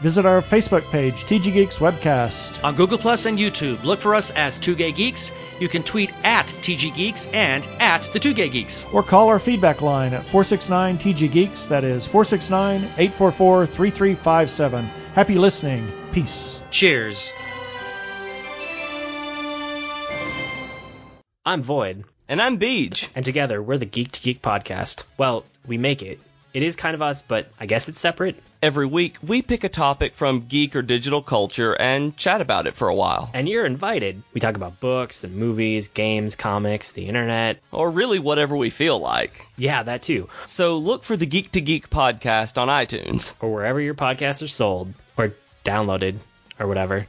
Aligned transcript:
Visit 0.00 0.24
our 0.24 0.40
Facebook 0.40 0.90
page, 0.90 1.24
TG 1.24 1.52
Geeks 1.52 1.78
Webcast. 1.78 2.64
On 2.64 2.74
Google 2.74 2.96
Plus 2.96 3.26
and 3.26 3.38
YouTube, 3.38 3.84
look 3.84 4.00
for 4.00 4.14
us 4.14 4.30
as 4.30 4.58
Two 4.58 4.74
Gay 4.74 4.92
Geeks. 4.92 5.30
You 5.60 5.68
can 5.68 5.82
tweet 5.82 6.10
at 6.24 6.46
TG 6.46 6.94
Geeks 6.94 7.28
and 7.28 7.66
at 7.80 8.04
the 8.04 8.18
Two 8.18 8.32
Gay 8.32 8.48
Geeks. 8.48 8.86
Or 8.94 9.02
call 9.02 9.28
our 9.28 9.38
feedback 9.38 9.82
line 9.82 10.14
at 10.14 10.22
469 10.24 10.96
TG 10.98 11.30
Geeks. 11.30 11.66
That 11.66 11.84
is 11.84 12.06
469 12.06 12.82
844 12.96 13.66
3357. 13.66 14.84
Happy 15.14 15.34
listening. 15.36 15.92
Peace. 16.12 16.62
Cheers. 16.70 17.32
I'm 21.44 21.62
Void, 21.62 22.04
And 22.28 22.40
I'm 22.40 22.58
Beej. 22.58 23.08
and 23.14 23.24
together 23.24 23.60
we're 23.62 23.76
the 23.78 23.84
Geek 23.86 24.12
to 24.12 24.20
Geek 24.22 24.40
podcast. 24.40 25.02
Well, 25.18 25.44
we 25.66 25.76
make 25.78 26.00
it. 26.02 26.20
It 26.52 26.62
is 26.64 26.74
kind 26.74 26.94
of 26.94 27.02
us, 27.02 27.22
but 27.22 27.48
I 27.60 27.66
guess 27.66 27.88
it's 27.88 28.00
separate. 28.00 28.42
Every 28.60 28.86
week, 28.86 29.16
we 29.22 29.40
pick 29.40 29.62
a 29.62 29.68
topic 29.68 30.14
from 30.14 30.40
geek 30.40 30.74
or 30.74 30.82
digital 30.82 31.22
culture 31.22 31.72
and 31.74 32.16
chat 32.16 32.40
about 32.40 32.66
it 32.66 32.74
for 32.74 32.88
a 32.88 32.94
while. 32.94 33.30
And 33.32 33.48
you're 33.48 33.64
invited. 33.64 34.22
We 34.34 34.40
talk 34.40 34.56
about 34.56 34.80
books 34.80 35.22
and 35.22 35.36
movies, 35.36 35.88
games, 35.88 36.34
comics, 36.34 36.90
the 36.92 37.06
internet. 37.06 37.58
Or 37.70 37.90
really 37.90 38.18
whatever 38.18 38.56
we 38.56 38.70
feel 38.70 38.98
like. 38.98 39.46
Yeah, 39.56 39.84
that 39.84 40.02
too. 40.02 40.28
So 40.46 40.78
look 40.78 41.04
for 41.04 41.16
the 41.16 41.26
Geek 41.26 41.52
to 41.52 41.60
Geek 41.60 41.88
podcast 41.88 42.60
on 42.60 42.68
iTunes. 42.68 43.34
Or 43.40 43.52
wherever 43.52 43.80
your 43.80 43.94
podcasts 43.94 44.42
are 44.42 44.48
sold, 44.48 44.92
or 45.16 45.32
downloaded, 45.64 46.18
or 46.58 46.66
whatever. 46.66 47.06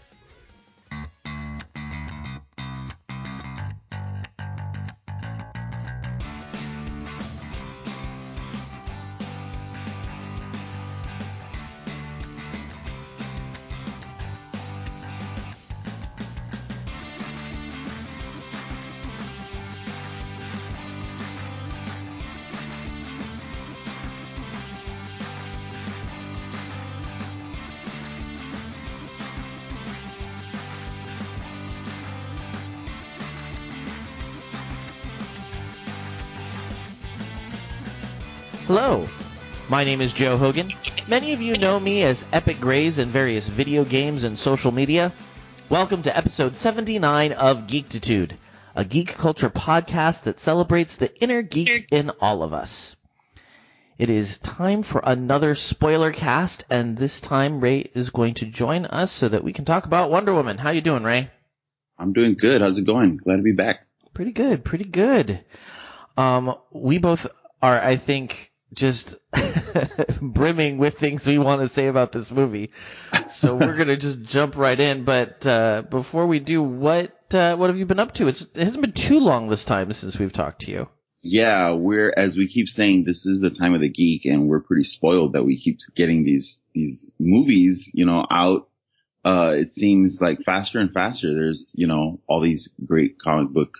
My 39.81 39.85
name 39.85 40.01
is 40.01 40.13
Joe 40.13 40.37
Hogan. 40.37 40.71
Many 41.07 41.33
of 41.33 41.41
you 41.41 41.57
know 41.57 41.79
me 41.79 42.03
as 42.03 42.23
Epic 42.31 42.59
Grays 42.59 42.99
in 42.99 43.09
various 43.09 43.47
video 43.47 43.83
games 43.83 44.23
and 44.23 44.37
social 44.37 44.71
media. 44.71 45.11
Welcome 45.69 46.03
to 46.03 46.15
episode 46.15 46.55
79 46.55 47.31
of 47.31 47.65
Geektitude, 47.65 48.33
a 48.75 48.85
geek 48.85 49.17
culture 49.17 49.49
podcast 49.49 50.21
that 50.21 50.39
celebrates 50.39 50.95
the 50.95 51.11
inner 51.19 51.41
geek 51.41 51.87
in 51.89 52.11
all 52.21 52.43
of 52.43 52.53
us. 52.53 52.95
It 53.97 54.11
is 54.11 54.37
time 54.43 54.83
for 54.83 55.02
another 55.03 55.55
spoiler 55.55 56.13
cast, 56.13 56.63
and 56.69 56.95
this 56.95 57.19
time 57.19 57.59
Ray 57.59 57.89
is 57.95 58.11
going 58.11 58.35
to 58.35 58.45
join 58.45 58.85
us 58.85 59.11
so 59.11 59.29
that 59.29 59.43
we 59.43 59.52
can 59.52 59.65
talk 59.65 59.87
about 59.87 60.11
Wonder 60.11 60.35
Woman. 60.35 60.59
How 60.59 60.69
you 60.69 60.81
doing, 60.81 61.02
Ray? 61.02 61.31
I'm 61.97 62.13
doing 62.13 62.35
good. 62.39 62.61
How's 62.61 62.77
it 62.77 62.85
going? 62.85 63.17
Glad 63.17 63.37
to 63.37 63.41
be 63.41 63.52
back. 63.52 63.87
Pretty 64.13 64.31
good, 64.31 64.63
pretty 64.63 64.85
good. 64.85 65.43
Um, 66.17 66.53
we 66.71 66.99
both 66.99 67.25
are, 67.64 67.81
I 67.81 67.97
think, 67.97 68.51
just 68.73 69.15
brimming 70.21 70.77
with 70.77 70.98
things 70.98 71.26
we 71.26 71.37
want 71.37 71.61
to 71.61 71.73
say 71.73 71.87
about 71.87 72.11
this 72.11 72.32
movie. 72.32 72.71
So 73.39 73.55
we're 73.55 73.76
gonna 73.76 73.98
just 73.98 74.21
jump 74.23 74.55
right 74.55 74.80
in. 74.80 75.04
But 75.04 75.45
uh, 75.45 75.83
before 75.89 76.27
we 76.27 76.39
do, 76.39 76.64
what 76.64 77.33
uh, 77.33 77.55
what 77.55 77.70
have 77.70 77.77
you 77.77 77.86
been 77.86 77.99
up 77.99 78.14
to? 78.15 78.27
It's, 78.27 78.42
it 78.42 78.64
hasn't 78.64 78.82
been 78.82 78.93
too 78.93 79.20
long 79.20 79.49
this 79.49 79.64
time 79.64 79.92
since 79.93 80.17
we've 80.17 80.33
talked 80.33 80.61
to 80.61 80.71
you. 80.71 80.87
Yeah, 81.23 81.73
we're 81.73 82.14
as 82.15 82.36
we 82.36 82.48
keep 82.48 82.67
saying, 82.67 83.04
this 83.05 83.26
is 83.26 83.42
the 83.42 83.52
time 83.52 83.76
of 83.76 83.82
the 83.82 83.89
geek, 83.89 84.26
and 84.26 84.48
we're 84.48 84.61
pretty 84.61 84.86
spoiled 84.86 85.33
that 85.33 85.43
we 85.43 85.59
keep 85.59 85.80
getting 85.95 86.23
these 86.23 86.59
these 86.73 87.11
movies, 87.20 87.89
you 87.93 88.05
know, 88.05 88.26
out. 88.32 88.67
Uh, 89.23 89.53
it 89.55 89.71
seems 89.71 90.20
like 90.20 90.42
faster 90.43 90.80
and 90.80 90.92
faster. 90.93 91.32
There's, 91.36 91.71
you 91.76 91.86
know, 91.86 92.20
all 92.26 92.42
these 92.42 92.70
great 92.86 93.20
comic 93.20 93.52
book 93.52 93.76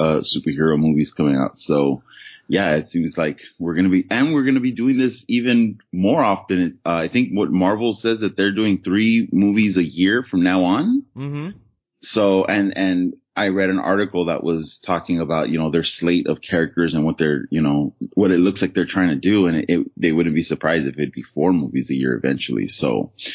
uh 0.00 0.20
superhero 0.20 0.78
movies 0.78 1.12
coming 1.12 1.36
out. 1.36 1.58
So 1.58 2.02
yeah, 2.48 2.74
it 2.76 2.86
seems 2.86 3.16
like 3.16 3.40
we're 3.58 3.74
gonna 3.74 3.88
be, 3.88 4.06
and 4.10 4.34
we're 4.34 4.44
gonna 4.44 4.60
be 4.60 4.72
doing 4.72 4.98
this 4.98 5.24
even 5.28 5.78
more 5.92 6.22
often. 6.22 6.78
Uh, 6.84 6.92
I 6.92 7.08
think 7.08 7.30
what 7.32 7.50
Marvel 7.50 7.94
says 7.94 8.20
that 8.20 8.36
they're 8.36 8.52
doing 8.52 8.82
three 8.82 9.28
movies 9.32 9.76
a 9.76 9.84
year 9.84 10.22
from 10.22 10.42
now 10.42 10.64
on. 10.64 11.04
Mm-hmm. 11.16 11.58
So, 12.02 12.44
and, 12.44 12.76
and 12.76 13.14
I 13.36 13.48
read 13.48 13.70
an 13.70 13.78
article 13.78 14.26
that 14.26 14.44
was 14.44 14.78
talking 14.78 15.20
about, 15.20 15.48
you 15.48 15.58
know, 15.58 15.70
their 15.70 15.82
slate 15.84 16.28
of 16.28 16.40
characters 16.40 16.94
and 16.94 17.04
what 17.04 17.18
they're, 17.18 17.46
you 17.50 17.62
know, 17.62 17.94
what 18.12 18.30
it 18.30 18.38
looks 18.38 18.62
like 18.62 18.74
they're 18.74 18.86
trying 18.86 19.08
to 19.08 19.16
do. 19.16 19.46
And 19.46 19.56
it, 19.56 19.64
it 19.68 19.90
they 19.96 20.12
wouldn't 20.12 20.34
be 20.34 20.42
surprised 20.42 20.86
if 20.86 20.94
it'd 20.94 21.12
be 21.12 21.22
four 21.34 21.52
movies 21.52 21.90
a 21.90 21.94
year 21.94 22.14
eventually. 22.14 22.68
So 22.68 23.12
I 23.16 23.30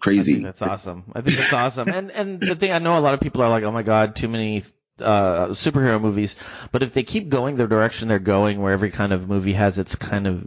crazy. 0.00 0.34
think 0.34 0.44
that's 0.44 0.62
awesome. 0.62 1.04
I 1.14 1.20
think 1.20 1.36
that's 1.38 1.52
awesome. 1.52 1.88
And 1.88 2.10
and 2.10 2.40
the 2.40 2.56
thing 2.56 2.72
I 2.72 2.78
know 2.78 2.96
a 2.96 3.00
lot 3.00 3.14
of 3.14 3.20
people 3.20 3.42
are 3.42 3.50
like, 3.50 3.64
oh 3.64 3.72
my 3.72 3.82
god, 3.82 4.16
too 4.16 4.28
many 4.28 4.64
uh 5.00 5.48
superhero 5.48 6.00
movies. 6.00 6.34
But 6.72 6.82
if 6.82 6.94
they 6.94 7.02
keep 7.02 7.28
going 7.28 7.56
the 7.56 7.66
direction 7.66 8.08
they're 8.08 8.18
going, 8.18 8.60
where 8.60 8.72
every 8.72 8.90
kind 8.90 9.12
of 9.12 9.28
movie 9.28 9.54
has 9.54 9.78
its 9.78 9.94
kind 9.94 10.26
of 10.26 10.46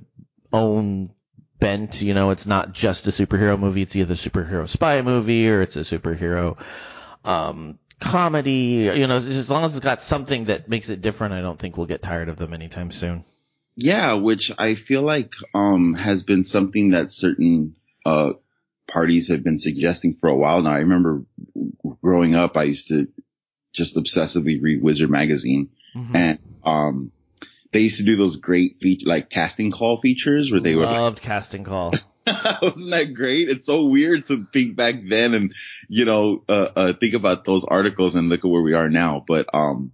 own 0.53 1.12
bent, 1.59 2.02
you 2.02 2.13
know, 2.13 2.30
it's 2.30 2.46
not 2.46 2.74
just 2.74 3.08
a 3.08 3.12
superhero 3.12 3.59
movie. 3.59 3.81
It's 3.81 3.96
either 3.96 4.13
a 4.13 4.18
superhero 4.18 4.69
spy 4.69 5.02
movie 5.02 5.47
or 5.47 5.62
it's 5.62 5.75
a 5.75 5.81
superhero 5.81 6.58
um 7.25 7.80
comedy. 8.00 8.90
You 8.96 9.08
know, 9.08 9.18
as 9.18 9.50
long 9.50 9.66
as 9.66 9.75
it's 9.75 9.84
got 9.84 10.03
something 10.03 10.46
that 10.46 10.69
makes 10.69 10.90
it 10.90 11.02
different, 11.02 11.34
I 11.34 11.41
don't 11.41 11.59
think 11.59 11.78
we'll 11.78 11.88
get 11.88 12.03
tired 12.03 12.29
of 12.29 12.38
them 12.38 12.53
anytime 12.53 12.91
soon. 12.91 13.25
Yeah, 13.75 14.14
which 14.14 14.52
I 14.58 14.74
feel 14.74 15.03
like, 15.03 15.31
um, 15.53 15.94
has 15.94 16.24
been 16.24 16.46
something 16.46 16.91
that 16.91 17.12
certain, 17.12 17.75
uh, 18.06 18.31
parties 18.91 19.28
have 19.28 19.44
been 19.44 19.59
suggesting 19.59 20.18
for 20.19 20.29
a 20.29 20.35
while 20.35 20.62
now. 20.64 20.72
I 20.72 20.79
remember 20.79 21.25
growing 22.02 22.34
up, 22.34 22.58
I 22.58 22.64
used 22.64 22.88
to 22.88 23.08
just 23.77 23.95
obsessively 23.95 24.61
read 24.61 24.81
Wizard 24.81 25.09
magazine 25.09 25.69
Mhm. 25.95 26.15
and, 26.15 26.39
um, 26.65 27.11
they 27.71 27.81
used 27.81 27.97
to 27.97 28.03
do 28.03 28.15
those 28.15 28.35
great 28.38 28.77
feature, 28.81 29.07
like 29.07 29.29
casting 29.29 29.71
call 29.71 30.01
features 30.01 30.49
where 30.51 30.59
they 30.61 30.73
would 30.73 30.85
like, 30.85 30.97
loved 30.97 31.21
casting 31.21 31.63
call. 31.63 31.93
Wasn't 32.61 32.89
that 32.91 33.13
great? 33.13 33.49
It's 33.49 33.66
so 33.66 33.85
weird 33.85 34.25
to 34.25 34.47
think 34.51 34.75
back 34.75 34.95
then 35.07 35.33
and, 35.33 35.53
you 35.87 36.05
know, 36.05 36.43
uh, 36.49 36.69
uh, 36.75 36.93
think 36.99 37.13
about 37.13 37.45
those 37.45 37.63
articles 37.66 38.16
and 38.16 38.29
look 38.29 38.43
at 38.43 38.49
where 38.49 38.61
we 38.61 38.73
are 38.73 38.89
now. 38.89 39.23
But, 39.27 39.47
um, 39.53 39.91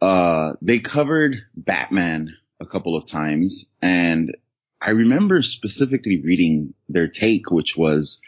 uh, 0.00 0.54
they 0.62 0.78
covered 0.78 1.36
Batman 1.54 2.34
a 2.60 2.66
couple 2.66 2.96
of 2.96 3.06
times 3.08 3.64
and 3.80 4.34
I 4.80 4.90
remember 4.90 5.42
specifically 5.42 6.20
reading 6.20 6.74
their 6.88 7.08
take, 7.08 7.50
which 7.50 7.76
was 7.76 8.20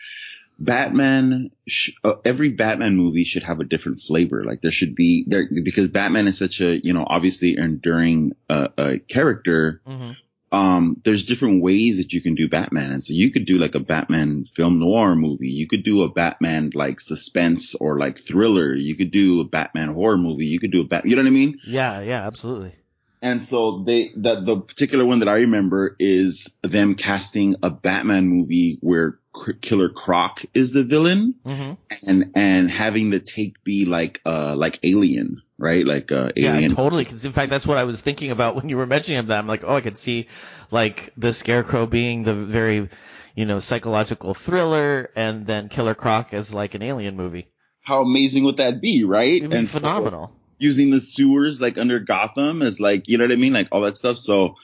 Batman, 0.58 1.50
sh- 1.68 1.90
uh, 2.04 2.14
every 2.24 2.50
Batman 2.50 2.96
movie 2.96 3.24
should 3.24 3.42
have 3.42 3.60
a 3.60 3.64
different 3.64 4.00
flavor. 4.00 4.44
Like 4.44 4.62
there 4.62 4.70
should 4.70 4.94
be 4.94 5.24
there, 5.26 5.48
because 5.62 5.88
Batman 5.88 6.28
is 6.28 6.38
such 6.38 6.60
a, 6.60 6.78
you 6.82 6.92
know, 6.92 7.04
obviously 7.06 7.56
enduring, 7.58 8.32
uh, 8.48 8.68
uh, 8.78 8.92
character 9.08 9.80
hmm 9.86 10.12
um, 10.54 11.00
there's 11.04 11.24
different 11.24 11.62
ways 11.62 11.96
that 11.96 12.12
you 12.12 12.22
can 12.22 12.36
do 12.36 12.48
Batman. 12.48 12.92
And 12.92 13.04
so 13.04 13.12
you 13.12 13.32
could 13.32 13.44
do 13.44 13.58
like 13.58 13.74
a 13.74 13.80
Batman 13.80 14.44
film 14.44 14.78
noir 14.78 15.16
movie. 15.16 15.48
You 15.48 15.66
could 15.66 15.82
do 15.82 16.02
a 16.02 16.08
Batman 16.08 16.70
like 16.74 17.00
suspense 17.00 17.74
or 17.74 17.98
like 17.98 18.20
thriller. 18.26 18.74
You 18.74 18.96
could 18.96 19.10
do 19.10 19.40
a 19.40 19.44
Batman 19.44 19.92
horror 19.92 20.16
movie. 20.16 20.46
You 20.46 20.60
could 20.60 20.70
do 20.70 20.82
a 20.82 20.84
Bat, 20.84 21.06
you 21.06 21.16
know 21.16 21.22
what 21.22 21.28
I 21.28 21.32
mean? 21.32 21.58
Yeah, 21.66 22.00
yeah, 22.00 22.24
absolutely. 22.26 22.76
And 23.22 23.44
so 23.48 23.82
they, 23.86 24.10
the, 24.16 24.40
the 24.44 24.56
particular 24.60 25.04
one 25.06 25.20
that 25.20 25.28
I 25.28 25.36
remember 25.36 25.96
is 25.98 26.46
them 26.62 26.94
casting 26.94 27.56
a 27.62 27.70
Batman 27.70 28.28
movie 28.28 28.78
where 28.80 29.18
Killer 29.62 29.88
Croc 29.88 30.42
is 30.54 30.72
the 30.72 30.82
villain 30.84 31.34
hmm 31.44 31.72
and, 32.06 32.32
and 32.34 32.70
having 32.70 33.10
the 33.10 33.20
take 33.20 33.62
be 33.64 33.84
like, 33.84 34.20
uh, 34.26 34.54
like 34.56 34.78
Alien, 34.82 35.42
right? 35.58 35.86
Like, 35.86 36.12
uh, 36.12 36.30
Yeah, 36.36 36.54
Alien. 36.54 36.74
totally. 36.74 37.04
'cause 37.04 37.24
in 37.24 37.32
fact, 37.32 37.50
that's 37.50 37.66
what 37.66 37.78
I 37.78 37.84
was 37.84 38.00
thinking 38.00 38.30
about 38.30 38.56
when 38.56 38.68
you 38.68 38.76
were 38.76 38.86
mentioning 38.86 39.26
that. 39.26 39.38
I'm 39.38 39.46
like, 39.48 39.64
oh, 39.64 39.76
I 39.76 39.80
could 39.80 39.98
see 39.98 40.28
like 40.70 41.12
the 41.16 41.32
Scarecrow 41.32 41.86
being 41.86 42.24
the 42.24 42.34
very, 42.34 42.88
you 43.34 43.44
know, 43.46 43.60
psychological 43.60 44.34
thriller, 44.34 45.10
and 45.16 45.46
then 45.46 45.68
Killer 45.68 45.94
Croc 45.94 46.32
as 46.34 46.52
like 46.52 46.74
an 46.74 46.82
alien 46.82 47.16
movie. 47.16 47.46
How 47.82 48.02
amazing 48.02 48.44
would 48.44 48.56
that 48.58 48.80
be, 48.80 49.04
right? 49.04 49.38
It'd 49.38 49.50
be 49.50 49.56
And 49.56 49.70
so- 49.70 49.78
phenomenal. 49.78 50.32
Using 50.58 50.90
the 50.90 51.00
sewers 51.00 51.60
like 51.60 51.78
under 51.78 51.98
Gotham 51.98 52.62
as 52.62 52.80
like, 52.80 53.08
you 53.08 53.18
know 53.18 53.24
what 53.24 53.32
I 53.32 53.36
mean? 53.36 53.52
Like 53.52 53.68
all 53.72 53.82
that 53.82 53.98
stuff. 53.98 54.16
So, 54.18 54.56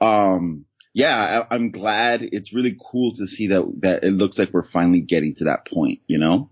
um, 0.00 0.64
yeah, 0.94 1.44
I, 1.50 1.54
I'm 1.54 1.70
glad. 1.70 2.22
It's 2.22 2.54
really 2.54 2.76
cool 2.90 3.14
to 3.16 3.26
see 3.26 3.48
that 3.48 3.70
that 3.82 4.02
it 4.02 4.12
looks 4.12 4.38
like 4.38 4.52
we're 4.52 4.68
finally 4.68 5.00
getting 5.00 5.34
to 5.36 5.44
that 5.44 5.66
point. 5.66 6.00
You 6.06 6.18
know. 6.18 6.50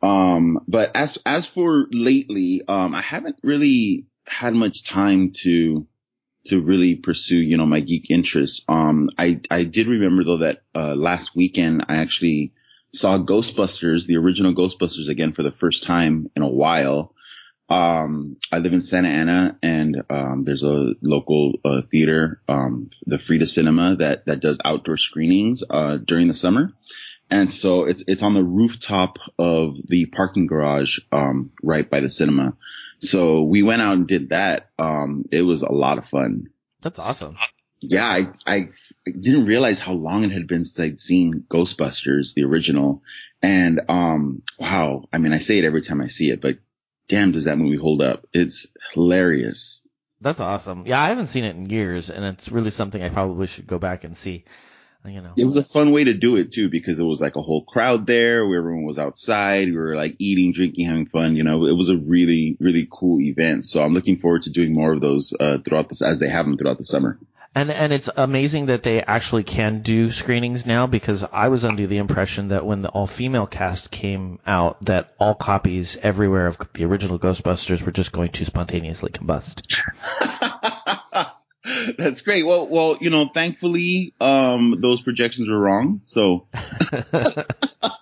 Um, 0.00 0.60
but 0.68 0.92
as 0.94 1.18
as 1.26 1.46
for 1.46 1.86
lately, 1.90 2.62
um, 2.68 2.94
I 2.94 3.02
haven't 3.02 3.36
really 3.42 4.06
had 4.26 4.54
much 4.54 4.84
time 4.84 5.32
to 5.42 5.86
to 6.46 6.60
really 6.60 6.94
pursue, 6.94 7.36
you 7.36 7.56
know, 7.56 7.66
my 7.66 7.80
geek 7.80 8.10
interests. 8.10 8.62
Um, 8.68 9.10
I 9.18 9.40
I 9.50 9.64
did 9.64 9.88
remember 9.88 10.24
though 10.24 10.38
that 10.38 10.62
uh, 10.74 10.94
last 10.94 11.34
weekend 11.34 11.84
I 11.88 11.96
actually 11.96 12.52
saw 12.92 13.18
Ghostbusters, 13.18 14.06
the 14.06 14.16
original 14.16 14.54
Ghostbusters 14.54 15.08
again 15.08 15.32
for 15.32 15.42
the 15.42 15.52
first 15.52 15.82
time 15.82 16.30
in 16.36 16.42
a 16.42 16.48
while. 16.48 17.14
Um, 17.68 18.36
I 18.50 18.58
live 18.58 18.72
in 18.72 18.82
Santa 18.82 19.08
Ana 19.08 19.58
and, 19.62 20.02
um, 20.08 20.44
there's 20.44 20.62
a 20.62 20.94
local, 21.02 21.52
uh, 21.64 21.82
theater, 21.90 22.40
um, 22.48 22.88
the 23.04 23.18
Frida 23.18 23.46
Cinema 23.46 23.96
that, 23.96 24.24
that 24.26 24.40
does 24.40 24.58
outdoor 24.64 24.96
screenings, 24.96 25.62
uh, 25.68 25.98
during 25.98 26.28
the 26.28 26.34
summer. 26.34 26.72
And 27.30 27.52
so 27.52 27.84
it's, 27.84 28.02
it's 28.06 28.22
on 28.22 28.32
the 28.32 28.42
rooftop 28.42 29.18
of 29.38 29.76
the 29.86 30.06
parking 30.06 30.46
garage, 30.46 30.98
um, 31.12 31.50
right 31.62 31.88
by 31.88 32.00
the 32.00 32.10
cinema. 32.10 32.56
So 33.00 33.42
we 33.42 33.62
went 33.62 33.82
out 33.82 33.98
and 33.98 34.08
did 34.08 34.30
that. 34.30 34.70
Um, 34.78 35.26
it 35.30 35.42
was 35.42 35.60
a 35.60 35.70
lot 35.70 35.98
of 35.98 36.06
fun. 36.06 36.48
That's 36.80 36.98
awesome. 36.98 37.36
Yeah, 37.80 38.06
I, 38.06 38.32
I 38.46 38.68
didn't 39.04 39.44
realize 39.44 39.78
how 39.78 39.92
long 39.92 40.24
it 40.24 40.32
had 40.32 40.48
been 40.48 40.64
since 40.64 40.80
I'd 40.80 41.00
seen 41.00 41.44
Ghostbusters, 41.50 42.32
the 42.34 42.44
original. 42.44 43.02
And, 43.42 43.82
um, 43.88 44.42
wow. 44.58 45.04
I 45.12 45.18
mean, 45.18 45.34
I 45.34 45.40
say 45.40 45.58
it 45.58 45.64
every 45.64 45.82
time 45.82 46.00
I 46.00 46.08
see 46.08 46.30
it, 46.30 46.40
but 46.40 46.56
damn, 47.08 47.32
does 47.32 47.44
that 47.44 47.58
movie 47.58 47.76
hold 47.76 48.02
up? 48.02 48.26
It's 48.32 48.66
hilarious. 48.94 49.80
That's 50.20 50.40
awesome. 50.40 50.84
Yeah, 50.86 51.00
I 51.00 51.08
haven't 51.08 51.28
seen 51.28 51.44
it 51.44 51.56
in 51.56 51.70
years, 51.70 52.10
and 52.10 52.24
it's 52.24 52.48
really 52.48 52.70
something 52.70 53.02
I 53.02 53.08
probably 53.08 53.46
should 53.46 53.66
go 53.66 53.78
back 53.78 54.04
and 54.04 54.16
see. 54.16 54.44
You 55.06 55.22
know, 55.22 55.32
It 55.36 55.44
was 55.44 55.56
a 55.56 55.62
fun 55.62 55.92
way 55.92 56.04
to 56.04 56.12
do 56.12 56.36
it 56.36 56.52
too, 56.52 56.68
because 56.68 56.98
it 56.98 57.04
was 57.04 57.20
like 57.20 57.36
a 57.36 57.40
whole 57.40 57.64
crowd 57.64 58.06
there 58.06 58.46
where 58.46 58.58
everyone 58.58 58.84
was 58.84 58.98
outside. 58.98 59.68
We 59.68 59.76
were 59.76 59.94
like 59.94 60.16
eating, 60.18 60.52
drinking, 60.52 60.86
having 60.86 61.06
fun. 61.06 61.36
You 61.36 61.44
know, 61.44 61.66
it 61.66 61.72
was 61.72 61.88
a 61.88 61.96
really, 61.96 62.56
really 62.60 62.86
cool 62.90 63.20
event. 63.20 63.64
So 63.64 63.82
I'm 63.82 63.94
looking 63.94 64.18
forward 64.18 64.42
to 64.42 64.50
doing 64.50 64.74
more 64.74 64.92
of 64.92 65.00
those, 65.00 65.32
uh, 65.38 65.58
throughout 65.64 65.88
the, 65.88 66.04
as 66.04 66.18
they 66.18 66.28
have 66.28 66.44
them 66.44 66.58
throughout 66.58 66.78
the 66.78 66.84
summer. 66.84 67.18
And 67.58 67.72
and 67.72 67.92
it's 67.92 68.08
amazing 68.16 68.66
that 68.66 68.84
they 68.84 69.02
actually 69.02 69.42
can 69.42 69.82
do 69.82 70.12
screenings 70.12 70.64
now 70.64 70.86
because 70.86 71.24
I 71.32 71.48
was 71.48 71.64
under 71.64 71.88
the 71.88 71.96
impression 71.96 72.48
that 72.48 72.64
when 72.64 72.82
the 72.82 72.88
all 72.88 73.08
female 73.08 73.48
cast 73.48 73.90
came 73.90 74.38
out, 74.46 74.84
that 74.84 75.14
all 75.18 75.34
copies 75.34 75.96
everywhere 76.00 76.46
of 76.46 76.56
the 76.74 76.84
original 76.84 77.18
Ghostbusters 77.18 77.82
were 77.84 77.90
just 77.90 78.12
going 78.12 78.30
to 78.32 78.44
spontaneously 78.44 79.10
combust. 79.10 79.62
That's 81.98 82.20
great. 82.20 82.46
Well, 82.46 82.68
well, 82.68 82.96
you 83.00 83.10
know, 83.10 83.28
thankfully, 83.34 84.14
um, 84.20 84.78
those 84.80 85.02
projections 85.02 85.48
were 85.48 85.58
wrong. 85.58 86.00
So 86.04 86.46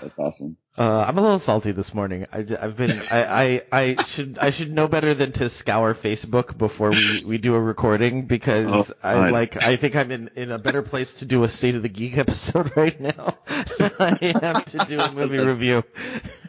that's 0.00 0.18
awesome. 0.18 0.56
Uh, 0.76 0.82
I'm 0.82 1.18
a 1.18 1.20
little 1.20 1.38
salty 1.38 1.72
this 1.72 1.92
morning. 1.92 2.24
I, 2.32 2.38
have 2.60 2.76
been, 2.76 2.90
I, 3.10 3.22
I, 3.22 3.62
I 3.96 4.04
should, 4.04 4.38
I 4.40 4.50
should 4.50 4.72
know 4.72 4.88
better 4.88 5.14
than 5.14 5.32
to 5.32 5.50
scour 5.50 5.94
Facebook 5.94 6.56
before 6.56 6.90
we, 6.90 7.22
we 7.26 7.38
do 7.38 7.54
a 7.54 7.60
recording 7.60 8.26
because 8.26 8.66
Oh, 8.68 8.86
I 9.02 9.28
like, 9.28 9.56
I 9.56 9.76
think 9.76 9.94
I'm 9.96 10.10
in, 10.10 10.30
in 10.34 10.50
a 10.50 10.58
better 10.58 10.80
place 10.82 11.12
to 11.14 11.26
do 11.26 11.44
a 11.44 11.48
State 11.50 11.74
of 11.74 11.82
the 11.82 11.90
Geek 11.90 12.16
episode 12.16 12.72
right 12.74 12.98
now 12.98 13.36
than 13.78 13.92
I 13.98 14.38
have 14.40 14.64
to 14.72 14.86
do 14.88 14.98
a 14.98 15.12
movie 15.12 15.38
review. 15.38 15.82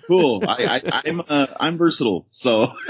Cool. 0.07 0.43
I, 0.47 0.77
I, 0.77 1.01
I'm, 1.05 1.21
uh, 1.27 1.47
I'm 1.59 1.77
versatile, 1.77 2.25
so 2.31 2.73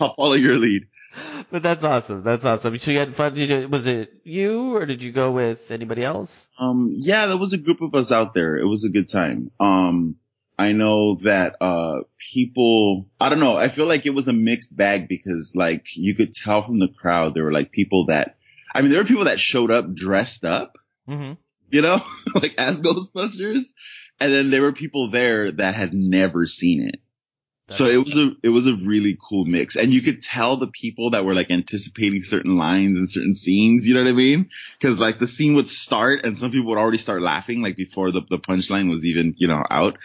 I'll 0.00 0.14
follow 0.14 0.34
your 0.34 0.56
lead. 0.56 0.86
but 1.50 1.62
that's 1.62 1.82
awesome. 1.84 2.22
That's 2.24 2.44
awesome. 2.44 2.78
So 2.78 2.90
you 2.90 2.98
had 2.98 3.14
fun. 3.16 3.34
Did 3.34 3.50
you, 3.50 3.68
was 3.68 3.86
it 3.86 4.12
you 4.24 4.74
or 4.76 4.86
did 4.86 5.02
you 5.02 5.12
go 5.12 5.30
with 5.32 5.58
anybody 5.70 6.04
else? 6.04 6.30
Um, 6.58 6.94
yeah, 6.98 7.26
there 7.26 7.36
was 7.36 7.52
a 7.52 7.58
group 7.58 7.80
of 7.80 7.94
us 7.94 8.10
out 8.12 8.34
there. 8.34 8.56
It 8.56 8.66
was 8.66 8.84
a 8.84 8.88
good 8.88 9.08
time. 9.10 9.50
Um, 9.60 10.16
I 10.58 10.72
know 10.72 11.16
that, 11.24 11.56
uh, 11.60 12.02
people, 12.32 13.08
I 13.20 13.28
don't 13.28 13.40
know. 13.40 13.56
I 13.56 13.68
feel 13.74 13.86
like 13.86 14.06
it 14.06 14.10
was 14.10 14.28
a 14.28 14.32
mixed 14.32 14.74
bag 14.74 15.08
because 15.08 15.52
like 15.54 15.84
you 15.96 16.14
could 16.14 16.32
tell 16.32 16.64
from 16.64 16.78
the 16.78 16.88
crowd, 16.88 17.34
there 17.34 17.44
were 17.44 17.52
like 17.52 17.72
people 17.72 18.06
that, 18.06 18.36
I 18.72 18.80
mean, 18.82 18.90
there 18.90 19.00
were 19.00 19.08
people 19.08 19.24
that 19.24 19.40
showed 19.40 19.70
up 19.70 19.92
dressed 19.94 20.44
up, 20.44 20.76
Mm-hmm. 21.08 21.32
you 21.70 21.82
know, 21.82 22.02
like 22.34 22.54
as 22.56 22.80
Ghostbusters. 22.80 23.62
And 24.20 24.32
then 24.32 24.50
there 24.52 24.62
were 24.62 24.72
people 24.72 25.10
there 25.10 25.50
that 25.52 25.74
had 25.74 25.92
never 25.92 26.46
seen 26.46 26.88
it. 26.88 27.00
So 27.70 27.86
it 27.86 27.96
was 27.96 28.14
a 28.14 28.30
it 28.42 28.50
was 28.50 28.66
a 28.66 28.74
really 28.74 29.16
cool 29.28 29.46
mix, 29.46 29.74
and 29.74 29.90
you 29.90 30.02
could 30.02 30.20
tell 30.20 30.58
the 30.58 30.66
people 30.66 31.10
that 31.10 31.24
were 31.24 31.34
like 31.34 31.50
anticipating 31.50 32.22
certain 32.22 32.58
lines 32.58 32.98
and 32.98 33.10
certain 33.10 33.32
scenes. 33.32 33.86
You 33.86 33.94
know 33.94 34.02
what 34.02 34.10
I 34.10 34.12
mean? 34.12 34.50
Because 34.78 34.98
like 34.98 35.18
the 35.18 35.28
scene 35.28 35.54
would 35.54 35.70
start, 35.70 36.24
and 36.24 36.36
some 36.38 36.50
people 36.50 36.68
would 36.68 36.78
already 36.78 36.98
start 36.98 37.22
laughing 37.22 37.62
like 37.62 37.76
before 37.76 38.12
the 38.12 38.20
the 38.28 38.38
punchline 38.38 38.90
was 38.90 39.04
even 39.06 39.34
you 39.38 39.48
know 39.48 39.62
out. 39.70 39.96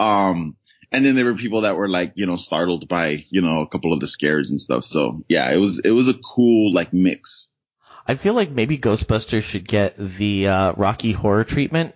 Um, 0.00 0.56
and 0.90 1.06
then 1.06 1.14
there 1.14 1.24
were 1.24 1.36
people 1.36 1.60
that 1.60 1.76
were 1.76 1.88
like 1.88 2.14
you 2.16 2.26
know 2.26 2.36
startled 2.36 2.88
by 2.88 3.24
you 3.30 3.40
know 3.40 3.60
a 3.60 3.68
couple 3.68 3.92
of 3.92 4.00
the 4.00 4.08
scares 4.08 4.50
and 4.50 4.60
stuff. 4.60 4.82
So 4.82 5.22
yeah, 5.28 5.52
it 5.52 5.58
was 5.58 5.80
it 5.84 5.90
was 5.90 6.08
a 6.08 6.14
cool 6.34 6.74
like 6.74 6.92
mix. 6.92 7.48
I 8.08 8.16
feel 8.16 8.34
like 8.34 8.50
maybe 8.50 8.76
Ghostbusters 8.76 9.44
should 9.44 9.68
get 9.68 9.96
the 9.96 10.48
uh, 10.48 10.72
Rocky 10.72 11.12
Horror 11.12 11.44
treatment. 11.44 11.94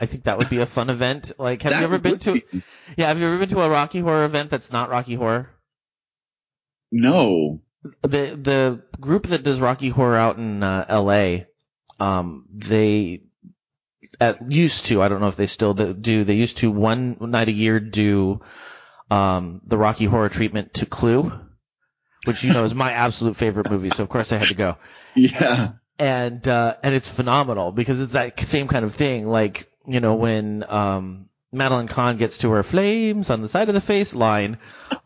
I 0.00 0.06
think 0.06 0.24
that 0.24 0.38
would 0.38 0.50
be 0.50 0.60
a 0.60 0.66
fun 0.66 0.90
event. 0.90 1.32
Like, 1.38 1.62
have 1.62 1.72
That 1.72 1.78
you 1.80 1.84
ever 1.84 1.98
been 1.98 2.18
to? 2.20 2.32
be- 2.34 2.44
Yeah, 2.96 3.08
have 3.08 3.18
you 3.18 3.26
ever 3.26 3.38
been 3.38 3.48
to 3.50 3.60
a 3.62 3.68
Rocky 3.70 4.00
Horror 4.00 4.24
event 4.24 4.50
that's 4.50 4.70
not 4.72 4.90
Rocky 4.90 5.14
Horror? 5.14 5.50
No. 6.90 7.60
The 8.02 8.38
the 8.40 8.82
group 9.00 9.28
that 9.28 9.42
does 9.42 9.60
Rocky 9.60 9.90
Horror 9.90 10.16
out 10.16 10.38
in 10.38 10.62
uh, 10.62 10.86
L.A. 10.88 11.46
Um, 12.00 12.46
they 12.50 13.22
at 14.20 14.50
used 14.50 14.86
to. 14.86 15.02
I 15.02 15.08
don't 15.08 15.20
know 15.20 15.28
if 15.28 15.36
they 15.36 15.46
still 15.46 15.74
do. 15.74 16.24
They 16.24 16.34
used 16.34 16.56
to 16.58 16.70
one 16.70 17.16
night 17.20 17.48
a 17.48 17.52
year 17.52 17.80
do 17.80 18.40
um, 19.10 19.60
the 19.66 19.76
Rocky 19.76 20.06
Horror 20.06 20.28
treatment 20.30 20.72
to 20.74 20.86
Clue, 20.86 21.32
which 22.24 22.42
you 22.42 22.52
know 22.52 22.64
is 22.64 22.74
my 22.74 22.92
absolute 22.92 23.36
favorite 23.36 23.70
movie. 23.70 23.90
So 23.96 24.02
of 24.02 24.08
course 24.08 24.32
I 24.32 24.38
had 24.38 24.48
to 24.48 24.54
go. 24.54 24.76
Yeah. 25.16 25.72
and 25.96 26.48
uh 26.48 26.74
and 26.82 26.92
it's 26.92 27.08
phenomenal 27.10 27.70
because 27.70 28.00
it's 28.00 28.14
that 28.14 28.48
same 28.48 28.66
kind 28.66 28.84
of 28.84 28.96
thing 28.96 29.28
like 29.28 29.68
you 29.86 30.00
know 30.00 30.14
when 30.14 30.64
um 30.68 31.28
Madeline 31.52 31.86
Kahn 31.88 32.16
gets 32.18 32.38
to 32.38 32.50
her 32.50 32.64
flames 32.64 33.30
on 33.30 33.40
the 33.42 33.48
side 33.48 33.68
of 33.68 33.74
the 33.74 33.80
face 33.80 34.12
line 34.14 34.58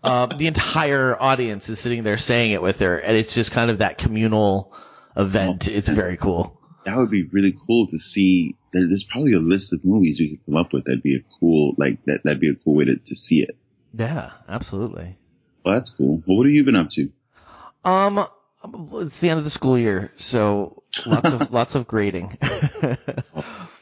uh, 0.02 0.26
the 0.34 0.46
entire 0.46 1.20
audience 1.20 1.68
is 1.68 1.78
sitting 1.78 2.04
there 2.04 2.16
saying 2.18 2.52
it 2.52 2.62
with 2.62 2.76
her 2.76 2.98
and 2.98 3.16
it's 3.16 3.34
just 3.34 3.50
kind 3.50 3.70
of 3.70 3.78
that 3.78 3.98
communal 3.98 4.72
event 5.16 5.68
it's 5.68 5.88
very 5.88 6.16
cool 6.16 6.58
That 6.86 6.96
would 6.96 7.10
be 7.10 7.24
really 7.24 7.54
cool 7.66 7.86
to 7.88 7.98
see. 7.98 8.54
There's 8.72 9.04
probably 9.04 9.32
a 9.34 9.40
list 9.40 9.72
of 9.74 9.84
movies 9.84 10.18
we 10.20 10.30
could 10.36 10.46
come 10.46 10.56
up 10.56 10.72
with. 10.72 10.84
That'd 10.84 11.02
be 11.02 11.16
a 11.16 11.24
cool 11.38 11.74
like 11.76 12.02
that. 12.06 12.20
That'd 12.24 12.40
be 12.40 12.48
a 12.50 12.54
cool 12.54 12.76
way 12.76 12.84
to 12.86 12.96
to 12.96 13.14
see 13.16 13.40
it. 13.42 13.56
yeah 13.92 14.30
absolutely 14.48 15.18
Well, 15.64 15.74
that's 15.74 15.90
cool. 15.90 16.22
Well, 16.26 16.38
what 16.38 16.46
have 16.46 16.52
you 16.54 16.64
been 16.64 16.76
up 16.76 16.88
to? 16.92 17.10
um 17.84 18.26
it's 18.94 19.18
the 19.20 19.28
end 19.30 19.38
of 19.38 19.44
the 19.44 19.50
school 19.50 19.78
year 19.78 20.12
so 20.18 20.82
lots 21.04 21.28
of 21.28 21.50
lots 21.60 21.74
of 21.74 21.86
grading 21.86 22.38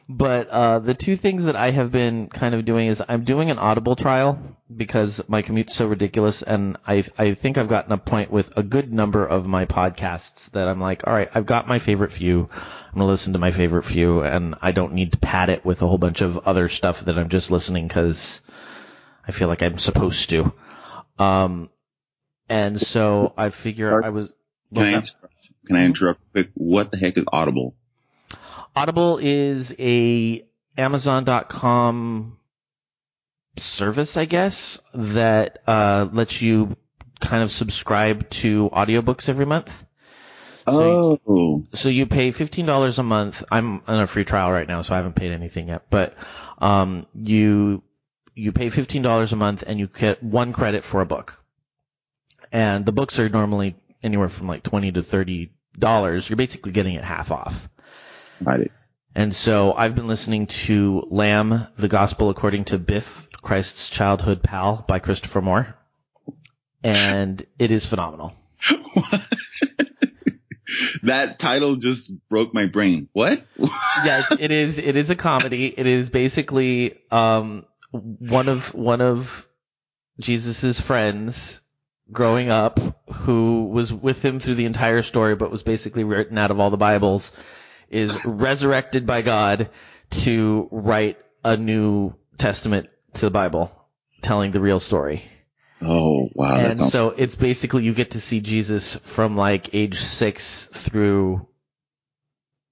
but 0.08 0.48
uh 0.48 0.78
the 0.78 0.94
two 0.94 1.16
things 1.16 1.44
that 1.44 1.56
I 1.56 1.72
have 1.72 1.90
been 1.90 2.28
kind 2.28 2.54
of 2.54 2.64
doing 2.64 2.88
is 2.88 3.02
I'm 3.08 3.24
doing 3.24 3.50
an 3.50 3.58
Audible 3.58 3.96
trial 3.96 4.38
because 4.74 5.20
my 5.26 5.42
commute's 5.42 5.74
so 5.74 5.86
ridiculous 5.86 6.42
and 6.42 6.78
I 6.86 7.04
I 7.18 7.34
think 7.34 7.58
I've 7.58 7.68
gotten 7.68 7.92
a 7.92 7.98
point 7.98 8.30
with 8.30 8.46
a 8.56 8.62
good 8.62 8.92
number 8.92 9.26
of 9.26 9.46
my 9.46 9.66
podcasts 9.66 10.50
that 10.52 10.68
I'm 10.68 10.80
like 10.80 11.02
all 11.06 11.12
right 11.12 11.28
I've 11.34 11.46
got 11.46 11.66
my 11.66 11.80
favorite 11.80 12.12
few 12.12 12.48
I'm 12.52 12.94
going 12.94 13.06
to 13.06 13.12
listen 13.12 13.32
to 13.32 13.38
my 13.38 13.50
favorite 13.50 13.84
few 13.84 14.22
and 14.22 14.54
I 14.62 14.72
don't 14.72 14.94
need 14.94 15.12
to 15.12 15.18
pad 15.18 15.50
it 15.50 15.64
with 15.64 15.82
a 15.82 15.88
whole 15.88 15.98
bunch 15.98 16.20
of 16.20 16.38
other 16.38 16.68
stuff 16.68 17.04
that 17.04 17.18
I'm 17.18 17.28
just 17.28 17.50
listening 17.50 17.88
cuz 17.88 18.40
I 19.26 19.32
feel 19.32 19.48
like 19.48 19.62
I'm 19.62 19.78
supposed 19.78 20.28
to 20.30 20.52
um 21.18 21.68
and 22.48 22.80
so 22.80 23.34
I 23.36 23.50
figure 23.50 23.90
Sorry. 23.90 24.04
I 24.04 24.08
was 24.10 24.28
Can 24.72 24.84
I 24.84 24.92
interrupt? 24.92 25.34
Can 25.66 25.76
I 25.76 25.84
interrupt 25.84 26.20
quick? 26.30 26.50
What 26.54 26.92
the 26.92 26.96
heck 26.96 27.18
is 27.18 27.24
Audible? 27.32 27.74
Audible 28.76 29.18
is 29.18 29.72
a 29.78 30.46
Amazon.com 30.76 32.36
service, 33.58 34.16
I 34.18 34.26
guess, 34.26 34.78
that 34.94 35.62
uh, 35.66 36.08
lets 36.12 36.42
you 36.42 36.76
kind 37.20 37.42
of 37.42 37.50
subscribe 37.50 38.28
to 38.28 38.68
audiobooks 38.74 39.30
every 39.30 39.46
month. 39.46 39.70
So 40.68 41.18
Oh, 41.26 41.64
So 41.74 41.88
you 41.88 42.06
pay 42.06 42.32
fifteen 42.32 42.66
dollars 42.66 42.98
a 42.98 43.02
month. 43.02 43.42
I'm 43.50 43.80
on 43.86 44.00
a 44.00 44.06
free 44.06 44.24
trial 44.24 44.50
right 44.52 44.68
now, 44.68 44.82
so 44.82 44.92
I 44.92 44.96
haven't 44.98 45.16
paid 45.16 45.32
anything 45.32 45.68
yet. 45.68 45.86
But 45.90 46.14
um, 46.58 47.06
you 47.14 47.82
you 48.34 48.52
pay 48.52 48.68
fifteen 48.68 49.00
dollars 49.02 49.32
a 49.32 49.36
month, 49.36 49.62
and 49.66 49.78
you 49.78 49.86
get 49.86 50.22
one 50.22 50.52
credit 50.52 50.84
for 50.84 51.00
a 51.00 51.06
book. 51.06 51.38
And 52.52 52.84
the 52.84 52.92
books 52.92 53.18
are 53.18 53.28
normally 53.28 53.76
anywhere 54.02 54.28
from 54.28 54.48
like 54.48 54.64
twenty 54.64 54.92
to 54.92 55.02
thirty 55.02 55.52
dollars. 55.78 56.28
You're 56.28 56.36
basically 56.36 56.72
getting 56.72 56.94
it 56.94 57.04
half 57.04 57.30
off. 57.30 57.54
Got 58.44 58.60
it. 58.60 58.72
And 59.14 59.34
so 59.34 59.72
I've 59.72 59.94
been 59.94 60.08
listening 60.08 60.46
to 60.46 61.06
Lamb, 61.10 61.68
the 61.78 61.88
Gospel 61.88 62.28
According 62.28 62.66
to 62.66 62.78
Biff, 62.78 63.06
Christ's 63.40 63.88
Childhood 63.88 64.42
Pal 64.42 64.84
by 64.86 64.98
Christopher 64.98 65.40
Moore. 65.40 65.74
And 66.84 67.46
it 67.58 67.72
is 67.72 67.86
phenomenal. 67.86 68.34
that 71.02 71.38
title 71.38 71.76
just 71.76 72.10
broke 72.28 72.52
my 72.52 72.66
brain. 72.66 73.08
What? 73.12 73.46
yes, 74.04 74.30
it 74.38 74.50
is. 74.50 74.78
It 74.78 74.96
is 74.96 75.10
a 75.10 75.16
comedy. 75.16 75.72
It 75.76 75.86
is 75.86 76.08
basically 76.08 76.98
um, 77.10 77.64
one 77.90 78.48
of 78.48 78.74
one 78.74 79.00
of 79.00 79.28
Jesus's 80.20 80.80
friends 80.80 81.60
growing 82.12 82.50
up, 82.50 82.78
who 83.12 83.64
was 83.64 83.92
with 83.92 84.18
him 84.18 84.40
through 84.40 84.54
the 84.56 84.64
entire 84.64 85.02
story, 85.02 85.34
but 85.34 85.50
was 85.50 85.62
basically 85.62 86.04
written 86.04 86.38
out 86.38 86.50
of 86.50 86.60
all 86.60 86.70
the 86.70 86.76
Bibles, 86.76 87.30
is 87.90 88.12
resurrected 88.24 89.06
by 89.06 89.22
God 89.22 89.70
to 90.10 90.68
write 90.70 91.18
a 91.44 91.56
new 91.56 92.14
testament 92.38 92.88
to 93.14 93.20
the 93.22 93.30
Bible, 93.30 93.70
telling 94.22 94.52
the 94.52 94.60
real 94.60 94.80
story. 94.80 95.24
Oh 95.82 96.28
wow! 96.34 96.56
and 96.56 96.78
sounds- 96.78 96.92
so 96.92 97.08
it's 97.10 97.34
basically 97.34 97.84
you 97.84 97.92
get 97.94 98.12
to 98.12 98.20
see 98.20 98.40
Jesus 98.40 98.96
from 99.14 99.36
like 99.36 99.70
age 99.74 100.00
six 100.02 100.68
through 100.84 101.46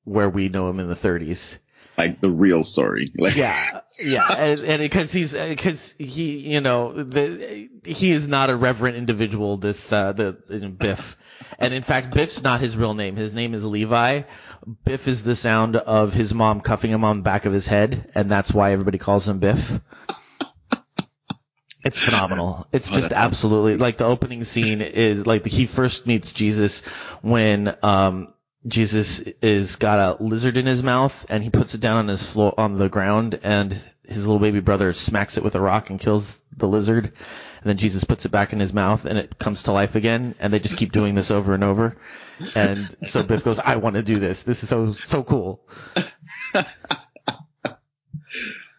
where 0.05 0.29
we 0.29 0.49
know 0.49 0.69
him 0.69 0.81
in 0.81 0.89
the 0.89 0.95
30s. 0.97 1.39
like 1.97 2.21
the 2.21 2.31
real 2.31 2.65
story. 2.65 3.13
Like 3.19 3.37
Yeah, 3.37 3.81
yeah, 4.01 4.33
and, 4.33 4.61
and 4.61 4.81
because 4.81 5.13
he's 5.13 5.33
because 5.33 5.95
he 5.99 6.39
you 6.39 6.61
know 6.61 7.05
the 7.05 7.69
he 7.85 8.11
is 8.13 8.27
not 8.27 8.51
a 8.51 8.57
reverent 8.57 8.97
individual. 8.97 9.59
This 9.59 9.79
uh, 9.93 10.13
the 10.13 10.33
Biff, 10.79 11.01
and 11.59 11.75
in 11.75 11.83
fact 11.83 12.15
Biff's 12.15 12.43
not 12.43 12.61
his 12.61 12.77
real 12.77 12.95
name. 12.95 13.17
His 13.17 13.35
name 13.35 13.55
is 13.55 13.65
Levi. 13.65 14.23
Biff 14.85 15.07
is 15.07 15.23
the 15.23 15.37
sound 15.37 15.77
of 15.77 16.13
his 16.13 16.33
mom 16.33 16.61
cuffing 16.61 16.91
him 16.91 17.05
on 17.05 17.19
the 17.19 17.23
back 17.23 17.45
of 17.45 17.53
his 17.53 17.67
head, 17.67 18.11
and 18.15 18.31
that's 18.31 18.53
why 18.53 18.73
everybody 18.73 18.99
calls 18.99 19.29
him 19.29 19.39
Biff. 19.39 19.61
It's 21.85 21.99
phenomenal. 21.99 22.67
It's 22.73 22.89
just 22.89 23.13
absolutely 23.13 23.77
like 23.77 23.99
the 23.99 24.07
opening 24.07 24.45
scene 24.45 24.81
is 24.81 25.27
like 25.27 25.45
he 25.45 25.67
first 25.67 26.07
meets 26.07 26.33
Jesus 26.33 26.81
when 27.21 27.77
um 27.83 28.29
Jesus 28.67 29.21
is 29.43 29.77
got 29.77 29.99
a 29.99 30.23
lizard 30.23 30.57
in 30.57 30.65
his 30.65 30.83
mouth 30.83 31.13
and 31.29 31.43
he 31.43 31.51
puts 31.51 31.75
it 31.75 31.81
down 31.81 31.99
on 31.99 32.09
his 32.09 32.23
floor 32.23 32.59
on 32.59 32.79
the 32.79 32.89
ground 32.89 33.39
and 33.43 33.83
his 34.07 34.19
little 34.19 34.39
baby 34.39 34.61
brother 34.61 34.95
smacks 34.95 35.37
it 35.37 35.45
with 35.45 35.55
a 35.55 35.61
rock 35.61 35.91
and 35.91 36.01
kills 36.01 36.39
the 36.57 36.67
lizard 36.67 37.13
and 37.65 37.71
then 37.71 37.79
Jesus 37.79 38.05
puts 38.05 38.25
it 38.25 38.31
back 38.31 38.53
in 38.53 38.61
his 38.61 38.73
mouth 38.73 39.05
and 39.05 39.19
it 39.19 39.39
comes 39.39 39.63
to 39.65 39.73
life 39.73 39.95
again 39.95 40.35
and 40.39 40.53
they 40.53 40.59
just 40.59 40.77
keep 40.77 40.93
doing 40.93 41.15
this 41.15 41.31
over 41.31 41.55
and 41.55 41.65
over 41.65 41.97
and 42.55 42.97
so 43.09 43.23
Biff 43.23 43.43
goes 43.43 43.59
I 43.59 43.77
want 43.77 43.95
to 43.95 44.03
do 44.03 44.19
this 44.21 44.43
this 44.43 44.63
is 44.63 44.69
so 44.69 44.95
so 45.07 45.23
cool 45.23 45.61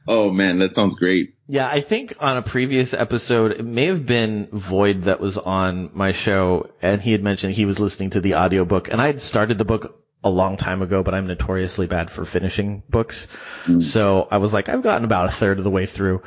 oh 0.08 0.32
man, 0.32 0.60
that 0.60 0.75
sounds 0.75 0.96
great. 0.96 1.36
Yeah, 1.48 1.68
I 1.68 1.82
think 1.82 2.15
on 2.20 2.38
a 2.38 2.42
previous 2.42 2.94
episode, 2.94 3.51
it 3.51 3.65
may 3.65 3.88
have 3.88 4.06
been 4.06 4.48
Void 4.51 5.04
that 5.06 5.20
was 5.20 5.38
on 5.38 5.89
my 5.94 6.12
show, 6.12 6.70
and 6.82 7.01
he 7.01 7.12
had 7.12 7.24
mentioned 7.24 7.54
he 7.54 7.65
was 7.65 7.80
listening 7.80 8.12
to 8.12 8.22
the 8.22 8.36
audiobook, 8.36 8.88
and 8.89 9.01
I 9.01 9.08
had 9.08 9.22
started 9.22 9.58
the 9.58 9.65
book 9.65 10.01
a 10.24 10.30
long 10.30 10.58
time 10.58 10.82
ago, 10.82 11.04
but 11.04 11.13
I'm 11.13 11.27
notoriously 11.27 11.86
bad 11.86 12.10
for 12.10 12.25
finishing 12.25 12.82
books. 12.89 13.27
Hmm. 13.65 13.82
So 13.82 14.27
I 14.32 14.38
was 14.38 14.54
like, 14.54 14.70
I've 14.70 14.82
gotten 14.82 15.06
about 15.06 15.30
a 15.30 15.34
third 15.34 15.60
of 15.60 15.63
the 15.63 15.70
way 15.70 15.86
through. 15.86 16.24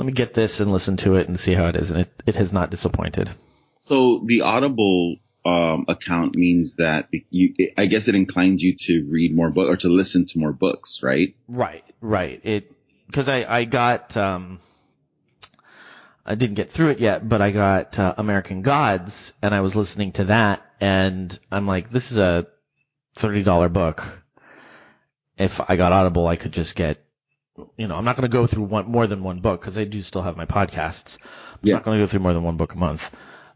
Let 0.00 0.06
me 0.06 0.12
get 0.12 0.32
this 0.32 0.60
and 0.60 0.72
listen 0.72 0.96
to 0.96 1.16
it 1.16 1.28
and 1.28 1.38
see 1.38 1.52
how 1.52 1.66
it 1.66 1.76
is, 1.76 1.90
and 1.90 2.00
it, 2.00 2.22
it 2.24 2.34
has 2.34 2.54
not 2.54 2.70
disappointed. 2.70 3.34
So 3.86 4.22
the 4.24 4.40
Audible 4.40 5.16
um, 5.44 5.84
account 5.88 6.34
means 6.34 6.76
that 6.76 7.10
you, 7.28 7.54
I 7.76 7.84
guess 7.84 8.08
it 8.08 8.14
inclines 8.14 8.62
you 8.62 8.74
to 8.86 9.06
read 9.10 9.36
more 9.36 9.50
book 9.50 9.68
or 9.68 9.76
to 9.76 9.88
listen 9.88 10.24
to 10.28 10.38
more 10.38 10.54
books, 10.54 11.00
right? 11.02 11.36
Right, 11.48 11.84
right. 12.00 12.40
It 12.46 12.72
because 13.08 13.28
I 13.28 13.44
I 13.44 13.64
got 13.66 14.16
um 14.16 14.60
I 16.24 16.34
didn't 16.34 16.56
get 16.56 16.72
through 16.72 16.92
it 16.92 17.00
yet, 17.00 17.28
but 17.28 17.42
I 17.42 17.50
got 17.50 17.98
uh, 17.98 18.14
American 18.16 18.62
Gods 18.62 19.12
and 19.42 19.54
I 19.54 19.60
was 19.60 19.76
listening 19.76 20.12
to 20.12 20.24
that 20.24 20.62
and 20.80 21.38
I'm 21.52 21.66
like 21.66 21.92
this 21.92 22.10
is 22.10 22.16
a 22.16 22.46
$30 23.18 23.70
book. 23.70 24.02
If 25.36 25.52
I 25.68 25.76
got 25.76 25.92
Audible, 25.92 26.26
I 26.26 26.36
could 26.36 26.52
just 26.52 26.74
get 26.74 27.04
you 27.76 27.86
know, 27.88 27.96
I'm 27.96 28.04
not 28.04 28.16
going 28.16 28.30
to 28.30 28.36
go 28.36 28.46
through 28.46 28.64
one 28.64 28.86
more 28.90 29.06
than 29.06 29.22
one 29.22 29.40
book 29.40 29.60
because 29.60 29.76
I 29.78 29.84
do 29.84 30.02
still 30.02 30.22
have 30.22 30.36
my 30.36 30.46
podcasts. 30.46 31.16
I'm 31.54 31.58
Yeah. 31.62 31.74
not 31.74 31.84
going 31.84 31.98
to 31.98 32.06
go 32.06 32.10
through 32.10 32.20
more 32.20 32.32
than 32.32 32.42
one 32.42 32.56
book 32.56 32.72
a 32.74 32.76
month. 32.76 33.02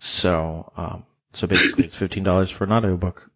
So, 0.01 0.73
um, 0.77 1.05
so 1.33 1.47
basically 1.47 1.85
it's 1.87 1.95
$15 1.95 2.57
for 2.57 2.65
an 2.65 2.73
audiobook. 2.73 3.31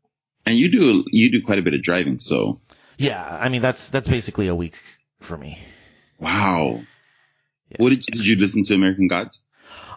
And 0.47 0.57
you 0.57 0.71
do 0.71 1.05
you 1.13 1.31
do 1.31 1.43
quite 1.45 1.59
a 1.59 1.63
bit 1.63 1.75
of 1.75 1.83
driving, 1.83 2.21
so 2.21 2.61
Yeah, 2.97 3.23
I 3.23 3.49
mean 3.49 3.61
that's 3.63 3.87
that's 3.89 4.09
basically 4.09 4.49
a 4.49 4.55
week 4.55 4.75
for 5.21 5.37
me. 5.37 5.59
wow. 6.19 6.81
Yeah. 7.71 7.77
What 7.79 7.91
did 7.91 7.99
you, 8.09 8.13
did 8.19 8.27
you 8.27 8.37
listen 8.37 8.65
to 8.65 8.75
American 8.75 9.09
Gods? 9.09 9.41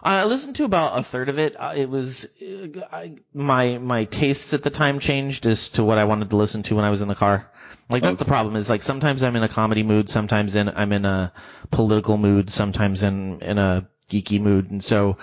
I 0.02 0.24
listened 0.24 0.56
to 0.56 0.64
about 0.64 0.98
a 0.98 1.04
third 1.04 1.28
of 1.30 1.38
it. 1.38 1.54
Uh, 1.58 1.72
It 1.74 1.88
was 1.88 2.26
uh, 2.42 2.80
I, 2.92 3.14
my 3.32 3.78
my 3.78 4.04
tastes 4.04 4.52
at 4.52 4.62
the 4.62 4.68
time 4.70 4.98
changed 5.00 5.46
as 5.46 5.68
to 5.68 5.82
what 5.84 5.96
I 5.96 6.04
wanted 6.04 6.28
to 6.30 6.36
listen 6.36 6.62
to 6.64 6.74
when 6.74 6.84
I 6.84 6.90
was 6.90 7.00
in 7.00 7.08
the 7.08 7.14
car. 7.14 7.48
Like 7.90 8.02
that's 8.02 8.18
the 8.18 8.24
problem 8.24 8.56
is 8.56 8.68
like 8.68 8.82
sometimes 8.82 9.22
I'm 9.22 9.36
in 9.36 9.42
a 9.42 9.48
comedy 9.48 9.82
mood, 9.82 10.08
sometimes 10.08 10.54
in 10.54 10.68
I'm 10.68 10.92
in 10.92 11.04
a 11.04 11.32
political 11.70 12.16
mood, 12.16 12.50
sometimes 12.50 13.02
in 13.02 13.40
in 13.42 13.58
a 13.58 13.88
geeky 14.10 14.40
mood, 14.40 14.70
and 14.70 14.82
so 14.82 15.18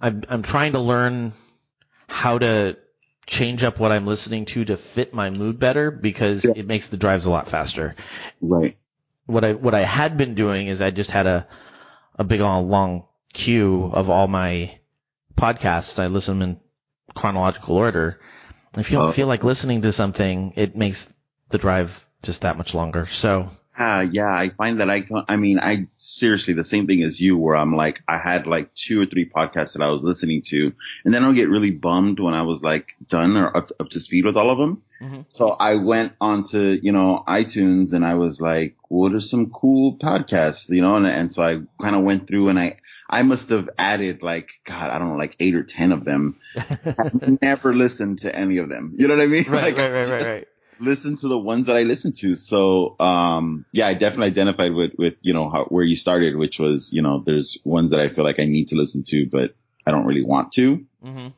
I'm 0.00 0.22
I'm 0.28 0.42
trying 0.42 0.72
to 0.72 0.80
learn 0.80 1.32
how 2.06 2.38
to 2.38 2.76
change 3.26 3.64
up 3.64 3.80
what 3.80 3.90
I'm 3.90 4.06
listening 4.06 4.44
to 4.46 4.64
to 4.66 4.76
fit 4.76 5.14
my 5.14 5.30
mood 5.30 5.58
better 5.58 5.90
because 5.90 6.44
Yeah. 6.44 6.52
it 6.56 6.66
makes 6.66 6.88
the 6.88 6.96
drives 6.98 7.24
a 7.26 7.30
lot 7.30 7.48
faster 7.48 7.94
Right. 8.42 8.76
what 9.26 9.42
I 9.44 9.54
what 9.54 9.74
I 9.74 9.84
had 9.84 10.18
been 10.18 10.34
doing 10.34 10.68
is 10.68 10.82
I 10.82 10.90
just 10.90 11.10
had 11.10 11.26
a 11.26 11.46
a 12.18 12.22
big 12.24 12.40
long, 12.40 12.68
long 12.68 13.04
queue 13.32 13.90
of 13.92 14.08
all 14.10 14.28
my 14.28 14.78
podcasts. 15.36 15.98
I 15.98 16.06
listen 16.06 16.42
in 16.42 16.60
chronological 17.14 17.76
order. 17.76 18.20
If 18.76 18.90
you 18.90 18.98
don't 18.98 19.08
Oh. 19.08 19.12
feel 19.12 19.26
like 19.26 19.42
listening 19.42 19.82
to 19.82 19.92
something, 19.92 20.52
it 20.56 20.76
makes 20.76 21.08
the 21.54 21.58
drive 21.58 21.90
just 22.24 22.40
that 22.42 22.58
much 22.58 22.74
longer. 22.74 23.08
So 23.12 23.50
Ah, 23.76 24.02
yeah, 24.02 24.28
I 24.32 24.50
find 24.50 24.78
that 24.80 24.88
I 24.88 25.00
can 25.00 25.22
I 25.28 25.36
mean, 25.36 25.58
I 25.58 25.88
seriously 25.96 26.54
the 26.54 26.64
same 26.64 26.86
thing 26.86 27.02
as 27.02 27.20
you 27.20 27.36
where 27.36 27.56
I'm 27.56 27.74
like, 27.74 27.96
I 28.08 28.18
had 28.18 28.46
like 28.46 28.68
two 28.74 29.00
or 29.00 29.06
three 29.06 29.28
podcasts 29.28 29.72
that 29.72 29.82
I 29.82 29.88
was 29.88 30.02
listening 30.02 30.42
to 30.50 30.72
and 31.04 31.12
then 31.12 31.24
I'll 31.24 31.32
get 31.40 31.48
really 31.48 31.72
bummed 31.72 32.18
when 32.20 32.34
I 32.34 32.42
was 32.42 32.62
like 32.62 32.86
done 33.08 33.36
or 33.36 33.48
up, 33.56 33.70
up 33.80 33.88
to 33.90 34.00
speed 34.00 34.24
with 34.26 34.36
all 34.36 34.50
of 34.50 34.58
them. 34.58 34.82
Mhm. 35.02 35.24
So 35.28 35.50
I 35.50 35.74
went 35.74 36.12
onto, 36.20 36.78
you 36.86 36.92
know, 36.92 37.24
iTunes 37.26 37.92
and 37.92 38.04
I 38.06 38.14
was 38.14 38.40
like, 38.40 38.76
what 38.88 39.12
are 39.12 39.20
some 39.20 39.50
cool 39.50 39.96
podcasts, 39.98 40.68
you 40.68 40.82
know, 40.82 40.94
and, 40.96 41.06
and 41.06 41.32
so 41.32 41.42
I 41.42 41.52
kind 41.82 41.96
of 41.96 42.04
went 42.04 42.28
through 42.28 42.48
and 42.50 42.58
I, 42.60 42.76
I 43.10 43.22
must 43.22 43.48
have 43.50 43.68
added 43.76 44.22
like, 44.22 44.48
God, 44.66 44.90
I 44.90 44.98
don't 45.00 45.08
know, 45.10 45.16
like 45.24 45.34
eight 45.40 45.56
or 45.56 45.64
10 45.64 45.90
of 45.92 46.04
them. 46.04 46.38
I've 46.56 47.42
never 47.42 47.74
listened 47.74 48.20
to 48.20 48.34
any 48.34 48.58
of 48.58 48.68
them. 48.68 48.94
You 48.96 49.08
know 49.08 49.16
what 49.16 49.22
I 49.24 49.26
mean? 49.26 49.50
right, 49.50 49.64
Like, 49.76 49.76
right, 49.78 49.90
right, 49.92 50.08
right, 50.10 50.18
just- 50.20 50.30
right. 50.30 50.48
Listen 50.80 51.16
to 51.18 51.28
the 51.28 51.38
ones 51.38 51.66
that 51.66 51.76
I 51.76 51.82
listen 51.82 52.12
to. 52.20 52.34
So, 52.34 52.98
um, 53.00 53.64
yeah, 53.72 53.86
I 53.86 53.94
definitely 53.94 54.28
identified 54.28 54.74
with, 54.74 54.92
with, 54.98 55.14
you 55.22 55.32
know, 55.32 55.50
how, 55.50 55.64
where 55.66 55.84
you 55.84 55.96
started, 55.96 56.36
which 56.36 56.58
was, 56.58 56.90
you 56.92 57.02
know, 57.02 57.22
there's 57.24 57.58
ones 57.64 57.90
that 57.90 58.00
I 58.00 58.08
feel 58.08 58.24
like 58.24 58.40
I 58.40 58.44
need 58.44 58.68
to 58.68 58.76
listen 58.76 59.04
to, 59.08 59.26
but 59.30 59.54
I 59.86 59.90
don't 59.90 60.06
really 60.06 60.24
want 60.24 60.52
to. 60.52 60.84
hmm 61.02 61.28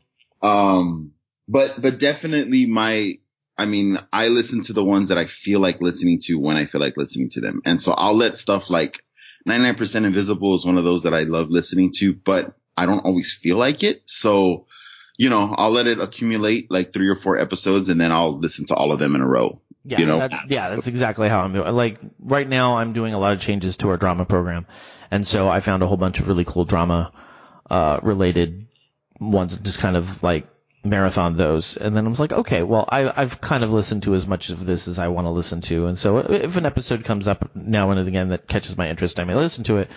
Um, 0.43 1.13
but, 1.49 1.81
but 1.81 1.99
definitely 2.01 2.67
my, 2.67 3.13
I 3.59 3.65
mean, 3.65 3.99
I 4.13 4.29
listen 4.29 4.63
to 4.65 4.73
the 4.73 4.85
ones 4.85 5.09
that 5.09 5.19
I 5.19 5.27
feel 5.27 5.61
like 5.61 5.81
listening 5.81 6.21
to 6.25 6.35
when 6.35 6.57
I 6.57 6.67
feel 6.67 6.81
like 6.81 6.97
listening 6.97 7.31
to 7.31 7.41
them. 7.41 7.63
And 7.65 7.81
so 7.81 7.93
I'll 7.93 8.17
let 8.17 8.37
stuff 8.37 8.65
like 8.69 9.03
99% 9.49 10.05
Invisible 10.05 10.57
is 10.57 10.67
one 10.67 10.77
of 10.77 10.85
those 10.85 11.05
that 11.05 11.15
I 11.15 11.23
love 11.23 11.49
listening 11.51 11.93
to, 11.99 12.15
but 12.15 12.55
I 12.77 12.85
don't 12.85 13.05
always 13.05 13.37
feel 13.43 13.57
like 13.57 13.83
it. 13.83 14.03
So, 14.07 14.67
you 15.17 15.31
know, 15.31 15.55
I'll 15.57 15.73
let 15.73 15.87
it 15.87 15.99
accumulate 16.01 16.71
like 16.71 16.93
three 16.93 17.09
or 17.09 17.17
four 17.17 17.39
episodes 17.39 17.89
and 17.89 18.01
then 18.01 18.13
I'll 18.13 18.39
listen 18.39 18.67
to 18.67 18.75
all 18.75 18.93
of 18.93 18.99
them 18.99 19.15
in 19.15 19.21
a 19.21 19.27
row. 19.27 19.61
Yeah, 19.87 20.01
you 20.01 20.07
know? 20.07 20.19
that, 20.19 20.33
yeah, 20.49 20.71
that's 20.71 20.89
exactly 20.89 21.29
how 21.29 21.41
I'm 21.41 21.53
doing. 21.53 21.73
Like 21.73 22.01
right 22.19 22.49
now, 22.49 22.79
I'm 22.79 22.93
doing 22.93 23.15
a 23.15 23.21
lot 23.21 23.35
of 23.35 23.41
changes 23.41 23.77
to 23.79 23.89
our 23.89 23.97
drama 23.97 24.25
program, 24.25 24.67
and 25.13 25.27
so 25.27 25.49
I 25.49 25.61
found 25.61 25.85
a 25.85 25.87
whole 25.87 25.97
bunch 25.97 26.19
of 26.19 26.27
really 26.27 26.45
cool 26.45 26.65
drama 26.65 27.13
uh, 27.71 28.01
related 28.03 28.67
ones, 29.21 29.55
and 29.55 29.65
just 29.65 29.79
kind 29.79 29.97
of 29.97 30.25
like 30.25 30.49
marathon 30.83 31.37
those. 31.37 31.77
And 31.77 31.97
then 31.97 32.05
I 32.05 32.11
was 32.11 32.19
like, 32.19 32.33
okay, 32.33 32.65
well, 32.65 32.85
I, 32.89 33.23
I've 33.23 33.41
kind 33.41 33.63
of 33.63 33.71
listened 33.71 34.03
to 34.05 34.17
as 34.17 34.27
much 34.27 34.51
of 34.51 34.67
this 34.67 34.89
as 34.89 34.99
I 34.99 35.07
want 35.07 35.27
to 35.27 35.31
listen 35.31 35.61
to, 35.63 35.87
and 35.87 35.97
so 35.97 36.19
if 36.19 36.57
an 36.57 36.67
episode 36.67 37.05
comes 37.05 37.29
up 37.29 37.49
now 37.55 37.93
and 37.93 38.09
again 38.09 38.31
that 38.31 38.49
catches 38.49 38.77
my 38.77 38.91
interest, 38.91 39.21
I 39.21 39.25
may 39.25 39.37
listen 39.37 39.63
to 39.65 39.77
it. 39.77 39.89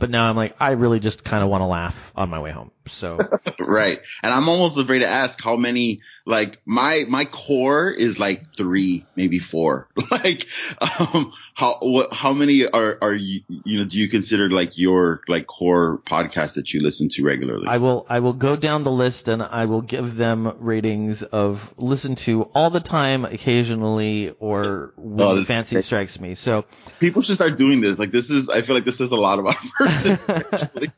But 0.00 0.10
now 0.10 0.28
I'm 0.28 0.36
like, 0.36 0.56
I 0.58 0.70
really 0.72 0.98
just 0.98 1.22
kind 1.22 1.44
of 1.44 1.50
want 1.50 1.62
to 1.62 1.66
laugh 1.66 1.94
on 2.16 2.30
my 2.30 2.40
way 2.40 2.50
home. 2.50 2.72
So 2.88 3.18
Right. 3.58 4.00
And 4.22 4.32
I'm 4.32 4.48
almost 4.48 4.76
afraid 4.78 5.00
to 5.00 5.06
ask 5.06 5.40
how 5.42 5.56
many, 5.56 6.00
like 6.24 6.60
my, 6.64 7.04
my 7.08 7.24
core 7.24 7.90
is 7.90 8.18
like 8.18 8.42
three, 8.56 9.06
maybe 9.16 9.38
four. 9.38 9.88
like, 10.10 10.44
um, 10.80 11.32
how, 11.54 11.78
what, 11.80 12.12
how 12.12 12.32
many 12.32 12.66
are, 12.66 12.98
are 13.00 13.14
you, 13.14 13.40
you 13.48 13.78
know, 13.78 13.84
do 13.84 13.96
you 13.96 14.08
consider 14.08 14.50
like 14.50 14.76
your, 14.76 15.20
like 15.28 15.46
core 15.46 16.00
podcast 16.08 16.54
that 16.54 16.70
you 16.72 16.80
listen 16.82 17.08
to 17.10 17.22
regularly? 17.22 17.66
I 17.68 17.78
will 17.78 18.06
I 18.08 18.20
will 18.20 18.32
go 18.34 18.56
down 18.56 18.84
the 18.84 18.90
list 18.90 19.28
and 19.28 19.42
I 19.42 19.64
will 19.66 19.82
give 19.82 20.16
them 20.16 20.52
ratings 20.58 21.22
of 21.22 21.60
listen 21.76 22.14
to 22.26 22.42
all 22.54 22.70
the 22.70 22.80
time, 22.80 23.24
occasionally, 23.24 24.30
or 24.38 24.92
when 24.96 25.20
Oh, 25.26 25.44
fancy 25.44 25.80
strikes 25.82 26.18
me. 26.20 26.34
So 26.34 26.64
People 27.00 27.22
should 27.22 27.36
start 27.36 27.56
doing 27.56 27.80
this. 27.80 27.98
Like 27.98 28.12
this 28.12 28.30
is, 28.30 28.48
I 28.48 28.62
feel 28.62 28.74
like 28.74 28.84
this 28.84 29.00
is 29.00 29.10
a 29.10 29.16
lot 29.16 29.38
about 29.38 29.56
a 29.56 29.84
person. 29.84 30.18
actually. 30.28 30.92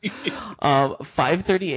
um, 0.59 0.95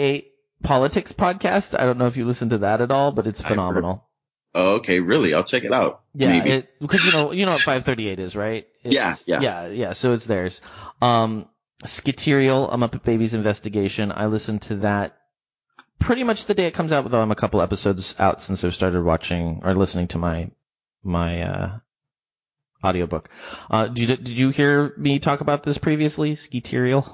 538 0.02 0.32
politics 0.62 1.12
podcast. 1.12 1.78
I 1.78 1.85
don't 1.85 1.99
know 1.99 2.06
if 2.06 2.16
you 2.16 2.26
listen 2.26 2.50
to 2.50 2.59
that 2.59 2.80
at 2.80 2.90
all, 2.90 3.12
but 3.12 3.26
it's 3.26 3.40
phenomenal. 3.40 4.09
Oh, 4.54 4.75
okay, 4.75 5.00
really? 5.00 5.32
I'll 5.32 5.44
check 5.44 5.64
it 5.64 5.73
out. 5.73 6.02
Yeah, 6.14 6.28
Maybe. 6.28 6.66
because 6.80 7.02
you 7.04 7.12
know 7.12 7.32
you 7.32 7.47
know 7.47 7.52
what 7.52 7.62
538 7.62 8.18
is, 8.18 8.37
right? 8.37 8.66
It's- 8.85 8.92
Yeah, 8.92 9.16
yeah. 9.26 9.40
yeah, 9.40 9.66
yeah. 9.68 9.92
So 9.94 10.12
it's 10.12 10.26
theirs. 10.26 10.61
Um, 11.00 11.47
Skiterial, 11.87 12.73
A 12.73 12.76
Muppet 12.76 13.02
Babies 13.02 13.32
Investigation. 13.35 14.12
I 14.12 14.26
listen 14.26 14.59
to 14.61 14.76
that 14.78 15.16
pretty 15.99 16.23
much 16.23 16.44
the 16.44 16.54
day 16.54 16.66
it 16.66 16.75
comes 16.75 16.92
out. 16.92 17.11
Though 17.11 17.21
I'm 17.21 17.30
a 17.30 17.37
couple 17.37 17.62
episodes 17.62 18.14
out 18.18 18.42
since 18.42 18.62
I've 18.62 18.75
started 18.75 19.02
watching 19.02 19.61
or 19.64 19.75
listening 19.75 20.09
to 20.09 20.18
my 20.18 20.50
my 21.02 21.42
uh, 21.42 21.78
audiobook. 22.85 23.30
Uh, 23.71 23.87
did 23.88 23.99
you, 24.11 24.16
did 24.16 24.28
you 24.28 24.50
hear 24.50 24.92
me 24.99 25.18
talk 25.18 25.40
about 25.40 25.64
this 25.64 25.78
previously? 25.78 26.37
Skiterial. 26.37 27.11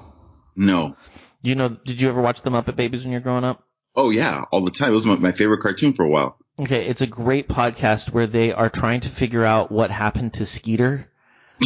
no. 0.57 0.95
You 1.41 1.55
know, 1.55 1.77
did 1.85 2.01
you 2.01 2.09
ever 2.09 2.21
watch 2.21 2.41
the 2.41 2.49
Muppet 2.49 2.75
Babies 2.75 3.03
when 3.03 3.11
you 3.11 3.17
were 3.17 3.23
growing 3.23 3.43
up? 3.43 3.63
Oh 3.95 4.09
yeah, 4.09 4.43
all 4.51 4.63
the 4.63 4.71
time. 4.71 4.91
It 4.91 4.95
was 4.95 5.05
my, 5.05 5.15
my 5.15 5.31
favorite 5.31 5.61
cartoon 5.61 5.93
for 5.93 6.03
a 6.03 6.09
while. 6.09 6.37
Okay, 6.59 6.87
it's 6.87 7.01
a 7.01 7.07
great 7.07 7.47
podcast 7.47 8.11
where 8.11 8.27
they 8.27 8.51
are 8.51 8.69
trying 8.69 9.01
to 9.01 9.09
figure 9.09 9.45
out 9.45 9.71
what 9.71 9.91
happened 9.91 10.33
to 10.33 10.45
Skeeter 10.45 11.09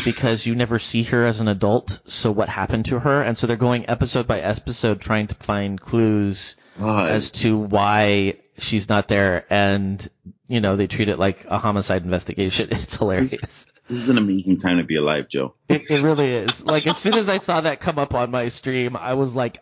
because 0.06 0.46
you 0.46 0.56
never 0.56 0.80
see 0.80 1.04
her 1.04 1.26
as 1.26 1.40
an 1.40 1.48
adult. 1.48 2.00
So 2.08 2.32
what 2.32 2.50
happened 2.50 2.86
to 2.86 3.00
her? 3.00 3.22
And 3.22 3.38
so 3.38 3.48
they're 3.48 3.56
going 3.56 3.90
episode 3.90 4.28
by 4.28 4.40
episode 4.40 5.02
trying 5.02 5.28
to 5.28 5.36
find 5.36 5.80
clues 5.80 6.56
God. 6.80 7.10
as 7.12 7.30
to 7.32 7.58
why 7.58 8.36
she's 8.58 8.90
not 8.90 9.08
there. 9.08 9.46
And, 9.52 10.08
you 10.48 10.62
know, 10.62 10.78
they 10.78 10.88
treat 10.88 11.10
it 11.10 11.20
like 11.20 11.46
a 11.50 11.58
homicide 11.58 12.04
investigation. 12.04 12.70
It's 12.72 12.96
hilarious. 12.96 13.66
This 13.94 14.04
is 14.04 14.10
an 14.10 14.18
amazing 14.18 14.58
time 14.58 14.78
to 14.78 14.84
be 14.84 14.96
alive, 14.96 15.28
Joe. 15.30 15.56
It, 15.70 15.84
it 15.90 16.04
really 16.04 16.32
is. 16.32 16.64
Like, 16.64 16.88
as 16.88 16.98
soon 16.98 17.14
as 17.14 17.30
I 17.30 17.38
saw 17.38 17.62
that 17.62 17.80
come 17.80 18.00
up 18.00 18.14
on 18.14 18.32
my 18.32 18.50
stream, 18.50 18.96
I 18.96 19.14
was 19.14 19.36
like, 19.36 19.60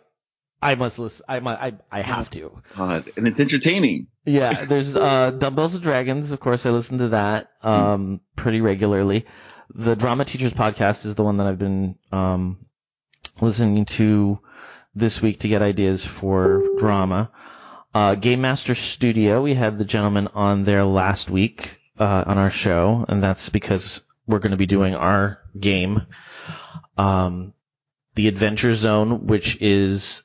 I 0.62 0.76
must 0.76 0.98
listen. 0.98 1.24
I, 1.28 1.38
I, 1.38 1.72
I 1.90 2.02
have 2.02 2.30
to. 2.30 2.62
God, 2.76 3.10
and 3.16 3.26
it's 3.26 3.40
entertaining. 3.40 4.06
Yeah, 4.24 4.64
there's 4.66 4.94
uh 4.94 5.32
Dumbbells 5.36 5.74
and 5.74 5.82
Dragons. 5.82 6.30
Of 6.30 6.38
course, 6.38 6.64
I 6.64 6.70
listen 6.70 6.98
to 6.98 7.08
that 7.08 7.48
um 7.62 8.20
pretty 8.36 8.60
regularly. 8.60 9.26
The 9.74 9.96
Drama 9.96 10.24
Teachers 10.24 10.52
podcast 10.52 11.04
is 11.04 11.16
the 11.16 11.24
one 11.24 11.38
that 11.38 11.48
I've 11.48 11.58
been 11.58 11.96
um 12.12 12.58
listening 13.40 13.84
to 13.86 14.38
this 14.94 15.20
week 15.20 15.40
to 15.40 15.48
get 15.48 15.62
ideas 15.62 16.04
for 16.04 16.62
drama. 16.78 17.30
Uh, 17.94 18.14
Game 18.14 18.40
Master 18.40 18.74
Studio, 18.74 19.42
we 19.42 19.54
had 19.54 19.78
the 19.78 19.84
gentleman 19.84 20.28
on 20.28 20.64
there 20.64 20.84
last 20.84 21.28
week 21.28 21.78
uh, 21.98 22.24
on 22.26 22.38
our 22.38 22.50
show, 22.50 23.04
and 23.08 23.22
that's 23.22 23.48
because 23.48 24.00
we're 24.26 24.38
going 24.38 24.52
to 24.52 24.56
be 24.56 24.66
doing 24.66 24.94
our 24.94 25.38
game, 25.58 26.06
um, 26.96 27.52
the 28.14 28.28
Adventure 28.28 28.74
Zone, 28.74 29.26
which 29.26 29.60
is 29.60 30.22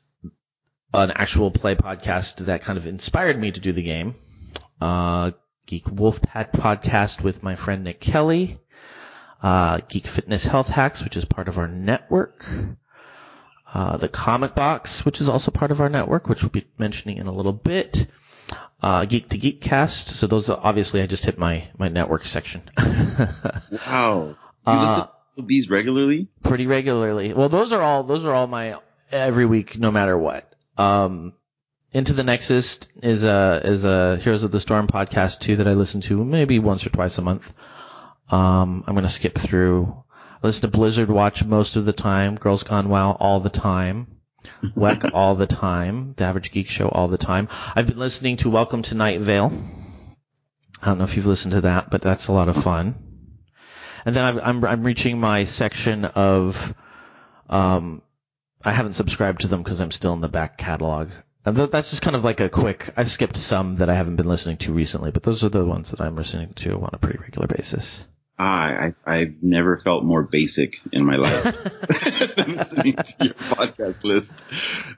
an 0.94 1.12
actual 1.12 1.52
play 1.52 1.76
podcast 1.76 2.46
that 2.46 2.64
kind 2.64 2.78
of 2.78 2.88
inspired 2.88 3.40
me 3.40 3.52
to 3.52 3.60
do 3.60 3.74
the 3.74 3.84
game. 3.84 4.16
Uh, 4.80 5.32
Geek 5.66 5.86
Wolf 5.92 6.22
Pad 6.22 6.52
podcast 6.54 7.22
with 7.22 7.44
my 7.44 7.56
friend 7.56 7.84
Nick 7.84 8.00
Kelly. 8.00 8.60
Uh, 9.44 9.80
Geek 9.90 10.08
Fitness 10.08 10.46
Health 10.46 10.68
Hacks, 10.68 11.04
which 11.04 11.18
is 11.18 11.26
part 11.26 11.48
of 11.48 11.58
our 11.58 11.68
network. 11.68 12.46
Uh, 13.74 13.98
the 13.98 14.08
Comic 14.08 14.56
Box, 14.56 15.04
which 15.06 15.20
is 15.20 15.28
also 15.28 15.52
part 15.52 15.72
of 15.72 15.82
our 15.82 15.90
network, 15.90 16.28
which 16.28 16.42
we'll 16.42 16.50
be 16.50 16.68
mentioning 16.78 17.18
in 17.18 17.28
a 17.28 17.34
little 17.34 17.54
bit. 17.54 18.08
Uh, 18.82 19.06
Geek 19.06 19.30
to 19.30 19.38
Geek 19.38 19.62
Cast. 19.62 20.16
So 20.16 20.28
those 20.28 20.50
are, 20.50 20.60
obviously 20.62 21.02
I 21.02 21.08
just 21.08 21.26
hit 21.26 21.38
my, 21.40 21.68
my 21.78 21.88
network 21.88 22.28
section. 22.28 22.62
Wow. 23.86 24.36
You 24.66 24.74
Uh, 24.74 24.88
listen 24.90 25.08
to 25.38 25.46
these 25.48 25.70
regularly? 25.70 26.28
pretty 26.44 26.68
regularly. 26.68 27.34
Well, 27.34 27.50
those 27.50 27.72
are 27.72 27.82
all 27.82 28.04
those 28.04 28.24
are 28.24 28.34
all 28.34 28.48
my 28.48 28.76
every 29.12 29.46
week, 29.46 29.78
no 29.78 29.92
matter 29.92 30.18
what. 30.18 30.54
Um, 30.78 31.34
Into 31.94 32.14
the 32.14 32.24
Nexus 32.24 32.80
is 33.02 33.24
a 33.24 33.62
is 33.64 33.84
a 33.86 34.18
Heroes 34.22 34.44
of 34.44 34.52
the 34.52 34.60
Storm 34.60 34.88
podcast 34.88 35.40
too 35.40 35.56
that 35.58 35.68
I 35.68 35.74
listen 35.74 36.02
to 36.02 36.24
maybe 36.24 36.60
once 36.60 36.86
or 36.86 36.90
twice 36.90 37.18
a 37.18 37.22
month. 37.22 37.44
Um, 38.30 38.84
I'm 38.88 38.94
gonna 38.96 39.10
skip 39.10 39.38
through. 39.40 40.04
I 40.44 40.48
listen 40.48 40.62
to 40.64 40.68
Blizzard 40.78 41.10
Watch 41.10 41.44
most 41.44 41.76
of 41.76 41.86
the 41.86 41.94
time, 41.94 42.36
Girls 42.36 42.64
Gone 42.64 42.90
Wild 42.90 43.18
all 43.20 43.40
the 43.40 43.50
time, 43.50 44.08
WEC 44.76 45.12
all 45.14 45.36
the 45.36 45.48
time, 45.48 46.14
The 46.18 46.24
Average 46.24 46.52
Geek 46.52 46.70
Show 46.70 46.90
all 46.90 47.08
the 47.08 47.18
time. 47.18 47.48
I've 47.76 47.88
been 47.88 48.00
listening 48.00 48.38
to 48.38 48.50
Welcome 48.50 48.82
to 48.84 48.96
Night 48.96 49.22
Vale. 49.22 49.52
I 50.82 50.86
don't 50.86 50.98
know 50.98 51.06
if 51.06 51.16
you've 51.16 51.26
listened 51.26 51.54
to 51.54 51.62
that, 51.62 51.90
but 51.90 52.02
that's 52.02 52.28
a 52.28 52.34
lot 52.34 52.50
of 52.50 52.64
fun. 52.64 52.96
And 54.06 54.16
then 54.16 54.24
I'm 54.24 54.40
I'm, 54.40 54.66
I'm 54.66 54.84
reaching 54.84 55.20
my 55.20 55.46
section 55.46 56.06
of 56.06 56.56
um, 57.50 58.02
I 58.64 58.72
haven't 58.72 58.94
subscribed 58.94 59.42
to 59.42 59.48
them 59.48 59.64
because 59.64 59.80
I'm 59.80 59.92
still 59.92 60.14
in 60.14 60.22
the 60.22 60.28
back 60.28 60.58
catalog. 60.58 61.10
And 61.46 61.56
th- 61.56 61.72
that's 61.72 61.90
just 61.90 62.02
kind 62.02 62.16
of 62.16 62.24
like 62.24 62.40
a 62.40 62.50
quick. 62.50 62.94
I've 62.98 63.12
skipped 63.12 63.38
some 63.38 63.78
that 63.78 63.90
I 63.90 63.96
haven't 63.96 64.18
been 64.18 64.28
listening 64.28 64.58
to 64.58 64.74
recently, 64.74 65.12
but 65.12 65.24
those 65.24 65.44
are 65.44 65.50
the 65.50 65.66
ones 65.66 65.92
that 65.92 66.02
I'm 66.02 66.16
listening 66.16 66.54
to 66.58 66.74
on 66.74 66.90
a 66.94 66.98
pretty 66.98 67.20
regular 67.20 67.48
basis. 67.48 68.04
I, 68.40 68.94
I 69.06 69.16
I've 69.18 69.42
never 69.42 69.80
felt 69.84 70.04
more 70.04 70.24
basic 70.24 70.76
in 70.92 71.06
my 71.06 71.16
life 71.16 71.44
than 72.38 72.56
listening 72.56 72.96
to 72.96 73.16
your 73.20 73.34
podcast 73.34 74.04
list. 74.04 74.36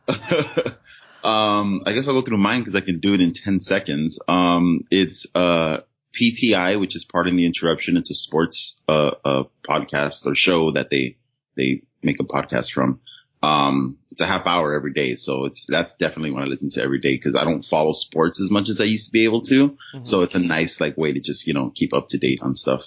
um, 1.23 1.84
I 1.86 1.93
guess 1.93 2.08
I'll 2.08 2.19
go 2.19 2.25
through 2.25 2.38
mine 2.38 2.62
because 2.62 2.75
I 2.75 2.82
can 2.82 2.99
do 2.99 3.13
it 3.13 3.21
in 3.21 3.34
ten 3.34 3.62
seconds. 3.62 4.19
Um, 4.28 4.82
it's 4.91 5.25
uh 5.34 5.80
PTI, 6.19 6.80
which 6.80 6.95
is 6.95 7.06
Pardon 7.06 7.36
the 7.36 7.45
Interruption. 7.45 7.97
It's 7.97 8.12
a 8.12 8.15
sports 8.15 8.80
uh, 8.89 9.12
uh 9.23 9.43
podcast 9.67 10.25
or 10.25 10.36
show 10.36 10.71
that 10.73 10.89
they 10.89 11.17
they 11.56 11.84
make 12.04 12.19
a 12.19 12.23
podcast 12.23 12.71
from. 12.71 12.99
Um, 13.41 13.97
it's 14.12 14.19
a 14.19 14.25
half 14.25 14.45
hour 14.45 14.73
every 14.73 14.91
day, 14.91 15.15
so 15.15 15.45
it's 15.45 15.65
that's 15.69 15.93
definitely 15.93 16.32
what 16.32 16.43
I 16.43 16.47
listen 16.47 16.69
to 16.71 16.82
every 16.82 16.99
day 16.99 17.15
because 17.15 17.36
I 17.36 17.45
don't 17.45 17.63
follow 17.63 17.93
sports 17.93 18.41
as 18.41 18.52
much 18.52 18.67
as 18.67 18.82
I 18.82 18.84
used 18.84 19.06
to 19.06 19.12
be 19.12 19.23
able 19.23 19.43
to. 19.43 19.78
So 20.04 20.23
it's 20.23 20.36
a 20.36 20.39
nice 20.39 20.82
like 20.82 20.97
way 20.97 21.13
to 21.13 21.21
just 21.21 21.47
you 21.47 21.54
know 21.54 21.71
keep 21.73 21.93
up 21.93 22.10
to 22.10 22.17
date 22.17 22.39
on 22.41 22.56
stuff. 22.56 22.82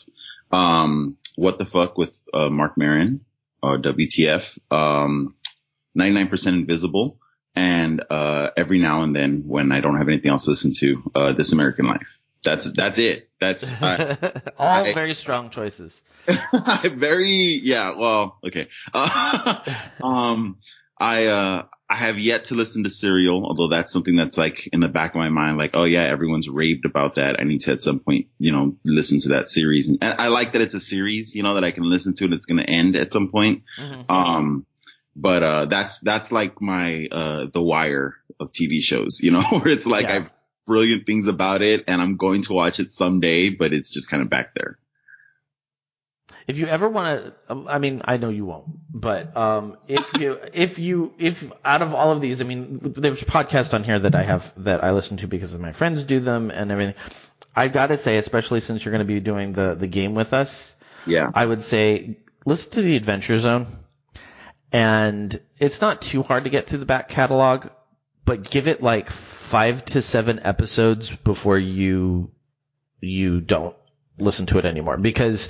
Um, 0.53 1.17
what 1.37 1.59
the 1.59 1.65
fuck 1.65 1.97
with 1.97 2.11
uh, 2.35 2.49
Marc 2.51 2.77
Maron 2.77 3.25
or 3.63 3.79
WTF? 3.79 4.45
Um, 4.71 5.35
99% 5.99 6.47
Invisible, 6.47 7.19
and 7.55 8.03
uh, 8.11 8.51
every 8.57 8.79
now 8.79 9.03
and 9.03 9.15
then 9.15 9.45
when 9.47 9.73
I 9.73 9.81
don't 9.81 9.97
have 9.99 10.09
anything 10.09 10.31
else 10.31 10.45
to 10.45 10.51
listen 10.51 10.73
to, 10.81 11.11
uh, 11.15 11.33
This 11.35 11.53
American 11.53 11.87
Life. 11.87 12.07
That's 12.45 12.69
that's 12.75 12.99
it. 12.99 13.29
That's 13.41 13.63
I, 13.81 14.17
all 14.59 14.85
I- 14.85 14.95
very 14.95 15.15
strong 15.15 15.51
choices. 15.51 15.93
I 16.27 16.89
very 16.97 17.61
yeah. 17.63 17.95
Well, 17.97 18.39
okay. 18.47 18.69
Uh, 18.93 19.59
um, 20.03 20.59
I 20.99 21.27
uh, 21.27 21.67
I 21.93 21.97
have 21.97 22.19
yet 22.19 22.47
to 22.47 22.55
listen 22.55 22.85
to 22.85 22.91
Serial, 22.91 23.45
although 23.45 23.69
that's 23.69 23.93
something 23.93 24.17
that's 24.17 24.39
like 24.39 24.67
in 24.73 24.81
the 24.81 24.89
back 24.89 25.11
of 25.11 25.19
my 25.19 25.29
mind, 25.29 25.59
like, 25.59 25.73
oh 25.75 25.85
yeah, 25.85 26.05
everyone's 26.05 26.49
raved 26.49 26.87
about 26.87 27.17
that. 27.17 27.39
I 27.39 27.45
need 27.45 27.61
to 27.63 27.73
at 27.73 27.83
some 27.83 27.99
point, 27.99 28.29
you 28.39 28.51
know, 28.51 28.77
listen 28.83 29.21
to 29.21 29.29
that 29.31 29.49
series. 29.49 29.89
And 29.89 29.99
I 30.03 30.29
like 30.29 30.55
that 30.55 30.63
it's 30.63 30.73
a 30.73 30.81
series, 30.81 31.35
you 31.35 31.43
know, 31.43 31.55
that 31.55 31.65
I 31.65 31.71
can 31.71 31.85
listen 31.85 32.15
to 32.15 32.25
and 32.25 32.33
it's 32.33 32.47
going 32.47 32.65
to 32.65 32.71
end 32.71 32.97
at 32.97 33.13
some 33.13 33.29
point. 33.29 33.65
Um, 34.09 34.65
but 35.15 35.43
uh, 35.43 35.67
that's 35.67 35.99
that's 35.99 36.33
like 36.33 36.63
my 36.63 37.09
uh, 37.13 37.47
The 37.53 37.61
Wire 37.61 38.17
of 38.41 38.53
TV 38.53 38.81
shows, 38.81 39.21
you 39.21 39.31
know, 39.31 39.43
where 39.51 39.69
it's 39.69 39.85
like 39.85 40.07
Yeah. 40.07 40.17
I've 40.17 40.31
brilliant 40.67 41.05
things 41.05 41.27
about 41.27 41.61
it 41.61 41.85
and 41.89 42.01
I'm 42.01 42.17
going 42.17 42.45
to 42.45 42.55
watch 42.55 42.79
it 42.81 42.93
someday, 42.93 43.51
but 43.51 43.75
it's 43.75 43.91
just 43.91 44.09
kind 44.09 44.23
of 44.23 44.31
back 44.31 44.55
there. 44.55 44.79
If 46.49 46.57
you 46.57 46.67
ever 46.67 46.89
want 46.89 47.35
to, 47.49 47.55
I 47.69 47.79
mean, 47.79 48.03
I 48.05 48.17
know 48.17 48.29
you 48.29 48.45
won't, 48.45 48.67
but 48.93 49.37
um, 49.37 49.77
if 49.89 50.05
you, 50.21 50.39
if 50.53 50.79
you, 50.79 51.13
if 51.19 51.37
out 51.65 51.83
of 51.83 51.95
all 51.95 52.11
of 52.13 52.21
these, 52.21 52.41
I 52.41 52.45
mean, 52.45 52.95
there's 52.97 53.21
podcasts 53.21 53.73
on 53.73 53.85
here 53.85 54.01
that 54.01 54.15
I 54.15 54.25
have 54.25 54.45
that 54.57 54.83
I 54.83 54.91
listen 54.91 55.17
to 55.19 55.27
because 55.29 55.53
my 55.55 55.73
friends 55.73 56.03
do 56.05 56.21
them 56.21 56.51
and 56.51 56.71
everything. 56.73 56.95
I've 57.55 57.73
got 57.73 57.89
to 57.89 57.99
say, 57.99 58.17
especially 58.17 58.61
since 58.61 58.85
you're 58.85 58.93
going 58.93 59.07
to 59.07 59.13
be 59.15 59.21
doing 59.21 59.53
the 59.53 59.77
the 59.79 59.87
game 59.87 60.15
with 60.15 60.33
us, 60.33 60.51
Yeah. 61.07 61.31
I 61.35 61.47
would 61.47 61.65
say 61.65 62.19
listen 62.45 62.71
to 62.73 62.83
the 62.83 62.97
Adventure 62.97 63.39
Zone, 63.39 63.79
and 64.73 65.41
it's 65.59 65.81
not 65.81 66.03
too 66.03 66.23
hard 66.23 66.45
to 66.45 66.51
get 66.51 66.69
through 66.69 66.79
the 66.81 66.87
back 66.87 67.09
catalog, 67.09 67.67
but 68.25 68.51
give 68.51 68.67
it 68.67 68.83
like 68.83 69.09
five 69.51 69.85
to 69.87 70.03
seven 70.03 70.41
episodes 70.43 71.11
before 71.25 71.59
you 71.59 72.31
you 73.01 73.41
don't 73.41 73.77
listen 74.23 74.47
to 74.47 74.59
it 74.59 74.65
anymore 74.65 74.97
because 74.97 75.49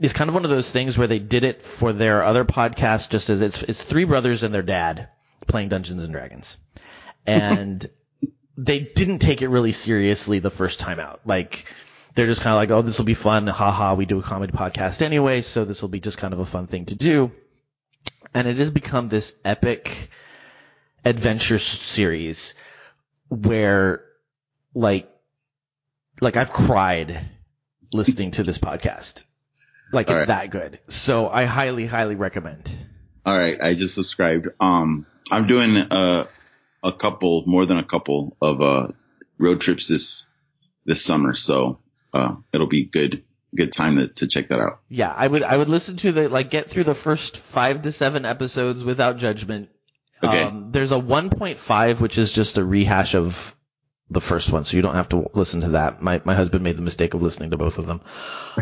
it's 0.00 0.12
kind 0.12 0.28
of 0.28 0.34
one 0.34 0.44
of 0.44 0.50
those 0.50 0.70
things 0.70 0.96
where 0.96 1.08
they 1.08 1.18
did 1.18 1.44
it 1.44 1.62
for 1.78 1.92
their 1.92 2.24
other 2.24 2.44
podcast 2.44 3.10
just 3.10 3.30
as 3.30 3.40
it's 3.40 3.62
it's 3.62 3.82
three 3.82 4.04
brothers 4.04 4.42
and 4.42 4.54
their 4.54 4.62
dad 4.62 5.08
playing 5.46 5.68
Dungeons 5.68 6.02
and 6.02 6.12
Dragons. 6.12 6.56
And 7.26 7.88
they 8.56 8.80
didn't 8.94 9.18
take 9.18 9.42
it 9.42 9.48
really 9.48 9.72
seriously 9.72 10.38
the 10.38 10.50
first 10.50 10.78
time 10.78 11.00
out. 11.00 11.20
Like 11.24 11.66
they're 12.14 12.26
just 12.26 12.40
kind 12.40 12.54
of 12.54 12.58
like, 12.58 12.70
"Oh, 12.70 12.82
this 12.82 12.98
will 12.98 13.04
be 13.04 13.14
fun. 13.14 13.46
Haha, 13.46 13.94
we 13.94 14.06
do 14.06 14.20
a 14.20 14.22
comedy 14.22 14.52
podcast 14.52 15.02
anyway, 15.02 15.42
so 15.42 15.64
this 15.64 15.82
will 15.82 15.88
be 15.88 16.00
just 16.00 16.18
kind 16.18 16.32
of 16.32 16.40
a 16.40 16.46
fun 16.46 16.66
thing 16.66 16.86
to 16.86 16.94
do." 16.94 17.32
And 18.32 18.48
it 18.48 18.58
has 18.58 18.70
become 18.70 19.08
this 19.08 19.32
epic 19.44 20.10
adventure 21.04 21.58
series 21.58 22.54
where 23.28 24.04
like 24.74 25.08
like 26.20 26.36
I've 26.36 26.50
cried 26.50 27.28
listening 27.94 28.32
to 28.32 28.42
this 28.42 28.58
podcast. 28.58 29.22
Like 29.92 30.08
All 30.08 30.16
it's 30.16 30.28
right. 30.28 30.42
that 30.42 30.50
good. 30.50 30.80
So 30.88 31.28
I 31.28 31.44
highly, 31.46 31.86
highly 31.86 32.16
recommend. 32.16 32.70
All 33.24 33.36
right, 33.38 33.58
I 33.60 33.74
just 33.74 33.94
subscribed. 33.94 34.48
Um, 34.60 35.06
I'm 35.30 35.46
doing 35.46 35.76
uh, 35.76 36.26
a 36.82 36.92
couple, 36.92 37.44
more 37.46 37.64
than 37.64 37.78
a 37.78 37.84
couple 37.84 38.36
of 38.42 38.60
uh 38.60 38.88
road 39.38 39.60
trips 39.60 39.88
this 39.88 40.26
this 40.84 41.02
summer. 41.04 41.34
So 41.34 41.78
uh, 42.12 42.36
it'll 42.52 42.68
be 42.68 42.84
good 42.84 43.24
good 43.56 43.72
time 43.72 43.96
to, 43.96 44.08
to 44.08 44.26
check 44.26 44.48
that 44.48 44.58
out. 44.58 44.80
Yeah, 44.88 45.12
I 45.16 45.26
would 45.26 45.42
I 45.42 45.56
would 45.56 45.68
listen 45.68 45.96
to 45.98 46.12
the 46.12 46.28
like 46.28 46.50
get 46.50 46.70
through 46.70 46.84
the 46.84 46.94
first 46.94 47.40
five 47.52 47.82
to 47.82 47.92
seven 47.92 48.24
episodes 48.24 48.82
without 48.82 49.18
judgment. 49.18 49.68
Okay. 50.22 50.42
Um, 50.42 50.70
there's 50.72 50.92
a 50.92 50.96
1.5 50.96 52.00
which 52.00 52.16
is 52.16 52.32
just 52.32 52.56
a 52.56 52.64
rehash 52.64 53.14
of 53.14 53.34
the 54.14 54.20
first 54.20 54.50
one, 54.50 54.64
so 54.64 54.76
you 54.76 54.82
don't 54.82 54.94
have 54.94 55.08
to 55.10 55.28
listen 55.34 55.60
to 55.62 55.68
that. 55.70 56.00
My 56.02 56.22
my 56.24 56.34
husband 56.34 56.64
made 56.64 56.76
the 56.78 56.82
mistake 56.82 57.12
of 57.14 57.20
listening 57.22 57.50
to 57.50 57.56
both 57.58 57.76
of 57.78 57.86
them. 57.86 58.00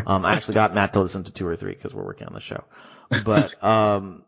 Um, 0.05 0.25
I 0.25 0.33
actually 0.35 0.55
got 0.55 0.73
Matt 0.75 0.93
to 0.93 1.01
listen 1.01 1.23
to 1.23 1.31
two 1.31 1.47
or 1.47 1.55
three 1.55 1.73
because 1.73 1.93
we're 1.93 2.03
working 2.05 2.27
on 2.27 2.33
the 2.33 2.41
show. 2.41 2.63
But 3.25 3.63
um, 3.63 4.23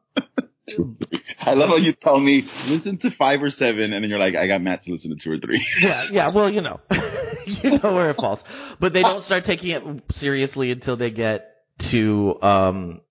I 1.39 1.53
love 1.53 1.69
how 1.69 1.75
you 1.77 1.93
tell 1.93 2.19
me 2.19 2.47
listen 2.67 2.97
to 2.99 3.11
five 3.11 3.41
or 3.43 3.49
seven, 3.49 3.93
and 3.93 4.03
then 4.03 4.09
you're 4.09 4.19
like, 4.19 4.35
I 4.35 4.47
got 4.47 4.61
Matt 4.61 4.83
to 4.83 4.91
listen 4.91 5.11
to 5.11 5.17
two 5.21 5.31
or 5.31 5.37
three. 5.39 5.65
yeah, 5.81 6.07
yeah. 6.11 6.29
Well, 6.33 6.49
you 6.49 6.61
know, 6.61 6.79
you 7.45 7.79
know 7.79 7.93
where 7.93 8.09
it 8.11 8.17
falls. 8.17 8.43
But 8.79 8.93
they 8.93 9.01
don't 9.01 9.23
start 9.23 9.45
taking 9.45 9.71
it 9.71 9.83
seriously 10.13 10.71
until 10.71 10.97
they 10.97 11.11
get 11.11 11.51
to 11.91 12.41
um, 12.41 13.01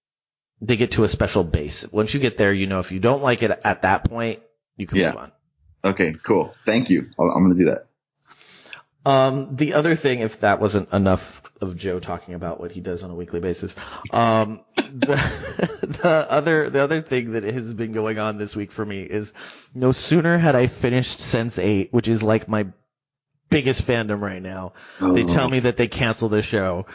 they 0.60 0.76
get 0.76 0.92
to 0.92 1.04
a 1.04 1.08
special 1.08 1.44
base. 1.44 1.84
Once 1.92 2.14
you 2.14 2.20
get 2.20 2.38
there, 2.38 2.52
you 2.52 2.66
know 2.66 2.80
if 2.80 2.90
you 2.90 2.98
don't 3.00 3.22
like 3.22 3.42
it 3.42 3.50
at 3.64 3.82
that 3.82 4.04
point, 4.08 4.40
you 4.76 4.86
can 4.86 4.98
Yeah. 4.98 5.10
move 5.10 5.18
on. 5.18 5.32
okay, 5.84 6.14
cool. 6.26 6.54
Thank 6.66 6.90
you. 6.90 7.10
I'll, 7.18 7.30
I'm 7.30 7.44
gonna 7.44 7.54
do 7.54 7.66
that. 7.66 7.86
Um, 9.04 9.56
the 9.56 9.74
other 9.74 9.96
thing, 9.96 10.20
if 10.20 10.40
that 10.40 10.60
wasn't 10.60 10.92
enough 10.92 11.22
of 11.60 11.76
Joe 11.76 12.00
talking 12.00 12.34
about 12.34 12.60
what 12.60 12.72
he 12.72 12.80
does 12.80 13.02
on 13.02 13.10
a 13.10 13.14
weekly 13.14 13.40
basis, 13.40 13.74
um, 14.12 14.60
the, 14.76 15.88
the 16.02 16.08
other 16.08 16.70
the 16.70 16.82
other 16.82 17.02
thing 17.02 17.32
that 17.32 17.42
has 17.44 17.74
been 17.74 17.92
going 17.92 18.18
on 18.18 18.38
this 18.38 18.56
week 18.56 18.72
for 18.72 18.84
me 18.84 19.02
is 19.02 19.30
no 19.74 19.92
sooner 19.92 20.38
had 20.38 20.56
I 20.56 20.68
finished 20.68 21.18
Sense8, 21.18 21.92
which 21.92 22.08
is 22.08 22.22
like 22.22 22.48
my 22.48 22.66
biggest 23.50 23.86
fandom 23.86 24.20
right 24.20 24.42
now. 24.42 24.72
They 25.00 25.24
tell 25.24 25.48
me 25.48 25.60
that 25.60 25.76
they 25.76 25.86
cancel 25.86 26.28
the 26.28 26.42
show. 26.42 26.86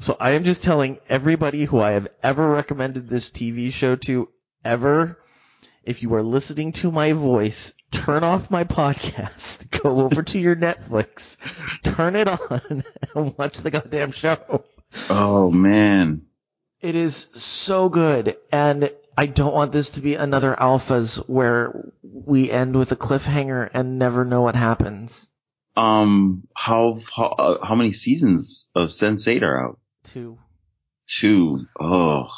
So 0.00 0.16
I 0.20 0.30
am 0.30 0.44
just 0.44 0.62
telling 0.62 0.98
everybody 1.08 1.64
who 1.64 1.80
I 1.80 1.90
have 1.92 2.06
ever 2.22 2.48
recommended 2.48 3.08
this 3.08 3.28
TV 3.30 3.72
show 3.72 3.96
to 3.96 4.28
ever, 4.64 5.18
if 5.88 6.02
you 6.02 6.12
are 6.12 6.22
listening 6.22 6.72
to 6.74 6.92
my 6.92 7.14
voice, 7.14 7.72
turn 7.90 8.22
off 8.22 8.50
my 8.50 8.62
podcast, 8.62 9.70
go 9.82 10.02
over 10.02 10.22
to 10.22 10.38
your 10.38 10.54
Netflix, 10.54 11.36
turn 11.82 12.14
it 12.14 12.28
on, 12.28 12.84
and 13.14 13.38
watch 13.38 13.56
the 13.56 13.70
goddamn 13.70 14.12
show. 14.12 14.64
Oh 15.08 15.50
man. 15.50 16.26
It 16.82 16.94
is 16.94 17.26
so 17.34 17.88
good, 17.88 18.36
and 18.52 18.90
I 19.16 19.26
don't 19.26 19.54
want 19.54 19.72
this 19.72 19.88
to 19.90 20.00
be 20.00 20.14
another 20.14 20.54
Alphas 20.60 21.16
where 21.26 21.90
we 22.02 22.50
end 22.50 22.76
with 22.76 22.92
a 22.92 22.96
cliffhanger 22.96 23.70
and 23.72 23.98
never 23.98 24.26
know 24.26 24.42
what 24.42 24.56
happens. 24.56 25.26
Um, 25.74 26.46
how 26.54 27.00
how 27.16 27.26
uh, 27.26 27.66
how 27.66 27.74
many 27.74 27.92
seasons 27.92 28.66
of 28.74 28.90
Sense8 28.90 29.42
are 29.42 29.68
out? 29.68 29.78
Two. 30.12 30.38
Two. 31.08 31.66
Oh, 31.80 32.28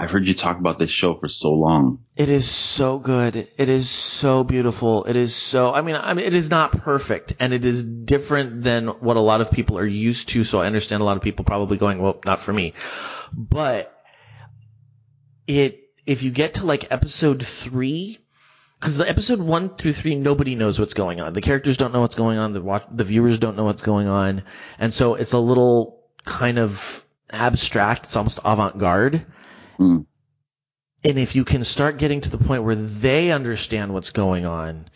I've 0.00 0.10
heard 0.10 0.28
you 0.28 0.34
talk 0.34 0.58
about 0.58 0.78
this 0.78 0.92
show 0.92 1.16
for 1.16 1.28
so 1.28 1.52
long. 1.52 1.98
It 2.14 2.30
is 2.30 2.48
so 2.48 3.00
good. 3.00 3.48
It 3.58 3.68
is 3.68 3.90
so 3.90 4.44
beautiful. 4.44 5.02
It 5.04 5.16
is 5.16 5.34
so. 5.34 5.72
I 5.72 5.80
mean, 5.80 5.96
I 5.96 6.14
mean, 6.14 6.24
it 6.24 6.34
is 6.34 6.48
not 6.48 6.70
perfect, 6.84 7.32
and 7.40 7.52
it 7.52 7.64
is 7.64 7.82
different 7.82 8.62
than 8.62 8.86
what 8.86 9.16
a 9.16 9.20
lot 9.20 9.40
of 9.40 9.50
people 9.50 9.76
are 9.76 9.86
used 9.86 10.28
to. 10.28 10.44
So 10.44 10.60
I 10.60 10.66
understand 10.66 11.02
a 11.02 11.04
lot 11.04 11.16
of 11.16 11.22
people 11.24 11.44
probably 11.44 11.78
going, 11.78 12.00
"Well, 12.00 12.20
not 12.24 12.42
for 12.42 12.52
me," 12.52 12.74
but 13.32 13.92
it. 15.48 15.80
If 16.06 16.22
you 16.22 16.30
get 16.30 16.54
to 16.54 16.64
like 16.64 16.86
episode 16.90 17.46
three, 17.64 18.18
because 18.78 18.96
the 18.96 19.08
episode 19.08 19.40
one 19.40 19.76
through 19.76 19.94
three, 19.94 20.14
nobody 20.14 20.54
knows 20.54 20.78
what's 20.78 20.94
going 20.94 21.20
on. 21.20 21.32
The 21.32 21.42
characters 21.42 21.76
don't 21.76 21.92
know 21.92 22.02
what's 22.02 22.14
going 22.14 22.38
on. 22.38 22.52
The 22.52 22.62
watch, 22.62 22.84
the 22.94 23.04
viewers 23.04 23.38
don't 23.38 23.56
know 23.56 23.64
what's 23.64 23.82
going 23.82 24.06
on, 24.06 24.44
and 24.78 24.94
so 24.94 25.16
it's 25.16 25.32
a 25.32 25.38
little 25.38 26.04
kind 26.24 26.58
of 26.58 26.78
abstract. 27.30 28.06
It's 28.06 28.16
almost 28.16 28.38
avant-garde. 28.44 29.26
Mm. 29.78 30.06
And 31.04 31.18
if 31.18 31.34
you 31.34 31.44
can 31.44 31.64
start 31.64 31.98
getting 31.98 32.20
to 32.22 32.30
the 32.30 32.38
point 32.38 32.64
where 32.64 32.74
they 32.74 33.30
understand 33.30 33.94
what's 33.94 34.10
going 34.10 34.44
on, 34.44 34.90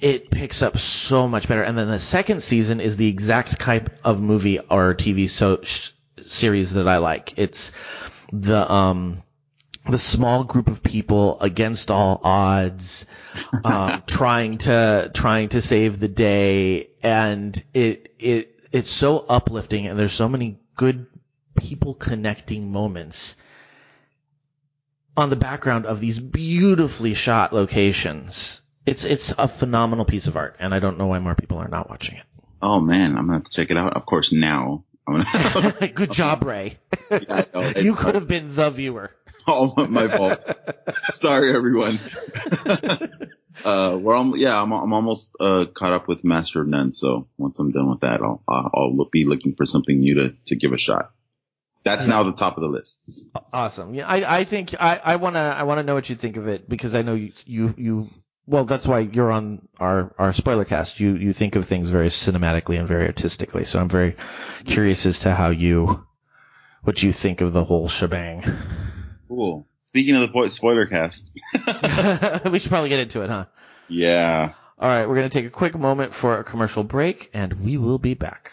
it 0.00 0.30
picks 0.30 0.62
up 0.62 0.78
so 0.78 1.26
much 1.26 1.48
better. 1.48 1.62
And 1.62 1.76
then 1.76 1.90
the 1.90 1.98
second 1.98 2.42
season 2.42 2.80
is 2.80 2.96
the 2.96 3.08
exact 3.08 3.60
type 3.60 3.90
of 4.04 4.20
movie 4.20 4.58
or 4.58 4.94
TV 4.94 5.28
so 5.28 5.58
sh- 5.62 5.90
series 6.28 6.72
that 6.72 6.86
I 6.86 6.98
like. 6.98 7.34
It's 7.36 7.72
the 8.32 8.70
um 8.70 9.22
the 9.90 9.98
small 9.98 10.44
group 10.44 10.68
of 10.68 10.82
people 10.82 11.40
against 11.40 11.90
all 11.90 12.20
odds, 12.22 13.06
um, 13.64 14.02
trying 14.06 14.58
to 14.58 15.10
trying 15.14 15.48
to 15.50 15.62
save 15.62 15.98
the 15.98 16.08
day, 16.08 16.90
and 17.02 17.62
it 17.72 18.12
it 18.18 18.54
it's 18.70 18.90
so 18.90 19.20
uplifting, 19.20 19.86
and 19.86 19.98
there's 19.98 20.12
so 20.12 20.28
many 20.28 20.60
good 20.76 21.06
people 21.56 21.94
connecting 21.94 22.70
moments 22.70 23.34
on 25.18 25.30
the 25.30 25.36
background 25.36 25.84
of 25.84 26.00
these 26.00 26.18
beautifully 26.18 27.12
shot 27.12 27.52
locations. 27.52 28.60
It's 28.86 29.02
it's 29.04 29.34
a 29.36 29.48
phenomenal 29.48 30.04
piece 30.04 30.28
of 30.28 30.36
art, 30.36 30.56
and 30.60 30.72
I 30.72 30.78
don't 30.78 30.96
know 30.96 31.08
why 31.08 31.18
more 31.18 31.34
people 31.34 31.58
are 31.58 31.68
not 31.68 31.90
watching 31.90 32.16
it. 32.16 32.22
Oh 32.62 32.80
man, 32.80 33.18
I'm 33.18 33.26
gonna 33.26 33.34
have 33.38 33.44
to 33.44 33.50
check 33.52 33.70
it 33.70 33.76
out. 33.76 33.94
Of 33.94 34.06
course, 34.06 34.32
now 34.32 34.84
I'm 35.06 35.14
gonna. 35.24 35.88
Good 35.94 36.12
job, 36.12 36.44
Ray. 36.44 36.78
Yeah, 37.10 37.44
know. 37.52 37.72
You 37.76 37.96
could 37.96 38.14
have 38.14 38.28
been 38.28 38.54
the 38.54 38.70
viewer. 38.70 39.10
all 39.46 39.74
my 39.88 40.06
fault. 40.08 40.38
Sorry, 41.16 41.54
everyone. 41.54 41.98
uh, 43.64 43.98
we're 44.00 44.14
al- 44.14 44.36
yeah, 44.36 44.60
I'm 44.62 44.72
I'm 44.72 44.92
almost 44.92 45.32
uh 45.40 45.64
caught 45.76 45.92
up 45.92 46.06
with 46.08 46.22
Master 46.24 46.62
of 46.62 46.68
None. 46.68 46.92
So 46.92 47.26
once 47.36 47.58
I'm 47.58 47.72
done 47.72 47.90
with 47.90 48.00
that, 48.00 48.20
I'll 48.22 48.42
I'll 48.48 48.70
I'll 48.72 49.08
be 49.10 49.24
looking 49.24 49.54
for 49.56 49.66
something 49.66 49.98
new 49.98 50.14
to 50.14 50.34
to 50.46 50.56
give 50.56 50.72
a 50.72 50.78
shot. 50.78 51.10
That's 51.96 52.06
now 52.06 52.22
the 52.22 52.32
top 52.32 52.56
of 52.56 52.62
the 52.62 52.68
list. 52.68 52.98
Awesome. 53.52 53.94
Yeah, 53.94 54.06
I, 54.06 54.40
I 54.40 54.44
think 54.44 54.74
I, 54.78 54.96
I 54.96 55.16
wanna 55.16 55.40
I 55.40 55.62
wanna 55.64 55.82
know 55.82 55.94
what 55.94 56.08
you 56.08 56.16
think 56.16 56.36
of 56.36 56.46
it 56.48 56.68
because 56.68 56.94
I 56.94 57.02
know 57.02 57.14
you 57.14 57.32
you 57.46 57.74
you 57.76 58.10
well 58.46 58.64
that's 58.64 58.86
why 58.86 59.00
you're 59.00 59.32
on 59.32 59.68
our 59.78 60.14
our 60.18 60.32
spoiler 60.32 60.64
cast. 60.64 61.00
You 61.00 61.16
you 61.16 61.32
think 61.32 61.56
of 61.56 61.68
things 61.68 61.90
very 61.90 62.08
cinematically 62.10 62.78
and 62.78 62.86
very 62.86 63.06
artistically. 63.06 63.64
So 63.64 63.78
I'm 63.78 63.88
very 63.88 64.16
curious 64.66 65.06
as 65.06 65.18
to 65.20 65.34
how 65.34 65.50
you 65.50 66.04
what 66.82 67.02
you 67.02 67.12
think 67.12 67.40
of 67.40 67.52
the 67.52 67.64
whole 67.64 67.88
shebang. 67.88 68.44
Cool. 69.28 69.66
Speaking 69.86 70.14
of 70.16 70.22
the 70.22 70.28
po- 70.28 70.48
spoiler 70.48 70.86
cast, 70.86 71.30
we 72.52 72.58
should 72.58 72.68
probably 72.68 72.88
get 72.90 73.00
into 73.00 73.22
it, 73.22 73.30
huh? 73.30 73.46
yeah. 73.88 74.52
All 74.80 74.88
right, 74.88 75.08
we're 75.08 75.16
going 75.16 75.28
to 75.28 75.34
take 75.34 75.44
a 75.44 75.50
quick 75.50 75.76
moment 75.76 76.12
for 76.20 76.38
a 76.38 76.44
commercial 76.44 76.84
break 76.84 77.30
and 77.34 77.64
we 77.64 77.76
will 77.76 77.98
be 77.98 78.14
back. 78.14 78.52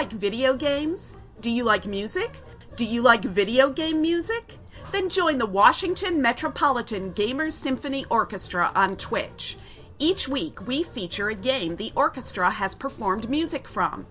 Like 0.00 0.12
video 0.12 0.54
games? 0.54 1.14
Do 1.42 1.50
you 1.50 1.64
like 1.64 1.84
music? 1.84 2.30
Do 2.74 2.86
you 2.86 3.02
like 3.02 3.22
video 3.22 3.68
game 3.68 4.00
music? 4.00 4.56
Then 4.92 5.10
join 5.10 5.36
the 5.36 5.44
Washington 5.44 6.22
Metropolitan 6.22 7.12
Gamers 7.12 7.52
Symphony 7.52 8.06
Orchestra 8.08 8.72
on 8.74 8.96
Twitch. 8.96 9.58
Each 9.98 10.26
week, 10.26 10.66
we 10.66 10.84
feature 10.84 11.28
a 11.28 11.34
game 11.34 11.76
the 11.76 11.92
orchestra 11.94 12.50
has 12.50 12.74
performed 12.74 13.28
music 13.28 13.68
from. 13.68 14.06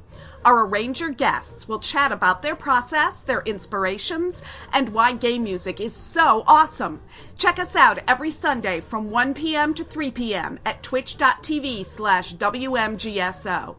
Our 0.45 0.67
arranger 0.67 1.10
guests 1.10 1.67
will 1.67 1.80
chat 1.80 2.12
about 2.12 2.43
their 2.43 2.56
process, 2.56 3.23
their 3.23 3.41
inspirations, 3.41 4.43
and 4.71 4.89
why 4.89 5.13
game 5.13 5.43
music 5.43 5.82
is 5.82 5.95
so 5.95 6.43
awesome. 6.45 7.02
Check 7.39 7.58
us 7.58 7.75
out 7.75 7.97
every 8.08 8.30
Sunday 8.30 8.82
from 8.82 9.10
1 9.10 9.34
p.m. 9.34 9.73
to 9.73 9.84
3 9.84 10.12
p.m. 10.12 10.60
at 10.67 10.84
twitch.tv 10.84 11.88
slash 11.88 12.36
WMGSO. 12.36 13.75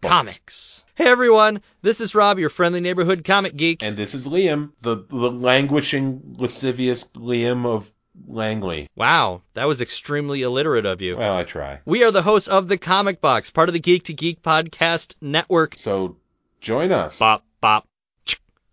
Comics. 0.00 0.84
Hey 0.94 1.06
everyone, 1.06 1.60
this 1.82 2.00
is 2.00 2.14
Rob, 2.14 2.38
your 2.38 2.48
friendly 2.48 2.80
neighborhood 2.80 3.22
comic 3.24 3.54
geek. 3.54 3.82
And 3.82 3.96
this 3.96 4.14
is 4.14 4.26
Liam, 4.26 4.72
the, 4.80 5.04
the 5.08 5.30
languishing, 5.30 6.36
lascivious 6.38 7.04
Liam 7.14 7.66
of 7.66 7.92
Langley. 8.26 8.88
Wow, 8.96 9.42
that 9.54 9.68
was 9.68 9.80
extremely 9.80 10.42
illiterate 10.42 10.86
of 10.86 11.02
you. 11.02 11.18
Well, 11.18 11.36
I 11.36 11.44
try. 11.44 11.80
We 11.84 12.02
are 12.04 12.10
the 12.10 12.22
hosts 12.22 12.48
of 12.48 12.66
the 12.66 12.78
Comic 12.78 13.20
Box, 13.20 13.50
part 13.50 13.68
of 13.68 13.74
the 13.74 13.80
Geek 13.80 14.04
to 14.04 14.14
Geek 14.14 14.42
podcast 14.42 15.14
network. 15.20 15.74
So 15.76 16.16
join 16.60 16.92
us. 16.92 17.18
Bop, 17.18 17.44
bop. 17.60 17.86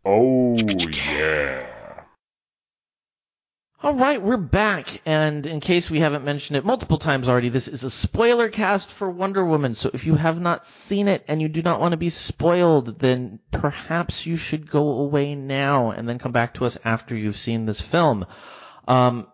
Oh, 0.05 0.55
yeah. 0.55 1.78
All 3.81 3.93
right, 3.93 4.21
we're 4.21 4.35
back, 4.35 4.99
and 5.05 5.45
in 5.45 5.61
case 5.61 5.89
we 5.89 6.01
haven't 6.01 6.25
mentioned 6.25 6.57
it 6.57 6.65
multiple 6.65 6.99
times 6.99 7.29
already, 7.29 7.47
this 7.47 7.65
is 7.65 7.81
a 7.81 7.89
spoiler 7.89 8.49
cast 8.49 8.91
for 8.91 9.09
Wonder 9.09 9.45
Woman. 9.45 9.73
So 9.75 9.89
if 9.93 10.03
you 10.03 10.15
have 10.15 10.37
not 10.37 10.67
seen 10.67 11.07
it 11.07 11.23
and 11.29 11.41
you 11.41 11.47
do 11.47 11.61
not 11.61 11.79
want 11.79 11.93
to 11.93 11.97
be 11.97 12.09
spoiled, 12.09 12.99
then 12.99 13.39
perhaps 13.53 14.25
you 14.25 14.35
should 14.35 14.69
go 14.69 14.85
away 14.99 15.33
now 15.33 15.91
and 15.91 16.09
then 16.09 16.19
come 16.19 16.33
back 16.33 16.55
to 16.55 16.65
us 16.65 16.77
after 16.83 17.15
you've 17.15 17.37
seen 17.37 17.65
this 17.65 17.79
film. 17.79 18.25
Um, 18.85 19.27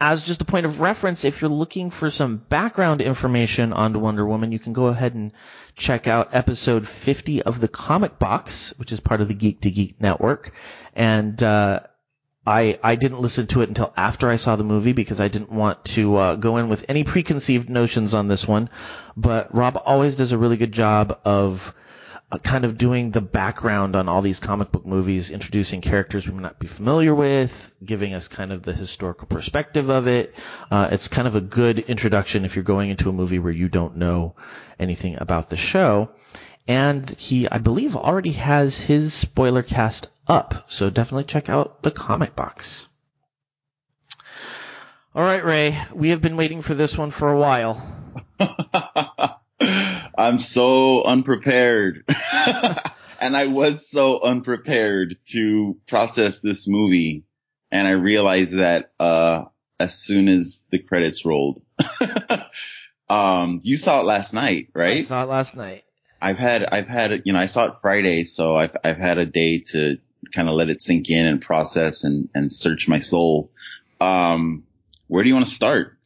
as 0.00 0.20
just 0.20 0.40
a 0.40 0.44
point 0.44 0.66
of 0.66 0.80
reference, 0.80 1.24
if 1.24 1.40
you're 1.40 1.48
looking 1.48 1.92
for 1.92 2.10
some 2.10 2.38
background 2.48 3.00
information 3.00 3.72
on 3.72 4.00
Wonder 4.00 4.26
Woman, 4.26 4.50
you 4.50 4.58
can 4.58 4.72
go 4.72 4.86
ahead 4.86 5.14
and 5.14 5.30
check 5.76 6.08
out 6.08 6.34
episode 6.34 6.88
50 7.04 7.42
of 7.42 7.60
the 7.60 7.68
Comic 7.68 8.18
Box, 8.18 8.74
which 8.78 8.90
is 8.90 8.98
part 8.98 9.20
of 9.20 9.28
the 9.28 9.34
Geek 9.34 9.60
to 9.60 9.70
Geek 9.70 10.00
network. 10.00 10.50
And 10.92 11.40
uh, 11.40 11.80
I 12.46 12.78
I 12.82 12.94
didn't 12.94 13.20
listen 13.20 13.46
to 13.48 13.62
it 13.62 13.68
until 13.68 13.92
after 13.96 14.30
I 14.30 14.36
saw 14.36 14.56
the 14.56 14.64
movie 14.64 14.92
because 14.92 15.20
I 15.20 15.28
didn't 15.28 15.50
want 15.50 15.84
to 15.96 16.16
uh, 16.16 16.34
go 16.36 16.56
in 16.58 16.68
with 16.68 16.84
any 16.88 17.02
preconceived 17.02 17.68
notions 17.68 18.14
on 18.14 18.28
this 18.28 18.46
one. 18.46 18.70
But 19.16 19.54
Rob 19.54 19.80
always 19.84 20.14
does 20.14 20.32
a 20.32 20.38
really 20.38 20.56
good 20.56 20.72
job 20.72 21.18
of 21.24 21.60
uh, 22.30 22.38
kind 22.38 22.64
of 22.64 22.78
doing 22.78 23.10
the 23.12 23.20
background 23.20 23.94
on 23.96 24.08
all 24.08 24.22
these 24.22 24.40
comic 24.40 24.72
book 24.72 24.86
movies, 24.86 25.30
introducing 25.30 25.80
characters 25.80 26.26
we 26.26 26.32
may 26.32 26.42
not 26.42 26.58
be 26.58 26.66
familiar 26.66 27.14
with, 27.14 27.52
giving 27.84 28.14
us 28.14 28.28
kind 28.28 28.52
of 28.52 28.62
the 28.64 28.72
historical 28.72 29.26
perspective 29.26 29.88
of 29.88 30.06
it. 30.06 30.34
Uh, 30.70 30.88
it's 30.90 31.08
kind 31.08 31.28
of 31.28 31.34
a 31.36 31.40
good 31.40 31.78
introduction 31.80 32.44
if 32.44 32.54
you're 32.54 32.64
going 32.64 32.90
into 32.90 33.08
a 33.08 33.12
movie 33.12 33.38
where 33.38 33.52
you 33.52 33.68
don't 33.68 33.96
know 33.96 34.34
anything 34.78 35.16
about 35.20 35.50
the 35.50 35.56
show. 35.56 36.10
And 36.68 37.10
he, 37.10 37.48
I 37.48 37.58
believe, 37.58 37.94
already 37.94 38.32
has 38.32 38.76
his 38.76 39.14
spoiler 39.14 39.62
cast 39.62 40.08
up, 40.28 40.66
so 40.68 40.90
definitely 40.90 41.24
check 41.24 41.48
out 41.48 41.82
the 41.82 41.90
comic 41.90 42.34
box. 42.36 42.86
All 45.14 45.22
right, 45.22 45.44
Ray, 45.44 45.86
we 45.94 46.10
have 46.10 46.20
been 46.20 46.36
waiting 46.36 46.62
for 46.62 46.74
this 46.74 46.96
one 46.96 47.10
for 47.10 47.32
a 47.32 47.38
while. 47.38 47.80
I'm 50.18 50.40
so 50.40 51.02
unprepared. 51.04 52.04
and 53.18 53.36
I 53.36 53.46
was 53.46 53.88
so 53.88 54.20
unprepared 54.20 55.16
to 55.32 55.78
process 55.88 56.40
this 56.40 56.66
movie. 56.66 57.24
And 57.70 57.88
I 57.88 57.92
realized 57.92 58.58
that, 58.58 58.92
uh, 59.00 59.44
as 59.80 59.94
soon 59.94 60.28
as 60.28 60.62
the 60.70 60.78
credits 60.78 61.24
rolled. 61.24 61.62
um, 63.10 63.60
you 63.62 63.76
saw 63.76 64.00
it 64.00 64.06
last 64.06 64.32
night, 64.32 64.68
right? 64.74 65.04
I 65.04 65.08
saw 65.08 65.22
it 65.22 65.28
last 65.28 65.54
night. 65.54 65.84
I've 66.20 66.38
had, 66.38 66.64
I've 66.64 66.88
had, 66.88 67.22
you 67.24 67.32
know, 67.32 67.38
I 67.38 67.46
saw 67.46 67.66
it 67.66 67.74
Friday, 67.82 68.24
so 68.24 68.56
I've, 68.56 68.76
I've 68.82 68.96
had 68.96 69.18
a 69.18 69.26
day 69.26 69.60
to 69.72 69.96
kind 70.34 70.48
of 70.48 70.54
let 70.54 70.68
it 70.68 70.82
sink 70.82 71.08
in 71.08 71.26
and 71.26 71.40
process 71.40 72.04
and, 72.04 72.28
and 72.34 72.52
search 72.52 72.88
my 72.88 73.00
soul. 73.00 73.50
Um, 74.00 74.64
where 75.08 75.22
do 75.22 75.28
you 75.28 75.34
want 75.34 75.48
to 75.48 75.54
start? 75.54 75.96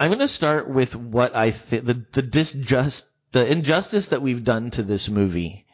I'm 0.00 0.08
going 0.08 0.18
to 0.20 0.28
start 0.28 0.68
with 0.68 0.94
what 0.94 1.36
I 1.36 1.52
think 1.52 1.84
the 1.86 2.04
the 2.12 2.22
disjust 2.22 3.04
the 3.32 3.44
injustice 3.46 4.08
that 4.08 4.22
we've 4.22 4.44
done 4.44 4.70
to 4.72 4.82
this 4.82 5.08
movie, 5.08 5.66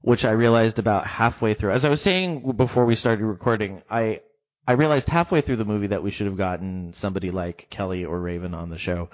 which 0.00 0.24
I 0.24 0.30
realized 0.32 0.78
about 0.78 1.06
halfway 1.06 1.54
through. 1.54 1.72
As 1.72 1.84
I 1.84 1.88
was 1.88 2.02
saying 2.02 2.52
before 2.56 2.84
we 2.84 2.96
started 2.96 3.24
recording, 3.24 3.82
I 3.90 4.20
I 4.68 4.72
realized 4.72 5.08
halfway 5.08 5.40
through 5.42 5.56
the 5.56 5.64
movie 5.64 5.86
that 5.88 6.02
we 6.02 6.10
should 6.10 6.26
have 6.26 6.36
gotten 6.36 6.92
somebody 6.98 7.30
like 7.30 7.68
Kelly 7.70 8.04
or 8.04 8.20
Raven 8.20 8.52
on 8.52 8.68
the 8.68 8.78
show 8.78 9.08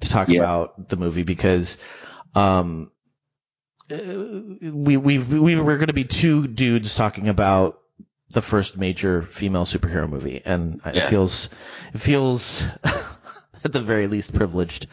to 0.00 0.08
talk 0.08 0.28
Yeah. 0.28 0.40
about 0.40 0.88
the 0.88 0.96
movie 0.96 1.24
because 1.24 1.76
um 2.34 2.91
we 3.90 4.96
we 4.96 5.18
we 5.18 5.56
were 5.56 5.76
going 5.76 5.88
to 5.88 5.92
be 5.92 6.04
two 6.04 6.46
dudes 6.46 6.94
talking 6.94 7.28
about 7.28 7.80
the 8.32 8.42
first 8.42 8.76
major 8.76 9.28
female 9.34 9.66
superhero 9.66 10.08
movie 10.08 10.40
and 10.44 10.80
it 10.86 11.10
feels 11.10 11.48
it 11.92 11.98
feels 12.00 12.62
at 12.84 13.72
the 13.72 13.82
very 13.82 14.06
least 14.08 14.32
privileged. 14.32 14.86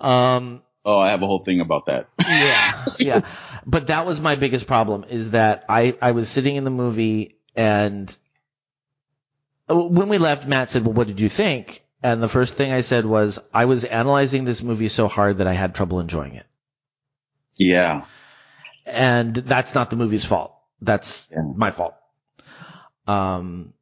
Um 0.00 0.62
Oh, 0.84 0.98
I 0.98 1.10
have 1.10 1.22
a 1.22 1.26
whole 1.26 1.44
thing 1.44 1.60
about 1.60 1.86
that. 1.86 2.08
yeah, 2.18 2.86
yeah. 2.98 3.20
But 3.66 3.88
that 3.88 4.06
was 4.06 4.18
my 4.18 4.34
biggest 4.34 4.66
problem 4.66 5.04
is 5.10 5.30
that 5.30 5.64
I, 5.68 5.94
I 6.00 6.12
was 6.12 6.28
sitting 6.30 6.56
in 6.56 6.64
the 6.64 6.70
movie 6.70 7.36
and 7.54 8.14
uh, 9.68 9.76
when 9.76 10.08
we 10.08 10.16
left, 10.16 10.46
Matt 10.48 10.70
said, 10.70 10.84
well, 10.86 10.94
what 10.94 11.06
did 11.06 11.20
you 11.20 11.28
think? 11.28 11.82
And 12.02 12.22
the 12.22 12.28
first 12.28 12.54
thing 12.54 12.72
I 12.72 12.80
said 12.80 13.04
was, 13.04 13.38
I 13.52 13.66
was 13.66 13.84
analyzing 13.84 14.46
this 14.46 14.62
movie 14.62 14.88
so 14.88 15.06
hard 15.06 15.36
that 15.38 15.46
I 15.46 15.52
had 15.52 15.74
trouble 15.74 16.00
enjoying 16.00 16.34
it. 16.34 16.46
Yeah. 17.56 18.06
And 18.90 19.34
that's 19.36 19.74
not 19.74 19.90
the 19.90 19.96
movie's 19.96 20.24
fault. 20.24 20.54
That's 20.80 21.28
Yeah. 21.30 21.38
my 21.56 21.70
fault. 21.70 21.94
Um, 23.06 23.72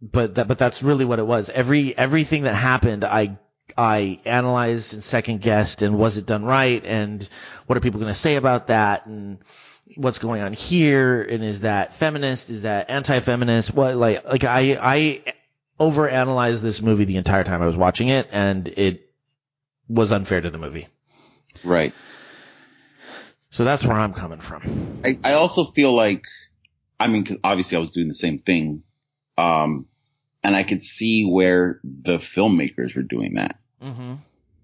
but 0.00 0.34
that, 0.34 0.48
but 0.48 0.58
that's 0.58 0.82
really 0.82 1.04
what 1.04 1.18
it 1.18 1.26
was. 1.26 1.48
Every, 1.52 1.96
everything 1.96 2.42
that 2.44 2.54
happened, 2.54 3.04
I, 3.04 3.38
I 3.76 4.20
analyzed 4.24 4.92
and 4.92 5.04
second 5.04 5.40
guessed 5.42 5.80
and 5.82 5.96
was 5.96 6.16
it 6.16 6.26
done 6.26 6.44
right? 6.44 6.84
And 6.84 7.28
what 7.66 7.76
are 7.76 7.80
people 7.80 8.00
going 8.00 8.12
to 8.12 8.18
say 8.18 8.36
about 8.36 8.66
that? 8.68 9.06
And 9.06 9.38
what's 9.96 10.18
going 10.18 10.42
on 10.42 10.52
here? 10.54 11.22
And 11.22 11.44
is 11.44 11.60
that 11.60 11.98
feminist? 11.98 12.50
Is 12.50 12.62
that 12.62 12.90
anti-feminist? 12.90 13.72
What, 13.74 13.96
like, 13.96 14.24
like 14.24 14.44
I, 14.44 14.76
I 14.80 15.22
overanalyzed 15.80 16.60
this 16.60 16.80
movie 16.82 17.04
the 17.04 17.16
entire 17.16 17.44
time 17.44 17.62
I 17.62 17.66
was 17.66 17.76
watching 17.76 18.08
it 18.08 18.28
and 18.32 18.66
it 18.68 19.08
was 19.88 20.10
unfair 20.12 20.40
to 20.40 20.50
the 20.50 20.58
movie. 20.58 20.88
Right. 21.64 21.94
So 23.52 23.64
that's 23.64 23.84
where 23.84 23.96
I'm 23.96 24.14
coming 24.14 24.40
from. 24.40 25.00
I, 25.04 25.18
I 25.22 25.32
also 25.34 25.70
feel 25.72 25.94
like, 25.94 26.22
I 26.98 27.06
mean, 27.06 27.24
'cause 27.24 27.36
obviously 27.44 27.76
I 27.76 27.80
was 27.80 27.90
doing 27.90 28.08
the 28.08 28.14
same 28.14 28.38
thing. 28.38 28.82
Um, 29.38 29.86
and 30.42 30.56
I 30.56 30.62
could 30.64 30.82
see 30.84 31.24
where 31.24 31.80
the 31.84 32.18
filmmakers 32.18 32.96
were 32.96 33.02
doing 33.02 33.34
that, 33.34 33.58
Mm-hmm. 33.82 34.14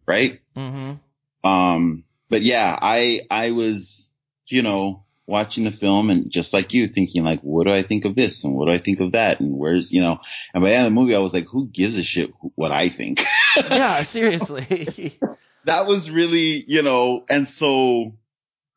right? 0.06 0.40
Mm-hmm. 0.56 1.48
Um, 1.48 2.04
but 2.28 2.42
yeah, 2.42 2.76
I, 2.80 3.22
I 3.30 3.52
was, 3.52 4.08
you 4.46 4.62
know, 4.62 5.04
watching 5.26 5.64
the 5.64 5.70
film 5.70 6.10
and 6.10 6.30
just 6.30 6.52
like 6.52 6.72
you 6.72 6.88
thinking 6.88 7.22
like, 7.24 7.40
what 7.42 7.66
do 7.66 7.72
I 7.72 7.82
think 7.82 8.04
of 8.06 8.14
this? 8.16 8.42
And 8.42 8.54
what 8.54 8.66
do 8.66 8.72
I 8.72 8.78
think 8.78 9.00
of 9.00 9.12
that? 9.12 9.40
And 9.40 9.52
where's, 9.56 9.92
you 9.92 10.00
know, 10.00 10.18
and 10.54 10.62
by 10.62 10.70
the 10.70 10.76
end 10.76 10.86
of 10.86 10.92
the 10.92 11.00
movie, 11.00 11.14
I 11.14 11.18
was 11.20 11.32
like, 11.34 11.46
who 11.46 11.68
gives 11.68 11.96
a 11.96 12.02
shit 12.02 12.30
what 12.54 12.72
I 12.72 12.88
think? 12.88 13.20
yeah, 13.56 14.02
seriously. 14.04 15.18
that 15.66 15.86
was 15.86 16.10
really, 16.10 16.64
you 16.66 16.82
know, 16.82 17.24
and 17.28 17.46
so, 17.46 18.14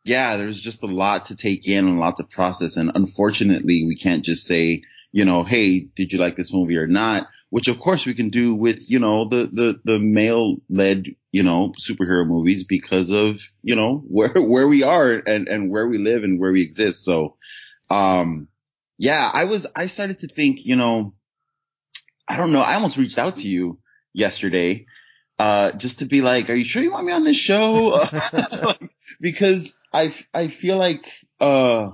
yeah, 0.04 0.38
there's 0.38 0.60
just 0.60 0.82
a 0.84 0.88
lot 0.88 1.26
to 1.28 1.36
take 1.36 1.68
in 1.68 1.88
and 1.88 1.98
a 1.98 2.02
lot 2.02 2.18
to 2.18 2.24
process. 2.24 2.76
And 2.76 2.92
unfortunately, 2.96 3.86
we 3.86 3.96
can't 3.96 4.26
just 4.26 4.46
say, 4.46 4.84
you 5.12 5.26
know, 5.26 5.44
hey, 5.44 5.82
did 5.96 6.12
you 6.12 6.20
like 6.20 6.36
this 6.36 6.52
movie 6.54 6.78
or 6.78 6.88
not? 6.88 7.28
Which 7.50 7.68
of 7.68 7.80
course 7.80 8.06
we 8.06 8.14
can 8.14 8.30
do 8.30 8.56
with, 8.56 8.80
you 8.88 8.98
know, 8.98 9.28
the, 9.28 9.50
the, 9.52 9.80
the 9.84 10.00
male 10.00 10.58
led, 10.70 11.08
you 11.32 11.44
know, 11.44 11.74
superhero 11.80 12.26
movies 12.26 12.64
because 12.64 13.10
of, 13.12 13.38
you 13.62 13.76
know, 13.76 13.98
where, 14.08 14.42
where 14.42 14.68
we 14.68 14.84
are 14.84 15.12
and, 15.14 15.48
and 15.48 15.70
where 15.70 15.88
we 15.88 15.98
live 15.98 16.24
and 16.24 16.40
where 16.40 16.52
we 16.52 16.62
exist. 16.62 17.04
So, 17.04 17.36
um, 17.90 18.48
yeah, 18.98 19.30
I 19.32 19.44
was, 19.44 19.68
I 19.76 19.88
started 19.88 20.20
to 20.20 20.28
think, 20.28 20.66
you 20.66 20.76
know, 20.76 21.14
I 22.28 22.38
don't 22.38 22.54
know. 22.54 22.62
I 22.62 22.76
almost 22.76 22.98
reached 22.98 23.18
out 23.18 23.36
to 23.38 23.48
you 23.48 23.80
yesterday, 24.14 24.86
uh, 25.38 25.74
just 25.74 26.00
to 26.00 26.06
be 26.06 26.22
like, 26.22 26.50
are 26.50 26.56
you 26.56 26.64
sure 26.64 26.82
you 26.82 26.92
want 26.92 27.06
me 27.06 27.12
on 27.12 27.26
this 27.26 27.38
show? 27.38 28.08
Like, 28.32 28.90
because 29.20 29.74
I, 29.94 30.16
I 30.34 30.48
feel 30.48 30.78
like, 30.78 31.06
uh, 31.40 31.90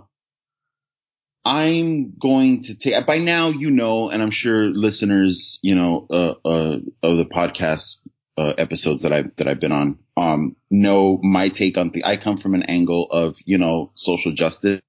I'm 1.44 2.14
going 2.20 2.64
to 2.64 2.76
take, 2.76 3.06
by 3.06 3.20
now, 3.20 3.50
you 3.50 3.72
know, 3.72 4.10
and 4.10 4.22
I'm 4.22 4.32
sure 4.32 4.66
listeners, 4.66 5.60
you 5.62 5.76
know, 5.76 6.06
uh, 6.10 6.34
uh, 6.46 6.78
of 7.02 7.18
the 7.18 7.26
podcast, 7.26 7.96
uh, 8.38 8.54
episodes 8.58 9.02
that 9.04 9.14
I've, 9.14 9.36
that 9.38 9.48
I've 9.48 9.60
been 9.60 9.72
on, 9.72 10.00
um, 10.18 10.56
know 10.70 11.20
my 11.24 11.50
take 11.50 11.78
on 11.78 11.90
the, 11.92 12.04
I 12.04 12.18
come 12.18 12.38
from 12.38 12.54
an 12.54 12.64
angle 12.64 13.08
of, 13.10 13.38
you 13.46 13.58
know, 13.58 13.92
social 13.96 14.34
justice. 14.34 14.82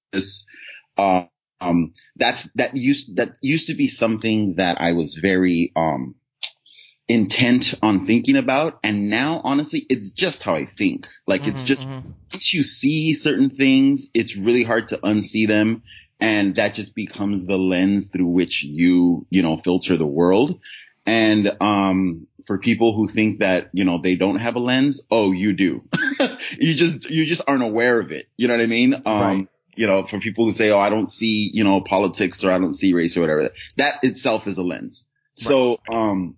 Um, 0.96 1.28
um, 1.60 1.94
that's, 2.16 2.46
that 2.56 2.76
used, 2.76 3.16
that 3.16 3.36
used 3.40 3.68
to 3.68 3.74
be 3.74 3.88
something 3.88 4.56
that 4.56 4.80
I 4.80 4.92
was 4.92 5.18
very, 5.20 5.72
um, 5.76 6.16
intent 7.08 7.74
on 7.82 8.04
thinking 8.06 8.36
about. 8.36 8.78
And 8.84 9.08
now, 9.10 9.40
honestly, 9.44 9.86
it's 9.88 10.10
just 10.10 10.42
how 10.42 10.54
I 10.54 10.66
think. 10.78 11.06
Like, 11.26 11.46
it's 11.46 11.62
Mhm, 11.62 11.66
just, 11.66 11.86
mhm. 11.86 12.14
once 12.32 12.52
you 12.52 12.62
see 12.62 13.14
certain 13.14 13.50
things, 13.50 14.06
it's 14.14 14.36
really 14.36 14.64
hard 14.64 14.88
to 14.88 14.98
unsee 14.98 15.46
them. 15.48 15.82
And 16.20 16.56
that 16.56 16.74
just 16.74 16.94
becomes 16.94 17.44
the 17.44 17.56
lens 17.56 18.08
through 18.08 18.26
which 18.26 18.62
you, 18.64 19.26
you 19.30 19.42
know, 19.42 19.58
filter 19.58 19.96
the 19.96 20.06
world. 20.06 20.58
And, 21.06 21.50
um, 21.60 22.26
for 22.46 22.58
people 22.58 22.94
who 22.96 23.08
think 23.08 23.40
that, 23.40 23.68
you 23.72 23.84
know, 23.84 24.00
they 24.00 24.16
don't 24.16 24.38
have 24.38 24.56
a 24.56 24.58
lens, 24.58 25.00
oh, 25.10 25.32
you 25.32 25.52
do. 25.54 25.82
you 26.58 26.74
just, 26.74 27.08
you 27.08 27.26
just 27.26 27.42
aren't 27.46 27.62
aware 27.62 28.00
of 28.00 28.10
it. 28.10 28.26
You 28.36 28.48
know 28.48 28.54
what 28.54 28.62
I 28.62 28.66
mean? 28.66 28.94
Um, 29.06 29.10
Right. 29.20 29.48
you 29.76 29.86
know, 29.86 30.06
for 30.06 30.18
people 30.18 30.44
who 30.44 30.52
say, 30.52 30.70
oh, 30.70 30.78
I 30.78 30.90
don't 30.90 31.10
see, 31.10 31.50
you 31.54 31.62
know, 31.62 31.80
politics 31.82 32.42
or 32.42 32.50
I 32.50 32.58
don't 32.58 32.74
see 32.74 32.94
race 32.94 33.16
or 33.16 33.20
whatever, 33.20 33.50
that 33.76 33.96
itself 34.02 34.46
is 34.46 34.56
a 34.56 34.62
lens. 34.62 35.04
So, 35.36 35.78
um, 35.92 36.36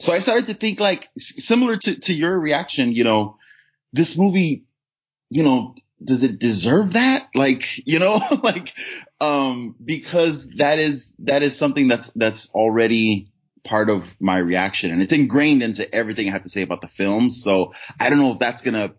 so 0.00 0.12
I 0.12 0.20
started 0.20 0.46
to 0.46 0.54
think 0.54 0.80
like 0.80 1.08
similar 1.18 1.76
to, 1.76 1.98
to 2.00 2.12
your 2.14 2.38
reaction, 2.38 2.92
you 2.92 3.04
know, 3.04 3.36
this 3.92 4.16
movie, 4.16 4.64
you 5.30 5.42
know, 5.42 5.74
does 6.02 6.22
it 6.22 6.38
deserve 6.38 6.92
that? 6.92 7.28
Like, 7.34 7.64
you 7.84 7.98
know, 7.98 8.20
like, 8.42 8.72
um, 9.20 9.74
because 9.84 10.46
that 10.58 10.78
is, 10.78 11.10
that 11.20 11.42
is 11.42 11.56
something 11.56 11.88
that's, 11.88 12.10
that's 12.14 12.48
already 12.50 13.32
part 13.64 13.90
of 13.90 14.04
my 14.20 14.38
reaction 14.38 14.90
and 14.92 15.02
it's 15.02 15.12
ingrained 15.12 15.62
into 15.62 15.92
everything 15.94 16.28
I 16.28 16.32
have 16.32 16.44
to 16.44 16.48
say 16.48 16.62
about 16.62 16.80
the 16.80 16.88
film. 16.88 17.30
So 17.30 17.72
I 17.98 18.08
don't 18.08 18.20
know 18.20 18.32
if 18.32 18.38
that's 18.38 18.62
gonna, 18.62 18.94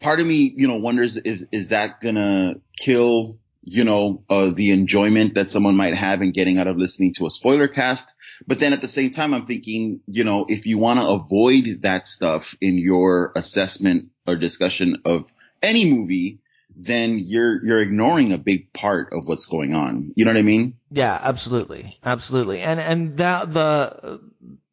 part 0.00 0.20
of 0.20 0.26
me, 0.26 0.52
you 0.54 0.68
know, 0.68 0.76
wonders 0.76 1.16
is, 1.16 1.44
is 1.50 1.68
that 1.68 2.00
gonna 2.02 2.56
kill, 2.78 3.38
you 3.62 3.84
know, 3.84 4.22
uh, 4.28 4.50
the 4.54 4.70
enjoyment 4.70 5.34
that 5.34 5.50
someone 5.50 5.76
might 5.76 5.94
have 5.94 6.20
in 6.20 6.32
getting 6.32 6.58
out 6.58 6.66
of 6.66 6.76
listening 6.76 7.14
to 7.14 7.26
a 7.26 7.30
spoiler 7.30 7.68
cast? 7.68 8.12
But 8.46 8.58
then 8.58 8.72
at 8.72 8.80
the 8.80 8.88
same 8.88 9.10
time, 9.10 9.34
I'm 9.34 9.46
thinking, 9.46 10.00
you 10.06 10.24
know, 10.24 10.46
if 10.48 10.66
you 10.66 10.78
want 10.78 11.00
to 11.00 11.06
avoid 11.06 11.82
that 11.82 12.06
stuff 12.06 12.54
in 12.60 12.78
your 12.78 13.32
assessment 13.36 14.10
or 14.26 14.36
discussion 14.36 15.02
of 15.04 15.24
any 15.62 15.84
movie, 15.84 16.40
then 16.76 17.18
you're 17.18 17.64
you're 17.64 17.80
ignoring 17.80 18.32
a 18.32 18.38
big 18.38 18.72
part 18.72 19.12
of 19.12 19.26
what's 19.26 19.46
going 19.46 19.74
on. 19.74 20.12
You 20.14 20.24
know 20.24 20.32
what 20.32 20.38
I 20.38 20.42
mean? 20.42 20.74
Yeah, 20.90 21.18
absolutely, 21.20 21.98
absolutely. 22.04 22.60
And 22.60 22.78
and 22.78 23.16
that 23.18 23.52
the 23.54 24.20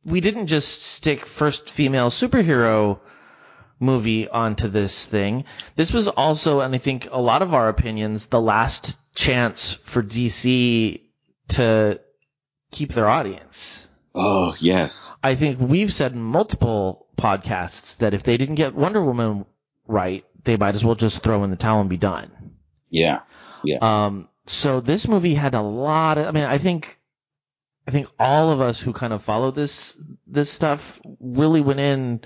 we 0.04 0.20
didn't 0.20 0.48
just 0.48 0.84
stick 0.84 1.26
first 1.26 1.70
female 1.70 2.10
superhero 2.10 3.00
movie 3.80 4.28
onto 4.28 4.70
this 4.70 5.06
thing. 5.06 5.46
This 5.76 5.92
was 5.92 6.08
also, 6.08 6.62
and 6.62 6.74
I 6.74 6.78
think 6.78 7.08
a 7.12 7.22
lot 7.22 7.42
of 7.42 7.54
our 7.54 7.70
opinions, 7.70 8.26
the 8.28 8.42
last 8.42 8.96
chance 9.16 9.78
for 9.86 10.02
DC 10.02 11.02
to 11.50 12.00
keep 12.74 12.94
their 12.94 13.08
audience. 13.10 13.88
Oh 14.16 14.56
yes. 14.60 15.14
I 15.24 15.36
think 15.36 15.60
we've 15.60 15.94
said 15.94 16.16
multiple 16.16 17.08
podcasts 17.18 17.98
that 17.98 18.14
if 18.14 18.24
they 18.24 18.38
didn't 18.38 18.56
get 18.56 18.76
Wonder 18.76 19.04
Woman 19.04 19.46
right, 19.88 20.24
they 20.46 20.58
might 20.58 20.76
as 20.76 20.84
well 20.84 20.96
just 20.96 21.24
throw 21.24 21.44
in 21.44 21.50
the 21.50 21.56
towel 21.56 21.82
and 21.82 21.90
be 21.90 21.98
done. 21.98 22.32
Yeah. 22.90 23.22
Yeah. 23.64 23.78
Um, 23.82 24.28
so 24.46 24.82
this 24.82 25.08
movie 25.08 25.36
had 25.36 25.54
a 25.54 25.62
lot 25.62 26.18
of, 26.18 26.28
I 26.28 26.32
mean, 26.32 26.44
I 26.44 26.58
think, 26.58 26.98
I 27.88 27.92
think 27.92 28.08
all 28.20 28.52
of 28.52 28.62
us 28.62 28.80
who 28.80 28.94
kind 28.94 29.14
of 29.14 29.24
follow 29.24 29.52
this, 29.52 29.96
this 30.28 30.52
stuff 30.52 30.82
really 31.20 31.62
went 31.62 31.80
in 31.80 32.22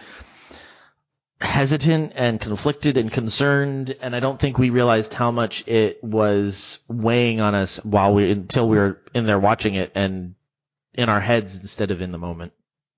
hesitant 1.39 2.13
and 2.15 2.41
conflicted 2.41 2.97
and 2.97 3.11
concerned, 3.11 3.95
and 4.01 4.15
I 4.15 4.19
don't 4.19 4.39
think 4.39 4.57
we 4.57 4.71
realized 4.71 5.13
how 5.13 5.29
much 5.29 5.63
it 5.67 6.03
was 6.03 6.79
weighing 6.87 7.39
on 7.39 7.53
us 7.53 7.77
while 7.83 8.13
we, 8.13 8.31
until 8.31 8.67
we 8.67 8.77
were 8.77 8.99
in 9.13 9.27
there 9.27 9.39
watching 9.39 9.75
it 9.75 9.91
and 9.93 10.33
in 10.97 11.09
our 11.09 11.21
heads 11.21 11.55
instead 11.55 11.91
of 11.91 12.01
in 12.01 12.11
the 12.11 12.17
moment. 12.17 12.51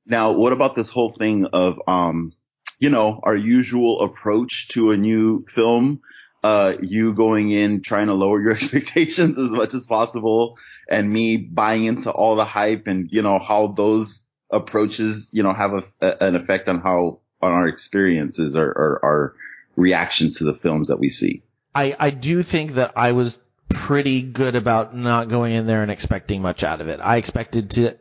Now, 0.05 0.31
what 0.31 0.53
about 0.53 0.75
this 0.75 0.89
whole 0.89 1.11
thing 1.11 1.45
of, 1.53 1.79
um, 1.87 2.33
you 2.79 2.89
know, 2.89 3.19
our 3.21 3.35
usual 3.35 4.01
approach 4.01 4.69
to 4.69 4.91
a 4.91 4.97
new 4.97 5.45
film? 5.53 6.01
Uh, 6.41 6.75
you 6.81 7.13
going 7.13 7.51
in 7.51 7.81
trying 7.81 8.07
to 8.07 8.13
lower 8.13 8.41
your 8.41 8.51
expectations 8.55 9.37
as 9.37 9.49
much 9.51 9.73
as 9.73 9.85
possible 9.85 10.57
and 10.89 11.11
me 11.11 11.35
buying 11.35 11.83
into 11.83 12.09
all 12.09 12.37
the 12.37 12.45
hype 12.45 12.87
and, 12.87 13.09
you 13.11 13.21
know, 13.21 13.39
how 13.39 13.67
those 13.75 14.23
approaches, 14.49 15.29
you 15.33 15.43
know, 15.43 15.53
have 15.53 15.73
a, 15.73 15.83
a, 15.99 16.27
an 16.27 16.35
effect 16.35 16.69
on 16.69 16.79
how, 16.79 17.19
on 17.41 17.51
our 17.51 17.67
experiences 17.67 18.55
or, 18.55 18.67
or 18.67 18.99
our 19.03 19.35
reactions 19.75 20.37
to 20.37 20.45
the 20.45 20.53
films 20.53 20.87
that 20.87 20.97
we 20.97 21.09
see. 21.09 21.43
I, 21.75 21.95
I 21.99 22.09
do 22.09 22.41
think 22.41 22.75
that 22.75 22.93
I 22.95 23.11
was 23.11 23.37
pretty 23.69 24.21
good 24.21 24.55
about 24.55 24.95
not 24.95 25.29
going 25.29 25.53
in 25.53 25.67
there 25.67 25.81
and 25.81 25.91
expecting 25.91 26.41
much 26.41 26.63
out 26.63 26.81
of 26.81 26.87
it. 26.87 26.99
I 26.99 27.17
expected 27.17 27.71
to, 27.71 27.97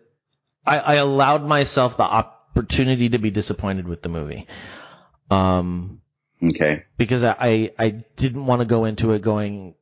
I, 0.66 0.78
I 0.78 0.94
allowed 0.94 1.44
myself 1.44 1.96
the 1.96 2.02
opportunity 2.02 3.10
to 3.10 3.18
be 3.18 3.30
disappointed 3.30 3.86
with 3.86 4.02
the 4.02 4.08
movie. 4.08 4.46
Um, 5.30 6.00
Okay. 6.42 6.84
because 6.96 7.24
I, 7.24 7.72
I, 7.78 8.04
didn't 8.16 8.46
want 8.46 8.60
to 8.60 8.64
go 8.64 8.84
into 8.84 9.10
it 9.12 9.22
going, 9.22 9.74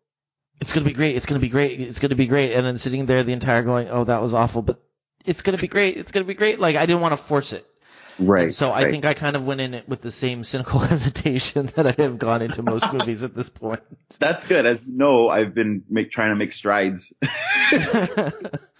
it's 0.59 0.72
going 0.72 0.85
to 0.85 0.90
be 0.90 0.94
great, 0.94 1.14
it's 1.14 1.27
going 1.27 1.38
to 1.38 1.44
be 1.44 1.51
great, 1.51 1.81
it's 1.81 1.99
going 1.99 2.11
to 2.11 2.16
be 2.16 2.27
great, 2.27 2.55
and 2.55 2.66
then 2.66 2.79
sitting 2.79 3.05
there 3.05 3.22
the 3.22 3.33
entire 3.33 3.62
going, 3.62 3.88
oh, 3.90 4.05
that 4.05 4.22
was 4.22 4.33
awful, 4.33 4.62
but 4.62 4.83
it's 5.27 5.42
going 5.42 5.55
to 5.55 5.61
be 5.61 5.68
great, 5.68 5.99
it's 5.99 6.11
going 6.11 6.25
to 6.25 6.29
be 6.29 6.35
great. 6.35 6.59
Like, 6.59 6.77
I 6.77 6.87
didn't 6.87 7.03
want 7.03 7.16
to 7.20 7.27
force 7.27 7.53
it. 7.53 7.66
Right. 8.18 8.55
So 8.55 8.70
I 8.70 8.83
right. 8.83 8.90
think 8.90 9.05
I 9.05 9.14
kind 9.14 9.37
of 9.37 9.44
went 9.44 9.61
in 9.61 9.74
it 9.74 9.88
with 9.88 10.02
the 10.02 10.11
same 10.11 10.44
cynical 10.44 10.79
hesitation 10.87 11.72
that 11.76 11.87
I 11.87 12.02
have 12.02 12.18
gone 12.18 12.42
into 12.42 12.62
most 12.62 12.85
movies 12.92 13.22
at 13.22 13.35
this 13.35 13.48
point. 13.48 13.81
that's 14.18 14.44
good. 14.44 14.66
As 14.66 14.83
you 14.85 14.96
know, 14.96 15.29
I've 15.29 15.55
been 15.55 15.83
make, 15.88 16.11
trying 16.11 16.31
to 16.31 16.37
make 16.37 16.52
strides 16.52 17.12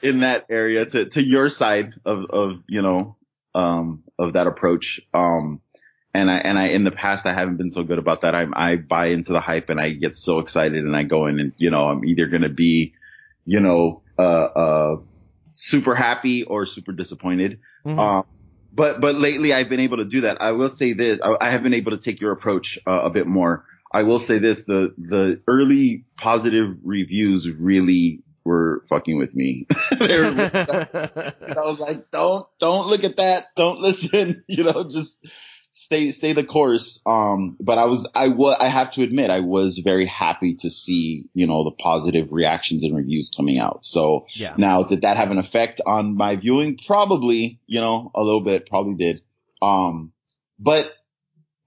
in 0.03 0.21
that 0.21 0.47
area 0.49 0.87
to, 0.87 1.07
to 1.07 1.23
your 1.23 1.51
side 1.51 1.93
of, 2.05 2.25
of, 2.31 2.51
you 2.69 2.83
know, 2.83 3.17
um, 3.55 4.05
of 4.19 4.35
that 4.35 4.47
approach. 4.47 5.01
Um, 5.13 5.61
and 6.15 6.31
I, 6.31 6.39
and 6.39 6.59
I, 6.59 6.69
in 6.69 6.85
the 6.85 6.91
past, 6.91 7.27
I 7.27 7.35
haven't 7.35 7.59
been 7.59 7.71
so 7.71 7.83
good 7.83 7.99
about 7.99 8.23
that. 8.23 8.35
I, 8.35 8.47
I 8.55 8.77
buy 8.77 9.07
into 9.07 9.33
the 9.33 9.41
hype 9.41 9.69
and 9.69 9.79
I 9.79 9.91
get 9.91 10.17
so 10.17 10.39
excited 10.39 10.83
and 10.83 10.97
I 10.97 11.03
go 11.03 11.27
in 11.27 11.39
and, 11.39 11.53
you 11.59 11.71
know, 11.71 11.89
I'm 11.89 12.05
either 12.07 12.27
going 12.27 12.43
to 12.43 12.49
be, 12.49 12.95
you 13.45 13.61
know, 13.61 14.03
uh, 14.19 14.23
uh, 14.23 14.97
super 15.53 15.95
happy 15.95 16.43
or 16.45 16.65
super 16.65 16.93
disappointed. 16.93 17.61
Mhm. 17.85 17.99
Um, 17.99 18.25
but, 18.77 19.01
but 19.01 19.17
lately 19.17 19.53
I've 19.53 19.69
been 19.69 19.81
able 19.81 19.97
to 19.97 20.05
do 20.05 20.21
that. 20.23 20.41
I 20.41 20.53
will 20.53 20.71
say 20.71 20.93
this. 20.93 21.19
I, 21.23 21.35
I 21.41 21.51
have 21.51 21.63
been 21.63 21.75
able 21.75 21.93
to 21.93 21.99
take 21.99 22.21
your 22.21 22.33
approach 22.33 22.79
uh, 22.87 23.03
a 23.03 23.11
bit 23.11 23.27
more. 23.27 23.65
I 23.93 24.03
will 24.03 24.21
say 24.21 24.39
this. 24.39 24.63
The, 24.65 24.95
the 24.99 25.41
early 25.49 26.05
positive 26.19 26.77
reviews 26.85 27.49
really 27.49 28.23
were 28.45 28.85
fucking 28.89 29.19
with 29.19 29.35
me. 29.35 29.67
I 29.91 31.27
was 31.57 31.79
like, 31.81 32.11
don't, 32.11 32.47
don't 32.61 32.87
look 32.87 33.05
at 33.05 33.17
that. 33.17 33.47
Don't 33.57 33.81
listen. 33.81 34.45
You 34.49 34.65
know, 34.65 34.89
just 34.91 35.17
stay, 35.87 36.11
stay 36.11 36.33
the 36.33 36.43
course. 36.43 37.01
Um, 37.07 37.57
but 37.61 37.79
I 37.79 37.85
was, 37.85 38.09
I 38.15 38.29
was, 38.29 38.57
I 38.61 38.69
have 38.69 38.93
to 38.95 39.03
admit, 39.03 39.31
I 39.31 39.41
was 39.41 39.81
very 39.83 40.07
happy 40.07 40.57
to 40.61 40.71
see, 40.71 41.27
you 41.33 41.47
know, 41.47 41.63
the 41.63 41.71
positive 41.71 42.29
reactions 42.33 42.83
and 42.83 42.95
reviews 42.95 43.31
coming 43.35 43.59
out. 43.59 43.85
So 43.85 44.27
yeah. 44.35 44.55
now, 44.59 44.83
did 44.83 45.03
that 45.03 45.17
have 45.17 45.31
an 45.31 45.39
effect 45.39 45.81
on 45.87 46.17
my 46.17 46.35
viewing? 46.37 46.79
Probably, 46.87 47.61
you 47.67 47.81
know, 47.81 48.11
a 48.17 48.23
little 48.23 48.43
bit, 48.43 48.69
probably 48.69 48.95
did. 48.95 49.23
Um, 49.63 50.13
but 50.59 50.91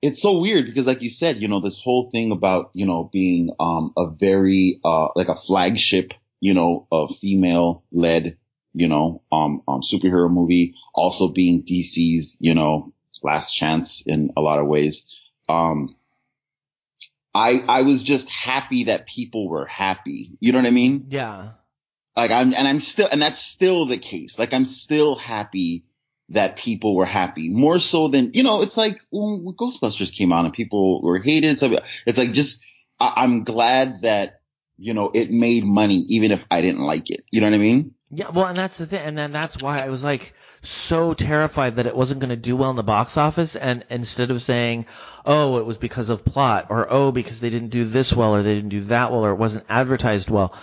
it's 0.01 0.21
so 0.21 0.37
weird 0.37 0.65
because 0.65 0.85
like 0.85 1.01
you 1.01 1.09
said, 1.09 1.41
you 1.41 1.47
know, 1.47 1.61
this 1.61 1.79
whole 1.81 2.09
thing 2.11 2.33
about, 2.33 2.71
you 2.73 2.85
know, 2.85 3.09
being, 3.11 3.51
um, 3.57 3.93
a 3.97 4.07
very, 4.09 4.81
uh, 4.83 5.07
like 5.15 5.29
a 5.29 5.35
flagship, 5.47 6.13
you 6.41 6.53
know, 6.53 6.87
a 6.91 7.07
female 7.21 7.83
led, 7.93 8.37
you 8.73 8.87
know, 8.89 9.21
um, 9.31 9.61
um, 9.65 9.81
superhero 9.81 10.29
movie, 10.29 10.75
also 10.93 11.29
being 11.29 11.63
DC's, 11.63 12.35
you 12.39 12.53
know, 12.53 12.93
last 13.23 13.53
chance 13.53 14.03
in 14.05 14.31
a 14.37 14.41
lot 14.41 14.59
of 14.59 14.67
ways. 14.67 15.03
Um, 15.47 15.95
I, 17.33 17.59
I 17.67 17.81
was 17.83 18.03
just 18.03 18.27
happy 18.27 18.85
that 18.85 19.07
people 19.07 19.47
were 19.49 19.65
happy. 19.65 20.37
You 20.39 20.51
know 20.51 20.59
what 20.59 20.67
I 20.67 20.71
mean? 20.71 21.05
yeah. 21.09 21.51
Like 22.15 22.31
I'm, 22.31 22.53
and 22.53 22.67
I'm 22.67 22.81
still, 22.81 23.07
and 23.09 23.21
that's 23.21 23.39
still 23.39 23.85
the 23.85 23.97
case. 23.97 24.37
Like 24.37 24.51
I'm 24.51 24.65
still 24.65 25.15
happy 25.15 25.85
that 26.29 26.57
people 26.57 26.95
were 26.95 27.05
happy 27.05 27.49
more 27.49 27.79
so 27.79 28.09
than, 28.09 28.31
you 28.33 28.43
know, 28.43 28.61
it's 28.61 28.75
like 28.75 28.99
when 29.09 29.45
Ghostbusters 29.57 30.11
came 30.13 30.33
out 30.33 30.43
and 30.43 30.53
people 30.53 31.01
were 31.01 31.19
hated. 31.19 31.59
So 31.59 31.79
it's 32.05 32.17
like 32.17 32.33
just, 32.33 32.59
I, 32.99 33.13
I'm 33.17 33.45
glad 33.45 34.01
that, 34.01 34.41
you 34.77 34.93
know, 34.93 35.11
it 35.13 35.31
made 35.31 35.63
money 35.63 36.05
even 36.09 36.31
if 36.31 36.43
I 36.51 36.61
didn't 36.61 36.81
like 36.81 37.09
it. 37.09 37.21
You 37.31 37.41
know 37.41 37.47
what 37.47 37.55
I 37.55 37.59
mean? 37.59 37.93
Yeah, 38.11 38.29
well, 38.31 38.45
and 38.45 38.57
that's 38.57 38.75
the 38.75 38.87
thing, 38.87 38.99
and 38.99 39.17
then 39.17 39.31
that's 39.31 39.61
why 39.61 39.79
I 39.79 39.89
was 39.89 40.03
like 40.03 40.33
so 40.61 41.13
terrified 41.13 41.75
that 41.77 41.85
it 41.87 41.95
wasn't 41.95 42.19
going 42.19 42.29
to 42.29 42.35
do 42.35 42.55
well 42.55 42.69
in 42.69 42.75
the 42.75 42.83
box 42.83 43.17
office, 43.17 43.55
and 43.55 43.85
instead 43.89 44.31
of 44.31 44.43
saying, 44.43 44.85
"Oh, 45.25 45.57
it 45.57 45.65
was 45.65 45.77
because 45.77 46.09
of 46.09 46.25
plot," 46.25 46.67
or 46.69 46.91
"Oh, 46.91 47.11
because 47.11 47.39
they 47.39 47.49
didn't 47.49 47.69
do 47.69 47.85
this 47.85 48.13
well, 48.13 48.35
or 48.35 48.43
they 48.43 48.55
didn't 48.55 48.69
do 48.69 48.85
that 48.85 49.11
well, 49.11 49.25
or 49.25 49.31
it 49.31 49.37
wasn't 49.39 49.65
advertised 49.69 50.29
well," 50.29 50.53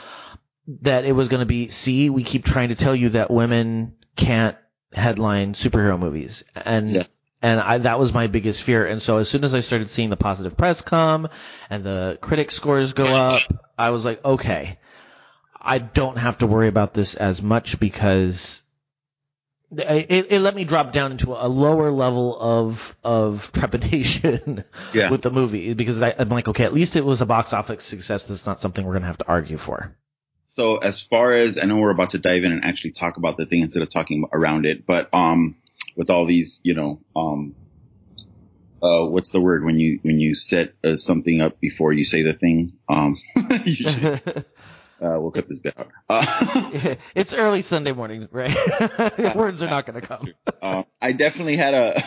that 0.83 1.05
it 1.05 1.13
was 1.13 1.29
going 1.29 1.41
to 1.41 1.47
be, 1.47 1.69
"See, 1.69 2.11
we 2.11 2.23
keep 2.25 2.45
trying 2.45 2.69
to 2.71 2.75
tell 2.75 2.95
you 2.95 3.11
that 3.11 3.31
women 3.31 3.95
can't 4.17 4.57
headline 4.93 5.55
superhero 5.55 5.99
movies," 5.99 6.45
and 6.55 6.91
Yeah. 6.91 7.03
and 7.43 7.61
I, 7.61 7.79
that 7.79 7.99
was 7.99 8.13
my 8.13 8.27
biggest 8.27 8.63
fear. 8.63 8.87
And 8.87 9.03
so 9.03 9.19
as 9.19 9.29
soon 9.29 9.45
as 9.45 9.55
I 9.55 9.61
started 9.61 9.91
seeing 9.91 10.11
the 10.11 10.17
positive 10.17 10.57
press 10.57 10.81
come 10.81 11.29
and 11.71 11.85
the 11.85 12.19
critic 12.21 12.51
scores 12.51 12.93
go 12.93 13.07
up, 13.07 13.43
I 13.79 13.91
was 13.91 14.05
like, 14.05 14.25
okay, 14.25 14.79
I 15.61 15.79
don't 15.79 16.17
have 16.17 16.39
to 16.39 16.47
worry 16.47 16.69
about 16.69 16.95
this 16.95 17.15
as 17.15 17.43
much 17.43 17.79
because 17.79 18.63
it, 19.73 20.27
it 20.31 20.41
let 20.41 20.55
me 20.55 20.65
drop 20.65 20.93
down 20.93 21.13
into 21.13 21.33
a 21.33 21.49
lower 21.49 21.91
level 21.91 22.39
of 22.41 22.81
of 23.03 23.51
trepidation 23.55 24.65
Yeah. 24.95 25.11
with 25.11 25.23
the 25.23 25.31
movie 25.31 25.75
because 25.75 26.01
I, 26.01 26.15
I'm 26.19 26.29
like, 26.29 26.49
okay, 26.49 26.65
at 26.65 26.73
least 26.75 26.97
it 26.97 27.05
was 27.05 27.21
a 27.21 27.27
box 27.27 27.53
office 27.53 27.85
success. 27.85 28.25
That's 28.25 28.47
not 28.47 28.61
something 28.61 28.85
we're 28.85 28.95
gonna 28.95 29.07
have 29.07 29.19
to 29.19 29.27
argue 29.29 29.59
for. 29.59 29.97
So 30.55 30.79
as 30.79 31.01
far 31.01 31.33
as 31.33 31.59
I 31.59 31.67
know, 31.67 31.77
we're 31.77 31.91
about 31.91 32.11
to 32.11 32.19
dive 32.19 32.45
in 32.45 32.53
and 32.53 32.65
actually 32.65 32.93
talk 32.93 33.19
about 33.19 33.37
the 33.37 33.45
thing 33.45 33.61
instead 33.61 33.83
of 33.83 33.91
talking 33.91 34.25
around 34.33 34.65
it. 34.65 34.87
But 34.87 35.13
um, 35.13 35.57
with 35.97 36.09
all 36.09 36.27
these, 36.27 36.61
you 36.63 36.75
know, 36.75 37.01
um, 37.15 37.55
uh, 38.83 39.05
what's 39.07 39.31
the 39.31 39.41
word 39.41 39.65
when 39.65 39.79
you 39.79 39.99
when 40.03 40.19
you 40.21 40.35
set 40.35 40.75
uh, 40.85 40.97
something 40.97 41.41
up 41.41 41.61
before 41.61 41.93
you 41.93 42.05
say 42.05 42.23
the 42.23 42.35
thing? 42.35 42.73
Um, 42.89 43.17
should, 43.67 44.45
uh, 45.01 45.19
we'll 45.21 45.31
cut 45.31 45.49
this 45.49 45.59
bit 45.59 45.75
out. 45.79 45.89
Uh, 46.09 46.97
it's 47.15 47.33
early 47.33 47.63
Sunday 47.63 47.93
morning, 47.93 48.29
right? 48.31 48.57
Words 49.37 49.63
are 49.63 49.69
not 49.69 49.87
gonna 49.87 50.01
come. 50.01 50.33
um, 50.63 50.85
I 51.01 51.13
definitely 51.13 51.57
had 51.57 51.75
a. 51.75 52.03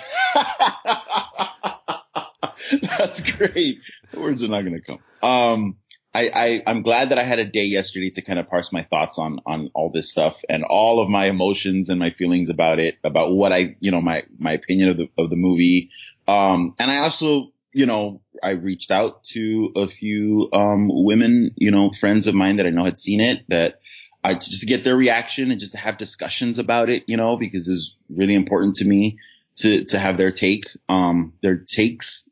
That's 2.97 3.19
great. 3.21 3.79
Words 4.13 4.43
are 4.43 4.47
not 4.47 4.61
going 4.61 4.79
to 4.79 4.81
come. 4.81 4.99
Um, 5.27 5.77
I, 6.13 6.29
I, 6.33 6.63
I'm 6.65 6.81
glad 6.81 7.09
that 7.09 7.19
I 7.19 7.23
had 7.23 7.39
a 7.39 7.45
day 7.45 7.65
yesterday 7.65 8.09
to 8.11 8.21
kind 8.21 8.39
of 8.39 8.49
parse 8.49 8.71
my 8.71 8.83
thoughts 8.83 9.17
on, 9.17 9.39
on 9.45 9.69
all 9.75 9.91
this 9.91 10.09
stuff 10.09 10.37
and 10.49 10.63
all 10.63 11.01
of 11.01 11.09
my 11.09 11.25
emotions 11.25 11.89
and 11.89 11.99
my 11.99 12.09
feelings 12.09 12.49
about 12.49 12.79
it, 12.79 12.95
about 13.03 13.31
what 13.31 13.53
I, 13.53 13.75
you 13.79 13.91
know, 13.91 14.01
my, 14.01 14.23
my 14.39 14.53
opinion 14.53 14.89
of 14.89 14.97
the, 14.97 15.07
of 15.17 15.29
the 15.29 15.35
movie. 15.35 15.91
Um, 16.27 16.75
and 16.79 16.89
I 16.91 16.97
also, 16.97 17.51
you 17.74 17.86
know, 17.86 18.22
I 18.43 18.51
reached 18.51 18.91
out 18.91 19.24
to 19.34 19.72
a 19.76 19.88
few, 19.88 20.49
um, 20.53 20.89
women, 20.91 21.51
you 21.55 21.72
know, 21.72 21.91
friends 21.99 22.28
of 22.28 22.36
mine 22.36 22.57
that 22.57 22.65
I 22.65 22.72
know 22.72 22.86
had 22.86 22.99
seen 22.99 23.22
it 23.22 23.43
that, 23.49 23.80
I 24.24 24.34
just 24.34 24.59
to 24.59 24.65
get 24.65 24.84
their 24.84 24.97
reaction 24.97 25.49
and 25.49 25.59
just 25.59 25.72
to 25.72 25.78
have 25.78 25.97
discussions 25.97 26.57
about 26.57 26.89
it, 26.89 27.03
you 27.07 27.15
know, 27.15 27.38
because 27.38 27.67
it's 27.67 27.95
really 28.09 28.36
important 28.36 28.76
to 28.76 28.86
me 28.86 29.17
to 29.57 29.86
to 29.86 29.99
have 29.99 30.17
their 30.17 30.32
take, 30.32 30.65
um, 30.89 31.34
their 31.41 31.55
takes, 31.55 32.24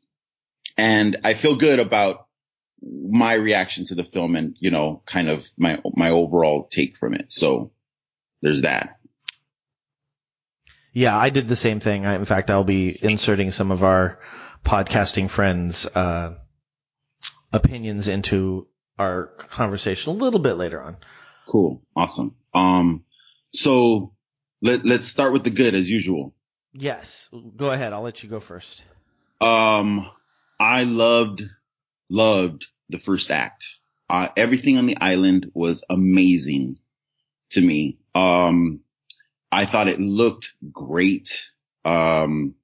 and 0.76 1.16
I 1.24 1.34
feel 1.34 1.56
good 1.56 1.78
about 1.78 2.26
my 2.82 3.32
reaction 3.32 3.86
to 3.86 3.94
the 3.94 4.04
film 4.04 4.36
and 4.36 4.54
you 4.60 4.70
know, 4.70 5.02
kind 5.06 5.30
of 5.30 5.46
my 5.56 5.80
my 5.96 6.10
overall 6.10 6.68
take 6.70 6.96
from 6.98 7.14
it. 7.14 7.32
So 7.32 7.72
there's 8.42 8.62
that. 8.62 8.98
Yeah, 10.92 11.16
I 11.16 11.30
did 11.30 11.48
the 11.48 11.56
same 11.56 11.80
thing. 11.80 12.04
I, 12.04 12.16
in 12.16 12.26
fact, 12.26 12.50
I'll 12.50 12.64
be 12.64 12.98
inserting 13.02 13.52
some 13.52 13.70
of 13.70 13.82
our 13.82 14.18
podcasting 14.64 15.30
friends' 15.30 15.86
uh, 15.86 16.34
opinions 17.52 18.08
into 18.08 18.66
our 18.98 19.26
conversation 19.50 20.10
a 20.10 20.14
little 20.14 20.40
bit 20.40 20.54
later 20.54 20.82
on. 20.82 20.96
Cool, 21.48 21.82
awesome. 21.96 22.34
Um, 22.54 23.04
so 23.52 24.12
let 24.60 24.84
let's 24.84 25.08
start 25.08 25.32
with 25.32 25.44
the 25.44 25.50
good 25.50 25.74
as 25.74 25.88
usual. 25.88 26.34
Yes, 26.72 27.28
go 27.56 27.70
ahead. 27.70 27.92
I'll 27.92 28.02
let 28.02 28.22
you 28.22 28.28
go 28.28 28.40
first. 28.40 28.82
Um, 29.40 30.10
I 30.60 30.84
loved 30.84 31.42
loved 32.10 32.66
the 32.88 32.98
first 32.98 33.30
act. 33.30 33.64
Uh, 34.10 34.28
everything 34.36 34.78
on 34.78 34.86
the 34.86 34.96
island 34.96 35.50
was 35.54 35.84
amazing 35.90 36.78
to 37.50 37.60
me. 37.60 37.98
Um, 38.14 38.80
I 39.50 39.66
thought 39.66 39.88
it 39.88 40.00
looked 40.00 40.50
great. 40.72 41.30
Um, 41.84 42.54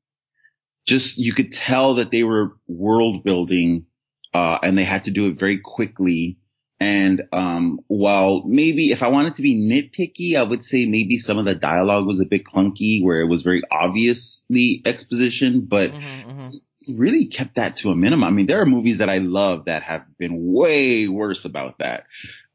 just 0.87 1.19
you 1.19 1.33
could 1.33 1.53
tell 1.53 1.95
that 1.97 2.11
they 2.11 2.23
were 2.25 2.57
world 2.67 3.25
building, 3.25 3.87
uh, 4.35 4.59
and 4.63 4.77
they 4.77 4.85
had 4.85 5.05
to 5.05 5.11
do 5.11 5.29
it 5.29 5.39
very 5.39 5.59
quickly. 5.59 6.39
And 6.81 7.23
um, 7.33 7.81
while 7.87 8.43
maybe 8.47 8.91
if 8.91 9.03
I 9.03 9.09
wanted 9.09 9.37
to 9.37 9.43
be 9.43 9.55
nitpicky, 9.57 10.37
I 10.37 10.43
would 10.43 10.65
say 10.65 10.87
maybe 10.87 11.19
some 11.19 11.39
of 11.39 11.45
the 11.45 11.55
dialogue 11.55 12.07
was 12.07 12.21
a 12.21 12.27
bit 12.27 12.45
clunky, 12.45 13.03
where 13.03 13.21
it 13.21 13.29
was 13.29 13.43
very 13.43 13.63
obviously 13.71 14.83
exposition, 14.85 15.63
but 15.63 15.95
Mm-hmm, 15.95 16.51
really 16.89 17.27
kept 17.27 17.57
that 17.57 17.77
to 17.77 17.91
a 17.91 17.97
minimum. 17.97 18.25
I 18.25 18.31
mean, 18.31 18.47
there 18.47 18.61
are 18.61 18.67
movies 18.67 18.99
that 18.99 19.09
I 19.09 19.19
love 19.19 19.65
that 19.67 19.83
have 19.83 20.03
been 20.19 20.53
way 20.53 21.09
worse 21.09 21.45
about 21.45 21.79
that. 21.79 22.05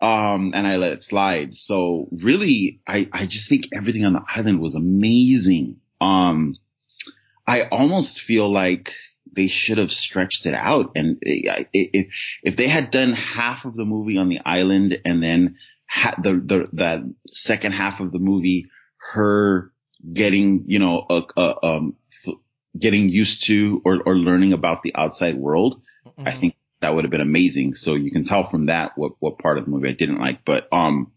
Um, 0.01 0.51
and 0.53 0.67
I 0.67 0.77
let 0.77 0.93
it 0.93 1.03
slide. 1.03 1.55
So 1.57 2.07
really, 2.11 2.82
I, 2.88 3.09
I 3.11 3.25
just 3.25 3.49
think 3.49 3.65
everything 3.75 4.05
on 4.05 4.13
the 4.13 4.23
island 4.34 4.59
was 4.61 4.75
amazing. 4.75 5.77
Um, 5.99 6.55
I 7.50 7.68
almost 7.70 8.22
feel 8.22 8.47
like 8.52 8.93
they 9.36 9.47
should 9.47 9.80
have 9.80 9.91
stretched 9.91 10.45
it 10.45 10.54
out. 10.54 10.91
And 10.95 11.18
if, 11.22 12.08
if 12.43 12.56
they 12.56 12.68
had 12.68 12.91
done 12.91 13.14
half 13.14 13.66
of 13.66 13.76
the 13.76 13.86
movie 13.86 14.18
on 14.20 14.30
the 14.30 14.39
island 14.45 15.00
and 15.04 15.24
then 15.24 15.58
ha- 15.89 16.14
the, 16.22 16.34
the, 16.34 16.70
that 16.74 17.02
second 17.32 17.72
half 17.72 18.00
of 18.02 18.12
the 18.12 18.20
movie, 18.20 18.70
her 19.14 19.72
getting, 20.14 20.66
you 20.68 20.78
know, 20.78 21.04
a, 21.10 21.24
a, 21.36 21.66
um, 21.66 21.95
f- 22.28 22.36
getting 22.78 23.10
used 23.10 23.45
to 23.45 23.82
or, 23.84 24.00
or 24.06 24.16
learning 24.16 24.54
about 24.54 24.84
the 24.84 24.93
outside 24.95 25.36
world, 25.36 25.82
I 26.28 26.34
think 26.34 26.56
that 26.82 26.93
would 26.93 27.04
have 27.04 27.12
been 27.12 27.20
amazing. 27.20 27.74
So 27.74 27.95
you 27.95 28.12
can 28.12 28.26
tell 28.26 28.47
from 28.47 28.66
that 28.66 28.95
what, 28.95 29.14
what 29.20 29.39
part 29.39 29.58
of 29.58 29.66
the 29.66 29.72
movie 29.72 29.89
I 29.89 29.93
didn't 29.93 30.20
like. 30.20 30.45
But, 30.45 30.68
um, 30.72 31.12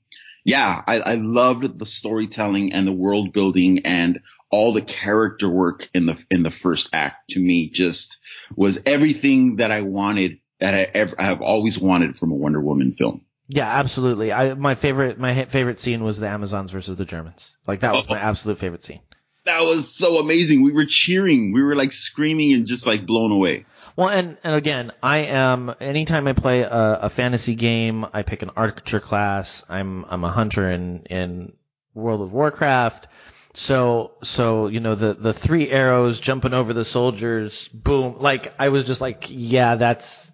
yeah, 0.44 0.82
I, 0.86 0.96
I 0.96 1.14
loved 1.14 1.78
the 1.78 1.86
storytelling 1.86 2.72
and 2.72 2.86
the 2.86 2.92
world 2.92 3.32
building 3.32 3.80
and 3.84 4.20
all 4.50 4.72
the 4.72 4.82
character 4.82 5.48
work 5.48 5.88
in 5.94 6.06
the, 6.06 6.18
in 6.30 6.42
the 6.42 6.50
first 6.50 6.88
act 6.92 7.30
to 7.30 7.40
me 7.40 7.70
just 7.70 8.18
was 8.56 8.78
everything 8.84 9.56
that 9.56 9.72
I 9.72 9.80
wanted 9.82 10.38
that 10.60 10.74
I 10.74 10.82
ever, 10.94 11.14
I 11.18 11.24
have 11.24 11.40
always 11.40 11.78
wanted 11.78 12.16
from 12.18 12.30
a 12.30 12.34
Wonder 12.34 12.60
Woman 12.60 12.94
film. 12.96 13.22
Yeah, 13.48 13.68
absolutely. 13.68 14.32
I 14.32 14.54
my 14.54 14.76
favorite 14.76 15.18
my 15.18 15.44
favorite 15.46 15.80
scene 15.80 16.04
was 16.04 16.18
the 16.18 16.28
Amazons 16.28 16.70
versus 16.70 16.96
the 16.96 17.04
Germans. 17.04 17.50
Like 17.66 17.80
that 17.80 17.92
was 17.92 18.08
my 18.08 18.16
uh-huh. 18.16 18.30
absolute 18.30 18.58
favorite 18.58 18.84
scene. 18.84 19.00
That 19.44 19.60
was 19.62 19.92
so 19.94 20.18
amazing. 20.18 20.62
We 20.62 20.72
were 20.72 20.86
cheering. 20.86 21.52
We 21.52 21.62
were 21.62 21.74
like 21.74 21.92
screaming 21.92 22.52
and 22.52 22.66
just 22.66 22.86
like 22.86 23.04
blown 23.04 23.32
away. 23.32 23.66
Well, 23.96 24.08
and 24.08 24.38
and 24.42 24.54
again, 24.54 24.92
I 25.02 25.18
am 25.18 25.74
anytime 25.80 26.26
I 26.26 26.32
play 26.32 26.60
a, 26.62 26.70
a 27.02 27.10
fantasy 27.10 27.54
game, 27.54 28.06
I 28.12 28.22
pick 28.22 28.42
an 28.42 28.50
archer 28.56 29.00
class. 29.00 29.62
I'm 29.68 30.04
I'm 30.06 30.24
a 30.24 30.32
hunter 30.32 30.70
in 30.70 31.04
in 31.06 31.52
World 31.94 32.22
of 32.22 32.32
Warcraft. 32.32 33.06
So 33.54 34.12
so 34.22 34.68
you 34.68 34.80
know 34.80 34.94
the 34.94 35.14
the 35.14 35.34
three 35.34 35.68
arrows 35.70 36.20
jumping 36.20 36.54
over 36.54 36.72
the 36.72 36.86
soldiers, 36.86 37.68
boom! 37.74 38.16
Like 38.18 38.52
I 38.58 38.70
was 38.70 38.84
just 38.86 39.00
like, 39.02 39.26
yeah, 39.28 39.76
that's 39.76 40.30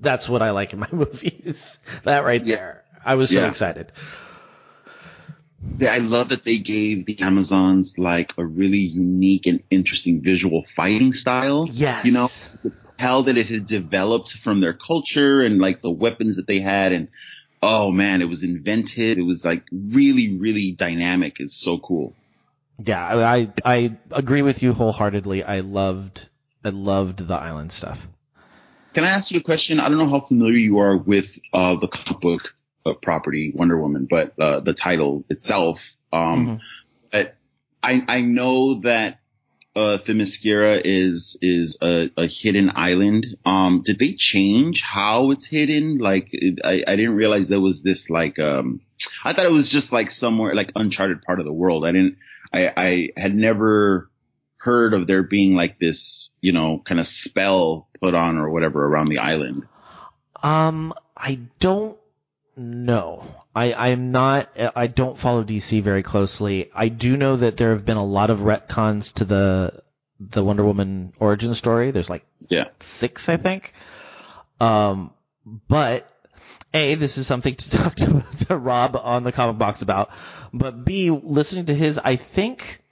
that's 0.00 0.28
what 0.28 0.42
I 0.42 0.50
like 0.50 0.74
in 0.74 0.78
my 0.80 0.88
movies. 0.92 1.78
that 2.04 2.24
right 2.24 2.44
Yeah. 2.44 2.56
there. 2.56 2.84
I 3.04 3.14
was 3.14 3.30
so 3.30 3.36
Yeah. 3.36 3.48
excited. 3.50 3.90
Yeah, 5.78 5.92
I 5.94 5.98
love 5.98 6.28
that 6.28 6.44
they 6.44 6.58
gave 6.58 7.06
the 7.06 7.18
Amazons 7.20 7.94
like 7.96 8.32
a 8.38 8.44
really 8.44 8.78
unique 8.78 9.46
and 9.46 9.60
interesting 9.70 10.22
visual 10.22 10.64
fighting 10.76 11.12
style. 11.14 11.68
Yes. 11.72 12.04
You 12.04 12.12
know, 12.12 12.32
tell 12.98 13.24
that 13.24 13.36
it 13.36 13.46
had 13.48 13.66
developed 13.66 14.32
from 14.44 14.60
their 14.60 14.74
culture 14.74 15.42
and 15.42 15.58
like 15.58 15.82
the 15.82 15.90
weapons 15.90 16.36
that 16.36 16.46
they 16.46 16.60
had 16.60 16.92
and 16.92 17.08
oh 17.62 17.90
man, 17.90 18.22
it 18.22 18.26
was 18.26 18.42
inventive. 18.42 19.18
It 19.18 19.22
was 19.22 19.44
like 19.44 19.64
really, 19.72 20.36
really 20.36 20.72
dynamic. 20.72 21.36
It's 21.38 21.56
so 21.56 21.78
cool. 21.78 22.14
Yeah, 22.84 23.04
I 23.04 23.40
I 23.40 23.48
I 23.64 23.98
agree 24.12 24.42
with 24.42 24.62
you 24.62 24.72
wholeheartedly. 24.72 25.42
I 25.42 25.60
loved 25.60 26.28
I 26.64 26.68
loved 26.70 27.26
the 27.26 27.34
island 27.34 27.72
stuff. 27.72 27.98
Can 28.94 29.04
I 29.04 29.10
ask 29.10 29.30
you 29.32 29.40
a 29.40 29.42
question? 29.42 29.80
I 29.80 29.88
don't 29.88 29.98
know 29.98 30.08
how 30.08 30.26
familiar 30.26 30.56
you 30.56 30.78
are 30.78 30.96
with 30.96 31.26
uh, 31.52 31.76
the 31.80 31.88
comic 31.88 32.20
book 32.20 32.42
uh, 32.86 32.94
property 33.02 33.52
Wonder 33.54 33.78
Woman, 33.80 34.06
but 34.08 34.38
uh, 34.38 34.60
the 34.60 34.72
title 34.72 35.24
itself. 35.28 35.78
Um, 36.12 36.46
Mhm. 36.46 36.60
But 37.12 37.36
I 37.82 38.02
I 38.08 38.20
know 38.20 38.80
that 38.80 39.20
uh, 39.76 39.98
Themyscira 39.98 40.80
is 40.84 41.36
is 41.40 41.76
a, 41.80 42.10
a 42.16 42.26
hidden 42.26 42.70
island. 42.74 43.26
Um, 43.44 43.82
did 43.84 43.98
they 43.98 44.14
change 44.14 44.82
how 44.82 45.30
it's 45.30 45.46
hidden? 45.46 45.98
Like 45.98 46.30
I 46.64 46.82
I 46.86 46.96
didn't 46.96 47.16
realize 47.16 47.48
there 47.48 47.60
was 47.60 47.82
this 47.82 48.10
like 48.10 48.38
um. 48.38 48.80
I 49.24 49.32
thought 49.32 49.46
it 49.46 49.52
was 49.52 49.68
just 49.68 49.92
like 49.92 50.10
somewhere 50.10 50.54
like 50.54 50.72
uncharted 50.74 51.22
part 51.22 51.38
of 51.38 51.46
the 51.46 51.52
world. 51.52 51.84
I 51.84 51.92
didn't. 51.92 52.16
I 52.52 52.72
I 52.76 53.08
had 53.16 53.34
never 53.34 54.10
heard 54.58 54.94
of 54.94 55.06
there 55.06 55.22
being 55.22 55.54
like 55.54 55.78
this, 55.78 56.30
you 56.40 56.52
know, 56.52 56.82
kind 56.84 57.00
of 57.00 57.06
spell 57.06 57.88
put 58.00 58.14
on 58.14 58.38
or 58.38 58.50
whatever 58.50 58.84
around 58.84 59.08
the 59.08 59.18
island. 59.18 59.64
Um, 60.42 60.94
I 61.16 61.38
don't 61.60 61.97
know. 62.58 63.24
I 63.54 63.72
I'm 63.72 64.12
not. 64.12 64.48
I 64.76 64.86
don't 64.86 65.18
follow 65.18 65.44
DC 65.44 65.82
very 65.82 66.02
closely. 66.02 66.70
I 66.74 66.88
do 66.88 67.16
know 67.16 67.36
that 67.36 67.56
there 67.56 67.72
have 67.72 67.84
been 67.84 67.96
a 67.96 68.04
lot 68.04 68.30
of 68.30 68.40
retcons 68.40 69.12
to 69.14 69.24
the 69.24 69.82
the 70.20 70.42
Wonder 70.42 70.64
Woman 70.64 71.12
origin 71.18 71.54
story. 71.54 71.90
There's 71.90 72.10
like 72.10 72.24
Yeah. 72.40 72.64
six, 72.80 73.28
I 73.28 73.36
think. 73.36 73.72
Um, 74.60 75.12
but 75.68 76.08
a 76.74 76.94
this 76.96 77.16
is 77.16 77.26
something 77.26 77.54
to 77.56 77.70
talk 77.78 77.94
to, 77.96 78.24
to 78.48 78.56
Rob 78.56 78.96
on 78.96 79.24
the 79.24 79.32
comic 79.32 79.58
box 79.58 79.80
about. 79.82 80.10
But 80.52 80.84
b 80.84 81.10
listening 81.10 81.66
to 81.66 81.74
his, 81.74 81.98
I 81.98 82.16
think 82.16 82.82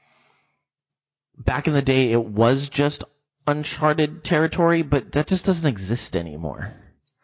back 1.36 1.66
in 1.66 1.74
the 1.74 1.82
day 1.82 2.12
it 2.12 2.24
was 2.24 2.68
just 2.68 3.04
uncharted 3.46 4.24
territory, 4.24 4.82
but 4.82 5.12
that 5.12 5.26
just 5.26 5.44
doesn't 5.44 5.66
exist 5.66 6.16
anymore. 6.16 6.72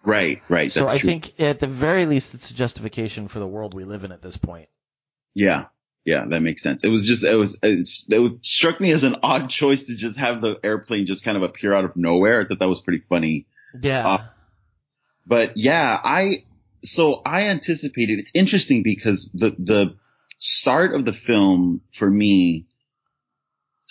Right, 0.05 0.43
right. 0.49 0.73
So 0.73 0.89
I 0.89 0.99
true. 0.99 1.09
think 1.09 1.33
at 1.39 1.61
the 1.61 1.67
very 1.67 2.07
least 2.07 2.35
it's 2.35 2.51
a 2.51 2.55
justification 2.55 3.29
for 3.29 3.39
the 3.39 3.47
world 3.47 3.75
we 3.75 3.85
live 3.85 4.05
in 4.05 4.13
at 4.13 4.23
this 4.23 4.37
point. 4.37 4.69
Yeah. 5.35 5.67
Yeah, 6.05 6.25
that 6.29 6.41
makes 6.41 6.63
sense. 6.63 6.81
It 6.83 6.89
was 6.89 7.07
just, 7.07 7.23
it 7.23 7.37
was, 7.37 7.57
it's, 7.63 8.05
it 8.09 8.45
struck 8.45 8.81
me 8.81 8.91
as 8.91 9.05
an 9.05 9.17
odd 9.23 9.49
choice 9.51 9.85
to 9.85 9.95
just 9.95 10.19
have 10.19 10.41
the 10.41 10.59
airplane 10.65 11.07
just 11.07 11.25
kind 11.25 11.37
of 11.37 11.45
appear 11.45 11.73
out 11.73 11.85
of 11.85 11.95
nowhere. 11.95 12.41
I 12.41 12.47
thought 12.47 12.59
that 12.59 12.69
was 12.69 12.81
pretty 12.81 13.05
funny. 13.09 13.47
Yeah. 13.81 14.09
Uh, 14.09 14.25
But 15.25 15.57
yeah, 15.57 16.01
I, 16.03 16.45
so 16.83 17.23
I 17.25 17.43
anticipated, 17.43 18.19
it's 18.19 18.33
interesting 18.35 18.83
because 18.83 19.31
the, 19.33 19.55
the 19.57 19.95
start 20.39 20.93
of 20.97 21.05
the 21.05 21.13
film 21.13 21.83
for 21.97 22.11
me 22.11 22.67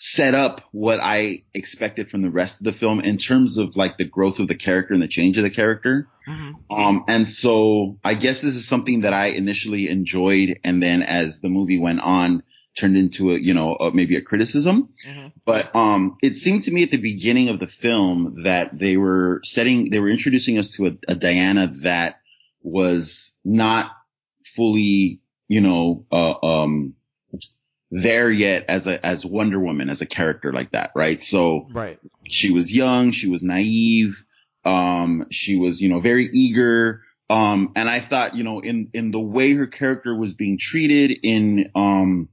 set 0.04 0.34
up 0.34 0.62
what 0.72 1.00
I 1.00 1.44
expected 1.54 2.10
from 2.10 2.24
the 2.24 2.32
rest 2.32 2.58
of 2.60 2.64
the 2.64 2.74
film 2.74 3.02
in 3.02 3.20
terms 3.20 3.60
of 3.60 3.76
like 3.76 3.98
the 3.98 4.04
growth 4.04 4.40
of 4.40 4.48
the 4.48 4.56
character 4.56 4.96
and 4.96 5.04
the 5.04 5.08
change 5.08 5.38
of 5.38 5.44
the 5.44 5.52
character. 5.52 6.08
Um, 6.72 7.06
and 7.08 7.30
so 7.30 8.00
I 8.04 8.16
guess 8.16 8.40
this 8.40 8.56
is 8.56 8.68
something 8.68 9.02
that 9.02 9.14
I 9.14 9.28
initially 9.28 9.88
enjoyed. 9.90 10.60
And 10.64 10.82
then 10.82 11.04
as 11.04 11.40
the 11.42 11.50
movie 11.50 11.78
went 11.78 12.00
on, 12.00 12.42
turned 12.76 12.98
into 12.98 13.30
a, 13.30 13.38
you 13.38 13.54
know, 13.54 13.76
a, 13.76 13.92
maybe 13.94 14.16
a 14.16 14.24
criticism. 14.24 14.90
But, 15.46 15.76
um, 15.76 16.18
it 16.24 16.36
seemed 16.36 16.64
to 16.64 16.72
me 16.72 16.82
at 16.82 16.90
the 16.90 16.98
beginning 16.98 17.50
of 17.50 17.60
the 17.60 17.68
film 17.68 18.42
that 18.44 18.72
they 18.80 18.98
were 18.98 19.42
setting, 19.44 19.92
they 19.92 20.00
were 20.00 20.10
introducing 20.10 20.58
us 20.58 20.72
to 20.78 20.88
a, 20.88 20.92
a 21.10 21.16
Diana 21.16 21.72
that 21.84 22.16
was 22.64 23.32
not 23.46 23.92
fully, 24.56 25.22
you 25.48 25.62
know, 25.62 26.06
uh, 26.12 26.44
um, 26.44 26.96
there 27.92 28.32
yet 28.32 28.66
as 28.70 28.88
a, 28.88 29.06
as 29.06 29.26
Wonder 29.26 29.60
Woman, 29.60 29.90
as 29.90 30.02
a 30.02 30.06
character 30.06 30.54
like 30.54 30.72
that, 30.72 30.92
right? 30.96 31.22
So, 31.24 31.68
right. 31.74 32.00
she 32.28 32.50
was 32.50 32.72
young, 32.72 33.12
she 33.12 33.28
was 33.28 33.44
naive, 33.44 34.16
um, 34.64 35.26
she 35.30 35.58
was, 35.58 35.82
you 35.82 35.90
know, 35.90 36.00
very 36.00 36.26
eager, 36.32 37.04
Um, 37.32 37.72
and 37.78 37.90
I 37.90 38.02
thought, 38.02 38.36
you 38.36 38.44
know, 38.44 38.60
in, 38.60 38.90
in 38.94 39.12
the 39.12 39.20
way 39.20 39.54
her 39.54 39.68
character 39.68 40.14
was 40.14 40.34
being 40.34 40.58
treated 40.60 41.18
in, 41.24 41.72
um, 41.76 42.28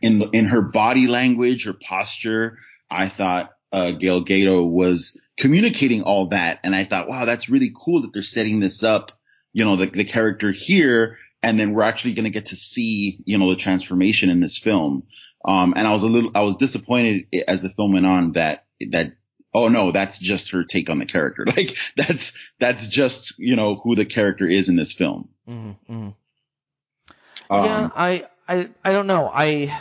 in 0.00 0.18
the, 0.18 0.30
in 0.30 0.46
her 0.46 0.62
body 0.62 1.06
language, 1.06 1.66
her 1.66 1.74
posture, 1.74 2.56
I 2.90 3.10
thought, 3.10 3.50
uh, 3.70 3.90
Gal 3.90 4.24
Gadot 4.24 4.70
was 4.70 5.20
communicating 5.38 6.02
all 6.02 6.28
that. 6.28 6.58
And 6.64 6.74
I 6.74 6.86
thought, 6.86 7.06
wow, 7.06 7.26
that's 7.26 7.50
really 7.50 7.70
cool 7.84 8.00
that 8.00 8.14
they're 8.14 8.22
setting 8.22 8.60
this 8.60 8.82
up, 8.82 9.12
you 9.52 9.62
know, 9.62 9.76
the, 9.76 9.86
the 9.86 10.04
character 10.04 10.52
here. 10.52 11.18
And 11.42 11.58
then 11.58 11.72
we're 11.72 11.82
actually 11.82 12.14
going 12.14 12.24
to 12.24 12.30
get 12.30 12.46
to 12.46 12.56
see, 12.56 13.20
you 13.24 13.38
know, 13.38 13.50
the 13.50 13.56
transformation 13.56 14.28
in 14.28 14.40
this 14.40 14.58
film. 14.58 15.04
Um, 15.44 15.72
and 15.76 15.86
I 15.86 15.92
was 15.92 16.02
a 16.02 16.06
little, 16.06 16.32
I 16.34 16.42
was 16.42 16.56
disappointed 16.56 17.26
as 17.46 17.62
the 17.62 17.70
film 17.70 17.92
went 17.92 18.06
on 18.06 18.32
that, 18.32 18.64
that 18.90 19.12
oh 19.54 19.68
no, 19.68 19.92
that's 19.92 20.18
just 20.18 20.50
her 20.50 20.64
take 20.64 20.90
on 20.90 20.98
the 20.98 21.06
character. 21.06 21.44
Like 21.56 21.76
that's 21.96 22.32
that's 22.60 22.86
just 22.86 23.34
you 23.38 23.56
know 23.56 23.76
who 23.76 23.96
the 23.96 24.04
character 24.04 24.46
is 24.46 24.68
in 24.68 24.76
this 24.76 24.92
film. 24.92 25.30
Mm-hmm. 25.48 26.08
Um, 27.50 27.64
yeah, 27.64 27.88
I, 27.94 28.24
I 28.46 28.68
I 28.84 28.92
don't 28.92 29.06
know. 29.06 29.28
I 29.32 29.80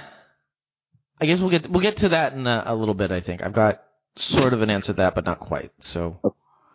I 1.19 1.25
guess 1.25 1.39
we'll 1.39 1.49
get 1.49 1.69
we'll 1.69 1.81
get 1.81 1.97
to 1.97 2.09
that 2.09 2.33
in 2.33 2.47
a, 2.47 2.63
a, 2.67 2.75
little 2.75 2.93
bit. 2.93 3.11
I 3.11 3.21
think 3.21 3.43
I've 3.43 3.53
got 3.53 3.83
sort 4.17 4.53
of 4.53 4.61
an 4.61 4.69
answer 4.69 4.87
to 4.87 4.93
that, 4.93 5.15
but 5.15 5.25
not 5.25 5.39
quite. 5.39 5.71
So 5.81 6.19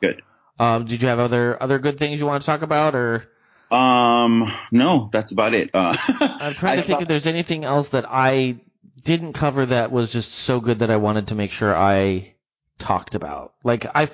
good. 0.00 0.22
Um, 0.58 0.86
did 0.86 1.00
you 1.00 1.08
have 1.08 1.18
other 1.18 1.60
other 1.60 1.78
good 1.78 1.98
things 1.98 2.18
you 2.18 2.26
want 2.26 2.42
to 2.42 2.46
talk 2.46 2.62
about, 2.62 2.94
or? 2.94 3.24
Um, 3.72 4.52
no, 4.70 5.08
that's 5.12 5.32
about 5.32 5.54
it. 5.54 5.70
Uh, 5.74 5.96
I'm 6.20 6.54
trying 6.54 6.76
to 6.76 6.82
think 6.82 6.96
thought... 6.96 7.02
if 7.02 7.08
there's 7.08 7.26
anything 7.26 7.64
else 7.64 7.88
that 7.88 8.04
I 8.06 8.60
didn't 9.04 9.32
cover 9.32 9.66
that 9.66 9.90
was 9.90 10.10
just 10.10 10.32
so 10.32 10.60
good 10.60 10.80
that 10.80 10.90
I 10.90 10.96
wanted 10.96 11.28
to 11.28 11.34
make 11.34 11.50
sure 11.50 11.74
I 11.74 12.34
talked 12.78 13.14
about. 13.14 13.54
Like 13.64 13.86
I, 13.94 14.10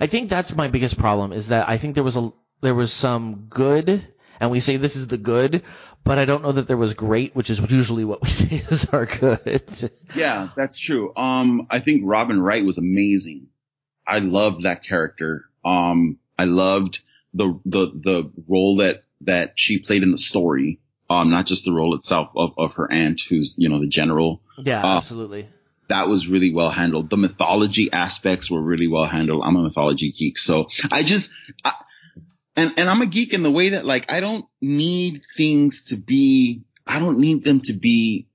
I 0.00 0.06
think 0.06 0.30
that's 0.30 0.52
my 0.54 0.68
biggest 0.68 0.98
problem 0.98 1.32
is 1.32 1.48
that 1.48 1.68
I 1.68 1.78
think 1.78 1.94
there 1.94 2.04
was 2.04 2.16
a 2.16 2.32
there 2.62 2.74
was 2.74 2.92
some 2.92 3.48
good, 3.50 4.06
and 4.40 4.50
we 4.50 4.60
say 4.60 4.76
this 4.76 4.96
is 4.96 5.08
the 5.08 5.18
good, 5.18 5.62
but 6.04 6.18
I 6.18 6.24
don't 6.24 6.42
know 6.42 6.52
that 6.52 6.68
there 6.68 6.76
was 6.76 6.94
great, 6.94 7.34
which 7.34 7.50
is 7.50 7.58
usually 7.58 8.04
what 8.04 8.22
we 8.22 8.28
say 8.30 8.64
is 8.70 8.84
our 8.86 9.06
good. 9.06 9.90
yeah, 10.14 10.48
that's 10.56 10.78
true. 10.78 11.14
Um, 11.16 11.66
I 11.70 11.80
think 11.80 12.02
Robin 12.04 12.40
Wright 12.40 12.64
was 12.64 12.78
amazing. 12.78 13.48
I 14.06 14.20
loved 14.20 14.64
that 14.64 14.84
character. 14.84 15.46
Um, 15.64 16.18
I 16.38 16.44
loved 16.44 17.00
the 17.34 17.58
the 17.64 17.86
the 18.04 18.32
role 18.48 18.76
that 18.76 19.04
that 19.22 19.52
she 19.56 19.78
played 19.78 20.02
in 20.02 20.12
the 20.12 20.18
story. 20.18 20.78
Um, 21.10 21.30
not 21.30 21.46
just 21.46 21.66
the 21.66 21.72
role 21.72 21.94
itself 21.94 22.30
of, 22.34 22.54
of 22.56 22.72
her 22.74 22.90
aunt, 22.90 23.20
who's 23.28 23.54
you 23.58 23.68
know 23.68 23.80
the 23.80 23.88
general. 23.88 24.40
Yeah, 24.56 24.82
uh, 24.82 24.96
absolutely 24.96 25.48
that 25.92 26.08
was 26.08 26.26
really 26.26 26.52
well 26.52 26.70
handled. 26.70 27.10
The 27.10 27.18
mythology 27.18 27.92
aspects 27.92 28.50
were 28.50 28.62
really 28.62 28.88
well 28.88 29.04
handled. 29.04 29.42
I'm 29.44 29.56
a 29.56 29.62
mythology 29.62 30.10
geek, 30.10 30.38
so 30.38 30.68
I 30.90 31.02
just, 31.02 31.28
I, 31.64 31.72
and 32.56 32.72
and 32.78 32.88
I'm 32.88 33.02
a 33.02 33.06
geek 33.06 33.34
in 33.34 33.42
the 33.42 33.50
way 33.50 33.70
that 33.70 33.84
like 33.84 34.10
I 34.10 34.20
don't 34.20 34.46
need 34.60 35.22
things 35.36 35.82
to 35.88 35.96
be, 35.96 36.62
I 36.86 36.98
don't 36.98 37.18
need 37.18 37.44
them 37.44 37.60
to 37.62 37.74
be 37.74 38.28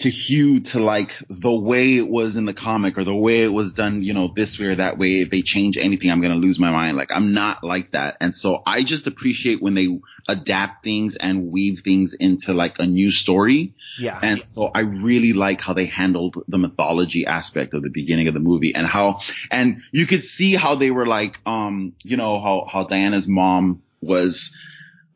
to 0.00 0.10
hew 0.10 0.58
to 0.58 0.80
like 0.80 1.12
the 1.28 1.54
way 1.54 1.96
it 1.96 2.08
was 2.08 2.34
in 2.34 2.46
the 2.46 2.54
comic 2.54 2.98
or 2.98 3.04
the 3.04 3.14
way 3.14 3.44
it 3.44 3.52
was 3.52 3.72
done, 3.72 4.02
you 4.02 4.12
know, 4.12 4.32
this 4.34 4.58
way 4.58 4.66
or 4.66 4.74
that 4.74 4.98
way. 4.98 5.20
If 5.20 5.30
they 5.30 5.42
change 5.42 5.76
anything, 5.76 6.10
I'm 6.10 6.20
going 6.20 6.32
to 6.32 6.38
lose 6.38 6.58
my 6.58 6.72
mind. 6.72 6.96
Like 6.96 7.10
I'm 7.12 7.32
not 7.32 7.62
like 7.62 7.92
that. 7.92 8.16
And 8.20 8.34
so 8.34 8.62
I 8.66 8.82
just 8.82 9.06
appreciate 9.06 9.62
when 9.62 9.74
they 9.74 10.00
adapt 10.26 10.82
things 10.82 11.14
and 11.14 11.52
weave 11.52 11.82
things 11.84 12.12
into 12.12 12.52
like 12.54 12.80
a 12.80 12.86
new 12.86 13.12
story. 13.12 13.74
Yeah. 13.96 14.18
And 14.20 14.42
so 14.42 14.66
I 14.74 14.80
really 14.80 15.32
like 15.32 15.60
how 15.60 15.74
they 15.74 15.86
handled 15.86 16.42
the 16.48 16.58
mythology 16.58 17.24
aspect 17.24 17.72
of 17.72 17.82
the 17.82 17.90
beginning 17.90 18.26
of 18.26 18.34
the 18.34 18.40
movie 18.40 18.74
and 18.74 18.88
how, 18.88 19.20
and 19.50 19.80
you 19.92 20.08
could 20.08 20.24
see 20.24 20.56
how 20.56 20.74
they 20.74 20.90
were 20.90 21.06
like, 21.06 21.38
um, 21.46 21.94
you 22.02 22.16
know, 22.16 22.40
how, 22.40 22.66
how 22.70 22.84
Diana's 22.84 23.28
mom 23.28 23.82
was, 24.00 24.50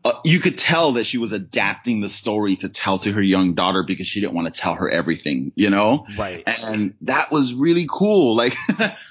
uh, 0.04 0.20
you 0.24 0.38
could 0.38 0.56
tell 0.56 0.92
that 0.92 1.04
she 1.04 1.18
was 1.18 1.32
adapting 1.32 2.00
the 2.00 2.08
story 2.08 2.54
to 2.56 2.68
tell 2.68 3.00
to 3.00 3.12
her 3.12 3.22
young 3.22 3.54
daughter 3.54 3.82
because 3.82 4.06
she 4.06 4.20
didn't 4.20 4.34
want 4.34 4.52
to 4.52 4.60
tell 4.60 4.74
her 4.76 4.88
everything, 4.88 5.50
you 5.56 5.70
know? 5.70 6.06
Right. 6.16 6.44
And 6.46 6.94
that 7.02 7.32
was 7.32 7.52
really 7.52 7.86
cool. 7.90 8.36
Like, 8.38 8.54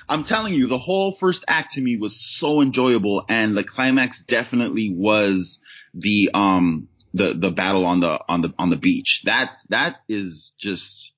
I'm 0.08 0.24
telling 0.24 0.54
you, 0.54 0.68
the 0.68 0.78
whole 0.78 1.14
first 1.14 1.44
act 1.50 1.74
to 1.74 1.82
me 1.82 1.98
was 1.98 2.18
so 2.18 2.62
enjoyable 2.62 3.26
and 3.28 3.58
the 3.58 3.64
climax 3.64 4.22
definitely 4.22 4.94
was 4.96 5.60
the, 5.94 6.32
um, 6.34 6.88
the, 7.14 7.34
the 7.34 7.52
battle 7.52 7.86
on 7.86 8.00
the, 8.00 8.20
on 8.30 8.42
the, 8.42 8.54
on 8.58 8.70
the 8.70 8.78
beach. 8.78 9.24
That, 9.26 9.60
that 9.68 9.98
is 10.08 10.54
just, 10.62 11.12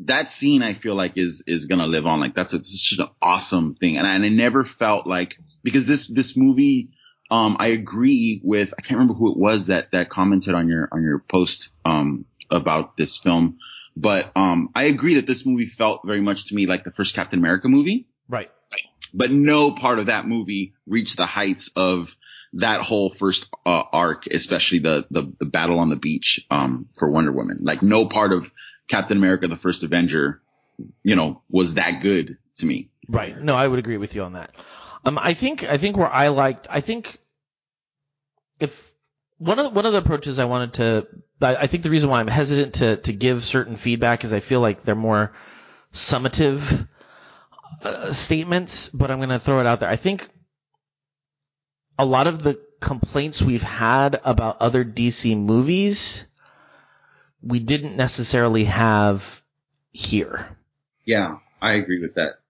that 0.00 0.30
scene 0.30 0.62
I 0.62 0.74
feel 0.74 0.94
like 0.94 1.18
is, 1.18 1.42
is 1.48 1.64
gonna 1.64 1.88
live 1.88 2.06
on. 2.06 2.20
Like, 2.20 2.36
that's 2.36 2.52
a, 2.52 2.62
such 2.62 2.98
an 3.00 3.08
awesome 3.20 3.74
thing. 3.74 3.98
And 3.98 4.06
I, 4.06 4.14
and 4.14 4.24
I 4.24 4.28
never 4.28 4.64
felt 4.64 5.08
like, 5.08 5.34
because 5.64 5.86
this, 5.86 6.06
this 6.06 6.36
movie, 6.36 6.90
um, 7.30 7.56
I 7.58 7.68
agree 7.68 8.40
with, 8.42 8.72
I 8.78 8.82
can't 8.82 8.98
remember 8.98 9.14
who 9.14 9.32
it 9.32 9.38
was 9.38 9.66
that, 9.66 9.92
that 9.92 10.10
commented 10.10 10.54
on 10.54 10.68
your, 10.68 10.88
on 10.92 11.02
your 11.02 11.18
post, 11.18 11.68
um, 11.84 12.24
about 12.50 12.96
this 12.96 13.16
film, 13.18 13.58
but, 13.96 14.30
um, 14.36 14.70
I 14.74 14.84
agree 14.84 15.16
that 15.16 15.26
this 15.26 15.44
movie 15.44 15.66
felt 15.66 16.02
very 16.04 16.20
much 16.20 16.46
to 16.46 16.54
me 16.54 16.66
like 16.66 16.84
the 16.84 16.92
first 16.92 17.14
Captain 17.14 17.38
America 17.38 17.68
movie. 17.68 18.06
Right. 18.28 18.50
But 19.12 19.30
no 19.30 19.72
part 19.72 19.98
of 19.98 20.06
that 20.06 20.26
movie 20.26 20.74
reached 20.86 21.16
the 21.16 21.26
heights 21.26 21.70
of 21.74 22.08
that 22.54 22.80
whole 22.80 23.14
first 23.18 23.46
uh, 23.66 23.82
arc, 23.92 24.26
especially 24.26 24.78
the, 24.78 25.06
the, 25.10 25.32
the 25.38 25.46
battle 25.46 25.78
on 25.78 25.90
the 25.90 25.96
beach, 25.96 26.40
um, 26.50 26.88
for 26.98 27.10
Wonder 27.10 27.32
Woman. 27.32 27.58
Like 27.60 27.82
no 27.82 28.06
part 28.06 28.32
of 28.32 28.46
Captain 28.88 29.16
America, 29.16 29.48
the 29.48 29.56
first 29.56 29.82
Avenger, 29.82 30.40
you 31.02 31.16
know, 31.16 31.42
was 31.50 31.74
that 31.74 32.02
good 32.02 32.38
to 32.56 32.66
me. 32.66 32.90
Right. 33.08 33.36
No, 33.36 33.54
I 33.54 33.66
would 33.66 33.78
agree 33.78 33.96
with 33.96 34.14
you 34.14 34.22
on 34.22 34.34
that. 34.34 34.50
Um, 35.04 35.18
I 35.18 35.34
think 35.34 35.62
I 35.62 35.78
think 35.78 35.96
where 35.96 36.10
I 36.10 36.28
liked 36.28 36.66
I 36.70 36.80
think 36.80 37.18
if 38.60 38.72
one 39.38 39.58
of 39.58 39.64
the, 39.64 39.70
one 39.70 39.86
of 39.86 39.92
the 39.92 39.98
approaches 39.98 40.38
I 40.38 40.44
wanted 40.44 40.74
to 40.74 41.06
I, 41.40 41.56
I 41.56 41.66
think 41.66 41.82
the 41.82 41.90
reason 41.90 42.08
why 42.10 42.20
I'm 42.20 42.28
hesitant 42.28 42.74
to 42.74 42.96
to 42.98 43.12
give 43.12 43.44
certain 43.44 43.76
feedback 43.76 44.24
is 44.24 44.32
I 44.32 44.40
feel 44.40 44.60
like 44.60 44.84
they're 44.84 44.94
more 44.94 45.32
summative 45.94 46.88
uh, 47.82 48.12
statements, 48.12 48.90
but 48.92 49.10
I'm 49.10 49.18
going 49.18 49.28
to 49.30 49.40
throw 49.40 49.60
it 49.60 49.66
out 49.66 49.80
there. 49.80 49.88
I 49.88 49.96
think 49.96 50.28
a 51.98 52.04
lot 52.04 52.26
of 52.26 52.42
the 52.42 52.58
complaints 52.80 53.42
we've 53.42 53.62
had 53.62 54.20
about 54.24 54.60
other 54.60 54.84
DC 54.84 55.36
movies 55.36 56.24
we 57.42 57.60
didn't 57.60 57.96
necessarily 57.96 58.64
have 58.64 59.22
here. 59.90 60.56
Yeah, 61.04 61.38
I 61.60 61.74
agree 61.74 62.00
with 62.00 62.14
that. 62.14 62.40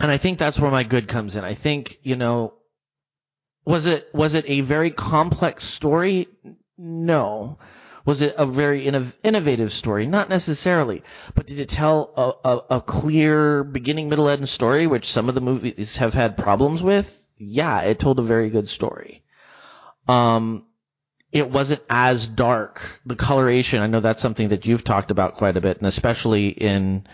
And 0.00 0.10
I 0.10 0.18
think 0.18 0.38
that's 0.38 0.58
where 0.58 0.70
my 0.70 0.84
good 0.84 1.08
comes 1.08 1.34
in. 1.34 1.44
I 1.44 1.54
think, 1.54 1.98
you 2.02 2.16
know, 2.16 2.54
was 3.64 3.84
it 3.86 4.08
was 4.14 4.34
it 4.34 4.44
a 4.48 4.62
very 4.62 4.90
complex 4.90 5.64
story? 5.64 6.28
No. 6.76 7.58
Was 8.06 8.22
it 8.22 8.34
a 8.38 8.46
very 8.46 8.86
inno- 8.86 9.12
innovative 9.22 9.72
story? 9.74 10.06
Not 10.06 10.30
necessarily. 10.30 11.02
But 11.34 11.46
did 11.46 11.58
it 11.58 11.68
tell 11.68 12.40
a, 12.44 12.48
a, 12.48 12.76
a 12.76 12.80
clear 12.80 13.62
beginning, 13.64 14.08
middle, 14.08 14.28
end 14.28 14.48
story, 14.48 14.86
which 14.86 15.12
some 15.12 15.28
of 15.28 15.34
the 15.34 15.42
movies 15.42 15.96
have 15.96 16.14
had 16.14 16.38
problems 16.38 16.82
with? 16.82 17.06
Yeah, 17.36 17.80
it 17.80 17.98
told 17.98 18.18
a 18.18 18.22
very 18.22 18.48
good 18.48 18.70
story. 18.70 19.24
Um, 20.06 20.64
it 21.30 21.50
wasn't 21.50 21.82
as 21.90 22.26
dark. 22.26 22.80
The 23.04 23.16
coloration, 23.16 23.82
I 23.82 23.86
know 23.86 24.00
that's 24.00 24.22
something 24.22 24.48
that 24.48 24.64
you've 24.64 24.84
talked 24.84 25.10
about 25.10 25.36
quite 25.36 25.58
a 25.58 25.60
bit, 25.60 25.76
and 25.76 25.86
especially 25.86 26.48
in 26.48 27.06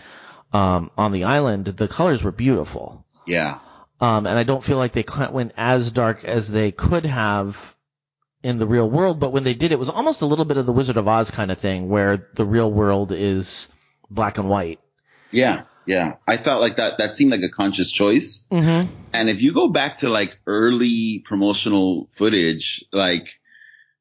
um, 0.55 0.89
on 0.97 1.11
the 1.11 1.25
island, 1.25 1.65
the 1.77 1.87
colors 1.87 2.23
were 2.23 2.31
beautiful. 2.31 3.05
Yeah. 3.27 3.59
Um, 3.99 4.25
and 4.25 4.39
I 4.39 4.43
don't 4.43 4.63
feel 4.63 4.77
like 4.77 4.93
they 4.93 5.03
went 5.31 5.51
as 5.57 5.91
dark 5.91 6.23
as 6.23 6.47
they 6.47 6.71
could 6.71 7.05
have 7.05 7.57
in 8.41 8.57
the 8.57 8.65
real 8.65 8.89
world. 8.89 9.19
But 9.19 9.33
when 9.33 9.43
they 9.43 9.53
did, 9.53 9.73
it 9.73 9.79
was 9.79 9.89
almost 9.89 10.21
a 10.21 10.25
little 10.25 10.45
bit 10.45 10.55
of 10.55 10.65
the 10.65 10.71
Wizard 10.71 10.95
of 10.95 11.09
Oz 11.09 11.29
kind 11.29 11.51
of 11.51 11.59
thing, 11.59 11.89
where 11.89 12.29
the 12.37 12.45
real 12.45 12.71
world 12.71 13.11
is 13.11 13.67
black 14.09 14.37
and 14.37 14.47
white. 14.47 14.79
Yeah, 15.29 15.63
yeah. 15.85 16.13
I 16.25 16.37
felt 16.37 16.61
like 16.61 16.77
that. 16.77 16.99
That 16.99 17.15
seemed 17.15 17.31
like 17.31 17.41
a 17.41 17.49
conscious 17.49 17.91
choice. 17.91 18.45
Mm-hmm. 18.49 18.93
And 19.11 19.29
if 19.29 19.41
you 19.41 19.53
go 19.53 19.67
back 19.67 19.99
to 19.99 20.09
like 20.09 20.37
early 20.47 21.21
promotional 21.27 22.09
footage, 22.17 22.85
like 22.93 23.27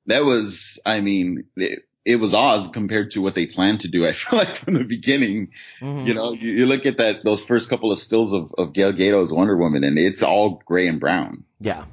that 0.07 0.25
was, 0.25 0.79
I 0.87 1.01
mean, 1.01 1.47
it, 1.57 1.81
it 2.05 2.17
was 2.17 2.35
Oz 2.35 2.69
compared 2.73 3.11
to 3.11 3.21
what 3.21 3.35
they 3.35 3.47
planned 3.47 3.81
to 3.81 3.89
do. 3.89 4.07
I 4.07 4.13
feel 4.31 4.39
like 4.39 4.59
from 4.65 4.75
the 4.75 4.85
beginning, 4.85 5.49
mm-hmm. 5.81 6.07
you 6.07 6.15
know, 6.15 6.33
you, 6.33 6.51
you, 6.51 6.67
look 6.67 6.87
at 6.87 6.99
that, 6.99 7.25
those 7.25 7.43
first 7.43 7.69
couple 7.69 7.93
of 7.93 7.99
stills 7.99 8.33
of, 8.33 8.53
of 8.59 8.73
Gal 8.75 8.93
Gadot's 8.93 9.33
Wonder 9.33 9.57
Woman 9.57 9.85
and 9.85 9.99
it's 9.99 10.23
all 10.23 10.63
gray 10.67 10.87
and 10.87 11.01
brown. 11.01 11.45
Yeah. 11.61 11.87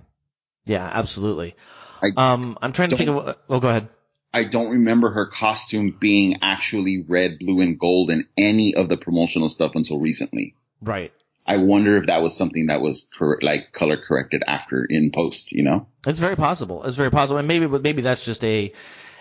Yeah, 0.66 0.86
absolutely. 0.86 1.56
I 2.02 2.12
um, 2.16 2.58
I'm 2.62 2.74
trying 2.74 2.90
to 2.90 2.98
think 2.98 3.10
of, 3.10 3.36
oh, 3.50 3.60
go 3.60 3.68
ahead. 3.68 3.90
I 4.34 4.46
don't 4.46 4.70
remember 4.70 5.12
her 5.12 5.28
costume 5.28 5.98
being 6.00 6.38
actually 6.42 7.04
red, 7.08 7.40
blue, 7.40 7.60
and 7.62 7.78
gold 7.78 8.10
in 8.10 8.28
any 8.38 8.74
of 8.76 8.88
the 8.88 8.96
promotional 8.96 9.50
stuff 9.50 9.74
until 9.76 10.00
recently. 10.00 10.56
Right. 10.82 11.12
I 11.46 11.58
wonder 11.58 11.98
if 11.98 12.06
that 12.06 12.22
was 12.22 12.38
something 12.38 12.68
that 12.68 12.82
was 12.82 13.10
cor- 13.18 13.40
like 13.42 13.74
color 13.74 13.98
corrected 13.98 14.44
after 14.48 14.86
in 14.86 15.12
post, 15.14 15.52
you 15.52 15.64
know? 15.64 15.88
It's 16.06 16.20
very 16.20 16.36
possible. 16.36 16.84
It's 16.86 16.96
very 16.96 17.12
possible. 17.12 17.38
And 17.38 17.48
maybe, 17.48 17.66
but 17.66 17.82
maybe 17.82 18.04
that's 18.04 18.24
just 18.24 18.44
a, 18.44 18.72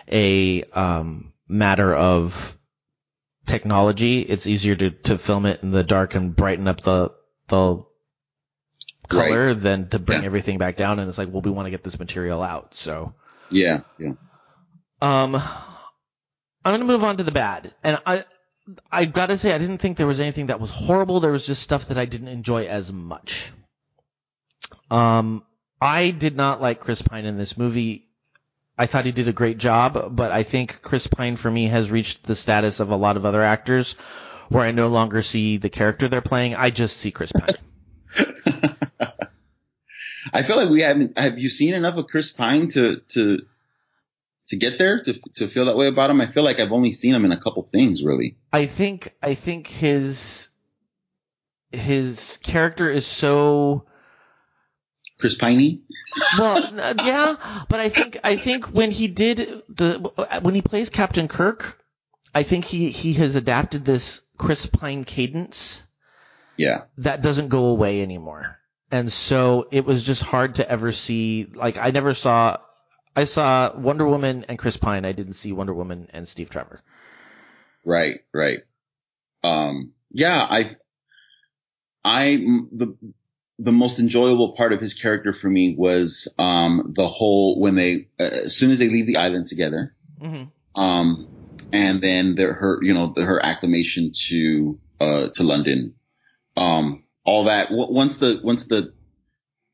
a 0.09 0.63
um, 0.73 1.33
matter 1.47 1.93
of 1.95 2.33
technology. 3.45 4.21
It's 4.21 4.47
easier 4.47 4.75
to, 4.75 4.91
to 4.91 5.17
film 5.17 5.45
it 5.45 5.61
in 5.63 5.71
the 5.71 5.83
dark 5.83 6.15
and 6.15 6.35
brighten 6.35 6.67
up 6.67 6.83
the 6.83 7.11
the 7.49 7.83
color 9.09 9.53
than 9.53 9.89
to 9.89 9.99
bring 9.99 10.21
Yeah. 10.21 10.25
everything 10.25 10.57
back 10.57 10.77
down. 10.77 10.99
And 10.99 11.09
it's 11.09 11.17
like, 11.17 11.29
well, 11.31 11.41
we 11.41 11.51
want 11.51 11.65
to 11.65 11.71
get 11.71 11.83
this 11.83 11.99
material 11.99 12.41
out. 12.41 12.73
So, 12.75 13.13
Yeah, 13.49 13.81
yeah. 13.99 14.11
um, 15.01 15.35
I'm 15.35 16.71
going 16.71 16.79
to 16.79 16.85
move 16.85 17.03
on 17.03 17.17
to 17.17 17.23
the 17.23 17.31
bad. 17.31 17.73
And 17.83 17.97
I, 18.05 18.23
I 18.89 19.03
gotta 19.05 19.37
say, 19.37 19.51
I 19.51 19.57
didn't 19.57 19.79
think 19.79 19.97
there 19.97 20.07
was 20.07 20.19
anything 20.21 20.47
that 20.47 20.61
was 20.61 20.69
horrible. 20.69 21.19
There 21.19 21.31
was 21.31 21.45
just 21.45 21.61
stuff 21.61 21.87
that 21.89 21.97
I 21.97 22.05
didn't 22.05 22.29
enjoy 22.29 22.67
as 22.67 22.89
much. 22.91 23.51
Um, 24.89 25.43
I 25.81 26.11
did 26.11 26.37
not 26.37 26.61
like 26.61 26.79
Chris 26.79 27.01
Pine 27.01 27.25
in 27.25 27.37
this 27.37 27.57
movie. 27.57 28.07
I 28.77 28.87
thought 28.87 29.05
he 29.05 29.11
did 29.11 29.27
a 29.27 29.33
great 29.33 29.57
job, 29.57 30.15
but 30.15 30.31
I 30.31 30.43
think 30.43 30.79
Chris 30.81 31.07
Pine 31.07 31.37
for 31.37 31.51
me 31.51 31.67
has 31.67 31.91
reached 31.91 32.23
the 32.23 32.35
status 32.35 32.79
of 32.79 32.89
a 32.89 32.95
lot 32.95 33.17
of 33.17 33.25
other 33.25 33.43
actors 33.43 33.95
where 34.49 34.65
I 34.65 34.71
no 34.71 34.87
longer 34.87 35.21
see 35.23 35.57
the 35.57 35.69
character 35.69 36.07
they're 36.07 36.21
playing. 36.21 36.55
I 36.55 36.71
just 36.71 36.97
see 36.97 37.11
Chris 37.11 37.31
Pine. 37.31 37.57
I 40.33 40.43
feel 40.43 40.55
like 40.55 40.69
we 40.69 40.81
haven't. 40.81 41.17
Have 41.17 41.37
you 41.37 41.49
seen 41.49 41.73
enough 41.73 41.95
of 41.95 42.07
Chris 42.07 42.31
Pine 42.31 42.69
to 42.69 42.97
to 43.09 43.39
to 44.47 44.55
get 44.55 44.77
there 44.77 45.01
to 45.01 45.13
to 45.35 45.47
feel 45.47 45.65
that 45.65 45.77
way 45.77 45.87
about 45.87 46.09
him? 46.09 46.21
I 46.21 46.31
feel 46.31 46.43
like 46.43 46.59
I've 46.59 46.71
only 46.71 46.91
seen 46.91 47.15
him 47.15 47.25
in 47.25 47.31
a 47.31 47.39
couple 47.39 47.63
things, 47.63 48.03
really. 48.03 48.37
I 48.53 48.67
think 48.67 49.13
I 49.21 49.35
think 49.35 49.67
his 49.67 50.47
his 51.71 52.37
character 52.43 52.89
is 52.89 53.05
so 53.05 53.85
Chris 55.21 55.35
Piney. 55.35 55.81
well, 56.37 56.61
yeah, 57.05 57.63
but 57.69 57.79
I 57.79 57.89
think 57.89 58.17
I 58.23 58.35
think 58.35 58.65
when 58.65 58.91
he 58.91 59.07
did 59.07 59.61
the 59.69 60.11
when 60.41 60.55
he 60.55 60.61
plays 60.61 60.89
Captain 60.89 61.27
Kirk, 61.27 61.79
I 62.35 62.43
think 62.43 62.65
he 62.65 62.89
he 62.91 63.13
has 63.13 63.35
adapted 63.35 63.85
this 63.85 64.21
Chris 64.37 64.65
Pine 64.65 65.05
cadence 65.05 65.79
Yeah, 66.57 66.81
that 66.97 67.21
doesn't 67.21 67.49
go 67.49 67.65
away 67.65 68.01
anymore. 68.01 68.57
And 68.91 69.13
so 69.13 69.67
it 69.71 69.85
was 69.85 70.03
just 70.03 70.21
hard 70.21 70.55
to 70.55 70.69
ever 70.69 70.91
see 70.91 71.47
like 71.55 71.77
I 71.77 71.91
never 71.91 72.13
saw 72.13 72.57
I 73.15 73.25
saw 73.25 73.77
Wonder 73.77 74.07
Woman 74.07 74.45
and 74.49 74.57
Chris 74.57 74.77
Pine. 74.77 75.05
I 75.05 75.11
didn't 75.11 75.35
see 75.35 75.51
Wonder 75.51 75.73
Woman 75.73 76.07
and 76.11 76.27
Steve 76.27 76.49
Trevor. 76.49 76.81
right, 77.85 78.19
right. 78.33 78.59
Um, 79.43 79.93
yeah, 80.11 80.41
I, 80.41 80.75
I 82.03 82.37
the 82.71 82.95
the 83.63 83.71
most 83.71 83.99
enjoyable 83.99 84.53
part 84.55 84.73
of 84.73 84.81
his 84.81 84.93
character 84.93 85.33
for 85.33 85.49
me 85.49 85.75
was 85.77 86.27
um 86.39 86.93
the 86.95 87.07
whole 87.07 87.59
when 87.59 87.75
they 87.75 88.07
uh, 88.19 88.23
as 88.45 88.55
soon 88.55 88.71
as 88.71 88.79
they 88.79 88.89
leave 88.89 89.07
the 89.07 89.17
island 89.17 89.47
together, 89.47 89.95
Mm-hmm. 90.21 90.81
um, 90.81 91.29
and 91.71 92.01
then 92.01 92.35
their 92.35 92.53
her 92.53 92.79
you 92.81 92.93
know 92.93 93.13
the, 93.15 93.23
her 93.23 93.43
acclamation 93.45 94.11
to 94.29 94.79
uh 94.99 95.27
to 95.35 95.43
London, 95.43 95.93
um, 96.57 97.03
all 97.23 97.45
that 97.45 97.69
w- 97.69 97.93
once 97.93 98.17
the 98.17 98.39
once 98.43 98.65
the 98.65 98.93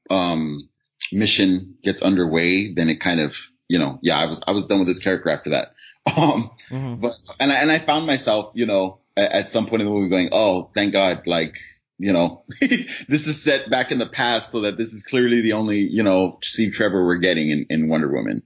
um 0.10 0.70
mission 1.12 1.76
gets 1.84 2.02
underway, 2.02 2.74
then 2.74 2.90
it 2.90 3.00
kind 3.00 3.20
of 3.20 3.34
you 3.68 3.80
know 3.80 4.00
yeah 4.02 4.18
I 4.18 4.26
was 4.26 4.42
I 4.48 4.52
was 4.52 4.66
done 4.66 4.80
with 4.80 4.88
this 4.88 5.00
character 5.00 5.30
after 5.30 5.52
that. 5.52 5.74
Um, 6.16 6.52
Mm-hmm. 6.72 7.02
but 7.02 7.12
and 7.40 7.52
I, 7.52 7.56
and 7.56 7.70
I 7.72 7.86
found 7.86 8.08
myself, 8.08 8.52
you 8.56 8.66
know, 8.66 9.00
at, 9.18 9.32
at 9.32 9.52
some 9.52 9.68
point 9.68 9.82
in 9.82 9.88
the 9.88 9.94
movie 9.94 10.10
going, 10.10 10.30
"Oh, 10.32 10.70
thank 10.74 10.94
God!" 10.94 11.24
Like, 11.26 11.54
you 11.98 12.14
know, 12.14 12.44
this 13.08 13.28
is 13.28 13.42
set 13.42 13.70
back 13.70 13.92
in 13.92 14.00
the 14.00 14.08
past, 14.08 14.52
so 14.52 14.62
that 14.62 14.78
this 14.78 14.94
is 14.94 15.04
clearly 15.04 15.42
the 15.42 15.54
only, 15.54 15.80
you 15.80 16.04
know, 16.04 16.40
Steve 16.44 16.74
Trevor 16.74 17.06
we're 17.06 17.18
getting 17.18 17.50
in, 17.50 17.66
in 17.70 17.90
Wonder 17.90 18.12
Woman. 18.12 18.44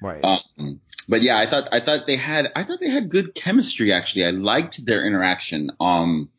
Right. 0.00 0.22
Um, 0.24 0.80
but 1.08 1.22
yeah, 1.22 1.38
I 1.38 1.48
thought 1.48 1.68
I 1.72 1.80
thought 1.80 2.06
they 2.06 2.16
had 2.16 2.48
I 2.56 2.64
thought 2.64 2.80
they 2.80 2.90
had 2.90 3.10
good 3.10 3.34
chemistry. 3.34 3.92
Actually, 3.92 4.26
I 4.26 4.30
liked 4.30 4.84
their 4.84 5.06
interaction. 5.06 5.70
Um, 5.80 6.30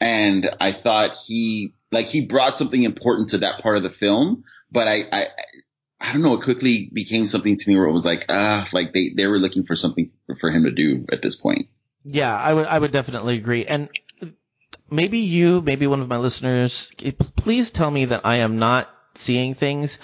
and 0.00 0.50
I 0.60 0.72
thought 0.72 1.16
he 1.24 1.74
like 1.90 2.06
he 2.06 2.26
brought 2.26 2.58
something 2.58 2.82
important 2.82 3.30
to 3.30 3.38
that 3.38 3.60
part 3.60 3.76
of 3.76 3.82
the 3.82 3.90
film. 3.90 4.44
But 4.70 4.88
I 4.88 5.02
I 5.12 5.26
I 6.00 6.12
don't 6.12 6.22
know. 6.22 6.34
It 6.34 6.44
quickly 6.44 6.90
became 6.92 7.26
something 7.26 7.56
to 7.56 7.68
me 7.68 7.76
where 7.76 7.86
it 7.86 7.92
was 7.92 8.04
like 8.04 8.26
ah, 8.28 8.68
like 8.72 8.92
they 8.92 9.12
they 9.16 9.26
were 9.26 9.38
looking 9.38 9.64
for 9.64 9.76
something 9.76 10.10
for 10.40 10.50
him 10.50 10.64
to 10.64 10.70
do 10.70 11.06
at 11.10 11.22
this 11.22 11.36
point. 11.36 11.68
Yeah, 12.04 12.36
I 12.36 12.52
would 12.52 12.66
I 12.66 12.78
would 12.78 12.92
definitely 12.92 13.36
agree. 13.36 13.64
And 13.66 13.88
maybe 14.94 15.18
you, 15.18 15.60
maybe 15.60 15.86
one 15.86 16.00
of 16.00 16.08
my 16.08 16.18
listeners, 16.18 16.88
please 17.36 17.70
tell 17.70 17.90
me 17.90 18.06
that 18.06 18.22
I 18.24 18.36
am 18.36 18.58
not 18.58 18.88
seeing 19.16 19.54
things 19.54 19.98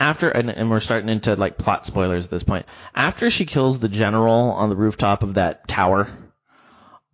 after 0.00 0.28
and, 0.28 0.50
and 0.50 0.70
we're 0.70 0.80
starting 0.80 1.08
into 1.08 1.34
like 1.36 1.58
plot 1.58 1.86
spoilers 1.86 2.24
at 2.24 2.30
this 2.30 2.42
point. 2.42 2.66
After 2.94 3.30
she 3.30 3.46
kills 3.46 3.78
the 3.78 3.88
general 3.88 4.50
on 4.50 4.68
the 4.68 4.76
rooftop 4.76 5.22
of 5.22 5.34
that 5.34 5.68
tower, 5.68 6.08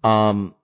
um 0.02 0.54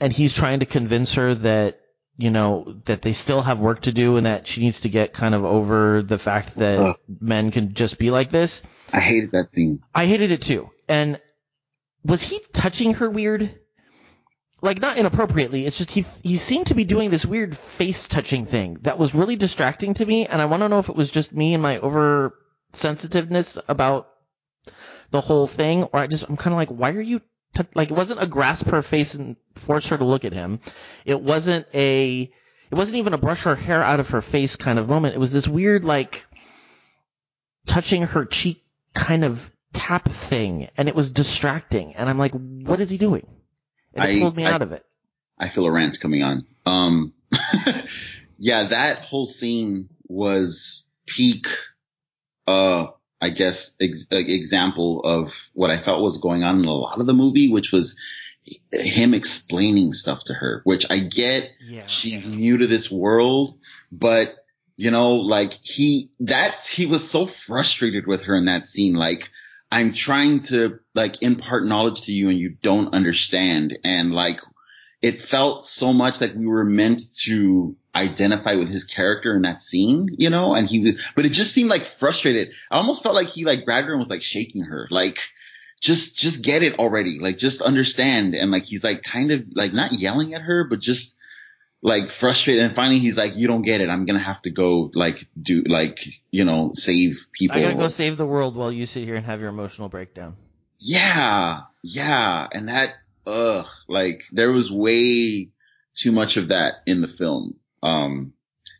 and 0.00 0.12
he's 0.12 0.32
trying 0.32 0.60
to 0.60 0.66
convince 0.66 1.14
her 1.14 1.34
that 1.34 1.80
you 2.16 2.30
know 2.30 2.80
that 2.86 3.02
they 3.02 3.12
still 3.12 3.42
have 3.42 3.58
work 3.58 3.82
to 3.82 3.92
do 3.92 4.16
and 4.16 4.26
that 4.26 4.46
she 4.46 4.62
needs 4.62 4.80
to 4.80 4.88
get 4.88 5.12
kind 5.12 5.34
of 5.34 5.44
over 5.44 6.02
the 6.02 6.18
fact 6.18 6.56
that 6.58 6.78
Ugh. 6.78 6.96
men 7.20 7.50
can 7.50 7.74
just 7.74 7.98
be 7.98 8.10
like 8.10 8.30
this. 8.30 8.62
I 8.92 9.00
hated 9.00 9.32
that 9.32 9.52
scene. 9.52 9.80
I 9.94 10.06
hated 10.06 10.32
it 10.32 10.42
too. 10.42 10.70
And 10.88 11.20
was 12.04 12.22
he 12.22 12.40
touching 12.52 12.94
her 12.94 13.10
weird? 13.10 13.58
Like 14.62 14.80
not 14.80 14.96
inappropriately. 14.96 15.66
It's 15.66 15.76
just 15.76 15.90
he 15.90 16.06
he 16.22 16.38
seemed 16.38 16.68
to 16.68 16.74
be 16.74 16.84
doing 16.84 17.10
this 17.10 17.26
weird 17.26 17.58
face 17.76 18.06
touching 18.06 18.46
thing 18.46 18.78
that 18.82 18.98
was 18.98 19.14
really 19.14 19.36
distracting 19.36 19.94
to 19.94 20.06
me. 20.06 20.26
And 20.26 20.40
I 20.40 20.46
want 20.46 20.62
to 20.62 20.68
know 20.68 20.78
if 20.78 20.88
it 20.88 20.96
was 20.96 21.10
just 21.10 21.32
me 21.32 21.52
and 21.52 21.62
my 21.62 21.78
over 21.78 22.34
sensitiveness 22.72 23.58
about 23.68 24.08
the 25.10 25.20
whole 25.20 25.46
thing, 25.46 25.84
or 25.84 26.00
I 26.00 26.06
just 26.06 26.24
I'm 26.28 26.36
kind 26.36 26.54
of 26.54 26.58
like, 26.58 26.70
why 26.70 26.90
are 26.90 27.02
you 27.02 27.20
t-? 27.54 27.64
like? 27.74 27.90
It 27.90 27.96
wasn't 27.96 28.22
a 28.22 28.26
grasp 28.26 28.66
her 28.68 28.82
face 28.82 29.14
and 29.14 29.36
force 29.56 29.86
her 29.88 29.98
to 29.98 30.04
look 30.04 30.24
at 30.24 30.32
him. 30.32 30.60
It 31.04 31.20
wasn't 31.20 31.66
a. 31.74 32.30
It 32.68 32.74
wasn't 32.74 32.96
even 32.96 33.12
a 33.12 33.18
brush 33.18 33.42
her 33.42 33.54
hair 33.54 33.82
out 33.82 34.00
of 34.00 34.08
her 34.08 34.22
face 34.22 34.56
kind 34.56 34.78
of 34.78 34.88
moment. 34.88 35.14
It 35.14 35.18
was 35.18 35.30
this 35.30 35.46
weird 35.46 35.84
like 35.84 36.24
touching 37.66 38.02
her 38.02 38.24
cheek 38.24 38.64
kind 38.94 39.24
of 39.24 39.38
tap 39.72 40.10
thing, 40.28 40.68
and 40.76 40.88
it 40.88 40.94
was 40.94 41.10
distracting. 41.10 41.94
And 41.94 42.08
I'm 42.08 42.18
like, 42.18 42.32
what 42.32 42.80
is 42.80 42.90
he 42.90 42.98
doing? 42.98 43.26
It 43.96 44.00
I- 44.00 44.18
pulled 44.20 44.36
me 44.36 44.44
I- 44.46 44.52
out 44.52 44.62
of 44.62 44.72
it. 44.72 44.84
I 45.38 45.48
feel 45.50 45.66
a 45.66 45.70
rant 45.70 46.00
coming 46.00 46.22
on. 46.22 46.46
Um, 46.64 47.12
yeah, 48.38 48.68
that 48.68 49.00
whole 49.00 49.26
scene 49.26 49.88
was 50.08 50.84
peak, 51.06 51.46
uh, 52.46 52.86
I 53.20 53.30
guess, 53.30 53.72
ex- 53.80 54.06
example 54.10 55.00
of 55.04 55.32
what 55.52 55.70
I 55.70 55.78
felt 55.82 56.02
was 56.02 56.18
going 56.18 56.42
on 56.42 56.60
in 56.60 56.64
a 56.64 56.72
lot 56.72 57.00
of 57.00 57.06
the 57.06 57.12
movie, 57.12 57.50
which 57.50 57.70
was 57.72 57.96
him 58.72 59.12
explaining 59.14 59.92
stuff 59.92 60.20
to 60.24 60.34
her, 60.34 60.60
which 60.64 60.86
I 60.88 61.00
get 61.00 61.50
Yeah. 61.68 61.86
she's 61.86 62.26
new 62.26 62.58
to 62.58 62.66
this 62.66 62.90
world, 62.90 63.58
but 63.92 64.36
you 64.76 64.90
know, 64.90 65.14
like 65.16 65.52
he, 65.62 66.10
that's, 66.20 66.66
he 66.66 66.86
was 66.86 67.10
so 67.10 67.28
frustrated 67.46 68.06
with 68.06 68.22
her 68.24 68.36
in 68.36 68.44
that 68.44 68.66
scene. 68.66 68.94
Like, 68.94 69.30
I'm 69.70 69.94
trying 69.94 70.42
to 70.44 70.78
like 70.94 71.22
impart 71.22 71.66
knowledge 71.66 72.02
to 72.02 72.12
you 72.12 72.28
and 72.28 72.38
you 72.38 72.56
don't 72.62 72.94
understand. 72.94 73.78
And 73.82 74.12
like, 74.12 74.38
it 75.02 75.22
felt 75.22 75.66
so 75.66 75.92
much 75.92 76.20
like 76.20 76.34
we 76.34 76.46
were 76.46 76.64
meant 76.64 77.02
to 77.24 77.76
identify 77.94 78.54
with 78.54 78.68
his 78.68 78.84
character 78.84 79.34
in 79.34 79.42
that 79.42 79.62
scene, 79.62 80.08
you 80.16 80.30
know, 80.30 80.54
and 80.54 80.68
he 80.68 80.80
was, 80.80 81.00
but 81.14 81.26
it 81.26 81.30
just 81.30 81.52
seemed 81.52 81.70
like 81.70 81.86
frustrated. 81.98 82.48
I 82.70 82.76
almost 82.76 83.02
felt 83.02 83.14
like 83.14 83.28
he 83.28 83.44
like 83.44 83.64
grabbed 83.64 83.86
her 83.86 83.92
and 83.92 84.00
was 84.00 84.08
like 84.08 84.22
shaking 84.22 84.62
her, 84.62 84.86
like, 84.90 85.18
just, 85.80 86.16
just 86.16 86.42
get 86.42 86.62
it 86.62 86.78
already. 86.78 87.18
Like, 87.20 87.36
just 87.36 87.60
understand. 87.60 88.34
And 88.34 88.50
like, 88.50 88.64
he's 88.64 88.84
like 88.84 89.02
kind 89.02 89.30
of 89.30 89.44
like 89.54 89.72
not 89.72 89.92
yelling 89.92 90.34
at 90.34 90.42
her, 90.42 90.64
but 90.64 90.80
just 90.80 91.15
like 91.82 92.10
frustrated. 92.12 92.64
And 92.64 92.74
finally 92.74 92.98
he's 92.98 93.16
like, 93.16 93.36
you 93.36 93.46
don't 93.46 93.62
get 93.62 93.80
it. 93.80 93.88
I'm 93.88 94.06
to 94.06 94.18
have 94.18 94.42
to 94.42 94.50
go 94.50 94.90
like 94.94 95.26
do 95.40 95.62
like, 95.66 95.98
you 96.30 96.44
know, 96.44 96.72
save 96.74 97.16
people. 97.32 97.56
I 97.56 97.62
gotta 97.62 97.74
go 97.74 97.88
save 97.88 98.16
the 98.16 98.26
world 98.26 98.56
while 98.56 98.72
you 98.72 98.86
sit 98.86 99.04
here 99.04 99.16
and 99.16 99.26
have 99.26 99.40
your 99.40 99.48
emotional 99.48 99.88
breakdown. 99.88 100.36
Yeah, 100.78 101.60
yeah, 101.82 102.46
and 102.52 102.68
that, 102.68 102.90
ugh, 103.26 103.66
like 103.88 104.22
there 104.30 104.52
was 104.52 104.70
way 104.70 105.48
too 105.94 106.12
much 106.12 106.36
of 106.36 106.48
that 106.48 106.74
in 106.86 107.00
the 107.00 107.08
film. 107.08 107.54
Um, 107.82 108.34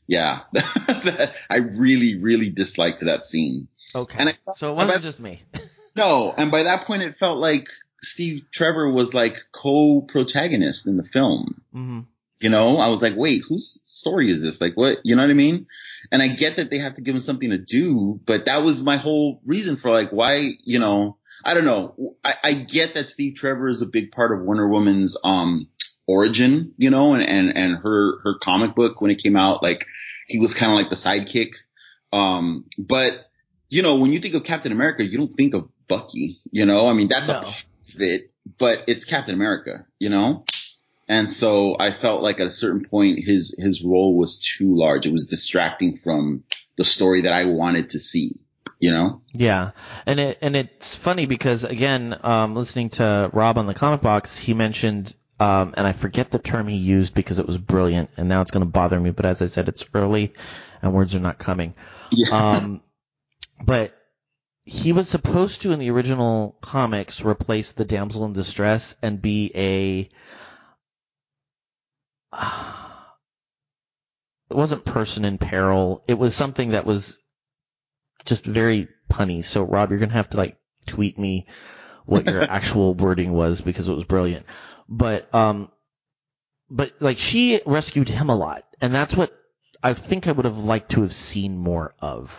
yeah, 0.06 0.40
I 0.54 1.56
really, 1.56 2.18
really 2.20 2.50
disliked 2.50 3.02
that 3.04 3.24
scene. 3.24 3.68
Okay. 3.94 4.16
And 4.18 4.28
I- 4.30 4.52
so 4.58 4.72
it 4.72 4.74
wasn't 4.74 5.02
just 5.02 5.20
me. 5.20 5.42
No, 5.96 6.30
and 6.36 6.50
by 6.50 6.64
that 6.64 6.86
point, 6.86 7.00
it 7.02 7.16
felt 7.16 7.38
like 7.38 7.68
Steve 8.02 8.42
Trevor 8.52 8.90
was 8.92 9.14
like 9.14 9.36
co-protagonist 9.54 10.86
in 10.86 10.98
the 10.98 11.04
film. 11.04 11.62
hmm 11.72 12.00
You 12.40 12.50
know, 12.50 12.78
I 12.78 12.88
was 12.88 13.00
like, 13.00 13.14
wait, 13.16 13.42
whose 13.48 13.80
story 13.86 14.30
is 14.30 14.42
this? 14.42 14.60
Like, 14.60 14.74
what? 14.74 14.98
You 15.04 15.16
know 15.16 15.22
what 15.22 15.30
I 15.30 15.34
mean? 15.34 15.66
And 16.12 16.22
I 16.22 16.28
get 16.28 16.56
that 16.56 16.70
they 16.70 16.78
have 16.78 16.94
to 16.96 17.00
give 17.00 17.14
him 17.14 17.20
something 17.20 17.50
to 17.50 17.58
do, 17.58 18.20
but 18.26 18.44
that 18.44 18.58
was 18.62 18.82
my 18.82 18.98
whole 18.98 19.40
reason 19.46 19.76
for 19.78 19.90
like, 19.90 20.10
why, 20.10 20.50
you 20.62 20.78
know, 20.78 21.16
I 21.44 21.54
don't 21.54 21.64
know. 21.64 22.14
I, 22.22 22.34
I 22.42 22.52
get 22.54 22.94
that 22.94 23.08
Steve 23.08 23.36
Trevor 23.36 23.68
is 23.68 23.80
a 23.80 23.86
big 23.86 24.12
part 24.12 24.32
of 24.32 24.44
Wonder 24.44 24.68
Woman's, 24.68 25.16
um, 25.24 25.68
origin, 26.06 26.72
you 26.76 26.90
know, 26.90 27.14
and, 27.14 27.22
and, 27.22 27.56
and 27.56 27.78
her, 27.78 28.20
her 28.22 28.34
comic 28.42 28.74
book 28.76 29.00
when 29.00 29.10
it 29.10 29.22
came 29.22 29.36
out, 29.36 29.62
like, 29.62 29.84
he 30.28 30.38
was 30.38 30.54
kind 30.54 30.70
of 30.70 30.76
like 30.76 30.90
the 30.90 30.96
sidekick. 30.96 31.50
Um, 32.12 32.66
but, 32.78 33.30
you 33.68 33.82
know, 33.82 33.96
when 33.96 34.12
you 34.12 34.20
think 34.20 34.34
of 34.34 34.44
Captain 34.44 34.72
America, 34.72 35.04
you 35.04 35.18
don't 35.18 35.34
think 35.34 35.54
of 35.54 35.68
Bucky, 35.88 36.40
you 36.50 36.66
know, 36.66 36.86
I 36.86 36.92
mean, 36.92 37.08
that's 37.08 37.28
No. 37.28 37.38
a 37.38 37.42
part 37.42 37.54
of 37.94 38.00
it, 38.00 38.30
but 38.58 38.80
it's 38.86 39.04
Captain 39.04 39.34
America, 39.34 39.86
you 39.98 40.08
know? 40.10 40.44
And 41.08 41.30
so 41.30 41.76
I 41.78 41.92
felt 41.92 42.22
like 42.22 42.40
at 42.40 42.46
a 42.46 42.52
certain 42.52 42.84
point 42.84 43.20
his 43.24 43.54
his 43.58 43.82
role 43.82 44.16
was 44.16 44.38
too 44.58 44.76
large. 44.76 45.06
It 45.06 45.12
was 45.12 45.26
distracting 45.26 45.98
from 46.02 46.44
the 46.76 46.84
story 46.84 47.22
that 47.22 47.32
I 47.32 47.44
wanted 47.44 47.90
to 47.90 47.98
see. 47.98 48.38
You 48.78 48.90
know? 48.90 49.22
Yeah, 49.32 49.70
and 50.04 50.20
it 50.20 50.38
and 50.42 50.54
it's 50.54 50.96
funny 50.96 51.24
because 51.24 51.64
again, 51.64 52.14
um, 52.22 52.54
listening 52.54 52.90
to 52.90 53.30
Rob 53.32 53.56
on 53.56 53.66
the 53.66 53.74
comic 53.74 54.02
box, 54.02 54.36
he 54.36 54.52
mentioned, 54.52 55.14
um, 55.40 55.72
and 55.78 55.86
I 55.86 55.94
forget 55.94 56.30
the 56.30 56.38
term 56.38 56.68
he 56.68 56.76
used 56.76 57.14
because 57.14 57.38
it 57.38 57.46
was 57.46 57.56
brilliant, 57.56 58.10
and 58.18 58.28
now 58.28 58.42
it's 58.42 58.50
going 58.50 58.66
to 58.66 58.70
bother 58.70 59.00
me. 59.00 59.10
But 59.10 59.24
as 59.24 59.40
I 59.40 59.46
said, 59.46 59.68
it's 59.68 59.84
early, 59.94 60.34
and 60.82 60.92
words 60.92 61.14
are 61.14 61.20
not 61.20 61.38
coming. 61.38 61.74
Yeah. 62.10 62.28
Um, 62.28 62.82
but 63.64 63.94
he 64.64 64.92
was 64.92 65.08
supposed 65.08 65.62
to 65.62 65.72
in 65.72 65.78
the 65.78 65.90
original 65.90 66.56
comics 66.60 67.22
replace 67.22 67.70
the 67.72 67.84
damsel 67.84 68.24
in 68.24 68.32
distress 68.32 68.96
and 69.00 69.22
be 69.22 69.52
a 69.54 70.10
it 74.50 74.54
wasn't 74.54 74.84
person 74.84 75.24
in 75.24 75.38
peril. 75.38 76.02
It 76.06 76.14
was 76.14 76.34
something 76.34 76.70
that 76.72 76.86
was 76.86 77.16
just 78.24 78.44
very 78.44 78.88
punny. 79.10 79.44
So 79.44 79.62
Rob, 79.62 79.90
you're 79.90 79.98
gonna 79.98 80.12
have 80.12 80.30
to 80.30 80.36
like 80.36 80.56
tweet 80.86 81.18
me 81.18 81.46
what 82.04 82.26
your 82.26 82.42
actual 82.50 82.94
wording 82.94 83.32
was 83.32 83.60
because 83.60 83.88
it 83.88 83.92
was 83.92 84.04
brilliant. 84.04 84.46
But 84.88 85.32
um, 85.34 85.70
but 86.70 86.92
like 87.00 87.18
she 87.18 87.60
rescued 87.66 88.08
him 88.08 88.30
a 88.30 88.36
lot, 88.36 88.64
and 88.80 88.94
that's 88.94 89.14
what 89.14 89.32
I 89.82 89.94
think 89.94 90.26
I 90.26 90.32
would 90.32 90.44
have 90.44 90.58
liked 90.58 90.92
to 90.92 91.02
have 91.02 91.14
seen 91.14 91.58
more 91.58 91.94
of. 92.00 92.30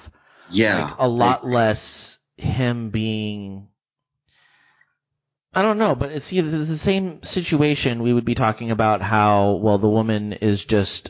Yeah. 0.50 0.86
Like 0.86 0.96
a 1.00 1.08
lot 1.08 1.46
less 1.48 2.18
him 2.36 2.90
being. 2.90 3.68
I 5.58 5.64
don't 5.64 5.80
know, 5.80 5.96
but 5.96 6.12
it's 6.12 6.32
either 6.32 6.64
the 6.64 6.78
same 6.78 7.24
situation. 7.24 8.04
We 8.04 8.14
would 8.14 8.26
be 8.26 8.36
talking 8.36 8.70
about 8.70 9.02
how 9.02 9.54
well 9.54 9.80
the 9.80 9.90
woman 9.90 10.34
is 10.34 10.64
just 10.64 11.10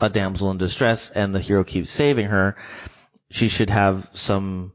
a 0.00 0.08
damsel 0.08 0.52
in 0.52 0.58
distress, 0.58 1.10
and 1.12 1.34
the 1.34 1.40
hero 1.40 1.64
keeps 1.64 1.90
saving 1.90 2.26
her. 2.26 2.56
She 3.32 3.48
should 3.48 3.68
have 3.68 4.08
some 4.14 4.74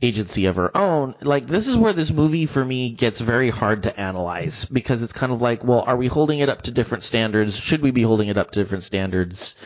agency 0.00 0.46
of 0.46 0.54
her 0.54 0.76
own. 0.76 1.16
Like 1.20 1.48
this 1.48 1.66
is 1.66 1.76
where 1.76 1.92
this 1.92 2.12
movie 2.12 2.46
for 2.46 2.64
me 2.64 2.92
gets 2.92 3.20
very 3.20 3.50
hard 3.50 3.82
to 3.82 4.00
analyze 4.00 4.64
because 4.66 5.02
it's 5.02 5.12
kind 5.12 5.32
of 5.32 5.42
like, 5.42 5.64
well, 5.64 5.80
are 5.80 5.96
we 5.96 6.06
holding 6.06 6.38
it 6.38 6.48
up 6.48 6.62
to 6.62 6.70
different 6.70 7.02
standards? 7.02 7.56
Should 7.56 7.82
we 7.82 7.90
be 7.90 8.04
holding 8.04 8.28
it 8.28 8.38
up 8.38 8.52
to 8.52 8.62
different 8.62 8.84
standards? 8.84 9.56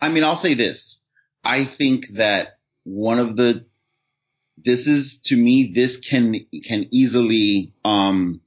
I 0.00 0.08
mean, 0.08 0.24
I'll 0.24 0.34
say 0.34 0.54
this. 0.54 1.00
I 1.44 1.64
think 1.64 2.06
that 2.14 2.58
one 2.82 3.20
of 3.20 3.36
the, 3.36 3.66
this 4.64 4.86
is 4.86 5.20
to 5.24 5.36
me, 5.36 5.72
this 5.74 5.96
can, 5.96 6.46
can 6.64 6.86
easily, 6.90 7.74
um, 7.84 8.40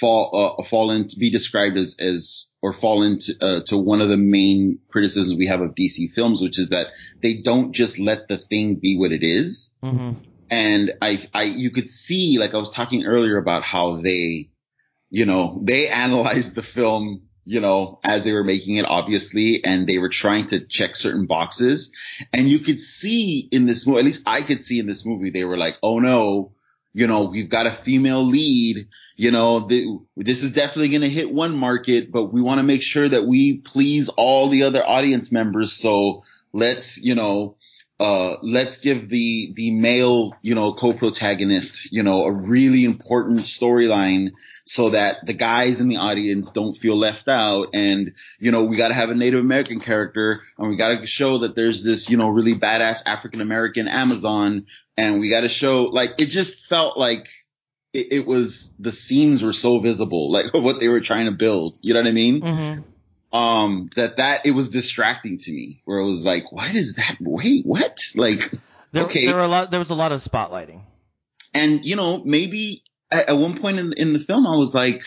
fall, 0.00 0.58
uh, 0.60 0.64
fall 0.68 0.90
into, 0.90 1.16
be 1.16 1.30
described 1.30 1.76
as, 1.76 1.94
as, 1.98 2.46
or 2.62 2.72
fall 2.72 3.02
into, 3.02 3.34
uh, 3.40 3.60
to 3.66 3.76
one 3.76 4.00
of 4.00 4.08
the 4.08 4.16
main 4.16 4.78
criticisms 4.90 5.38
we 5.38 5.46
have 5.46 5.60
of 5.60 5.74
DC 5.74 6.12
films, 6.12 6.40
which 6.40 6.58
is 6.58 6.70
that 6.70 6.88
they 7.22 7.40
don't 7.42 7.72
just 7.72 7.98
let 7.98 8.28
the 8.28 8.38
thing 8.38 8.76
be 8.76 8.98
what 8.98 9.12
it 9.12 9.22
is. 9.22 9.70
Mm-hmm. 9.82 10.22
And 10.50 10.92
I, 11.00 11.28
I, 11.32 11.44
you 11.44 11.70
could 11.70 11.88
see, 11.88 12.38
like 12.38 12.54
I 12.54 12.58
was 12.58 12.70
talking 12.70 13.04
earlier 13.04 13.38
about 13.38 13.62
how 13.62 14.00
they, 14.02 14.50
you 15.08 15.24
know, 15.24 15.60
they 15.62 15.88
analyzed 15.88 16.54
the 16.54 16.62
film 16.62 17.22
you 17.50 17.60
know, 17.60 17.98
as 18.04 18.22
they 18.22 18.32
were 18.32 18.44
making 18.44 18.76
it, 18.76 18.84
obviously, 18.84 19.64
and 19.64 19.88
they 19.88 19.98
were 19.98 20.08
trying 20.08 20.46
to 20.46 20.60
check 20.60 20.94
certain 20.94 21.26
boxes. 21.26 21.90
And 22.32 22.48
you 22.48 22.60
could 22.60 22.78
see 22.78 23.48
in 23.50 23.66
this 23.66 23.84
movie, 23.84 23.98
at 23.98 24.04
least 24.04 24.22
I 24.24 24.42
could 24.42 24.64
see 24.64 24.78
in 24.78 24.86
this 24.86 25.04
movie, 25.04 25.30
they 25.30 25.42
were 25.42 25.56
like, 25.56 25.74
oh 25.82 25.98
no, 25.98 26.52
you 26.92 27.08
know, 27.08 27.24
we've 27.24 27.50
got 27.50 27.66
a 27.66 27.80
female 27.84 28.24
lead, 28.24 28.86
you 29.16 29.32
know, 29.32 29.66
the, 29.66 29.98
this 30.16 30.44
is 30.44 30.52
definitely 30.52 30.90
going 30.90 31.00
to 31.00 31.10
hit 31.10 31.34
one 31.34 31.56
market, 31.56 32.12
but 32.12 32.32
we 32.32 32.40
want 32.40 32.60
to 32.60 32.62
make 32.62 32.82
sure 32.82 33.08
that 33.08 33.26
we 33.26 33.58
please 33.58 34.08
all 34.10 34.48
the 34.48 34.62
other 34.62 34.86
audience 34.86 35.32
members. 35.32 35.72
So 35.72 36.22
let's, 36.52 36.98
you 36.98 37.16
know, 37.16 37.56
uh, 38.00 38.38
let's 38.42 38.78
give 38.78 39.10
the, 39.10 39.52
the 39.54 39.70
male, 39.70 40.34
you 40.40 40.54
know, 40.54 40.72
co-protagonist, 40.72 41.92
you 41.92 42.02
know, 42.02 42.22
a 42.22 42.32
really 42.32 42.86
important 42.86 43.40
storyline 43.40 44.30
so 44.64 44.90
that 44.90 45.18
the 45.26 45.34
guys 45.34 45.80
in 45.80 45.88
the 45.88 45.96
audience 45.96 46.50
don't 46.50 46.78
feel 46.78 46.96
left 46.96 47.28
out. 47.28 47.68
And, 47.74 48.12
you 48.38 48.52
know, 48.52 48.64
we 48.64 48.78
got 48.78 48.88
to 48.88 48.94
have 48.94 49.10
a 49.10 49.14
Native 49.14 49.40
American 49.40 49.80
character 49.80 50.40
and 50.56 50.70
we 50.70 50.76
got 50.76 50.98
to 50.98 51.06
show 51.06 51.40
that 51.40 51.54
there's 51.54 51.84
this, 51.84 52.08
you 52.08 52.16
know, 52.16 52.30
really 52.30 52.58
badass 52.58 53.02
African 53.04 53.42
American 53.42 53.86
Amazon. 53.86 54.64
And 54.96 55.20
we 55.20 55.28
got 55.28 55.42
to 55.42 55.50
show 55.50 55.84
like, 55.84 56.12
it 56.16 56.26
just 56.26 56.64
felt 56.70 56.96
like 56.96 57.26
it, 57.92 58.06
it, 58.12 58.26
was, 58.26 58.70
the 58.78 58.92
scenes 58.92 59.42
were 59.42 59.52
so 59.52 59.78
visible, 59.78 60.32
like 60.32 60.46
what 60.54 60.80
they 60.80 60.88
were 60.88 61.02
trying 61.02 61.26
to 61.26 61.32
build. 61.32 61.76
You 61.82 61.92
know 61.92 62.00
what 62.00 62.08
I 62.08 62.12
mean? 62.12 62.40
Mm-hmm. 62.40 62.80
Um, 63.32 63.90
that, 63.94 64.16
that 64.16 64.44
it 64.44 64.50
was 64.50 64.70
distracting 64.70 65.38
to 65.38 65.52
me 65.52 65.80
where 65.84 66.00
it 66.00 66.06
was 66.06 66.24
like, 66.24 66.50
what 66.50 66.74
is 66.74 66.94
that? 66.94 67.16
Wait, 67.20 67.64
what? 67.64 68.00
Like, 68.16 68.40
there, 68.92 69.04
okay. 69.04 69.26
There 69.26 69.36
were 69.36 69.42
a 69.42 69.48
lot, 69.48 69.70
there 69.70 69.78
was 69.78 69.90
a 69.90 69.94
lot 69.94 70.10
of 70.10 70.22
spotlighting. 70.24 70.82
And, 71.54 71.84
you 71.84 71.94
know, 71.94 72.24
maybe 72.24 72.82
at, 73.10 73.28
at 73.28 73.38
one 73.38 73.60
point 73.60 73.78
in, 73.78 73.92
in 73.92 74.12
the 74.12 74.18
film, 74.18 74.46
I 74.46 74.56
was 74.56 74.74
like, 74.74 75.02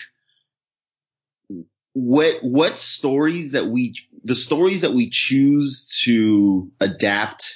what, 1.91 2.38
what 2.41 2.80
stories 2.80 3.51
that 3.51 3.67
we, 3.67 3.93
the 4.24 4.36
stories 4.36 4.82
that 4.82 4.93
we 4.93 5.09
choose 5.09 6.01
to 6.05 6.71
adapt 6.80 7.51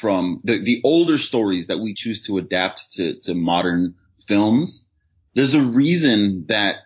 from 0.00 0.40
the, 0.44 0.62
the 0.62 0.80
older 0.82 1.18
stories 1.18 1.68
that 1.68 1.78
we 1.78 1.94
choose 1.94 2.26
to 2.26 2.38
adapt 2.38 2.92
to, 2.92 3.20
to 3.20 3.34
modern 3.34 3.94
films, 4.26 4.88
there's 5.34 5.54
a 5.54 5.62
reason 5.62 6.46
that 6.48 6.76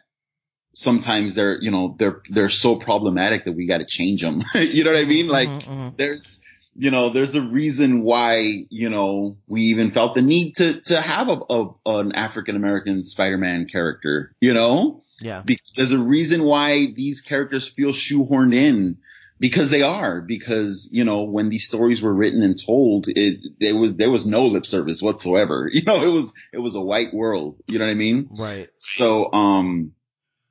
sometimes 0.75 1.35
they're, 1.35 1.61
you 1.61 1.71
know, 1.71 1.97
they're, 1.99 2.21
they're 2.31 2.51
so 2.51 2.77
problematic 2.77 3.45
that 3.45 3.53
we 3.53 3.67
got 3.67 3.79
to 3.79 3.87
change 3.87 4.21
them. 4.21 4.43
you 4.55 4.85
know 4.85 4.93
what 4.93 5.01
I 5.01 5.05
mean? 5.05 5.29
Like 5.29 5.49
Mm-hmm, 5.49 5.71
mm-hmm. 5.71 5.97
there's, 5.97 6.41
you 6.75 6.91
know, 6.91 7.11
there's 7.11 7.35
a 7.35 7.41
reason 7.41 8.03
why, 8.03 8.65
you 8.69 8.91
know, 8.91 9.37
we 9.47 9.63
even 9.63 9.91
felt 9.93 10.15
the 10.15 10.23
need 10.23 10.55
to, 10.57 10.81
to 10.83 11.01
have 11.01 11.29
a, 11.29 11.39
a 11.49 11.99
an 11.99 12.13
African 12.13 12.57
American 12.57 13.05
Spider-Man 13.05 13.69
character, 13.71 14.35
you 14.41 14.53
know? 14.53 15.03
Yeah. 15.21 15.43
Because 15.45 15.73
there's 15.77 15.93
a 15.93 15.99
reason 15.99 16.43
why 16.43 16.93
these 16.95 17.21
characters 17.21 17.69
feel 17.69 17.93
shoehorned 17.93 18.55
in 18.55 18.99
because 19.39 19.71
they 19.71 19.83
are, 19.83 20.21
because, 20.21 20.89
you 20.91 21.05
know, 21.05 21.23
when 21.23 21.49
these 21.49 21.67
stories 21.67 22.01
were 22.03 22.15
written 22.15 22.43
and 22.43 22.61
told, 22.65 23.07
it, 23.09 23.41
there 23.61 23.77
was, 23.77 23.95
there 23.95 24.11
was 24.11 24.27
no 24.27 24.47
lip 24.47 24.67
service 24.67 25.03
whatsoever. 25.03 25.71
You 25.73 25.83
know, 25.83 26.03
it 26.03 26.09
was, 26.09 26.33
it 26.53 26.59
was 26.59 26.75
a 26.75 26.81
white 26.81 27.13
world. 27.13 27.59
You 27.67 27.79
know 27.79 27.85
what 27.85 27.91
I 27.91 27.95
mean? 27.95 28.29
Right. 28.31 28.69
So, 28.79 29.33
um, 29.33 29.93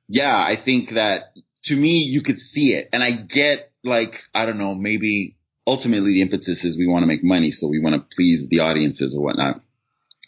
yeah, 0.08 0.36
I 0.36 0.56
think 0.56 0.94
that 0.94 1.34
to 1.64 1.76
me, 1.76 2.02
you 2.02 2.22
could 2.22 2.38
see 2.38 2.74
it 2.74 2.88
and 2.92 3.02
I 3.02 3.12
get 3.12 3.72
like, 3.82 4.20
I 4.34 4.46
don't 4.46 4.58
know, 4.58 4.74
maybe 4.74 5.36
ultimately 5.66 6.12
the 6.12 6.22
impetus 6.22 6.64
is 6.64 6.76
we 6.76 6.86
want 6.86 7.02
to 7.02 7.06
make 7.06 7.24
money. 7.24 7.50
So 7.50 7.68
we 7.68 7.80
want 7.80 7.94
to 7.94 8.14
please 8.14 8.46
the 8.48 8.60
audiences 8.60 9.14
or 9.14 9.22
whatnot. 9.22 9.60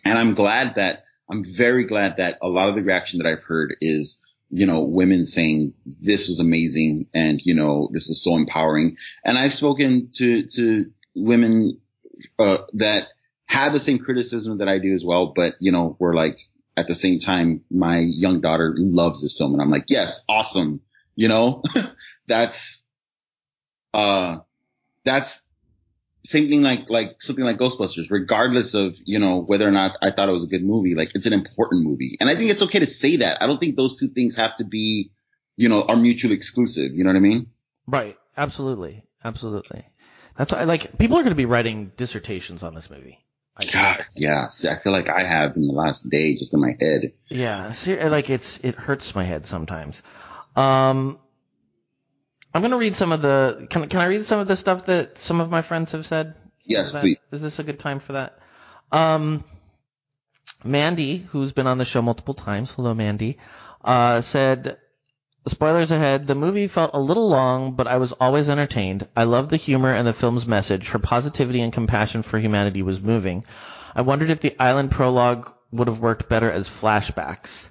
And 0.05 0.19
I'm 0.19 0.35
glad 0.35 0.77
that 0.77 1.05
I'm 1.29 1.45
very 1.45 1.87
glad 1.87 2.19
that 2.19 2.39
a 2.41 2.49
lot 2.49 2.69
of 2.69 2.77
the 2.77 2.83
reaction 2.83 3.19
that 3.19 3.29
I've 3.29 3.43
heard 3.43 3.77
is, 3.81 4.21
you 4.49 4.65
know, 4.65 4.83
women 4.83 5.27
saying 5.27 5.75
this 5.85 6.29
was 6.29 6.39
amazing 6.39 7.07
and, 7.13 7.41
you 7.45 7.55
know, 7.55 7.89
this 7.93 8.09
is 8.09 8.23
so 8.23 8.37
empowering. 8.37 8.97
And 9.25 9.37
I've 9.37 9.55
spoken 9.55 10.11
to, 10.15 10.47
to 10.55 10.87
women, 11.15 11.81
uh, 12.39 12.59
that 12.75 13.09
have 13.47 13.73
the 13.73 13.81
same 13.81 13.99
criticism 13.99 14.59
that 14.59 14.69
I 14.69 14.79
do 14.79 14.95
as 14.95 15.05
well. 15.05 15.33
But, 15.35 15.55
you 15.59 15.73
know, 15.73 15.97
we're 15.99 16.15
like, 16.15 16.39
at 16.77 16.89
the 16.89 16.95
same 16.95 17.19
time, 17.19 17.63
my 17.71 17.99
young 17.99 18.41
daughter 18.41 18.75
loves 18.77 19.23
this 19.23 19.37
film 19.37 19.53
and 19.53 19.63
I'm 19.63 19.71
like, 19.71 19.87
yes, 19.89 20.21
awesome. 20.29 20.81
You 21.15 21.29
know, 21.29 21.63
that's, 22.29 22.83
uh, 23.95 24.39
that's 25.05 25.41
same 26.25 26.49
thing 26.49 26.63
like, 26.63 26.91
like 26.91 27.17
something 27.21 27.45
like 27.45 27.57
Ghostbusters, 27.57 28.11
regardless 28.11 28.75
of, 28.75 28.97
you 29.05 29.19
know, 29.19 29.41
whether 29.41 29.67
or 29.67 29.71
not 29.71 29.97
I 30.03 30.11
thought 30.11 30.29
it 30.29 30.33
was 30.33 30.45
a 30.45 30.49
good 30.49 30.65
movie, 30.65 30.95
like 30.95 31.15
it's 31.15 31.27
an 31.27 31.33
important 31.33 31.85
movie. 31.85 32.17
And 32.21 32.29
I 32.29 32.35
think 32.35 32.51
it's 32.51 32.63
okay 32.63 32.81
to 32.81 32.87
say 32.87 33.17
that. 33.19 33.43
I 33.43 33.47
don't 33.47 33.59
think 33.59 33.77
those 33.77 33.99
two 33.99 34.09
things 34.09 34.35
have 34.35 34.57
to 34.59 34.65
be, 34.65 35.13
you 35.57 35.69
know, 35.69 35.83
are 35.83 35.97
mutually 35.97 36.35
exclusive. 36.35 36.93
You 36.93 37.05
know 37.05 37.11
what 37.11 37.17
I 37.17 37.21
mean? 37.21 37.47
Right. 37.87 38.17
Absolutely. 38.37 39.05
Absolutely. 39.25 39.87
That's 40.37 40.53
why, 40.53 40.65
like, 40.65 40.99
people 40.99 41.17
are 41.17 41.23
going 41.23 41.31
to 41.31 41.37
be 41.37 41.47
writing 41.47 41.93
dissertations 41.97 42.63
on 42.63 42.75
this 42.75 42.91
movie. 42.91 43.25
I, 43.59 43.65
God, 43.67 44.05
yeah. 44.15 44.49
See, 44.49 44.69
I 44.69 44.79
feel 44.83 44.93
like 44.93 45.09
I 45.09 45.25
have 45.25 45.57
in 45.57 45.67
the 45.67 45.73
last 45.73 46.09
day 46.11 46.37
just 46.37 46.53
in 46.53 46.61
my 46.61 46.75
head. 46.79 47.13
Yeah. 47.31 47.73
ser- 47.73 48.11
Like, 48.11 48.29
it's, 48.29 48.59
it 48.63 48.75
hurts 48.75 49.15
my 49.15 49.25
head 49.25 49.47
sometimes. 49.47 50.01
Um, 50.55 51.19
I'm 52.53 52.61
going 52.63 52.71
to 52.73 52.77
read 52.79 52.97
some 52.97 53.13
of 53.13 53.23
the, 53.23 53.67
can, 53.71 53.89
can 53.89 54.01
I 54.01 54.07
read 54.07 54.27
some 54.27 54.41
of 54.41 54.49
the 54.49 54.57
stuff 54.57 54.87
that 54.87 55.17
some 55.21 55.41
of 55.41 55.49
my 55.51 55.63
friends 55.63 55.93
have 55.93 56.07
said? 56.07 56.35
Yes, 56.65 56.89
Is 56.89 56.93
that- 56.93 57.01
please. 57.01 57.19
Is 57.33 57.41
this 57.41 57.59
a 57.59 57.63
good 57.63 57.81
time 57.81 58.01
for 58.01 58.13
that? 58.15 58.39
Um, 58.93 59.45
Mandy, 60.65 61.19
who's 61.31 61.53
been 61.53 61.67
on 61.67 61.79
the 61.79 61.85
show 61.85 62.03
multiple 62.03 62.35
times, 62.35 62.71
hello 62.71 62.95
Mandy, 62.95 63.39
uh, 63.85 64.21
said, 64.21 64.79
spoilers 65.49 65.91
ahead, 65.91 66.27
the 66.27 66.35
movie 66.35 66.69
felt 66.69 66.91
a 66.95 67.01
little 67.01 67.29
long, 67.29 67.75
but 67.75 67.87
I 67.87 67.97
was 67.97 68.13
always 68.21 68.49
entertained. 68.49 69.07
I 69.17 69.25
loved 69.25 69.51
the 69.51 69.57
humor 69.57 69.93
and 69.93 70.07
the 70.07 70.13
film's 70.13 70.47
message. 70.47 70.89
Her 70.89 70.99
positivity 70.99 71.61
and 71.61 71.73
compassion 71.73 72.23
for 72.23 72.39
humanity 72.39 72.83
was 72.83 73.01
moving. 73.01 73.45
I 73.95 74.03
wondered 74.03 74.31
if 74.31 74.41
the 74.41 74.55
island 74.61 74.91
prologue 74.91 75.51
would 75.73 75.89
have 75.89 76.01
worked 76.01 76.29
better 76.29 76.51
as 76.51 76.69
flashbacks. 76.69 77.69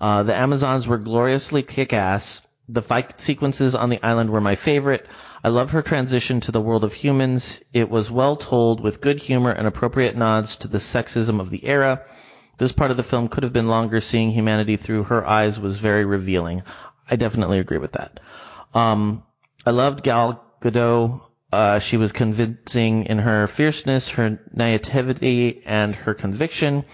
Uh, 0.00 0.22
the 0.22 0.34
Amazons 0.34 0.86
were 0.86 0.98
gloriously 0.98 1.62
kick-ass. 1.62 2.40
The 2.68 2.82
fight 2.82 3.20
sequences 3.20 3.74
on 3.74 3.90
the 3.90 4.02
island 4.02 4.30
were 4.30 4.40
my 4.40 4.56
favorite. 4.56 5.06
I 5.42 5.48
love 5.48 5.70
her 5.70 5.82
transition 5.82 6.40
to 6.40 6.52
the 6.52 6.60
world 6.60 6.84
of 6.84 6.94
humans. 6.94 7.60
It 7.72 7.90
was 7.90 8.10
well 8.10 8.36
told 8.36 8.80
with 8.80 9.02
good 9.02 9.20
humor 9.20 9.50
and 9.50 9.66
appropriate 9.66 10.16
nods 10.16 10.56
to 10.56 10.68
the 10.68 10.78
sexism 10.78 11.40
of 11.40 11.50
the 11.50 11.66
era. 11.66 12.00
This 12.58 12.72
part 12.72 12.90
of 12.90 12.96
the 12.96 13.02
film 13.02 13.28
could 13.28 13.42
have 13.42 13.52
been 13.52 13.68
longer. 13.68 14.00
Seeing 14.00 14.30
humanity 14.30 14.76
through 14.76 15.04
her 15.04 15.26
eyes 15.26 15.58
was 15.58 15.78
very 15.78 16.04
revealing. 16.04 16.62
I 17.08 17.16
definitely 17.16 17.58
agree 17.58 17.78
with 17.78 17.92
that. 17.92 18.20
Um, 18.72 19.22
I 19.66 19.70
loved 19.70 20.02
Gal 20.02 20.42
Gadot. 20.62 21.20
Uh, 21.52 21.78
she 21.78 21.96
was 21.96 22.10
convincing 22.10 23.04
in 23.04 23.18
her 23.18 23.46
fierceness, 23.46 24.08
her 24.08 24.40
naivety, 24.52 25.62
and 25.64 25.94
her 25.94 26.14
conviction, 26.14 26.84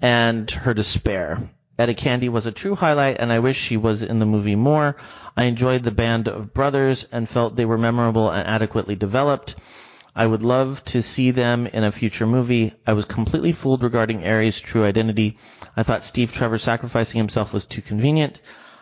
and 0.00 0.48
her 0.50 0.72
despair. 0.72 1.50
Etta 1.78 1.94
Candy 1.94 2.28
was 2.28 2.46
a 2.46 2.52
true 2.52 2.74
highlight, 2.74 3.18
and 3.18 3.32
I 3.32 3.38
wish 3.38 3.56
she 3.56 3.76
was 3.76 4.02
in 4.02 4.18
the 4.18 4.26
movie 4.26 4.56
more. 4.56 4.96
I 5.36 5.44
enjoyed 5.44 5.84
the 5.84 5.90
band 5.90 6.28
of 6.28 6.52
brothers 6.52 7.06
and 7.12 7.28
felt 7.28 7.54
they 7.54 7.64
were 7.64 7.78
memorable 7.78 8.30
and 8.30 8.46
adequately 8.46 8.96
developed. 8.96 9.54
I 10.14 10.26
would 10.26 10.42
love 10.42 10.84
to 10.86 11.02
see 11.02 11.30
them 11.30 11.68
in 11.68 11.84
a 11.84 11.92
future 11.92 12.26
movie. 12.26 12.74
I 12.84 12.92
was 12.92 13.04
completely 13.04 13.52
fooled 13.52 13.84
regarding 13.84 14.24
Ares' 14.24 14.60
true 14.60 14.84
identity. 14.84 15.38
I 15.76 15.84
thought 15.84 16.02
Steve 16.02 16.32
Trevor 16.32 16.58
sacrificing 16.58 17.18
himself 17.18 17.52
was 17.52 17.64
too 17.64 17.82
convenient. 17.82 18.40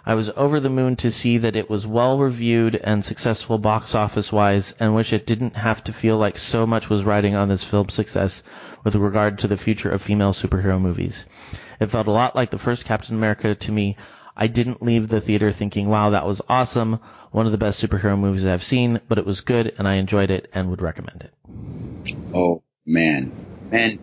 I 0.08 0.14
was 0.14 0.30
over 0.36 0.60
the 0.60 0.70
moon 0.70 0.94
to 0.96 1.10
see 1.10 1.36
that 1.38 1.56
it 1.56 1.68
was 1.68 1.84
well 1.84 2.16
reviewed 2.16 2.76
and 2.76 3.04
successful 3.04 3.58
box 3.58 3.92
office 3.92 4.30
wise, 4.30 4.72
and 4.78 4.94
wish 4.94 5.12
it 5.12 5.26
didn't 5.26 5.56
have 5.56 5.82
to 5.82 5.92
feel 5.92 6.16
like 6.16 6.38
so 6.38 6.64
much 6.64 6.88
was 6.88 7.02
riding 7.02 7.34
on 7.34 7.48
this 7.48 7.64
film's 7.64 7.94
success 7.94 8.44
with 8.84 8.94
regard 8.94 9.36
to 9.40 9.48
the 9.48 9.56
future 9.56 9.90
of 9.90 10.00
female 10.00 10.32
superhero 10.32 10.80
movies. 10.80 11.24
It 11.80 11.90
felt 11.90 12.06
a 12.06 12.12
lot 12.12 12.36
like 12.36 12.52
the 12.52 12.58
first 12.58 12.84
Captain 12.84 13.16
America 13.16 13.56
to 13.56 13.72
me. 13.72 13.96
I 14.36 14.46
didn't 14.46 14.80
leave 14.80 15.08
the 15.08 15.20
theater 15.20 15.50
thinking, 15.52 15.88
wow, 15.88 16.10
that 16.10 16.24
was 16.24 16.40
awesome, 16.48 17.00
one 17.32 17.46
of 17.46 17.52
the 17.52 17.58
best 17.58 17.82
superhero 17.82 18.16
movies 18.16 18.46
I've 18.46 18.62
seen, 18.62 19.00
but 19.08 19.18
it 19.18 19.26
was 19.26 19.40
good 19.40 19.74
and 19.76 19.88
I 19.88 19.94
enjoyed 19.94 20.30
it 20.30 20.48
and 20.54 20.70
would 20.70 20.82
recommend 20.82 21.22
it. 21.28 22.14
Oh 22.32 22.62
man, 22.86 23.32
and 23.72 23.98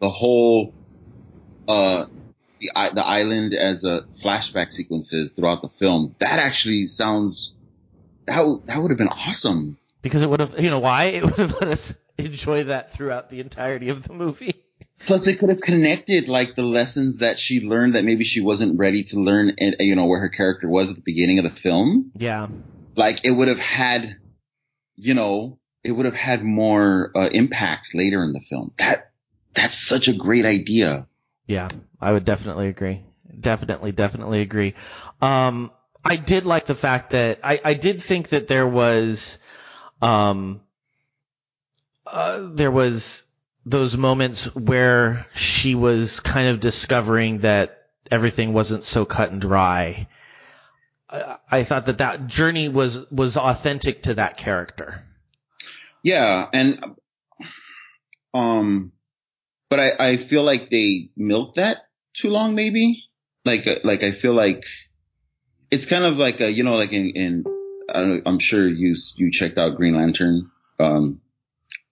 the 0.00 0.08
whole 0.08 0.72
uh 1.68 2.06
the 2.60 2.70
the 2.94 3.04
island 3.04 3.54
as 3.54 3.84
a 3.84 4.02
flashback 4.22 4.72
sequences 4.72 5.32
throughout 5.32 5.62
the 5.62 5.68
film 5.68 6.14
that 6.20 6.38
actually 6.38 6.86
sounds 6.86 7.54
that 8.26 8.44
that 8.66 8.80
would 8.80 8.90
have 8.90 8.98
been 8.98 9.08
awesome 9.08 9.78
because 10.02 10.22
it 10.22 10.30
would 10.30 10.40
have 10.40 10.58
you 10.58 10.70
know 10.70 10.78
why 10.78 11.06
it 11.06 11.24
would 11.24 11.38
have 11.38 11.52
let 11.60 11.70
us 11.70 11.92
enjoy 12.18 12.64
that 12.64 12.92
throughout 12.92 13.30
the 13.30 13.40
entirety 13.40 13.88
of 13.88 14.02
the 14.04 14.12
movie. 14.12 14.54
Plus, 15.06 15.26
it 15.26 15.38
could 15.38 15.48
have 15.48 15.60
connected 15.60 16.28
like 16.28 16.54
the 16.54 16.62
lessons 16.62 17.18
that 17.18 17.38
she 17.38 17.60
learned 17.60 17.94
that 17.94 18.04
maybe 18.04 18.24
she 18.24 18.40
wasn't 18.40 18.78
ready 18.78 19.02
to 19.04 19.18
learn, 19.18 19.54
and 19.58 19.76
you 19.80 19.96
know 19.96 20.04
where 20.04 20.20
her 20.20 20.28
character 20.28 20.68
was 20.68 20.90
at 20.90 20.96
the 20.96 21.02
beginning 21.02 21.38
of 21.38 21.44
the 21.44 21.60
film. 21.60 22.12
Yeah, 22.16 22.48
like 22.96 23.20
it 23.24 23.30
would 23.30 23.48
have 23.48 23.58
had, 23.58 24.16
you 24.96 25.14
know, 25.14 25.58
it 25.82 25.92
would 25.92 26.04
have 26.04 26.14
had 26.14 26.44
more 26.44 27.12
uh, 27.16 27.28
impact 27.28 27.94
later 27.94 28.22
in 28.22 28.32
the 28.32 28.40
film. 28.40 28.72
That 28.78 29.10
that's 29.54 29.78
such 29.78 30.08
a 30.08 30.12
great 30.12 30.44
idea. 30.44 31.06
Yeah, 31.50 31.68
I 32.00 32.12
would 32.12 32.24
definitely 32.24 32.68
agree. 32.68 33.02
Definitely, 33.40 33.90
definitely 33.90 34.40
agree. 34.40 34.76
Um, 35.20 35.72
I 36.04 36.14
did 36.14 36.46
like 36.46 36.68
the 36.68 36.76
fact 36.76 37.10
that 37.10 37.40
I, 37.42 37.60
I 37.64 37.74
did 37.74 38.04
think 38.04 38.28
that 38.28 38.46
there 38.46 38.68
was, 38.68 39.36
um, 40.00 40.60
uh, 42.06 42.50
there 42.54 42.70
was 42.70 43.24
those 43.66 43.96
moments 43.96 44.44
where 44.54 45.26
she 45.34 45.74
was 45.74 46.20
kind 46.20 46.46
of 46.46 46.60
discovering 46.60 47.40
that 47.40 47.88
everything 48.12 48.52
wasn't 48.52 48.84
so 48.84 49.04
cut 49.04 49.32
and 49.32 49.40
dry. 49.40 50.06
I, 51.08 51.36
I 51.50 51.64
thought 51.64 51.86
that 51.86 51.98
that 51.98 52.28
journey 52.28 52.68
was 52.68 52.96
was 53.10 53.36
authentic 53.36 54.04
to 54.04 54.14
that 54.14 54.36
character. 54.36 55.02
Yeah, 56.04 56.48
and 56.52 56.96
um, 58.32 58.92
but 59.70 59.80
I 59.80 59.92
I 59.98 60.16
feel 60.18 60.42
like 60.42 60.68
they 60.70 61.10
milked 61.16 61.56
that 61.56 61.78
too 62.14 62.28
long, 62.28 62.54
maybe. 62.54 63.04
Like 63.44 63.66
uh, 63.66 63.76
like 63.84 64.02
I 64.02 64.12
feel 64.12 64.34
like 64.34 64.64
it's 65.70 65.86
kind 65.86 66.04
of 66.04 66.16
like 66.16 66.40
a 66.40 66.50
you 66.50 66.64
know 66.64 66.74
like 66.74 66.92
in 66.92 67.10
in 67.10 67.44
I 67.88 68.00
don't 68.00 68.10
know, 68.16 68.22
I'm 68.26 68.38
sure 68.38 68.68
you 68.68 68.96
you 69.16 69.30
checked 69.32 69.56
out 69.56 69.76
Green 69.76 69.96
Lantern. 69.96 70.50
Um, 70.78 71.20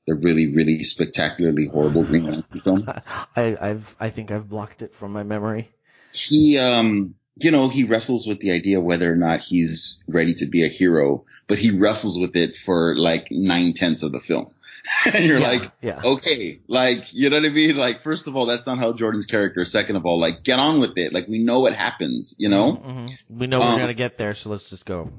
the 0.08 0.14
really, 0.14 0.52
really 0.52 0.82
spectacularly 0.84 1.66
horrible 1.66 2.02
Green 2.02 2.24
Lantern 2.24 2.60
film. 2.62 2.88
I, 3.36 3.56
I've, 3.60 3.84
I 4.00 4.10
think 4.10 4.30
I've 4.30 4.48
blocked 4.48 4.80
it 4.80 4.92
from 4.98 5.12
my 5.12 5.22
memory. 5.22 5.70
He, 6.12 6.56
um, 6.56 7.14
you 7.36 7.50
know, 7.50 7.68
he 7.68 7.84
wrestles 7.84 8.26
with 8.26 8.40
the 8.40 8.50
idea 8.50 8.80
whether 8.80 9.12
or 9.12 9.16
not 9.16 9.40
he's 9.40 10.02
ready 10.08 10.34
to 10.36 10.46
be 10.46 10.64
a 10.64 10.68
hero, 10.68 11.24
but 11.46 11.58
he 11.58 11.70
wrestles 11.70 12.18
with 12.18 12.34
it 12.34 12.56
for 12.64 12.96
like 12.96 13.28
nine 13.30 13.74
tenths 13.74 14.02
of 14.02 14.12
the 14.12 14.20
film. 14.20 14.50
and 15.12 15.24
you're 15.24 15.38
Yeah, 15.40 15.48
like, 15.48 15.72
yeah. 15.82 16.00
okay, 16.04 16.60
like, 16.68 17.12
you 17.12 17.30
know 17.30 17.36
what 17.40 17.46
I 17.46 17.50
mean? 17.50 17.76
Like, 17.76 18.02
first 18.02 18.26
of 18.26 18.36
all, 18.36 18.46
that's 18.46 18.66
not 18.66 18.78
how 18.78 18.92
Jordan's 18.92 19.26
character. 19.26 19.60
is. 19.62 19.70
Second 19.72 19.96
of 19.96 20.06
all, 20.06 20.18
like, 20.20 20.42
get 20.44 20.58
on 20.58 20.80
with 20.80 20.96
it. 20.96 21.12
Like, 21.12 21.28
we 21.28 21.38
know 21.38 21.60
what 21.60 21.74
happens, 21.74 22.34
you 22.38 22.48
know? 22.48 22.72
Mhm. 22.76 23.10
We 23.28 23.46
know 23.46 23.58
we're 23.60 23.66
Um, 23.66 23.78
gonna 23.78 23.94
get 23.94 24.18
there, 24.18 24.34
so 24.34 24.50
let's 24.50 24.64
just 24.70 24.84
go. 24.84 25.10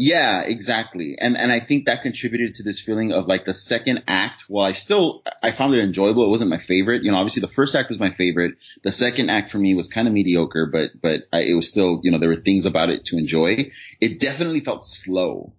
Yeah, 0.00 0.42
exactly. 0.42 1.16
And 1.20 1.36
and 1.36 1.50
I 1.50 1.58
think 1.58 1.86
that 1.86 2.02
contributed 2.02 2.54
to 2.54 2.62
this 2.62 2.80
feeling 2.80 3.10
of 3.10 3.26
like 3.26 3.44
the 3.44 3.52
second 3.52 4.04
act. 4.06 4.44
While 4.46 4.64
I 4.64 4.70
still 4.72 5.24
I 5.42 5.50
found 5.50 5.74
it 5.74 5.82
enjoyable, 5.82 6.24
it 6.24 6.28
wasn't 6.28 6.50
my 6.50 6.58
favorite. 6.58 7.02
You 7.02 7.10
know, 7.10 7.16
obviously 7.16 7.40
the 7.40 7.48
first 7.48 7.74
act 7.74 7.90
was 7.90 7.98
my 7.98 8.12
favorite. 8.12 8.54
The 8.84 8.92
second 8.92 9.28
act 9.28 9.50
for 9.50 9.58
me 9.58 9.74
was 9.74 9.88
kind 9.88 10.06
of 10.06 10.14
mediocre, 10.14 10.66
but 10.70 10.90
but 11.02 11.22
I, 11.32 11.40
it 11.40 11.54
was 11.54 11.66
still 11.66 11.98
you 12.04 12.12
know 12.12 12.18
there 12.20 12.28
were 12.28 12.36
things 12.36 12.64
about 12.64 12.90
it 12.90 13.06
to 13.06 13.16
enjoy. 13.18 13.72
It 14.00 14.20
definitely 14.20 14.60
felt 14.60 14.84
slow. 14.86 15.52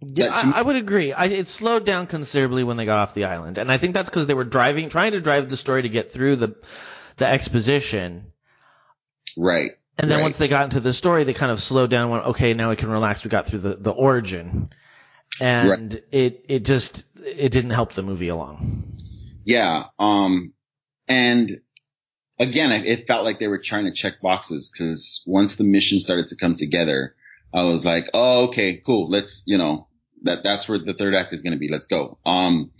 Yeah, 0.00 0.28
That 0.28 0.40
to 0.42 0.46
me- 0.48 0.52
I, 0.54 0.58
I 0.58 0.62
would 0.62 0.76
agree. 0.76 1.12
I, 1.12 1.24
it 1.26 1.48
slowed 1.48 1.84
down 1.84 2.06
considerably 2.06 2.62
when 2.64 2.76
they 2.76 2.84
got 2.84 2.98
off 2.98 3.14
the 3.14 3.24
island, 3.24 3.58
and 3.58 3.70
I 3.70 3.78
think 3.78 3.94
that's 3.94 4.08
because 4.08 4.26
they 4.26 4.34
were 4.34 4.44
driving, 4.44 4.90
trying 4.90 5.12
to 5.12 5.20
drive 5.20 5.50
the 5.50 5.56
story 5.56 5.82
to 5.82 5.88
get 5.88 6.12
through 6.12 6.36
the 6.36 6.54
the 7.16 7.26
exposition. 7.26 8.32
Right. 9.36 9.72
And 9.98 10.08
then 10.08 10.18
Right. 10.18 10.22
once 10.24 10.36
they 10.38 10.46
got 10.46 10.64
into 10.64 10.78
the 10.80 10.92
story, 10.92 11.24
they 11.24 11.34
kind 11.34 11.50
of 11.50 11.60
slowed 11.60 11.90
down. 11.90 12.02
and 12.02 12.10
Went, 12.12 12.24
okay, 12.26 12.54
now 12.54 12.70
we 12.70 12.76
can 12.76 12.88
relax. 12.88 13.24
We 13.24 13.30
got 13.30 13.46
through 13.48 13.58
the 13.60 13.74
the 13.74 13.90
origin, 13.90 14.70
and 15.40 16.00
it 16.12 16.44
it 16.48 16.64
just 16.64 17.02
it 17.16 17.50
didn't 17.50 17.70
help 17.70 17.94
the 17.94 18.02
movie 18.02 18.28
along. 18.28 18.98
Yeah. 19.44 19.86
Um. 19.98 20.52
And 21.08 21.60
again, 22.38 22.70
it, 22.70 22.86
it 22.86 23.06
felt 23.08 23.24
like 23.24 23.40
they 23.40 23.48
were 23.48 23.58
trying 23.58 23.86
to 23.86 23.92
check 23.92 24.20
boxes 24.22 24.70
because 24.72 25.22
once 25.26 25.56
the 25.56 25.64
mission 25.64 25.98
started 25.98 26.28
to 26.28 26.36
come 26.36 26.54
together, 26.54 27.16
I 27.52 27.62
was 27.64 27.84
like, 27.84 28.04
oh, 28.14 28.48
okay, 28.48 28.76
cool. 28.84 29.08
Let's, 29.10 29.42
you 29.46 29.58
know, 29.58 29.87
that, 30.22 30.42
that's 30.42 30.68
where 30.68 30.78
the 30.78 30.94
third 30.94 31.14
act 31.14 31.32
is 31.32 31.42
going 31.42 31.52
to 31.54 31.58
be. 31.58 31.68
Let's 31.68 31.86
go. 31.86 32.18
Um, 32.26 32.70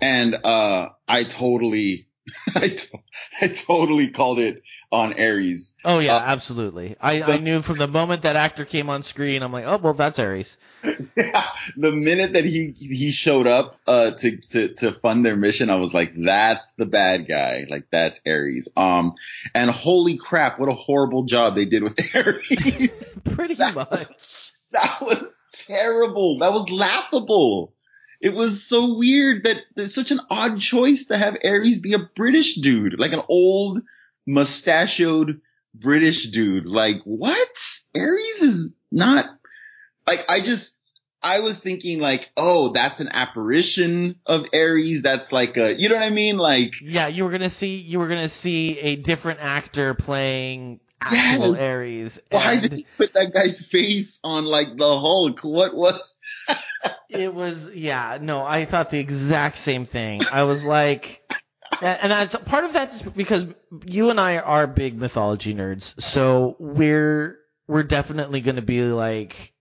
and, 0.00 0.34
uh, 0.34 0.88
I 1.08 1.24
totally, 1.24 2.06
I, 2.54 2.68
to- 2.68 2.98
I 3.40 3.48
totally 3.48 4.10
called 4.10 4.38
it 4.38 4.62
on 4.92 5.12
Ares. 5.14 5.72
Oh 5.84 5.98
yeah, 6.00 6.16
Uh, 6.16 6.20
absolutely. 6.20 6.96
I, 7.00 7.22
I 7.22 7.38
knew 7.38 7.62
from 7.62 7.78
the 7.78 7.86
moment 7.86 8.22
that 8.22 8.34
actor 8.36 8.64
came 8.64 8.90
on 8.90 9.02
screen, 9.04 9.42
I'm 9.42 9.52
like, 9.52 9.64
oh 9.64 9.78
well, 9.82 9.94
that's 9.94 10.18
Ares. 10.18 10.48
the 10.82 11.92
minute 11.92 12.32
that 12.32 12.44
he, 12.44 12.72
he 12.76 13.10
showed 13.12 13.46
up, 13.46 13.76
uh, 13.86 14.12
to, 14.12 14.36
to, 14.50 14.74
to 14.74 14.92
fund 15.00 15.24
their 15.24 15.36
mission, 15.36 15.70
I 15.70 15.76
was 15.76 15.92
like, 15.92 16.12
that's 16.16 16.68
the 16.76 16.86
bad 16.86 17.28
guy. 17.28 17.66
Like, 17.68 17.84
that's 17.92 18.18
Ares. 18.26 18.68
Um, 18.76 19.12
and 19.54 19.70
holy 19.70 20.16
crap, 20.16 20.58
what 20.58 20.68
a 20.68 20.74
horrible 20.74 21.24
job 21.24 21.54
they 21.54 21.66
did 21.66 21.82
with 21.82 21.98
Ares. 22.14 22.46
Pretty 23.34 23.54
That- 23.54 23.74
much. 23.74 24.08
That 24.72 24.98
was 25.02 25.24
terrible. 25.66 26.38
That 26.38 26.52
was 26.52 26.68
laughable. 26.70 27.74
It 28.20 28.34
was 28.34 28.62
so 28.62 28.98
weird 28.98 29.44
that 29.44 29.58
there's 29.74 29.94
such 29.94 30.10
an 30.10 30.20
odd 30.30 30.60
choice 30.60 31.06
to 31.06 31.16
have 31.16 31.38
Ares 31.42 31.78
be 31.78 31.94
a 31.94 31.98
British 31.98 32.56
dude, 32.56 32.98
like 32.98 33.12
an 33.12 33.22
old 33.28 33.80
mustachioed 34.26 35.40
British 35.74 36.30
dude. 36.30 36.66
Like 36.66 37.02
what? 37.04 37.48
Ares 37.96 38.42
is 38.42 38.68
not 38.92 39.26
like 40.06 40.24
I 40.28 40.40
just 40.40 40.74
I 41.22 41.40
was 41.40 41.58
thinking 41.58 42.00
like, 42.00 42.30
oh, 42.36 42.72
that's 42.72 43.00
an 43.00 43.08
apparition 43.08 44.16
of 44.24 44.46
Ares. 44.54 45.02
That's 45.02 45.32
like 45.32 45.56
a, 45.56 45.78
you 45.78 45.88
know 45.88 45.96
what 45.96 46.04
I 46.04 46.10
mean? 46.10 46.38
Like, 46.38 46.72
Yeah, 46.82 47.08
you 47.08 47.24
were 47.24 47.30
gonna 47.30 47.50
see 47.50 47.76
you 47.76 47.98
were 47.98 48.08
gonna 48.08 48.28
see 48.28 48.78
a 48.78 48.96
different 48.96 49.40
actor 49.40 49.94
playing 49.94 50.80
actual 51.00 51.52
Yes. 51.52 51.60
Ares. 51.60 52.18
why 52.30 52.52
and 52.52 52.62
did 52.62 52.72
he 52.72 52.86
put 52.96 53.12
that 53.14 53.32
guy's 53.32 53.60
face 53.66 54.18
on 54.22 54.44
like 54.44 54.76
the 54.76 54.98
Hulk? 54.98 55.40
What 55.42 55.74
was? 55.74 56.16
it 57.10 57.32
was 57.34 57.56
yeah, 57.74 58.18
no, 58.20 58.42
I 58.44 58.66
thought 58.66 58.90
the 58.90 58.98
exact 58.98 59.58
same 59.58 59.86
thing. 59.86 60.22
I 60.30 60.42
was 60.42 60.62
like 60.62 61.20
and 61.80 61.98
and 62.02 62.12
that's 62.12 62.36
part 62.46 62.64
of 62.64 62.72
that's 62.72 63.02
because 63.02 63.44
you 63.84 64.10
and 64.10 64.20
I 64.20 64.38
are 64.38 64.66
big 64.66 64.98
mythology 64.98 65.54
nerds, 65.54 66.00
so 66.00 66.56
we're 66.58 67.38
we're 67.66 67.82
definitely 67.84 68.40
going 68.40 68.56
to 68.56 68.62
be 68.62 68.82
like 68.82 69.52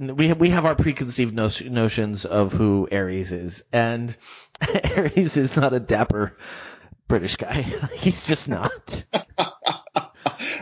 we 0.00 0.28
have, 0.28 0.40
we 0.40 0.50
have 0.50 0.64
our 0.64 0.74
preconceived 0.74 1.34
no- 1.34 1.50
notions 1.64 2.24
of 2.24 2.52
who 2.52 2.88
Ares 2.90 3.32
is, 3.32 3.62
and 3.72 4.16
Ares 4.84 5.36
is 5.36 5.56
not 5.56 5.72
a 5.72 5.80
dapper 5.80 6.36
British 7.08 7.36
guy. 7.36 7.62
He's 7.94 8.22
just 8.22 8.48
not. 8.48 9.04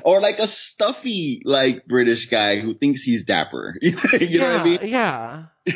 Or 0.04 0.20
like 0.20 0.38
a 0.38 0.48
stuffy 0.48 1.42
like 1.44 1.86
British 1.86 2.28
guy 2.28 2.60
who 2.60 2.74
thinks 2.74 3.02
he's 3.02 3.24
dapper. 3.24 3.74
you 3.80 3.92
know 3.92 4.00
yeah, 4.20 4.52
what 4.52 4.60
I 4.60 4.64
mean? 4.64 4.78
Yeah. 4.82 5.44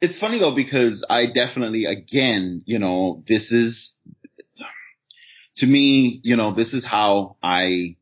It's 0.00 0.16
funny 0.16 0.38
though 0.38 0.54
because 0.54 1.04
I 1.10 1.26
definitely, 1.26 1.84
again, 1.84 2.62
you 2.64 2.78
know, 2.78 3.22
this 3.28 3.52
is 3.52 3.94
to 5.56 5.66
me, 5.66 6.20
you 6.24 6.36
know, 6.36 6.54
this 6.54 6.72
is 6.72 6.84
how 6.84 7.36
I 7.42 7.96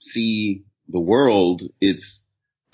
see 0.00 0.64
the 0.88 1.00
world. 1.00 1.62
It's 1.80 2.22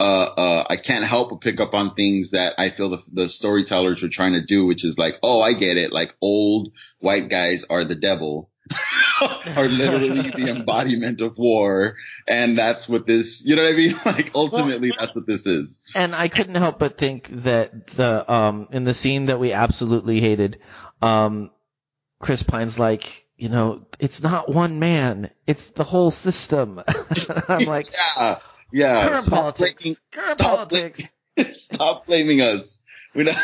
uh, 0.01 0.03
uh, 0.03 0.67
I 0.69 0.77
can't 0.77 1.05
help 1.05 1.31
but 1.31 1.41
pick 1.41 1.61
up 1.61 1.75
on 1.75 1.95
things 1.95 2.33
that 2.33 2.55
I 2.59 2.71
feel 2.71 2.91
the, 2.91 3.03
the 3.13 3.29
storytellers 3.29 4.03
were 4.03 4.09
trying 4.09 4.33
to 4.33 4.45
do, 4.45 4.67
which 4.67 4.85
is 4.85 4.99
like, 4.99 5.15
oh, 5.23 5.41
I 5.41 5.55
get 5.55 5.77
it. 5.77 5.93
Like 5.93 6.15
old 6.21 6.73
white 6.99 7.31
guys 7.31 7.65
are 7.71 7.85
the 7.85 7.95
devil. 7.95 8.51
are 9.21 9.69
literally 9.69 10.31
the 10.31 10.49
embodiment 10.57 11.21
of 11.21 11.37
war. 11.39 11.97
And 12.29 12.59
that's 12.59 12.89
what 12.89 13.07
this, 13.07 13.43
you 13.45 13.57
know 13.57 13.63
what 13.65 13.73
I 13.73 13.77
mean? 13.77 14.01
Like 14.05 14.31
ultimately 14.35 14.91
Well- 14.91 14.99
that's 15.07 15.17
what 15.17 15.27
this 15.27 15.47
is. 15.47 15.81
And 15.95 16.15
I 16.15 16.29
couldn't 16.29 16.55
help 16.57 16.79
but 16.79 16.99
think 16.99 17.29
that 17.45 17.95
the 17.97 18.31
um 18.33 18.69
in 18.73 18.85
the 18.85 18.95
scene 18.95 19.27
that 19.27 19.39
we 19.41 19.53
absolutely 19.53 20.21
hated, 20.21 20.59
um 21.03 21.51
Chris 22.21 22.43
Pine's 22.43 22.79
like, 22.79 23.05
you 23.37 23.49
know, 23.51 23.87
it's 23.99 24.23
not 24.23 24.53
one 24.53 24.79
man, 24.79 25.31
it's 25.47 25.65
the 25.77 25.85
whole 25.85 26.11
system. 26.11 26.81
I'm 27.49 27.67
like, 27.67 27.89
yeah, 27.93 28.39
yeah. 28.73 29.09
current 29.09 29.25
Stop 29.25 29.39
politics. 29.57 29.83
blaming- 29.83 29.97
current 30.13 30.39
stop 30.41 30.57
politics. 30.71 31.03
Stop 31.49 32.07
blaming 32.07 32.41
us. 32.41 32.83
We 33.15 33.25
don't. 33.25 33.37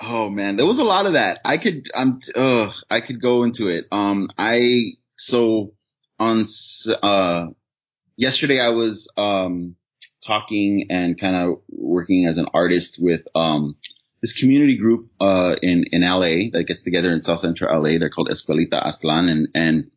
Oh 0.00 0.30
man, 0.30 0.56
there 0.56 0.66
was 0.66 0.78
a 0.78 0.84
lot 0.84 1.06
of 1.06 1.12
that. 1.14 1.40
I 1.44 1.58
could, 1.58 1.88
I'm, 1.94 2.20
uh, 2.34 2.70
I 2.90 3.00
could 3.00 3.20
go 3.20 3.42
into 3.42 3.68
it. 3.68 3.86
Um, 3.92 4.30
I 4.38 4.92
so 5.16 5.74
on 6.18 6.46
uh 7.02 7.46
yesterday 8.16 8.60
I 8.60 8.68
was 8.68 9.08
um 9.16 9.76
talking 10.24 10.86
and 10.90 11.18
kind 11.18 11.34
of 11.34 11.62
working 11.68 12.26
as 12.26 12.36
an 12.36 12.46
artist 12.52 12.98
with 13.00 13.22
um 13.34 13.76
this 14.20 14.34
community 14.34 14.76
group 14.76 15.10
uh 15.20 15.56
in 15.62 15.84
in 15.90 16.02
LA 16.02 16.50
that 16.52 16.64
gets 16.68 16.82
together 16.82 17.10
in 17.10 17.22
South 17.22 17.40
Central 17.40 17.82
LA. 17.82 17.98
They're 17.98 18.10
called 18.10 18.28
Escuelita 18.28 18.84
Aztlan 18.86 19.30
and 19.30 19.48
and 19.54 19.90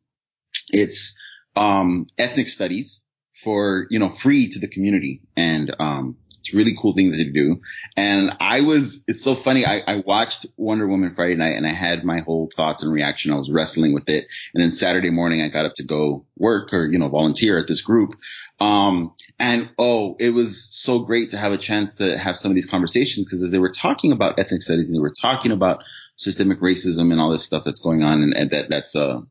it's 0.69 1.13
um 1.55 2.07
ethnic 2.17 2.47
studies 2.47 3.01
for 3.43 3.85
you 3.89 3.99
know 3.99 4.09
free 4.09 4.49
to 4.49 4.59
the 4.59 4.67
community 4.67 5.21
and 5.35 5.75
um 5.79 6.17
it's 6.43 6.53
a 6.53 6.57
really 6.57 6.75
cool 6.79 6.93
thing 6.93 7.11
they 7.11 7.23
do. 7.23 7.61
And 7.95 8.35
i 8.39 8.61
was 8.61 9.01
it's 9.07 9.23
so 9.23 9.35
funny 9.35 9.65
I, 9.65 9.79
I 9.87 10.03
watched 10.05 10.45
wonder 10.57 10.87
woman 10.87 11.15
friday 11.15 11.35
night 11.35 11.55
and 11.55 11.65
i 11.65 11.71
had 11.71 12.03
my 12.03 12.19
whole 12.19 12.49
thoughts 12.55 12.83
and 12.83 12.91
reaction. 12.91 13.31
I 13.31 13.37
was 13.37 13.49
wrestling 13.49 13.93
with 13.93 14.09
it. 14.09 14.27
And 14.53 14.61
then 14.61 14.71
saturday 14.71 15.09
morning 15.09 15.41
i 15.41 15.47
got 15.47 15.65
up 15.65 15.75
to 15.75 15.83
go 15.83 16.25
work 16.37 16.73
or 16.73 16.85
you 16.85 16.99
know 16.99 17.09
volunteer 17.09 17.57
at 17.57 17.67
this 17.67 17.81
group. 17.81 18.15
Um 18.59 19.13
and 19.39 19.69
oh 19.77 20.15
it 20.19 20.31
was 20.31 20.67
so 20.71 20.99
great 20.99 21.29
to 21.29 21.37
have 21.37 21.53
a 21.53 21.57
chance 21.57 21.93
to 21.95 22.17
have 22.17 22.37
some 22.37 22.51
of 22.51 22.55
these 22.55 22.69
conversations 22.69 23.25
because 23.25 23.41
as 23.41 23.51
they 23.51 23.59
were 23.59 23.71
talking 23.71 24.11
about 24.11 24.37
ethnic 24.37 24.61
studies 24.61 24.87
and 24.87 24.95
they 24.95 25.01
were 25.01 25.13
talking 25.21 25.51
about 25.51 25.83
systemic 26.17 26.59
racism 26.59 27.11
and 27.11 27.19
all 27.19 27.31
this 27.31 27.43
stuff 27.43 27.63
that's 27.63 27.79
going 27.79 28.03
on 28.03 28.21
and, 28.21 28.33
and 28.33 28.51
that 28.51 28.69
that's 28.69 28.95
uh 28.95 29.21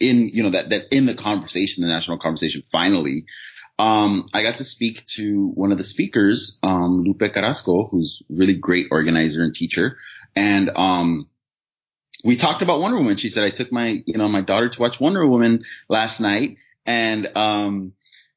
in 0.00 0.28
you 0.28 0.42
know 0.42 0.50
that 0.50 0.70
that 0.70 0.94
in 0.94 1.06
the 1.06 1.14
conversation, 1.14 1.82
the 1.82 1.88
national 1.88 2.18
conversation, 2.18 2.62
finally, 2.70 3.24
um, 3.82 4.28
I 4.32 4.44
got 4.44 4.58
to 4.58 4.64
speak 4.64 5.04
to 5.16 5.50
one 5.56 5.72
of 5.72 5.78
the 5.78 5.82
speakers, 5.82 6.56
um, 6.62 7.02
Lupe 7.02 7.32
Carrasco, 7.34 7.88
who's 7.88 8.22
really 8.28 8.54
great 8.54 8.86
organizer 8.92 9.42
and 9.42 9.52
teacher, 9.52 9.98
and 10.36 10.70
um, 10.76 11.28
we 12.22 12.36
talked 12.36 12.62
about 12.62 12.80
Wonder 12.80 12.98
Woman. 12.98 13.16
She 13.16 13.28
said 13.28 13.42
I 13.42 13.50
took 13.50 13.72
my 13.72 14.00
you 14.06 14.18
know 14.18 14.28
my 14.28 14.40
daughter 14.40 14.68
to 14.68 14.80
watch 14.80 15.00
Wonder 15.00 15.26
Woman 15.26 15.64
last 15.88 16.20
night, 16.20 16.58
and 16.86 17.28
um, 17.36 17.92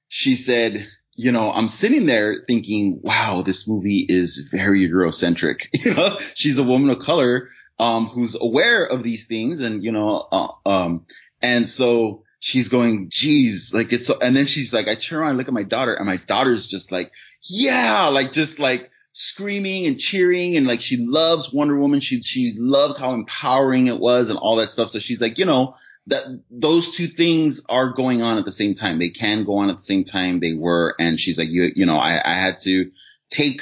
she 0.08 0.36
said. 0.36 0.88
You 1.18 1.32
know, 1.32 1.50
I'm 1.50 1.70
sitting 1.70 2.08
there 2.08 2.44
thinking, 2.46 3.00
wow, 3.02 3.42
this 3.42 3.70
movie 3.70 4.06
is 4.10 4.50
very 4.52 4.86
Eurocentric. 4.92 5.60
You 5.72 5.94
know, 5.94 6.20
she's 6.34 6.58
a 6.58 6.64
woman 6.64 6.90
of 6.90 7.00
color, 7.00 7.48
um, 7.80 8.08
who's 8.08 8.36
aware 8.38 8.86
of 8.86 9.02
these 9.02 9.26
things 9.26 9.62
and, 9.62 9.82
you 9.82 9.94
know, 9.94 10.28
uh, 10.30 10.52
um, 10.66 11.06
and 11.42 11.70
so 11.70 12.25
she's 12.46 12.70
going, 12.70 13.08
geez, 13.10 13.72
like 13.74 13.92
it's 13.92 14.06
so, 14.06 14.20
and 14.20 14.36
then 14.38 14.46
she's 14.46 14.72
like, 14.72 14.88
I 14.88 14.94
turn 14.94 15.18
around 15.18 15.30
and 15.30 15.38
look 15.40 15.48
at 15.48 15.54
my 15.56 15.64
daughter 15.64 15.96
and 15.96 16.06
my 16.06 16.18
daughter's 16.18 16.68
just 16.68 16.92
like, 16.92 17.12
yeah, 17.42 18.06
like 18.10 18.34
just 18.34 18.60
like 18.60 18.92
screaming 19.14 19.88
and 19.88 19.98
cheering 19.98 20.56
and 20.56 20.68
like 20.68 20.80
she 20.80 20.98
loves 20.98 21.52
Wonder 21.52 21.76
Woman. 21.76 22.02
She, 22.02 22.22
she 22.22 22.54
loves 22.56 22.98
how 22.98 23.16
empowering 23.16 23.88
it 23.88 24.00
was 24.00 24.30
and 24.30 24.38
all 24.38 24.58
that 24.58 24.72
stuff. 24.72 24.92
So 24.92 25.00
she's 25.00 25.20
like, 25.20 25.40
you 25.40 25.46
know, 25.46 25.74
that 26.06 26.24
those 26.52 26.96
two 26.96 27.08
things 27.08 27.62
are 27.68 27.94
going 27.94 28.22
on 28.22 28.38
at 28.38 28.46
the 28.46 28.52
same 28.52 28.76
time. 28.76 29.00
They 29.00 29.10
can 29.10 29.44
go 29.44 29.56
on 29.58 29.72
at 29.72 29.78
the 29.78 29.84
same 29.84 30.04
time. 30.04 30.40
They 30.40 30.54
were. 30.54 30.94
And 31.00 31.20
she's 31.20 31.40
like, 31.40 31.50
you, 31.50 31.72
you 31.76 31.88
know, 31.88 31.98
I, 31.98 32.22
I 32.24 32.40
had 32.40 32.60
to 32.60 32.92
take 33.32 33.62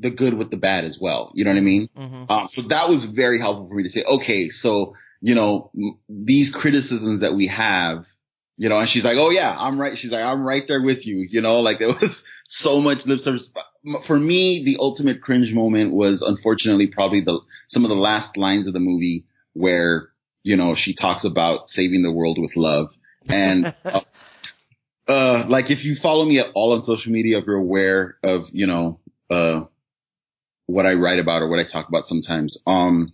the 0.00 0.10
good 0.10 0.34
with 0.34 0.50
the 0.50 0.56
bad 0.56 0.84
as 0.84 0.98
well. 1.00 1.30
You 1.36 1.44
know 1.44 1.52
what 1.52 1.58
I 1.58 1.60
mean? 1.60 1.88
hmm 1.96 2.24
Um, 2.28 2.48
so 2.48 2.62
that 2.62 2.88
was 2.88 3.04
very 3.04 3.38
helpful 3.38 3.68
for 3.68 3.74
me 3.76 3.84
to 3.84 3.90
say, 3.90 4.02
okay, 4.02 4.48
so, 4.48 4.94
you 5.20 5.36
know, 5.36 5.70
m- 5.76 5.96
these 6.08 6.50
criticisms 6.50 7.20
that 7.20 7.36
we 7.36 7.46
have, 7.46 8.04
you 8.56 8.68
know, 8.68 8.78
and 8.78 8.88
she's 8.88 9.04
like, 9.04 9.16
oh 9.16 9.30
yeah, 9.30 9.54
I'm 9.58 9.80
right. 9.80 9.98
She's 9.98 10.10
like, 10.10 10.24
I'm 10.24 10.42
right 10.42 10.66
there 10.66 10.82
with 10.82 11.06
you. 11.06 11.26
You 11.28 11.40
know, 11.40 11.60
like 11.60 11.78
there 11.80 11.88
was 11.88 12.22
so 12.48 12.80
much 12.80 13.06
lip 13.06 13.20
service. 13.20 13.48
For 14.06 14.18
me, 14.18 14.64
the 14.64 14.78
ultimate 14.80 15.22
cringe 15.22 15.52
moment 15.52 15.92
was 15.92 16.22
unfortunately 16.22 16.88
probably 16.88 17.20
the, 17.20 17.40
some 17.68 17.84
of 17.84 17.88
the 17.88 17.96
last 17.96 18.36
lines 18.36 18.66
of 18.66 18.72
the 18.72 18.80
movie 18.80 19.26
where, 19.52 20.08
you 20.42 20.56
know, 20.56 20.74
she 20.74 20.94
talks 20.94 21.24
about 21.24 21.68
saving 21.68 22.02
the 22.02 22.10
world 22.10 22.38
with 22.40 22.56
love. 22.56 22.92
And, 23.28 23.74
uh, 23.84 24.00
uh, 25.06 25.46
like 25.48 25.70
if 25.70 25.84
you 25.84 25.94
follow 25.94 26.24
me 26.24 26.40
at 26.40 26.50
all 26.54 26.72
on 26.72 26.82
social 26.82 27.12
media, 27.12 27.38
if 27.38 27.46
you're 27.46 27.56
aware 27.56 28.16
of, 28.24 28.48
you 28.52 28.66
know, 28.66 28.98
uh, 29.30 29.64
what 30.66 30.86
I 30.86 30.94
write 30.94 31.20
about 31.20 31.42
or 31.42 31.48
what 31.48 31.60
I 31.60 31.64
talk 31.64 31.88
about 31.88 32.08
sometimes. 32.08 32.58
Um, 32.66 33.12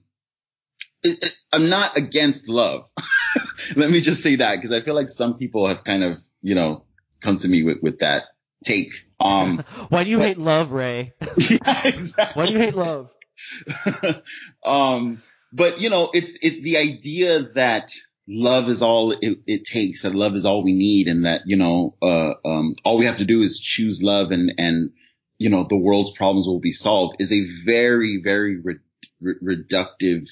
it, 1.03 1.23
it, 1.23 1.37
I'm 1.53 1.69
not 1.69 1.97
against 1.97 2.49
love. 2.49 2.87
Let 3.77 3.91
me 3.91 4.01
just 4.01 4.23
say 4.23 4.37
that 4.37 4.57
because 4.57 4.73
I 4.73 4.83
feel 4.83 4.95
like 4.95 5.09
some 5.09 5.39
people 5.39 5.67
have 5.69 5.85
kind 5.85 6.03
of, 6.03 6.19
you 6.43 6.55
know, 6.55 6.85
come 7.23 7.39
to 7.39 7.49
me 7.49 7.63
with, 7.63 7.79
with 7.83 7.99
that 8.01 8.25
take. 8.65 8.93
Um, 9.21 9.65
Why 9.89 10.05
do 10.05 10.11
you 10.11 10.21
hate 10.21 10.39
love, 10.39 10.71
Ray? 10.71 11.13
yeah, 11.37 11.87
exactly. 11.87 12.41
Why 12.41 12.47
do 12.47 12.53
you 12.53 12.59
hate 12.59 12.75
love? 12.75 13.11
um, 14.65 15.23
but 15.53 15.81
you 15.81 15.91
know, 15.91 16.11
it's, 16.13 16.31
it's 16.41 16.63
the 16.63 16.77
idea 16.77 17.43
that 17.55 17.93
love 18.29 18.69
is 18.69 18.83
all 18.83 19.13
it, 19.13 19.39
it 19.47 19.65
takes, 19.65 20.03
that 20.03 20.15
love 20.15 20.35
is 20.35 20.45
all 20.45 20.63
we 20.63 20.73
need 20.73 21.09
and 21.09 21.25
that, 21.25 21.43
you 21.47 21.57
know, 21.57 21.97
uh, 22.03 22.35
um, 22.45 22.75
all 22.85 22.99
we 22.99 23.07
have 23.07 23.19
to 23.19 23.25
do 23.25 23.43
is 23.43 23.59
choose 23.59 24.01
love 24.03 24.31
and, 24.31 24.53
and, 24.59 24.91
you 25.39 25.51
know, 25.51 25.67
the 25.69 25.77
world's 25.77 26.17
problems 26.17 26.47
will 26.47 26.61
be 26.61 26.73
solved 26.73 27.17
is 27.19 27.33
a 27.33 27.47
very, 27.65 28.21
very 28.23 28.61
re- 28.61 28.79
re- 29.21 29.35
reductive 29.43 30.29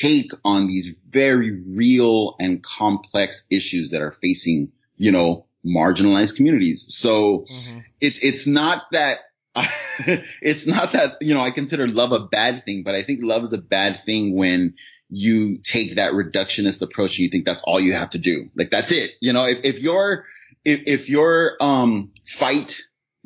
take 0.00 0.30
on 0.44 0.66
these 0.66 0.90
very 1.08 1.50
real 1.50 2.36
and 2.38 2.62
complex 2.62 3.42
issues 3.50 3.90
that 3.90 4.00
are 4.02 4.12
facing, 4.12 4.72
you 4.96 5.12
know, 5.12 5.46
marginalized 5.64 6.36
communities. 6.36 6.86
So 6.88 7.46
hmm 7.48 7.80
it's, 8.00 8.18
it's 8.22 8.46
not 8.46 8.84
that, 8.92 9.18
it's 10.40 10.66
not 10.66 10.92
that, 10.92 11.16
you 11.20 11.34
know, 11.34 11.40
I 11.40 11.50
consider 11.50 11.88
love 11.88 12.12
a 12.12 12.20
bad 12.20 12.64
thing, 12.64 12.84
but 12.84 12.94
I 12.94 13.02
think 13.02 13.20
love 13.22 13.42
is 13.42 13.52
a 13.52 13.58
bad 13.58 14.02
thing 14.06 14.36
when 14.36 14.74
you 15.10 15.58
take 15.58 15.96
that 15.96 16.12
reductionist 16.12 16.80
approach 16.80 17.12
and 17.12 17.24
you 17.24 17.30
think 17.30 17.44
that's 17.44 17.62
all 17.64 17.80
you 17.80 17.94
have 17.94 18.10
to 18.10 18.18
do. 18.18 18.50
Like 18.54 18.70
that's 18.70 18.92
it. 18.92 19.12
You 19.20 19.32
know, 19.32 19.46
if, 19.46 19.58
if 19.64 19.78
your, 19.78 20.26
if, 20.64 20.80
if 20.86 21.08
your, 21.08 21.56
um, 21.60 22.12
fight, 22.38 22.76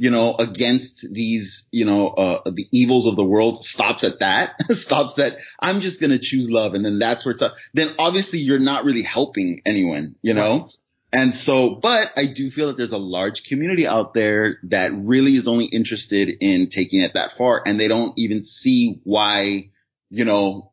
you 0.03 0.11
know, 0.11 0.35
against 0.35 1.07
these, 1.13 1.65
you 1.71 1.85
know, 1.85 2.09
uh, 2.09 2.51
the 2.51 2.67
evils 2.73 3.07
of 3.07 3.15
the 3.15 3.25
world 3.25 3.65
stops 3.65 4.03
at 4.03 4.19
that, 4.19 4.57
stops 4.73 5.17
at, 5.21 5.37
I'm 5.61 5.81
just 5.81 6.01
going 6.01 6.11
to 6.11 6.19
choose 6.19 6.51
love. 6.51 6.75
And 6.75 6.85
then 6.85 6.99
that's 6.99 7.25
where 7.25 7.31
it's, 7.31 7.41
up. 7.41 7.55
then 7.73 7.95
obviously 8.01 8.41
you're 8.41 8.59
not 8.59 8.85
really 8.85 9.03
helping 9.03 9.63
anyone, 9.65 10.17
you 10.21 10.35
know? 10.35 10.71
And 11.13 11.33
so, 11.33 11.77
but 11.77 12.11
I 12.17 12.27
do 12.27 12.51
feel 12.51 12.67
that 12.67 12.77
there's 12.77 12.91
a 12.91 12.99
large 12.99 13.45
community 13.45 13.87
out 13.87 14.13
there 14.13 14.59
that 14.65 14.91
really 14.93 15.37
is 15.37 15.47
only 15.47 15.67
interested 15.67 16.31
in 16.41 16.69
taking 16.69 17.03
it 17.03 17.15
that 17.15 17.37
far 17.39 17.63
and 17.65 17.79
they 17.79 17.87
don't 17.87 18.19
even 18.19 18.43
see 18.43 19.01
why, 19.05 19.71
you 20.11 20.25
know, 20.25 20.73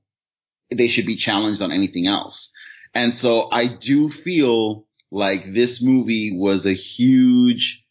they 0.75 0.87
should 0.87 1.05
be 1.05 1.17
challenged 1.17 1.61
on 1.61 1.71
anything 1.71 2.07
else. 2.07 2.51
And 2.95 3.13
so 3.13 3.47
I 3.51 3.67
do 3.67 4.09
feel 4.09 4.87
like 5.11 5.53
this 5.53 5.83
movie 5.83 6.35
was 6.35 6.65
a 6.65 6.73
huge 6.73 7.85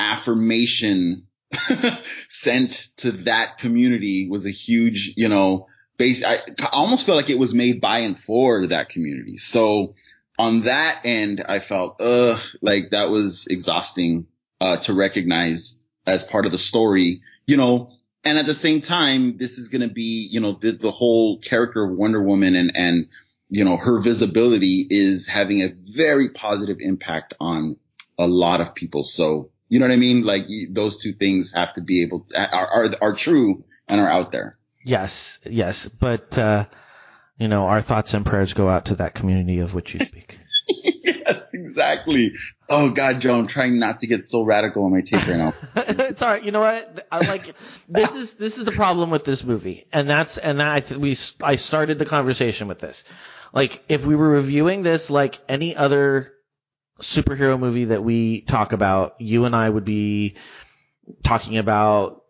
affirmation 0.00 1.26
sent 2.28 2.88
to 2.98 3.12
that 3.24 3.58
community 3.58 4.28
was 4.28 4.46
a 4.46 4.50
huge, 4.50 5.12
you 5.16 5.28
know, 5.28 5.66
base. 5.98 6.24
I, 6.24 6.40
almost 6.72 7.06
felt 7.06 7.16
like 7.16 7.30
it 7.30 7.38
was 7.38 7.54
made 7.54 7.80
by 7.80 8.00
and 8.00 8.18
for 8.18 8.66
that 8.68 8.88
community. 8.88 9.38
So 9.38 9.94
on 10.38 10.62
that 10.62 11.02
end, 11.04 11.44
I 11.46 11.60
felt, 11.60 12.00
ugh, 12.00 12.40
like 12.62 12.90
that 12.90 13.10
was 13.10 13.46
exhausting, 13.48 14.26
uh, 14.60 14.78
to 14.78 14.94
recognize 14.94 15.74
as 16.06 16.24
part 16.24 16.46
of 16.46 16.52
the 16.52 16.58
story, 16.58 17.22
you 17.46 17.56
know, 17.56 17.92
and 18.24 18.38
at 18.38 18.46
the 18.46 18.54
same 18.54 18.82
time, 18.82 19.38
this 19.38 19.58
is 19.58 19.68
going 19.68 19.86
to 19.86 19.92
be, 19.92 20.28
you 20.30 20.40
know, 20.40 20.58
the, 20.60 20.72
the 20.72 20.90
whole 20.90 21.40
character 21.40 21.84
of 21.84 21.96
Wonder 21.96 22.22
Woman 22.22 22.54
and, 22.54 22.72
and, 22.74 23.08
you 23.48 23.64
know, 23.64 23.76
her 23.76 24.00
visibility 24.00 24.86
is 24.88 25.26
having 25.26 25.62
a 25.62 25.74
very 25.94 26.28
positive 26.28 26.76
impact 26.80 27.34
on 27.40 27.76
a 28.18 28.26
lot 28.26 28.60
of 28.60 28.74
people. 28.74 29.04
So, 29.04 29.50
you 29.70 29.78
know 29.78 29.86
what 29.86 29.92
I 29.92 29.96
mean? 29.96 30.22
Like 30.24 30.46
those 30.70 31.00
two 31.00 31.14
things 31.14 31.52
have 31.54 31.72
to 31.74 31.80
be 31.80 32.02
able 32.02 32.26
to, 32.28 32.54
are, 32.54 32.66
are, 32.66 32.94
are 33.00 33.14
true 33.14 33.64
and 33.88 34.00
are 34.00 34.10
out 34.10 34.32
there. 34.32 34.58
Yes, 34.84 35.38
yes, 35.44 35.88
but 36.00 36.36
uh, 36.36 36.64
you 37.38 37.48
know, 37.48 37.66
our 37.66 37.80
thoughts 37.80 38.12
and 38.12 38.26
prayers 38.26 38.52
go 38.52 38.68
out 38.68 38.86
to 38.86 38.96
that 38.96 39.14
community 39.14 39.60
of 39.60 39.72
which 39.72 39.94
you 39.94 40.00
speak. 40.06 40.38
yes, 40.66 41.48
exactly. 41.52 42.32
Oh 42.68 42.90
God, 42.90 43.20
Joe, 43.20 43.38
I'm 43.38 43.46
trying 43.46 43.78
not 43.78 44.00
to 44.00 44.08
get 44.08 44.24
so 44.24 44.42
radical 44.42 44.84
on 44.84 44.90
my 44.90 45.02
take 45.02 45.24
right 45.26 45.36
now. 45.36 45.54
it's 45.76 46.20
all 46.20 46.30
right. 46.30 46.44
You 46.44 46.50
know 46.50 46.60
what? 46.60 47.06
I 47.12 47.18
like 47.18 47.54
this 47.88 48.12
is 48.14 48.34
this 48.34 48.58
is 48.58 48.64
the 48.64 48.72
problem 48.72 49.10
with 49.10 49.24
this 49.24 49.44
movie, 49.44 49.86
and 49.92 50.10
that's 50.10 50.36
and 50.36 50.58
that 50.58 50.68
I 50.68 50.80
th- 50.80 51.00
we 51.00 51.16
I 51.40 51.56
started 51.56 52.00
the 52.00 52.06
conversation 52.06 52.66
with 52.66 52.80
this. 52.80 53.04
Like, 53.52 53.82
if 53.88 54.04
we 54.04 54.16
were 54.16 54.30
reviewing 54.30 54.82
this 54.82 55.10
like 55.10 55.38
any 55.48 55.76
other 55.76 56.32
superhero 57.02 57.58
movie 57.58 57.86
that 57.86 58.02
we 58.02 58.42
talk 58.42 58.72
about, 58.72 59.20
you 59.20 59.44
and 59.44 59.54
I 59.54 59.68
would 59.68 59.84
be 59.84 60.36
talking 61.24 61.58
about 61.58 62.24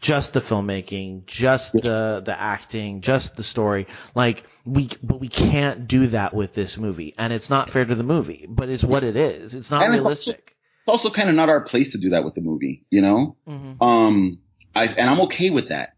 just 0.00 0.32
the 0.32 0.40
filmmaking, 0.40 1.26
just 1.26 1.72
the 1.72 2.22
the 2.24 2.34
acting, 2.38 3.00
just 3.00 3.34
the 3.36 3.44
story. 3.44 3.86
Like 4.14 4.44
we, 4.64 4.90
but 5.02 5.20
we 5.20 5.28
can't 5.28 5.88
do 5.88 6.08
that 6.08 6.34
with 6.34 6.54
this 6.54 6.76
movie, 6.76 7.14
and 7.16 7.32
it's 7.32 7.48
not 7.48 7.70
fair 7.70 7.84
to 7.84 7.94
the 7.94 8.02
movie. 8.02 8.46
But 8.48 8.68
it's 8.68 8.84
what 8.84 9.04
it 9.04 9.16
is. 9.16 9.54
It's 9.54 9.70
not 9.70 9.82
And 9.82 9.94
it's 9.94 10.00
realistic. 10.00 10.56
It's 10.86 10.92
also 10.92 11.10
kind 11.10 11.28
of 11.28 11.34
not 11.34 11.48
our 11.48 11.62
place 11.62 11.90
to 11.92 11.98
do 11.98 12.10
that 12.10 12.24
with 12.24 12.34
the 12.34 12.40
movie, 12.40 12.84
you 12.90 13.02
know? 13.02 13.36
Mhm. 13.48 13.82
Um, 13.82 14.38
I, 14.72 14.86
and 14.86 15.10
I'm 15.10 15.20
okay 15.22 15.50
with 15.50 15.70
that. 15.70 15.94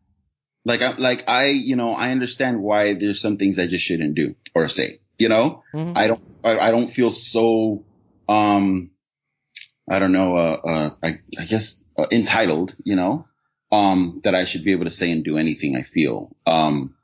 Like, 0.64 0.80
I, 0.80 0.96
like 0.96 1.24
I, 1.28 1.48
you 1.48 1.76
know, 1.76 1.90
I 1.90 2.10
understand 2.10 2.62
why 2.62 2.94
there's 2.94 3.20
some 3.20 3.36
things 3.36 3.58
I 3.58 3.66
just 3.66 3.84
shouldn't 3.84 4.14
do 4.14 4.34
or 4.54 4.68
say, 4.70 5.00
you 5.18 5.28
know? 5.28 5.62
Mhm. 5.74 5.92
I 5.94 6.06
don't, 6.06 6.20
I, 6.42 6.58
I 6.58 6.70
don't 6.70 6.88
feel 6.88 7.12
so, 7.12 7.84
um, 8.28 8.90
I 9.90 9.98
don't 9.98 10.12
know, 10.12 10.36
uh, 10.36 10.60
uh, 10.64 10.90
I, 11.02 11.20
I 11.38 11.44
guess, 11.44 11.82
uh, 11.96 12.06
entitled, 12.12 12.74
you 12.84 12.96
know, 12.96 13.26
um, 13.72 14.20
that 14.24 14.34
I 14.34 14.44
should 14.44 14.64
be 14.64 14.72
able 14.72 14.84
to 14.84 14.90
say 14.90 15.10
and 15.10 15.24
do 15.24 15.38
anything 15.38 15.76
I 15.76 15.82
feel. 15.82 16.36
Um, 16.46 16.94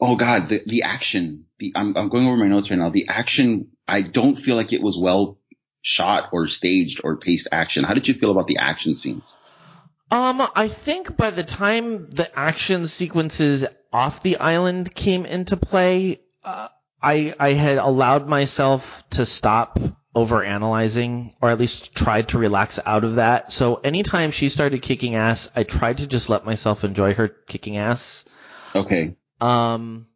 oh 0.00 0.16
God, 0.16 0.48
the, 0.48 0.60
the 0.66 0.82
action, 0.82 1.46
the, 1.58 1.72
I'm, 1.74 1.96
I'm 1.96 2.08
going 2.08 2.26
over 2.26 2.36
my 2.36 2.48
notes 2.48 2.70
right 2.70 2.78
now. 2.78 2.90
The 2.90 3.08
action, 3.08 3.68
I 3.88 4.02
don't 4.02 4.36
feel 4.36 4.56
like 4.56 4.72
it 4.72 4.82
was 4.82 4.98
well 4.98 5.38
shot 5.80 6.28
or 6.32 6.46
staged 6.48 7.00
or 7.02 7.16
paced 7.16 7.48
action. 7.50 7.84
How 7.84 7.94
did 7.94 8.08
you 8.08 8.14
feel 8.14 8.30
about 8.30 8.46
the 8.46 8.58
action 8.58 8.94
scenes? 8.94 9.36
Um, 10.10 10.46
I 10.54 10.68
think 10.68 11.16
by 11.16 11.30
the 11.30 11.42
time 11.42 12.10
the 12.10 12.28
action 12.38 12.86
sequences 12.86 13.64
off 13.92 14.22
the 14.22 14.36
island 14.36 14.94
came 14.94 15.24
into 15.24 15.56
play, 15.56 16.20
uh, 16.44 16.68
I 17.02 17.34
I 17.38 17.52
had 17.54 17.78
allowed 17.78 18.28
myself 18.28 18.84
to 19.10 19.26
stop 19.26 19.78
over 20.14 20.44
analyzing, 20.44 21.34
or 21.40 21.50
at 21.50 21.58
least 21.58 21.94
tried 21.94 22.28
to 22.28 22.38
relax 22.38 22.78
out 22.84 23.02
of 23.04 23.14
that. 23.14 23.50
So 23.50 23.76
anytime 23.76 24.30
she 24.30 24.50
started 24.50 24.82
kicking 24.82 25.14
ass, 25.14 25.48
I 25.56 25.62
tried 25.62 25.98
to 25.98 26.06
just 26.06 26.28
let 26.28 26.44
myself 26.44 26.84
enjoy 26.84 27.14
her 27.14 27.28
kicking 27.48 27.78
ass. 27.78 28.24
Okay. 28.74 29.16
Um, 29.40 30.06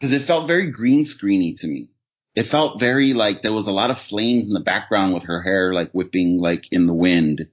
Cause 0.00 0.12
it 0.12 0.26
felt 0.26 0.46
very 0.46 0.70
green 0.70 1.04
screeny 1.04 1.58
to 1.60 1.66
me. 1.66 1.88
It 2.34 2.48
felt 2.48 2.80
very 2.80 3.12
like 3.12 3.42
there 3.42 3.52
was 3.52 3.66
a 3.66 3.72
lot 3.72 3.90
of 3.90 3.98
flames 3.98 4.46
in 4.46 4.52
the 4.52 4.60
background 4.60 5.14
with 5.14 5.24
her 5.24 5.42
hair 5.42 5.74
like 5.74 5.90
whipping 5.92 6.38
like 6.38 6.64
in 6.70 6.86
the 6.86 6.94
wind 6.94 7.46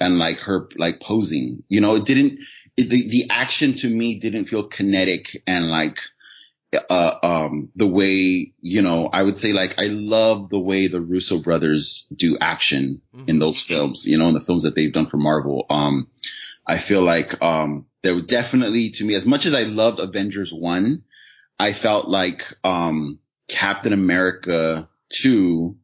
and 0.00 0.18
like 0.18 0.38
her 0.38 0.68
like 0.76 1.00
posing. 1.00 1.62
You 1.68 1.80
know, 1.80 1.96
it 1.96 2.04
didn't, 2.04 2.38
it, 2.76 2.88
the, 2.90 3.08
the 3.08 3.26
action 3.30 3.74
to 3.76 3.88
me 3.88 4.18
didn't 4.18 4.46
feel 4.46 4.68
kinetic 4.68 5.42
and 5.46 5.68
like, 5.68 5.98
uh, 6.72 7.18
um, 7.22 7.70
the 7.76 7.86
way, 7.86 8.52
you 8.60 8.82
know, 8.82 9.06
I 9.06 9.22
would 9.22 9.38
say 9.38 9.52
like 9.52 9.74
I 9.78 9.86
love 9.86 10.48
the 10.48 10.58
way 10.58 10.88
the 10.88 11.00
Russo 11.00 11.38
brothers 11.38 12.06
do 12.14 12.38
action 12.40 13.02
in 13.26 13.38
those 13.38 13.62
films, 13.62 14.06
you 14.06 14.16
know, 14.18 14.28
in 14.28 14.34
the 14.34 14.40
films 14.40 14.62
that 14.62 14.74
they've 14.74 14.92
done 14.92 15.08
for 15.08 15.18
Marvel. 15.18 15.66
Um, 15.68 16.08
I 16.66 16.78
feel 16.78 17.02
like, 17.02 17.42
um, 17.42 17.86
there 18.02 18.14
were 18.14 18.22
definitely 18.22 18.90
to 18.90 19.04
me, 19.04 19.14
as 19.14 19.26
much 19.26 19.46
as 19.46 19.54
I 19.54 19.62
loved 19.62 20.00
Avengers 20.00 20.52
1, 20.52 21.02
I 21.58 21.72
felt 21.72 22.08
like, 22.08 22.42
um, 22.64 23.18
Captain 23.48 23.92
America 23.92 24.88
2 25.20 25.76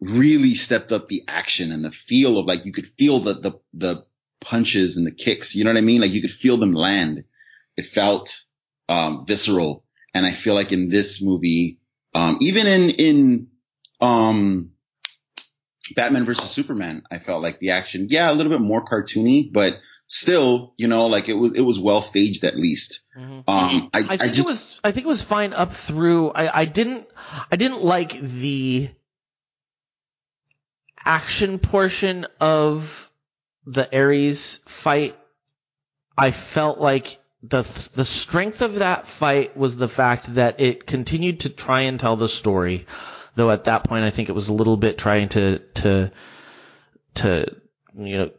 really 0.00 0.54
stepped 0.54 0.92
up 0.92 1.08
the 1.08 1.22
action 1.26 1.72
and 1.72 1.84
the 1.84 1.90
feel 1.90 2.38
of 2.38 2.46
like, 2.46 2.64
you 2.64 2.72
could 2.72 2.90
feel 2.98 3.22
the, 3.22 3.34
the, 3.34 3.52
the 3.74 4.04
punches 4.40 4.96
and 4.96 5.06
the 5.06 5.10
kicks. 5.10 5.54
You 5.54 5.64
know 5.64 5.70
what 5.70 5.78
I 5.78 5.82
mean? 5.82 6.00
Like 6.00 6.12
you 6.12 6.22
could 6.22 6.30
feel 6.30 6.58
them 6.58 6.72
land. 6.72 7.24
It 7.76 7.86
felt, 7.86 8.30
um, 8.90 9.24
visceral. 9.26 9.84
And 10.12 10.26
I 10.26 10.34
feel 10.34 10.54
like 10.54 10.72
in 10.72 10.90
this 10.90 11.22
movie, 11.22 11.78
um, 12.14 12.38
even 12.40 12.66
in, 12.66 12.90
in, 12.90 13.46
um, 14.00 14.72
Batman 15.94 16.24
versus 16.24 16.50
Superman, 16.50 17.02
I 17.10 17.18
felt 17.18 17.42
like 17.42 17.58
the 17.60 17.70
action, 17.70 18.08
yeah, 18.10 18.30
a 18.30 18.34
little 18.34 18.52
bit 18.52 18.60
more 18.60 18.84
cartoony, 18.84 19.52
but 19.52 19.74
still, 20.10 20.74
you 20.76 20.88
know, 20.88 21.06
like 21.06 21.28
it 21.28 21.34
was, 21.34 21.52
it 21.54 21.60
was 21.60 21.78
well 21.78 22.02
staged 22.02 22.44
at 22.44 22.56
least. 22.56 23.00
Um, 23.16 23.44
I, 23.46 24.00
I 24.00 24.00
I, 24.00 24.16
think 24.18 24.34
just, 24.34 24.48
it 24.48 24.50
was 24.50 24.78
I 24.84 24.92
think 24.92 25.06
it 25.06 25.08
was 25.08 25.22
fine 25.22 25.52
up 25.52 25.72
through 25.86 26.30
I, 26.30 26.60
I 26.60 26.64
didn't 26.64 27.06
I 27.50 27.56
didn't 27.56 27.82
like 27.82 28.12
the 28.20 28.90
action 31.04 31.58
portion 31.58 32.26
of 32.40 32.84
the 33.66 33.94
Ares 33.94 34.58
fight. 34.82 35.16
I 36.18 36.32
felt 36.32 36.78
like 36.78 37.19
the 37.42 37.64
the 37.94 38.04
strength 38.04 38.60
of 38.60 38.74
that 38.76 39.06
fight 39.18 39.56
was 39.56 39.76
the 39.76 39.88
fact 39.88 40.34
that 40.34 40.60
it 40.60 40.86
continued 40.86 41.40
to 41.40 41.48
try 41.48 41.82
and 41.82 41.98
tell 41.98 42.16
the 42.16 42.28
story, 42.28 42.86
though 43.36 43.50
at 43.50 43.64
that 43.64 43.84
point 43.84 44.04
I 44.04 44.10
think 44.10 44.28
it 44.28 44.34
was 44.34 44.48
a 44.48 44.52
little 44.52 44.76
bit 44.76 44.98
trying 44.98 45.28
to 45.30 45.58
to 45.76 46.10
to 47.14 47.46
you 47.96 48.18
know 48.18 48.30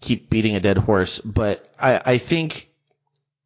keep 0.00 0.30
beating 0.30 0.56
a 0.56 0.60
dead 0.60 0.78
horse. 0.78 1.20
But 1.24 1.68
I, 1.78 2.00
I 2.12 2.18
think 2.18 2.68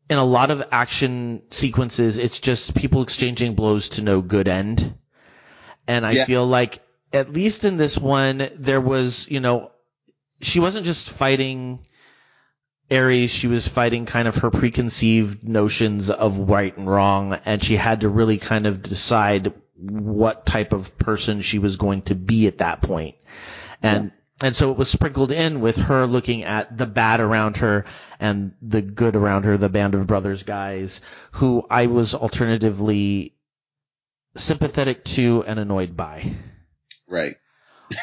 in 0.08 0.18
a 0.18 0.24
lot 0.24 0.50
of 0.50 0.62
action 0.70 1.42
sequences, 1.50 2.16
it's 2.16 2.38
just 2.38 2.74
people 2.74 3.02
exchanging 3.02 3.54
blows 3.54 3.88
to 3.90 4.02
no 4.02 4.20
good 4.20 4.48
end. 4.48 4.94
And 5.88 6.06
I 6.06 6.12
Yeah. 6.12 6.24
feel 6.26 6.46
like, 6.46 6.80
at 7.12 7.32
least 7.32 7.64
in 7.64 7.76
this 7.76 7.98
one, 7.98 8.48
there 8.58 8.80
was, 8.80 9.26
you 9.28 9.40
know, 9.40 9.70
she 10.40 10.60
wasn't 10.60 10.86
just 10.86 11.08
fighting 11.10 11.80
Ares, 12.90 13.30
she 13.30 13.46
was 13.46 13.66
fighting 13.68 14.06
kind 14.06 14.28
of 14.28 14.36
her 14.36 14.50
preconceived 14.50 15.42
notions 15.42 16.08
of 16.08 16.36
right 16.36 16.76
and 16.76 16.88
wrong, 16.88 17.34
and 17.44 17.62
she 17.62 17.76
had 17.76 18.00
to 18.00 18.08
really 18.08 18.38
kind 18.38 18.66
of 18.66 18.82
decide 18.82 19.52
what 19.78 20.46
type 20.46 20.72
of 20.72 20.96
person 20.98 21.42
she 21.42 21.58
was 21.58 21.76
going 21.76 22.02
to 22.02 22.14
be 22.14 22.46
at 22.46 22.58
that 22.58 22.82
point. 22.82 23.16
And 23.82 24.12
and 24.40 24.54
so 24.54 24.70
it 24.70 24.76
was 24.76 24.90
sprinkled 24.90 25.32
in 25.32 25.60
with 25.60 25.76
her 25.76 26.06
looking 26.06 26.44
at 26.44 26.76
the 26.76 26.86
bad 26.86 27.20
around 27.20 27.56
her 27.58 27.86
and 28.20 28.52
the 28.60 28.82
good 28.82 29.16
around 29.16 29.44
her, 29.44 29.56
the 29.56 29.68
band 29.68 29.94
of 29.94 30.06
brothers 30.06 30.42
guys, 30.42 31.00
who 31.32 31.64
I 31.70 31.86
was 31.86 32.14
alternatively 32.14 33.34
sympathetic 34.36 35.04
to 35.04 35.42
and 35.44 35.58
annoyed 35.58 35.96
by. 35.96 36.36
right. 37.08 37.36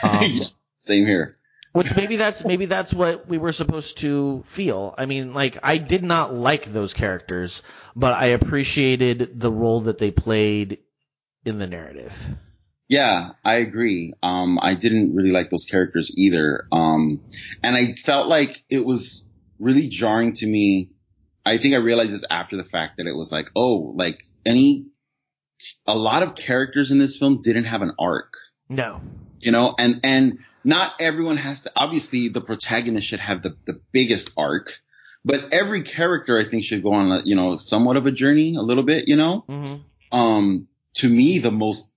Um, 0.02 0.42
Same 0.86 1.06
here. 1.06 1.36
Which 1.74 1.96
maybe 1.96 2.16
that's 2.16 2.44
maybe 2.46 2.66
that's 2.66 2.94
what 2.94 3.28
we 3.28 3.38
were 3.38 3.52
supposed 3.52 3.98
to 4.00 4.44
feel. 4.56 4.96
I 4.98 5.06
mean, 5.06 5.34
like 5.34 5.58
I 5.62 5.78
did 5.78 6.04
not 6.04 6.34
like 6.34 6.72
those 6.72 6.94
characters, 6.94 7.62
but 7.96 8.14
I 8.14 8.28
appreciated 8.28 9.40
the 9.40 9.52
role 9.52 9.82
that 9.82 9.98
they 10.00 10.12
played 10.12 10.78
in 11.46 11.60
the 11.60 11.68
narrative. 11.68 12.14
Yeah, 12.90 13.32
I 13.44 13.56
agree. 13.56 14.14
Um, 14.22 14.60
I 14.62 14.76
didn't 14.76 15.16
really 15.16 15.32
like 15.32 15.50
those 15.50 15.66
characters 15.66 16.12
either. 16.16 16.68
Um, 16.72 17.22
and 17.64 17.76
I 17.76 17.96
felt 18.06 18.28
like 18.28 18.64
it 18.70 18.86
was 18.86 19.24
really 19.60 19.88
jarring 19.88 20.34
to 20.36 20.46
me. 20.46 20.92
I 21.46 21.58
think 21.58 21.74
I 21.74 21.78
realized 21.78 22.12
this 22.14 22.24
after 22.30 22.56
the 22.56 22.64
fact 22.66 22.98
that 22.98 23.08
it 23.08 23.16
was 23.16 23.32
like, 23.32 23.48
oh, 23.56 23.94
like 23.96 24.20
any, 24.46 24.86
a 25.88 25.96
lot 25.96 26.24
of 26.24 26.36
characters 26.36 26.92
in 26.92 27.00
this 27.00 27.18
film 27.18 27.42
didn't 27.42 27.66
have 27.66 27.82
an 27.82 27.94
arc, 27.98 28.34
No. 28.70 29.02
you 29.40 29.52
know, 29.52 29.74
and, 29.80 30.00
and 30.04 30.38
not 30.64 30.94
everyone 31.00 31.38
has 31.38 31.62
to, 31.62 31.72
obviously 31.76 32.30
the 32.30 32.42
protagonist 32.42 33.08
should 33.08 33.20
have 33.20 33.44
the, 33.44 33.56
the 33.66 33.80
biggest 33.92 34.32
arc, 34.38 34.72
but 35.26 35.54
every 35.54 35.84
character 35.84 36.38
I 36.38 36.50
think 36.50 36.64
should 36.64 36.84
go 36.84 36.94
on, 36.94 37.12
a, 37.12 37.22
you 37.24 37.36
know, 37.36 37.58
somewhat 37.58 37.98
of 37.98 38.06
a 38.06 38.12
journey 38.12 38.56
a 38.56 38.62
little 38.62 38.84
bit, 38.84 39.08
you 39.08 39.16
know? 39.16 39.44
hmm 39.48 39.76
um, 40.14 40.68
to 40.98 41.10
me, 41.10 41.40
the 41.40 41.52
most, 41.52 41.88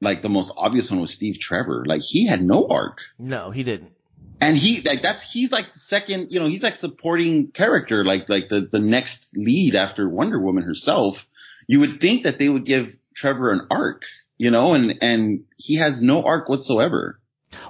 like 0.00 0.22
the 0.22 0.28
most 0.30 0.52
obvious 0.56 0.90
one 0.90 1.00
was 1.00 1.12
Steve 1.12 1.38
Trevor. 1.38 1.84
Like 1.86 2.00
he 2.00 2.26
had 2.26 2.42
no 2.42 2.66
arc. 2.66 2.98
No, 3.18 3.50
he 3.50 3.62
didn't. 3.62 3.92
And 4.40 4.56
he, 4.56 4.80
like 4.80 5.02
that's, 5.02 5.22
he's 5.22 5.52
like 5.52 5.74
the 5.74 5.78
second, 5.78 6.28
you 6.30 6.40
know, 6.40 6.48
he's 6.48 6.62
like 6.62 6.76
supporting 6.76 7.52
character, 7.52 8.04
like, 8.04 8.28
like 8.28 8.48
the, 8.48 8.66
the 8.72 8.80
next 8.80 9.36
lead 9.36 9.76
after 9.76 10.08
Wonder 10.08 10.40
Woman 10.40 10.64
herself. 10.64 11.24
You 11.68 11.78
would 11.80 12.00
think 12.00 12.24
that 12.24 12.38
they 12.38 12.48
would 12.48 12.64
give 12.64 12.96
Trevor 13.14 13.52
an 13.52 13.68
arc, 13.70 14.02
you 14.38 14.50
know, 14.50 14.72
and, 14.74 14.94
and 15.02 15.44
he 15.58 15.76
has 15.76 16.00
no 16.00 16.24
arc 16.24 16.48
whatsoever. 16.48 17.20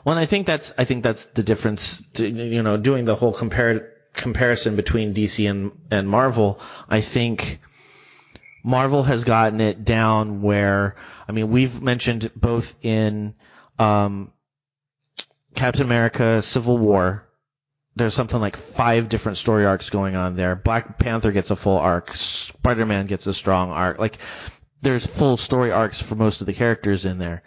Well, 0.04 0.16
I 0.16 0.26
think 0.26 0.46
that's 0.46 0.72
I 0.78 0.84
think 0.84 1.02
that's 1.02 1.26
the 1.34 1.42
difference. 1.42 2.02
To, 2.14 2.28
you 2.28 2.62
know, 2.62 2.76
doing 2.76 3.04
the 3.04 3.14
whole 3.14 3.34
compar- 3.34 3.86
comparison 4.14 4.76
between 4.76 5.14
DC 5.14 5.48
and 5.48 5.72
and 5.90 6.08
Marvel. 6.08 6.60
I 6.88 7.00
think 7.00 7.60
Marvel 8.64 9.02
has 9.02 9.24
gotten 9.24 9.60
it 9.60 9.84
down 9.84 10.42
where 10.42 10.96
I 11.28 11.32
mean 11.32 11.50
we've 11.50 11.80
mentioned 11.80 12.30
both 12.36 12.72
in 12.82 13.34
um, 13.78 14.32
Captain 15.54 15.82
America: 15.82 16.42
Civil 16.42 16.78
War. 16.78 17.28
There's 17.94 18.14
something 18.14 18.40
like 18.40 18.56
five 18.74 19.10
different 19.10 19.36
story 19.36 19.66
arcs 19.66 19.90
going 19.90 20.16
on 20.16 20.34
there. 20.34 20.56
Black 20.56 20.98
Panther 20.98 21.30
gets 21.30 21.50
a 21.50 21.56
full 21.56 21.76
arc. 21.76 22.16
Spider-Man 22.16 23.06
gets 23.06 23.26
a 23.26 23.34
strong 23.34 23.70
arc. 23.70 23.98
Like 23.98 24.16
there's 24.80 25.04
full 25.04 25.36
story 25.36 25.70
arcs 25.70 26.00
for 26.00 26.14
most 26.14 26.40
of 26.40 26.46
the 26.46 26.54
characters 26.54 27.04
in 27.04 27.18
there. 27.18 27.42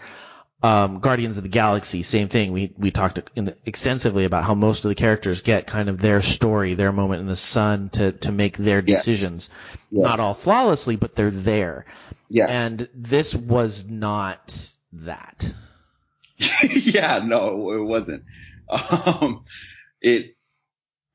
Um, 0.65 0.99
Guardians 0.99 1.37
of 1.37 1.43
the 1.43 1.49
Galaxy, 1.49 2.01
same 2.03 2.27
thing. 2.29 2.51
We 2.51 2.73
we 2.77 2.89
talked 2.89 3.19
in, 3.35 3.53
extensively 3.65 4.25
about 4.25 4.45
how 4.45 4.55
most 4.55 4.83
of 4.83 4.89
the 4.89 4.95
characters 4.95 5.41
get 5.41 5.67
kind 5.67 5.89
of 5.89 5.99
their 5.99 6.21
story, 6.21 6.73
their 6.75 6.91
moment 6.91 7.21
in 7.21 7.27
the 7.27 7.35
sun 7.35 7.89
to 7.93 8.13
to 8.13 8.31
make 8.31 8.57
their 8.57 8.81
Yes. 8.85 9.05
decisions. 9.05 9.49
Yes. 9.91 10.03
Not 10.03 10.19
all 10.19 10.33
flawlessly, 10.33 10.95
but 10.95 11.15
they're 11.15 11.29
there. 11.29 11.85
Yes. 12.29 12.49
And 12.51 12.89
this 12.95 13.35
was 13.35 13.83
not 13.87 14.53
that. 14.93 15.45
yeah, 16.63 17.19
no, 17.23 17.71
it 17.73 17.83
wasn't. 17.85 18.23
Um, 18.69 19.45
it, 20.01 20.35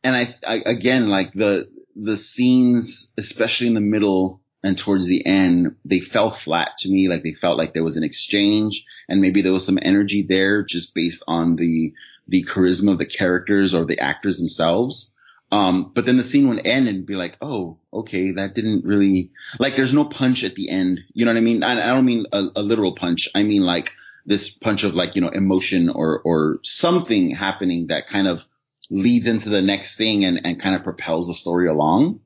and 0.05 0.15
I, 0.17 0.35
I, 0.47 0.63
again, 0.65 1.09
like 1.09 1.33
the, 1.35 1.69
the 1.97 2.17
scenes, 2.17 3.09
especially 3.19 3.67
in 3.67 3.75
the 3.75 3.81
middle 3.81 4.40
and 4.63 4.77
towards 4.77 5.07
the 5.07 5.25
end, 5.25 5.77
they 5.85 6.01
fell 6.01 6.31
flat 6.31 6.73
to 6.79 6.89
me. 6.89 7.09
Like 7.09 7.23
they 7.23 7.33
felt 7.33 7.59
like 7.59 7.73
there 7.73 7.85
was 7.85 7.97
an 7.97 8.05
exchange 8.05 8.85
and 9.09 9.21
maybe 9.21 9.43
there 9.43 9.53
was 9.53 9.65
some 9.65 9.79
energy 9.81 10.25
there 10.29 10.63
just 10.63 10.95
based 10.95 11.23
on 11.27 11.57
the, 11.57 11.93
the 12.29 12.45
charisma 12.45 12.93
of 12.93 12.99
the 12.99 13.07
characters 13.07 13.75
or 13.75 13.85
the 13.85 13.99
actors 13.99 14.37
themselves. 14.37 15.11
Um, 15.53 15.91
but 15.95 16.07
then 16.07 16.17
the 16.17 16.25
scene 16.25 16.49
would 16.49 16.67
end 16.67 16.87
and 16.89 17.05
be 17.05 17.17
like, 17.17 17.37
oh, 17.41 17.79
okay, 17.93 18.33
that 18.33 18.55
didn't 18.55 18.85
really, 18.85 19.31
like 19.59 19.75
there's 19.77 19.93
no 19.93 20.05
punch 20.05 20.45
at 20.45 20.55
the 20.55 20.71
end. 20.71 21.01
You 21.13 21.25
know 21.25 21.33
what 21.33 21.39
I 21.39 21.43
mean? 21.43 21.63
I, 21.63 21.73
I 21.91 21.95
don't 21.95 22.05
mean 22.05 22.27
a, 22.33 22.45
a 22.55 22.63
literal 22.63 22.95
punch. 22.95 23.29
I 23.35 23.43
mean 23.43 23.63
like, 23.63 23.91
this 24.27 24.51
punch 24.51 24.85
of 24.85 24.95
like, 24.95 25.17
you 25.17 25.23
know, 25.23 25.31
emotion 25.31 25.89
or, 25.89 26.21
or 26.21 26.61
something 26.63 27.35
happening 27.35 27.87
that 27.87 28.07
kind 28.07 28.29
of 28.29 28.43
leads 28.91 29.27
into 29.27 29.49
the 29.49 29.63
next 29.63 29.97
thing 29.97 30.25
and, 30.25 30.43
and 30.45 30.61
kind 30.61 30.77
of 30.77 30.85
propels 30.85 31.27
the 31.27 31.35
story 31.35 31.67
along. 31.67 32.21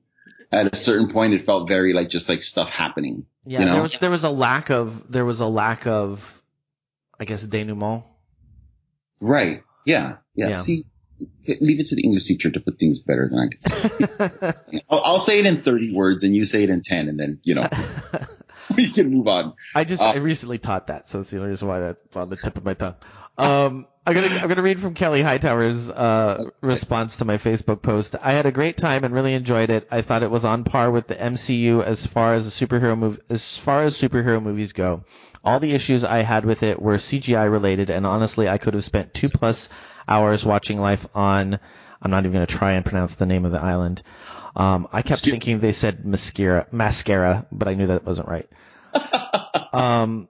At 0.54 0.72
a 0.72 0.76
certain 0.76 1.10
point, 1.10 1.34
it 1.34 1.44
felt 1.44 1.66
very 1.68 1.92
like 1.92 2.08
just 2.10 2.28
like 2.28 2.42
stuff 2.44 2.68
happening. 2.68 3.26
Yeah, 3.44 3.58
You 3.60 3.64
know? 3.66 3.72
there 3.72 3.82
was 3.82 3.96
there 4.00 4.10
was 4.10 4.24
a 4.24 4.30
lack 4.30 4.70
of 4.70 5.02
there 5.10 5.24
was 5.24 5.40
a 5.40 5.46
lack 5.46 5.86
of, 5.86 6.20
I 7.18 7.24
guess, 7.24 7.42
denouement. 7.42 8.04
Right. 9.20 9.64
Yeah. 9.84 10.16
Yeah. 10.36 10.50
Yeah. 10.50 10.56
See, 10.56 10.84
leave 11.60 11.80
it 11.80 11.88
to 11.88 11.96
the 11.96 12.02
English 12.02 12.24
teacher 12.24 12.50
to 12.50 12.60
put 12.60 12.78
things 12.78 13.00
better 13.00 13.28
than 13.28 13.38
I 13.38 14.28
can. 14.28 14.82
I'll, 14.90 15.02
I'll 15.04 15.20
say 15.20 15.40
it 15.40 15.46
in 15.46 15.62
30 15.62 15.92
words 15.94 16.22
and 16.24 16.34
you 16.34 16.44
say 16.44 16.62
it 16.62 16.70
in 16.70 16.82
10 16.82 17.08
and 17.08 17.18
then, 17.18 17.40
you 17.42 17.54
know, 17.54 17.68
we 18.76 18.92
can 18.92 19.10
move 19.10 19.26
on. 19.28 19.54
I 19.74 19.84
just 19.84 20.02
Uh, 20.02 20.10
I 20.10 20.16
recently 20.16 20.58
taught 20.58 20.86
that, 20.86 21.10
so 21.10 21.18
that's 21.18 21.30
the 21.30 21.38
only 21.38 21.50
reason 21.50 21.68
why 21.68 21.80
that's 21.80 22.16
on 22.16 22.30
the 22.30 22.36
tip 22.36 22.56
of 22.56 22.64
my 22.64 22.74
tongue. 22.74 22.94
Um, 23.36 23.86
I'm 24.06 24.14
gonna 24.14 24.26
I'm 24.36 24.48
gonna 24.48 24.62
read 24.62 24.80
from 24.80 24.94
Kelly 24.94 25.22
Hightower's 25.22 25.88
uh, 25.90 26.44
response 26.60 27.16
to 27.16 27.24
my 27.24 27.38
Facebook 27.38 27.82
post. 27.82 28.14
I 28.22 28.32
had 28.32 28.44
a 28.46 28.52
great 28.52 28.76
time 28.76 29.02
and 29.02 29.14
really 29.14 29.32
enjoyed 29.34 29.70
it. 29.70 29.88
I 29.90 30.02
thought 30.02 30.22
it 30.22 30.30
was 30.30 30.44
on 30.44 30.64
par 30.64 30.90
with 30.90 31.08
the 31.08 31.14
MCU 31.14 31.82
as 31.84 32.06
far 32.08 32.34
as 32.34 32.46
a 32.46 32.50
superhero 32.50 32.96
move 32.98 33.18
as 33.30 33.42
far 33.58 33.84
as 33.84 33.98
superhero 33.98 34.42
movies 34.42 34.72
go. 34.72 35.04
All 35.42 35.58
the 35.58 35.72
issues 35.72 36.04
I 36.04 36.22
had 36.22 36.44
with 36.44 36.62
it 36.62 36.80
were 36.80 36.98
CGI 36.98 37.50
related, 37.50 37.90
and 37.90 38.06
honestly, 38.06 38.48
I 38.48 38.58
could 38.58 38.74
have 38.74 38.84
spent 38.84 39.14
two 39.14 39.28
plus 39.28 39.68
hours 40.06 40.44
watching 40.44 40.78
life 40.78 41.04
on. 41.14 41.58
I'm 42.02 42.10
not 42.10 42.20
even 42.24 42.32
gonna 42.34 42.46
try 42.46 42.72
and 42.72 42.84
pronounce 42.84 43.14
the 43.14 43.26
name 43.26 43.46
of 43.46 43.52
the 43.52 43.60
island. 43.60 44.02
Um, 44.54 44.86
I 44.92 45.00
kept 45.02 45.20
Skip- 45.20 45.32
thinking 45.32 45.60
they 45.60 45.72
said 45.72 46.04
mascara, 46.04 46.66
mascara, 46.70 47.46
but 47.50 47.68
I 47.68 47.74
knew 47.74 47.86
that 47.88 48.04
wasn't 48.04 48.28
right. 48.28 48.48
Um, 49.72 50.28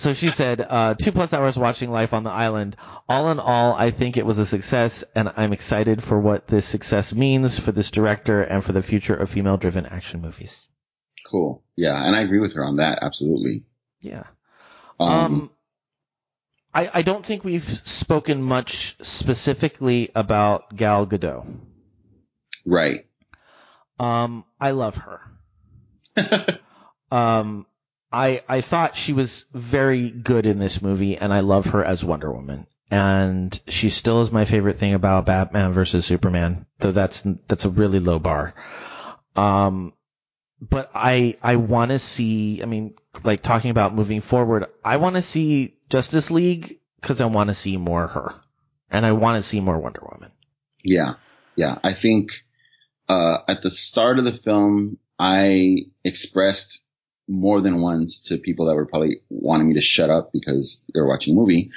so 0.00 0.14
she 0.14 0.30
said, 0.30 0.60
uh, 0.60 0.94
two 0.94 1.12
plus 1.12 1.32
hours 1.32 1.56
watching 1.56 1.90
life 1.90 2.12
on 2.12 2.24
the 2.24 2.30
island. 2.30 2.76
All 3.08 3.30
in 3.30 3.38
all, 3.38 3.74
I 3.74 3.90
think 3.90 4.16
it 4.16 4.26
was 4.26 4.38
a 4.38 4.46
success, 4.46 5.04
and 5.14 5.30
I'm 5.36 5.52
excited 5.52 6.02
for 6.04 6.18
what 6.20 6.46
this 6.48 6.66
success 6.66 7.12
means 7.12 7.58
for 7.58 7.72
this 7.72 7.90
director 7.90 8.42
and 8.42 8.64
for 8.64 8.72
the 8.72 8.82
future 8.82 9.14
of 9.14 9.30
female-driven 9.30 9.86
action 9.86 10.20
movies. 10.20 10.54
Cool. 11.30 11.62
Yeah. 11.76 12.02
And 12.06 12.16
I 12.16 12.22
agree 12.22 12.38
with 12.40 12.54
her 12.54 12.64
on 12.64 12.76
that. 12.76 13.00
Absolutely. 13.02 13.64
Yeah. 14.00 14.24
Um, 15.00 15.08
Um, 15.10 15.50
I, 16.74 16.90
I 16.94 17.02
don't 17.02 17.24
think 17.24 17.44
we've 17.44 17.80
spoken 17.84 18.42
much 18.42 18.96
specifically 19.02 20.10
about 20.14 20.76
Gal 20.76 21.06
Gadot. 21.06 21.46
right. 22.66 23.04
Um, 24.00 24.44
I 24.60 24.70
love 24.70 24.94
her. 24.96 25.20
Um, 27.10 27.64
I 28.12 28.42
I 28.48 28.60
thought 28.60 28.96
she 28.96 29.12
was 29.12 29.44
very 29.52 30.10
good 30.10 30.46
in 30.46 30.58
this 30.58 30.80
movie, 30.80 31.16
and 31.16 31.32
I 31.32 31.40
love 31.40 31.66
her 31.66 31.84
as 31.84 32.04
Wonder 32.04 32.32
Woman. 32.32 32.66
And 32.90 33.60
she 33.68 33.90
still 33.90 34.22
is 34.22 34.30
my 34.30 34.46
favorite 34.46 34.78
thing 34.78 34.94
about 34.94 35.26
Batman 35.26 35.72
versus 35.72 36.06
Superman, 36.06 36.64
though 36.80 36.92
that's 36.92 37.22
that's 37.46 37.66
a 37.66 37.70
really 37.70 38.00
low 38.00 38.18
bar. 38.18 38.54
Um, 39.36 39.92
but 40.60 40.90
I 40.94 41.36
I 41.42 41.56
want 41.56 41.90
to 41.90 41.98
see. 41.98 42.60
I 42.62 42.66
mean, 42.66 42.94
like 43.24 43.42
talking 43.42 43.70
about 43.70 43.94
moving 43.94 44.22
forward, 44.22 44.66
I 44.84 44.96
want 44.96 45.16
to 45.16 45.22
see 45.22 45.74
Justice 45.90 46.30
League 46.30 46.78
because 47.00 47.20
I 47.20 47.26
want 47.26 47.48
to 47.48 47.54
see 47.54 47.76
more 47.76 48.06
her, 48.06 48.34
and 48.90 49.04
I 49.04 49.12
want 49.12 49.42
to 49.42 49.48
see 49.48 49.60
more 49.60 49.78
Wonder 49.78 50.00
Woman. 50.10 50.32
Yeah. 50.82 51.14
Yeah. 51.56 51.78
I 51.82 51.94
think, 51.94 52.30
uh, 53.08 53.38
at 53.46 53.62
the 53.62 53.70
start 53.70 54.18
of 54.18 54.24
the 54.24 54.38
film, 54.38 54.98
I 55.18 55.86
expressed 56.04 56.78
more 57.28 57.60
than 57.60 57.82
once 57.82 58.20
to 58.20 58.38
people 58.38 58.66
that 58.66 58.74
were 58.74 58.86
probably 58.86 59.20
wanting 59.28 59.68
me 59.68 59.74
to 59.74 59.82
shut 59.82 60.10
up 60.10 60.32
because 60.32 60.80
they 60.92 61.00
were 61.00 61.08
watching 61.08 61.34
a 61.34 61.38
movie. 61.38 61.70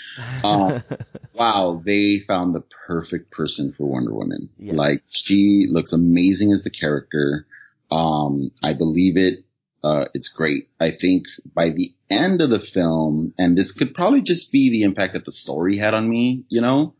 Uh, 0.44 0.80
wow, 1.34 1.82
they 1.86 2.20
found 2.26 2.56
the 2.56 2.64
perfect 2.88 3.32
person 3.32 3.74
for 3.78 3.86
Wonder 3.86 4.14
Woman. 4.14 4.50
Yeah. 4.58 4.74
Like 4.74 5.04
she 5.10 5.68
looks 5.70 5.92
amazing 5.92 6.52
as 6.52 6.64
the 6.64 6.70
character. 6.70 7.46
Um, 7.92 8.52
I 8.64 8.74
believe 8.74 9.18
it. 9.18 9.44
Uh, 9.84 10.06
it's 10.14 10.30
great. 10.30 10.70
I 10.80 10.92
think 10.92 11.26
by 11.54 11.70
the 11.70 11.92
end 12.10 12.42
of 12.42 12.50
the 12.50 12.60
film, 12.60 13.34
and 13.38 13.58
this 13.58 13.72
could 13.72 13.94
probably 13.94 14.22
just 14.22 14.52
be 14.52 14.70
the 14.70 14.84
impact 14.84 15.14
that 15.14 15.26
the 15.26 15.32
story 15.32 15.78
had 15.78 15.94
on 15.94 16.08
me, 16.08 16.46
you 16.50 16.62
know, 16.62 16.94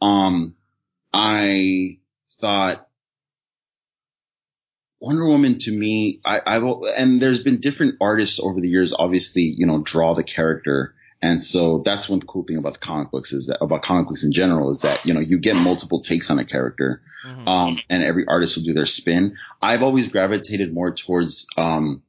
um, 0.00 0.54
I 1.12 1.98
thought 2.40 2.87
Wonder 5.00 5.26
Woman 5.26 5.58
to 5.60 5.70
me, 5.70 6.20
I, 6.24 6.40
I've, 6.44 6.64
and 6.96 7.22
there's 7.22 7.42
been 7.42 7.60
different 7.60 7.96
artists 8.00 8.40
over 8.42 8.60
the 8.60 8.68
years, 8.68 8.92
obviously, 8.96 9.54
you 9.56 9.66
know, 9.66 9.82
draw 9.82 10.14
the 10.14 10.24
character. 10.24 10.94
And 11.22 11.42
so 11.42 11.82
that's 11.84 12.08
one 12.08 12.20
cool 12.20 12.44
thing 12.44 12.56
about 12.56 12.74
the 12.74 12.78
comic 12.78 13.10
books 13.10 13.32
is 13.32 13.46
that 13.46 13.62
about 13.62 13.82
comic 13.82 14.08
books 14.08 14.22
in 14.24 14.32
general 14.32 14.70
is 14.70 14.80
that, 14.80 15.04
you 15.04 15.14
know, 15.14 15.20
you 15.20 15.38
get 15.38 15.54
multiple 15.56 16.00
takes 16.00 16.30
on 16.30 16.38
a 16.38 16.44
character. 16.44 17.02
Mhm. 17.26 17.46
Um, 17.46 17.78
and 17.88 18.02
every 18.02 18.24
artist 18.26 18.56
will 18.56 18.64
do 18.64 18.72
their 18.72 18.86
spin. 18.86 19.36
I've 19.60 19.82
always 19.82 20.08
gravitated 20.08 20.72
more 20.72 20.94
towards, 20.94 21.46
um, 21.56 22.02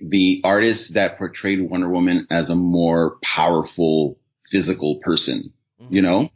the 0.00 0.40
artists 0.44 0.88
that 0.90 1.18
portrayed 1.18 1.60
Wonder 1.60 1.88
Woman 1.88 2.26
as 2.30 2.50
a 2.50 2.54
more 2.54 3.18
powerful 3.22 4.18
physical 4.50 4.96
person, 4.96 5.52
you 5.90 6.02
know? 6.02 6.30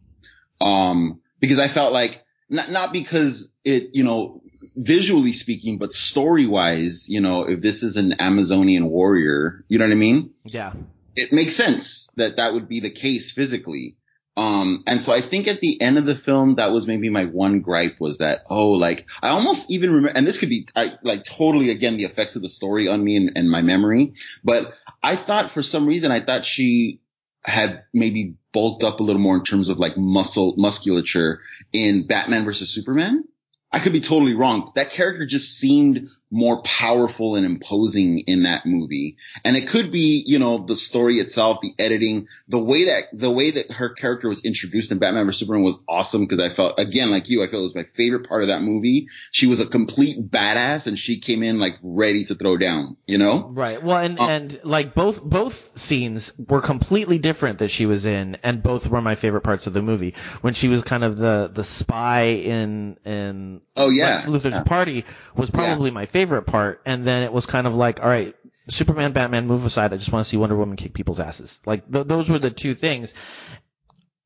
Um, 0.60 1.20
because 1.40 1.59
I 1.60 1.68
felt 1.68 1.93
like, 1.93 2.24
not, 2.48 2.70
not 2.70 2.93
because 2.93 3.48
it, 3.64 3.90
you 3.93 4.02
know, 4.02 4.41
visually 4.77 5.32
speaking, 5.32 5.78
but 5.78 5.93
story 5.93 6.47
wise, 6.47 7.09
you 7.09 7.20
know, 7.20 7.43
if 7.43 7.61
this 7.61 7.82
is 7.82 7.97
an 7.97 8.15
Amazonian 8.20 8.89
warrior, 8.89 9.65
you 9.69 9.78
know 9.78 9.85
what 9.85 9.93
I 9.93 9.97
mean? 9.97 10.31
yeah. 10.44 10.73
it 11.16 11.32
makes 11.32 11.55
sense 11.57 12.09
that 12.16 12.36
that 12.36 12.53
would 12.53 12.69
be 12.69 12.81
the 12.81 12.90
case 12.90 13.31
physically. 13.32 13.97
Um, 14.35 14.82
and 14.86 15.03
so 15.03 15.12
I 15.12 15.28
think 15.28 15.47
at 15.47 15.61
the 15.61 15.81
end 15.81 15.99
of 15.99 16.07
the 16.07 16.16
film, 16.16 16.55
that 16.55 16.73
was 16.73 16.86
maybe 16.86 17.11
my 17.11 17.27
one 17.27 17.61
gripe 17.61 18.01
was 18.01 18.19
that, 18.19 18.40
oh, 18.49 18.70
like, 18.70 19.07
I 19.23 19.28
almost 19.28 19.70
even 19.70 19.90
remember, 19.90 20.16
and 20.16 20.27
this 20.27 20.39
could 20.39 20.49
be, 20.49 20.66
I, 20.74 20.93
like, 21.03 21.24
totally, 21.24 21.70
again, 21.70 21.99
the 21.99 22.05
effects 22.05 22.35
of 22.35 22.43
the 22.43 22.49
story 22.49 22.89
on 22.89 23.05
me 23.05 23.16
and, 23.16 23.32
and 23.36 23.51
my 23.51 23.61
memory, 23.61 24.15
but 24.43 24.73
I 25.03 25.16
thought 25.16 25.53
for 25.53 25.62
some 25.62 25.86
reason, 25.86 26.11
I 26.11 26.24
thought 26.24 26.47
she 26.47 27.01
had 27.44 27.82
maybe 27.93 28.36
bulked 28.53 28.85
up 28.85 29.01
a 29.01 29.03
little 29.03 29.20
more 29.20 29.36
in 29.36 29.44
terms 29.44 29.69
of 29.69 29.78
like 29.78 29.97
muscle, 29.97 30.55
musculature 30.57 31.40
in 31.73 32.07
Batman 32.07 32.44
versus 32.44 32.70
Superman. 32.70 33.24
I 33.73 33.81
could 33.81 33.93
be 33.93 34.01
totally 34.01 34.35
wrong. 34.35 34.73
That 34.74 34.90
character 34.90 35.27
just 35.27 35.57
seemed 35.59 36.09
more 36.33 36.63
powerful 36.63 37.37
and 37.37 37.45
imposing 37.45 38.21
in 38.21 38.45
that 38.45 38.65
movie. 38.65 39.17
And 39.45 39.55
it 39.57 39.69
could 39.69 39.93
be, 39.93 40.25
you 40.27 40.39
know, 40.39 40.65
the 40.67 40.77
story 40.77 41.21
itself, 41.21 41.59
the 41.61 41.75
editing, 41.79 42.27
the 42.49 42.59
way 42.59 42.87
that, 42.87 43.05
the 43.13 43.31
way 43.31 43.51
that 43.51 43.71
her 43.71 43.91
character 43.91 44.29
was 44.31 44.43
introduced 44.45 44.91
in 44.91 44.99
Batman 44.99 45.27
vs. 45.27 45.41
Superman 45.41 45.63
was 45.63 45.79
awesome 45.87 46.23
because 46.23 46.41
I 46.41 46.49
felt, 46.55 46.81
again, 46.81 47.11
like 47.11 47.29
you, 47.29 47.43
I 47.43 47.49
felt 47.49 47.61
it 47.61 47.63
was 47.65 47.75
my 47.75 47.87
favorite 47.97 48.27
part 48.27 48.41
of 48.43 48.49
that 48.49 48.63
movie. 48.63 49.09
She 49.31 49.47
was 49.47 49.61
a 49.61 49.67
complete 49.67 50.31
badass 50.31 50.87
and 50.87 50.99
she 50.99 51.21
came 51.21 51.43
in 51.43 51.59
like 51.59 51.75
ready 51.83 52.25
to 52.25 52.35
throw 52.35 52.57
down, 52.57 52.97
you 53.07 53.19
know? 53.19 53.51
Right. 53.53 53.83
Well, 53.83 53.99
and 53.99 54.19
Uh, 54.19 54.27
and 54.29 54.61
like 54.65 54.95
both 54.95 55.23
both 55.23 55.61
scenes 55.75 56.33
were 56.49 56.63
completely 56.63 57.19
different 57.19 57.59
that 57.59 57.71
she 57.71 57.85
was 57.85 58.07
in, 58.07 58.39
and 58.43 58.63
both 58.63 58.87
were 58.87 59.03
my 59.03 59.17
favorite 59.17 59.43
parts 59.43 59.67
of 59.67 59.75
the 59.75 59.83
movie. 59.83 60.15
When 60.41 60.55
she 60.55 60.69
was 60.69 60.83
kind 60.83 61.05
of 61.05 61.19
the 61.19 61.51
the 61.55 61.65
spy 61.65 62.23
in 62.23 62.97
in 63.05 63.61
Oh, 63.77 63.91
yeah. 63.91 64.17
Lex 64.17 64.27
Luthor's 64.29 64.53
Yeah. 64.55 64.63
party 64.63 65.05
was 65.37 65.51
probably 65.51 65.91
my 65.91 66.07
favorite 66.07 66.22
part, 66.27 66.81
and 66.86 67.07
then 67.07 67.23
it 67.23 67.32
was 67.32 67.47
kind 67.47 67.66
of 67.66 67.74
like, 67.74 67.99
all 68.01 68.09
right, 68.09 68.35
Superman, 68.69 69.12
Batman, 69.12 69.47
move 69.47 69.65
aside. 69.65 69.93
I 69.93 69.97
just 69.97 70.12
want 70.12 70.24
to 70.24 70.31
see 70.31 70.36
Wonder 70.36 70.57
Woman 70.57 70.77
kick 70.77 70.94
people's 70.94 71.19
asses. 71.20 71.51
Like 71.66 71.90
th- 71.93 72.07
those 72.07 72.28
were 72.28 72.39
the 72.39 72.51
two 72.51 72.74
things. 72.77 73.12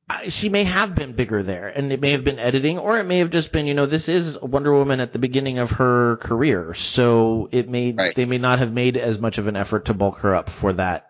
I, 0.08 0.28
she 0.28 0.48
may 0.48 0.62
have 0.64 0.94
been 0.94 1.16
bigger 1.16 1.42
there, 1.42 1.66
and 1.68 1.90
it 1.90 2.00
may 2.00 2.12
have 2.12 2.22
been 2.22 2.38
editing, 2.38 2.78
or 2.78 2.98
it 2.98 3.04
may 3.04 3.18
have 3.18 3.30
just 3.30 3.50
been, 3.50 3.66
you 3.66 3.74
know, 3.74 3.86
this 3.86 4.08
is 4.08 4.38
Wonder 4.40 4.72
Woman 4.72 5.00
at 5.00 5.12
the 5.12 5.18
beginning 5.18 5.58
of 5.58 5.70
her 5.70 6.18
career, 6.18 6.74
so 6.74 7.48
it 7.50 7.68
may 7.68 7.90
Right. 7.92 8.14
they 8.14 8.24
may 8.24 8.38
not 8.38 8.60
have 8.60 8.72
made 8.72 8.96
as 8.96 9.18
much 9.18 9.38
of 9.38 9.48
an 9.48 9.56
effort 9.56 9.86
to 9.86 9.94
bulk 9.94 10.18
her 10.18 10.34
up 10.36 10.48
for 10.60 10.72
that, 10.74 11.06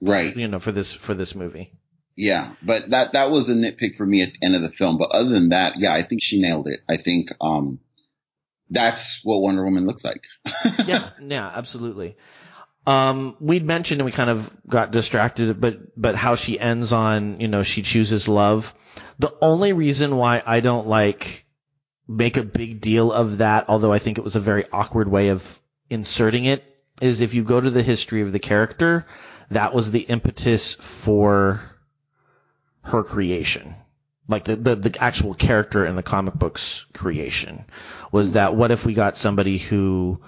Right. 0.00 0.36
you 0.36 0.48
know, 0.48 0.58
for 0.58 0.72
this 0.72 0.92
for 0.92 1.14
this 1.14 1.34
movie. 1.34 1.72
Yeah, 2.14 2.54
but 2.62 2.90
that 2.90 3.12
that 3.12 3.30
was 3.30 3.48
a 3.48 3.52
nitpick 3.54 3.96
for 3.96 4.04
me 4.04 4.22
at 4.22 4.32
the 4.32 4.44
end 4.44 4.54
of 4.54 4.62
the 4.62 4.70
film. 4.70 4.98
But 4.98 5.10
other 5.12 5.30
than 5.30 5.48
that, 5.50 5.78
yeah, 5.78 5.94
I 5.94 6.02
think 6.02 6.22
she 6.22 6.40
nailed 6.40 6.66
it. 6.68 6.80
I 6.88 6.96
think 6.98 7.28
um 7.40 7.78
that's 8.70 9.20
what 9.22 9.40
Wonder 9.40 9.64
Woman 9.64 9.86
looks 9.86 10.04
like. 10.04 10.22
yeah, 10.86 11.10
yeah, 11.20 11.50
absolutely. 11.54 12.16
Um, 12.86 13.36
we'd 13.40 13.66
mentioned 13.66 14.00
and 14.00 14.06
we 14.06 14.12
kind 14.12 14.30
of 14.30 14.50
got 14.68 14.92
distracted, 14.92 15.60
but 15.60 15.74
but 16.00 16.16
how 16.16 16.36
she 16.36 16.58
ends 16.58 16.92
on, 16.92 17.40
you 17.40 17.48
know, 17.48 17.62
she 17.62 17.82
chooses 17.82 18.28
love. 18.28 18.72
The 19.18 19.32
only 19.42 19.72
reason 19.72 20.16
why 20.16 20.42
I 20.44 20.60
don't 20.60 20.86
like 20.86 21.44
make 22.08 22.36
a 22.36 22.42
big 22.42 22.80
deal 22.80 23.12
of 23.12 23.38
that, 23.38 23.66
although 23.68 23.92
I 23.92 23.98
think 23.98 24.16
it 24.16 24.24
was 24.24 24.36
a 24.36 24.40
very 24.40 24.64
awkward 24.72 25.08
way 25.08 25.28
of 25.28 25.42
inserting 25.90 26.46
it, 26.46 26.64
is 27.02 27.20
if 27.20 27.34
you 27.34 27.44
go 27.44 27.60
to 27.60 27.70
the 27.70 27.82
history 27.82 28.22
of 28.22 28.32
the 28.32 28.38
character, 28.38 29.06
that 29.50 29.74
was 29.74 29.90
the 29.90 30.00
impetus 30.00 30.76
for 31.04 31.60
her 32.82 33.02
creation. 33.04 33.74
Like 34.28 34.44
the, 34.44 34.56
the, 34.56 34.76
the 34.76 35.02
actual 35.02 35.34
character 35.34 35.86
in 35.86 35.96
the 35.96 36.02
comic 36.02 36.34
books 36.34 36.84
creation 36.92 37.64
was 38.12 38.32
that 38.32 38.54
what 38.54 38.70
if 38.70 38.84
we 38.84 38.94
got 38.94 39.16
somebody 39.16 39.58
who 39.58 40.20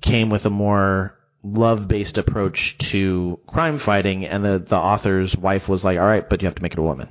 came 0.00 0.28
with 0.30 0.44
a 0.44 0.50
more 0.50 1.18
love 1.42 1.88
based 1.88 2.18
approach 2.18 2.76
to 2.78 3.38
crime 3.46 3.78
fighting 3.78 4.26
and 4.26 4.44
the, 4.44 4.64
the 4.68 4.76
author's 4.76 5.36
wife 5.36 5.68
was 5.68 5.82
like, 5.82 5.98
all 5.98 6.06
right, 6.06 6.28
but 6.28 6.42
you 6.42 6.46
have 6.46 6.54
to 6.56 6.62
make 6.62 6.72
it 6.72 6.78
a 6.78 6.82
woman. 6.82 7.08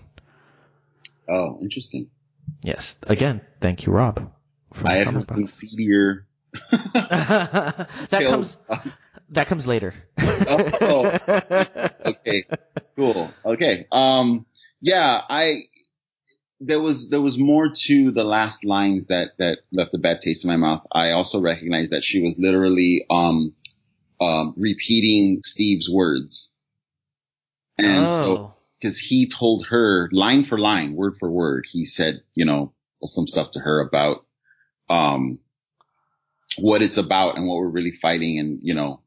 oh, 1.27 1.57
interesting. 1.61 2.09
Yes. 2.61 2.95
Again, 3.03 3.41
thank 3.61 3.85
you, 3.85 3.91
Rob. 3.91 4.31
I 4.83 4.95
had 4.95 5.05
Comic 5.05 5.27
some 5.29 5.47
seedier. 5.47 6.27
that 6.71 7.87
comes 8.11 8.57
that 9.29 9.47
comes 9.47 9.67
later. 9.67 9.93
Oh, 10.19 11.17
okay, 12.05 12.45
cool. 12.95 13.31
Okay. 13.45 13.87
Um, 13.91 14.45
yeah, 14.79 15.21
I, 15.29 15.63
there 16.59 16.79
was, 16.81 17.09
there 17.09 17.21
was 17.21 17.37
more 17.37 17.69
to 17.69 18.11
the 18.11 18.23
last 18.23 18.65
lines 18.65 19.07
that, 19.07 19.31
that 19.37 19.59
left 19.71 19.93
a 19.93 19.97
bad 19.97 20.21
taste 20.21 20.43
in 20.43 20.49
my 20.49 20.57
mouth. 20.57 20.85
I 20.91 21.11
also 21.11 21.39
recognized 21.39 21.91
that 21.91 22.03
she 22.03 22.19
was 22.21 22.37
literally, 22.37 23.05
um, 23.09 23.53
um, 24.19 24.53
repeating 24.57 25.41
Steve's 25.45 25.89
words. 25.89 26.51
And 27.77 28.09
so, 28.09 28.37
oh. 28.37 28.53
cause 28.81 28.97
he 28.97 29.27
told 29.27 29.67
her 29.67 30.09
line 30.11 30.45
for 30.45 30.57
line, 30.57 30.95
word 30.95 31.17
for 31.19 31.29
word, 31.29 31.65
he 31.71 31.85
said, 31.85 32.21
you 32.33 32.45
know, 32.45 32.73
some 33.05 33.27
stuff 33.27 33.51
to 33.51 33.59
her 33.59 33.79
about, 33.79 34.25
um, 34.89 35.37
what 36.57 36.81
it's 36.81 36.97
about 36.97 37.37
and 37.37 37.47
what 37.47 37.57
we're 37.57 37.67
really 37.67 37.93
fighting 38.01 38.39
and, 38.39 38.59
you 38.63 38.73
know, 38.73 39.01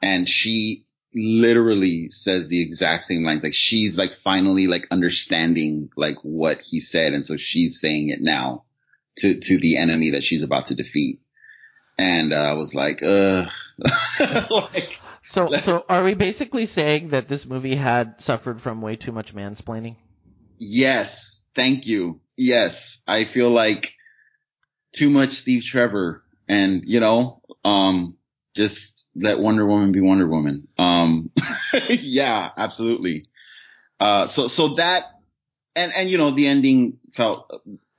and 0.00 0.28
she 0.28 0.84
literally 1.14 2.08
says 2.10 2.48
the 2.48 2.62
exact 2.62 3.04
same 3.04 3.24
lines. 3.24 3.42
Like 3.42 3.54
she's 3.54 3.96
like 3.98 4.16
finally 4.22 4.66
like 4.66 4.86
understanding 4.90 5.90
like 5.96 6.16
what 6.22 6.60
he 6.60 6.80
said. 6.80 7.12
And 7.12 7.26
so 7.26 7.36
she's 7.36 7.80
saying 7.80 8.08
it 8.10 8.20
now 8.20 8.64
to, 9.18 9.38
to 9.38 9.58
the 9.58 9.76
enemy 9.78 10.10
that 10.12 10.24
she's 10.24 10.42
about 10.42 10.66
to 10.66 10.74
defeat. 10.74 11.20
And 11.98 12.32
uh, 12.32 12.36
I 12.36 12.52
was 12.54 12.74
like, 12.74 13.02
uh, 13.02 13.46
like, 14.50 15.00
So 15.24 15.48
so 15.64 15.84
are 15.88 16.02
we 16.04 16.14
basically 16.14 16.66
saying 16.66 17.10
that 17.10 17.28
this 17.28 17.46
movie 17.46 17.76
had 17.76 18.14
suffered 18.20 18.60
from 18.62 18.80
way 18.82 18.96
too 18.96 19.12
much 19.12 19.34
mansplaining? 19.34 19.96
yes, 20.58 21.42
thank 21.54 21.86
you. 21.86 22.20
Yes. 22.36 22.98
I 23.06 23.24
feel 23.24 23.50
like 23.50 23.92
too 24.94 25.10
much 25.10 25.32
Steve 25.34 25.64
Trevor 25.64 26.22
and, 26.48 26.82
you 26.86 27.00
know, 27.00 27.40
um, 27.64 28.16
just 28.54 29.01
let 29.14 29.38
Wonder 29.38 29.66
Woman 29.66 29.92
be 29.92 30.00
Wonder 30.00 30.26
Woman. 30.26 30.68
Um, 30.78 31.30
yeah, 31.88 32.50
absolutely. 32.56 33.26
Uh, 34.00 34.26
so, 34.26 34.48
so 34.48 34.74
that, 34.76 35.04
and, 35.76 35.92
and, 35.94 36.10
you 36.10 36.18
know, 36.18 36.34
the 36.34 36.46
ending 36.46 36.98
felt 37.14 37.50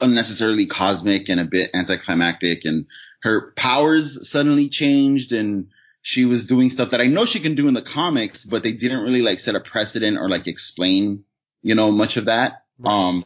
unnecessarily 0.01 0.65
cosmic 0.65 1.29
and 1.29 1.39
a 1.39 1.45
bit 1.45 1.71
anticlimactic 1.73 2.65
and 2.65 2.85
her 3.21 3.53
powers 3.55 4.29
suddenly 4.29 4.69
changed 4.69 5.31
and 5.31 5.67
she 6.01 6.25
was 6.25 6.45
doing 6.45 6.69
stuff 6.69 6.91
that 6.91 6.99
I 6.99 7.07
know 7.07 7.25
she 7.25 7.39
can 7.39 7.55
do 7.55 7.69
in 7.69 7.73
the 7.73 7.81
comics, 7.81 8.43
but 8.43 8.61
they 8.61 8.73
didn't 8.73 8.99
really 9.03 9.21
like 9.21 9.39
set 9.39 9.55
a 9.55 9.61
precedent 9.61 10.17
or 10.17 10.29
like 10.29 10.47
explain, 10.47 11.23
you 11.61 11.75
know, 11.75 11.91
much 11.91 12.17
of 12.17 12.25
that. 12.25 12.63
Um, 12.83 13.23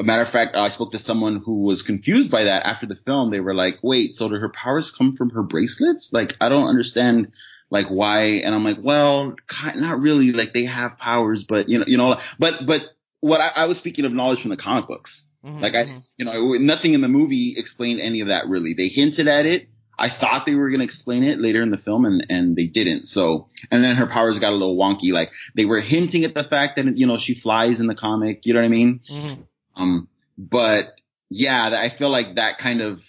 a 0.00 0.02
matter 0.02 0.22
of 0.22 0.30
fact, 0.30 0.56
I 0.56 0.70
spoke 0.70 0.92
to 0.92 0.98
someone 0.98 1.42
who 1.44 1.62
was 1.62 1.82
confused 1.82 2.30
by 2.30 2.44
that 2.44 2.64
after 2.64 2.86
the 2.86 2.96
film. 3.04 3.30
They 3.30 3.40
were 3.40 3.54
like, 3.54 3.78
wait, 3.82 4.14
so 4.14 4.28
do 4.28 4.36
her 4.36 4.48
powers 4.48 4.90
come 4.90 5.14
from 5.14 5.30
her 5.30 5.42
bracelets? 5.42 6.08
Like, 6.10 6.34
I 6.40 6.48
don't 6.48 6.68
understand, 6.68 7.32
like, 7.68 7.88
why? 7.88 8.22
And 8.44 8.54
I'm 8.54 8.64
like, 8.64 8.78
well, 8.82 9.36
not 9.76 10.00
really. 10.00 10.32
Like, 10.32 10.54
they 10.54 10.64
have 10.64 10.96
powers, 10.98 11.44
but, 11.44 11.68
you 11.68 11.78
know, 11.78 11.84
you 11.86 11.98
know, 11.98 12.18
but, 12.38 12.64
but 12.66 12.82
what 13.20 13.42
I, 13.42 13.48
I 13.54 13.64
was 13.66 13.76
speaking 13.76 14.06
of 14.06 14.12
knowledge 14.14 14.40
from 14.40 14.50
the 14.50 14.56
comic 14.56 14.88
books. 14.88 15.22
Mhm, 15.44 15.60
Like, 15.60 15.74
I, 15.74 15.84
mhm. 15.84 16.02
you 16.16 16.24
know, 16.24 16.54
nothing 16.54 16.94
in 16.94 17.02
the 17.02 17.08
movie 17.08 17.54
explained 17.58 18.00
any 18.00 18.22
of 18.22 18.28
that 18.28 18.48
really. 18.48 18.72
They 18.72 18.88
hinted 18.88 19.28
at 19.28 19.44
it. 19.44 19.68
I 19.98 20.08
thought 20.08 20.46
they 20.46 20.54
were 20.54 20.70
going 20.70 20.80
to 20.80 20.84
explain 20.86 21.24
it 21.24 21.40
later 21.40 21.60
in 21.62 21.70
the 21.70 21.76
film 21.76 22.06
and, 22.06 22.24
and 22.30 22.56
they 22.56 22.66
didn't. 22.66 23.06
So, 23.06 23.48
and 23.70 23.84
then 23.84 23.96
her 23.96 24.06
powers 24.06 24.38
got 24.38 24.48
a 24.50 24.56
little 24.56 24.78
wonky. 24.78 25.12
Like, 25.12 25.30
they 25.54 25.66
were 25.66 25.80
hinting 25.80 26.24
at 26.24 26.32
the 26.32 26.42
fact 26.44 26.76
that, 26.76 26.96
you 26.96 27.06
know, 27.06 27.18
she 27.18 27.34
flies 27.34 27.80
in 27.80 27.86
the 27.86 27.94
comic. 27.94 28.46
You 28.46 28.54
know 28.54 28.60
what 28.60 28.64
I 28.64 28.70
mean? 28.70 29.00
Mhm. 29.10 29.44
Um, 29.76 30.08
but 30.36 30.94
yeah, 31.28 31.70
I 31.78 31.90
feel 31.96 32.10
like 32.10 32.36
that 32.36 32.58
kind 32.58 32.80
of 32.80 33.00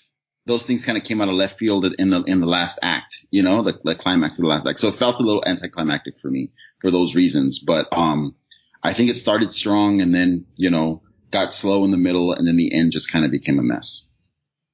those 0.46 0.64
things 0.64 0.84
kind 0.84 0.98
of 0.98 1.04
came 1.04 1.22
out 1.22 1.30
of 1.30 1.36
left 1.36 1.60
field 1.60 1.86
in 1.86 2.10
the 2.10 2.24
in 2.24 2.40
the 2.40 2.48
last 2.48 2.80
act, 2.82 3.18
you 3.30 3.44
know, 3.44 3.64
the, 3.64 3.80
the 3.84 3.96
climax 3.96 4.38
of 4.38 4.44
the 4.44 4.48
last 4.48 4.66
act. 4.68 4.80
So 4.80 4.90
it 4.90 4.96
felt 4.96 5.20
a 5.20 5.24
little 5.24 5.44
anticlimactic 5.46 6.20
for 6.20 6.30
me 6.30 6.52
for 6.82 6.92
those 6.92 7.16
reasons. 7.16 7.60
But 7.60 7.88
um, 7.92 8.36
I 8.84 8.94
think 8.94 9.10
it 9.10 9.18
started 9.18 9.52
strong 9.52 10.02
and 10.02 10.14
then 10.14 10.46
you 10.56 10.70
know 10.70 11.02
got 11.32 11.54
slow 11.54 11.84
in 11.86 11.92
the 11.92 11.98
middle 11.98 12.34
and 12.34 12.48
then 12.48 12.58
the 12.58 12.74
end 12.74 12.92
just 12.92 13.12
kind 13.12 13.26
of 13.26 13.32
became 13.32 13.60
a 13.60 13.64
mess. 13.64 14.06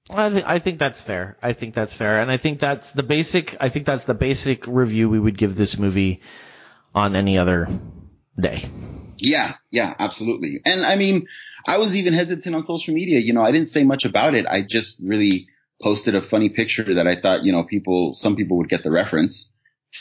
I, 0.10 0.30
th- 0.30 0.44
I 0.46 0.60
think 0.60 0.80
that's 0.80 1.02
fair. 1.02 1.38
I 1.44 1.52
think 1.54 1.76
that's 1.76 1.94
fair, 1.94 2.22
and 2.22 2.32
I 2.32 2.38
think 2.38 2.62
that's 2.62 2.92
the 2.92 3.04
basic. 3.04 3.58
I 3.60 3.70
think 3.70 3.86
that's 3.86 4.06
the 4.06 4.14
basic 4.14 4.66
review 4.66 5.10
we 5.10 5.20
would 5.20 5.38
give 5.38 5.56
this 5.56 5.78
movie 5.78 6.22
on 6.96 7.16
any 7.16 7.38
other 7.38 7.68
day. 8.40 8.70
Yeah, 9.20 9.56
yeah, 9.72 9.94
absolutely. 10.00 10.62
And 10.66 10.86
I 10.86 10.96
mean, 10.96 11.28
I 11.66 11.78
was 11.78 11.96
even 11.96 12.14
hesitant 12.14 12.56
on 12.56 12.64
social 12.66 12.94
media. 12.94 13.20
You 13.20 13.34
know, 13.34 13.42
I 13.42 13.52
didn't 13.52 13.70
say 13.70 13.84
much 13.84 14.06
about 14.06 14.36
it. 14.36 14.46
I 14.46 14.62
just 14.62 14.98
really 15.02 15.48
posted 15.82 16.16
a 16.16 16.22
funny 16.22 16.50
picture 16.50 16.96
that 16.96 17.08
I 17.08 17.16
thought, 17.20 17.44
you 17.44 17.52
know, 17.52 17.64
people, 17.64 18.14
some 18.16 18.36
people 18.36 18.58
would 18.58 18.70
get 18.70 18.84
the 18.84 18.92
reference 18.92 19.50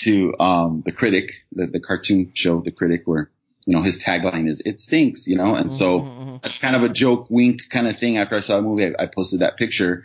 to, 0.00 0.34
um, 0.40 0.82
the 0.84 0.92
critic, 0.92 1.30
the, 1.52 1.66
the 1.66 1.80
cartoon 1.80 2.32
show, 2.34 2.60
the 2.60 2.70
critic 2.70 3.02
where, 3.04 3.30
you 3.66 3.74
know, 3.76 3.82
his 3.82 4.02
tagline 4.02 4.48
is, 4.48 4.62
it 4.64 4.80
stinks, 4.80 5.26
you 5.26 5.36
know, 5.36 5.54
and 5.54 5.70
so 5.70 6.00
Mhm, 6.00 6.42
that's 6.42 6.58
kind 6.58 6.76
of 6.76 6.82
a 6.82 6.88
joke 6.88 7.26
wink 7.30 7.60
kind 7.70 7.86
of 7.86 7.98
thing. 7.98 8.16
After 8.18 8.36
I 8.36 8.40
saw 8.40 8.56
the 8.56 8.62
movie, 8.62 8.86
I, 8.86 9.04
I 9.04 9.06
posted 9.06 9.40
that 9.40 9.56
picture 9.56 10.04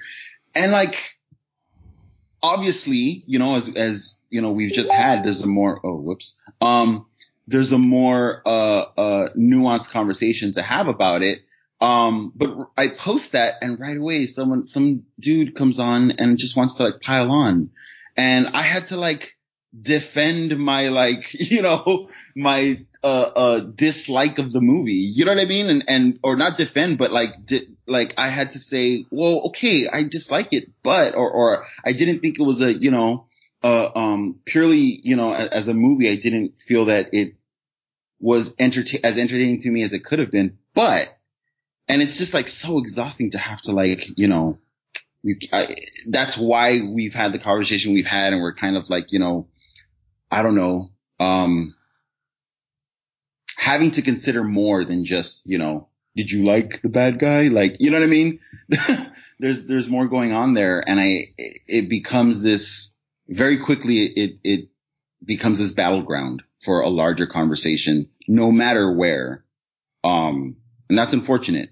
and 0.53 0.71
like, 0.71 0.95
obviously, 2.43 3.23
you 3.27 3.39
know, 3.39 3.55
as, 3.55 3.69
as, 3.75 4.13
you 4.29 4.41
know, 4.41 4.51
we've 4.51 4.73
just 4.73 4.89
had, 4.89 5.23
there's 5.23 5.41
a 5.41 5.47
more, 5.47 5.79
oh, 5.85 5.95
whoops. 5.97 6.35
Um, 6.59 7.05
there's 7.51 7.71
a 7.71 7.77
more, 7.77 8.41
uh, 8.45 8.81
uh, 8.97 9.29
nuanced 9.37 9.89
conversation 9.89 10.53
to 10.53 10.61
have 10.61 10.87
about 10.87 11.21
it. 11.21 11.39
Um, 11.79 12.31
but 12.35 12.49
I 12.77 12.89
post 12.89 13.31
that 13.31 13.55
and 13.61 13.79
right 13.79 13.97
away 13.97 14.27
someone, 14.27 14.65
some 14.65 15.03
dude 15.19 15.55
comes 15.55 15.79
on 15.79 16.11
and 16.11 16.37
just 16.37 16.55
wants 16.55 16.75
to 16.75 16.83
like 16.83 17.01
pile 17.01 17.31
on. 17.31 17.71
And 18.15 18.47
I 18.53 18.61
had 18.61 18.87
to 18.87 18.97
like 18.97 19.31
defend 19.79 20.57
my 20.57 20.89
like, 20.89 21.25
you 21.33 21.61
know, 21.61 22.09
my, 22.35 22.85
uh, 23.03 23.07
uh, 23.07 23.59
dislike 23.59 24.37
of 24.37 24.51
the 24.51 24.61
movie. 24.61 24.93
You 24.93 25.25
know 25.25 25.31
what 25.31 25.41
I 25.41 25.45
mean? 25.45 25.69
And, 25.69 25.83
and, 25.87 26.19
or 26.23 26.35
not 26.35 26.55
defend, 26.55 26.99
but 26.99 27.11
like, 27.11 27.45
di- 27.45 27.67
like 27.87 28.13
I 28.15 28.29
had 28.29 28.51
to 28.51 28.59
say, 28.59 29.05
well, 29.09 29.41
okay, 29.47 29.87
I 29.87 30.03
dislike 30.03 30.53
it, 30.53 30.71
but, 30.83 31.15
or, 31.15 31.31
or 31.31 31.65
I 31.83 31.93
didn't 31.93 32.19
think 32.19 32.39
it 32.39 32.43
was 32.43 32.61
a, 32.61 32.71
you 32.71 32.91
know, 32.91 33.25
uh, 33.63 33.89
um, 33.95 34.39
purely, 34.45 34.99
you 35.03 35.15
know, 35.15 35.33
as 35.33 35.67
a 35.67 35.73
movie, 35.73 36.09
I 36.09 36.15
didn't 36.15 36.53
feel 36.67 36.85
that 36.85 37.13
it 37.13 37.35
was 38.21 38.53
as 38.59 39.17
entertaining 39.17 39.59
to 39.61 39.69
me 39.69 39.81
as 39.83 39.93
it 39.93 40.05
could 40.05 40.19
have 40.19 40.31
been, 40.31 40.57
but, 40.75 41.09
and 41.87 42.01
it's 42.01 42.17
just 42.17 42.33
like 42.33 42.47
so 42.47 42.77
exhausting 42.77 43.31
to 43.31 43.37
have 43.37 43.59
to 43.61 43.71
like, 43.71 44.07
you 44.15 44.27
know, 44.27 44.59
we, 45.23 45.37
I, 45.51 45.75
that's 46.07 46.37
why 46.37 46.81
we've 46.81 47.13
had 47.13 47.33
the 47.33 47.39
conversation 47.39 47.93
we've 47.93 48.05
had 48.05 48.31
and 48.33 48.41
we're 48.41 48.53
kind 48.53 48.77
of 48.77 48.89
like, 48.89 49.11
you 49.11 49.19
know, 49.19 49.47
I 50.29 50.43
don't 50.43 50.55
know, 50.55 50.91
um, 51.19 51.75
having 53.57 53.91
to 53.91 54.01
consider 54.01 54.43
more 54.43 54.85
than 54.85 55.03
just, 55.03 55.41
you 55.43 55.57
know, 55.57 55.87
did 56.15 56.29
you 56.29 56.45
like 56.45 56.81
the 56.81 56.89
bad 56.89 57.19
guy? 57.19 57.43
Like, 57.43 57.77
you 57.79 57.89
know 57.89 57.99
what 57.99 58.05
I 58.05 58.07
mean? 58.07 58.39
there's, 59.39 59.65
there's 59.65 59.87
more 59.87 60.07
going 60.07 60.31
on 60.31 60.53
there. 60.53 60.83
And 60.87 60.99
I, 60.99 61.33
it 61.37 61.89
becomes 61.89 62.41
this 62.41 62.91
very 63.27 63.63
quickly. 63.63 64.05
It, 64.05 64.39
it 64.43 64.69
becomes 65.23 65.57
this 65.57 65.71
battleground 65.71 66.43
for 66.63 66.81
a 66.81 66.89
larger 66.89 67.27
conversation, 67.27 68.09
no 68.27 68.51
matter 68.51 68.91
where. 68.91 69.43
Um, 70.03 70.57
and 70.89 70.97
that's 70.97 71.13
unfortunate, 71.13 71.69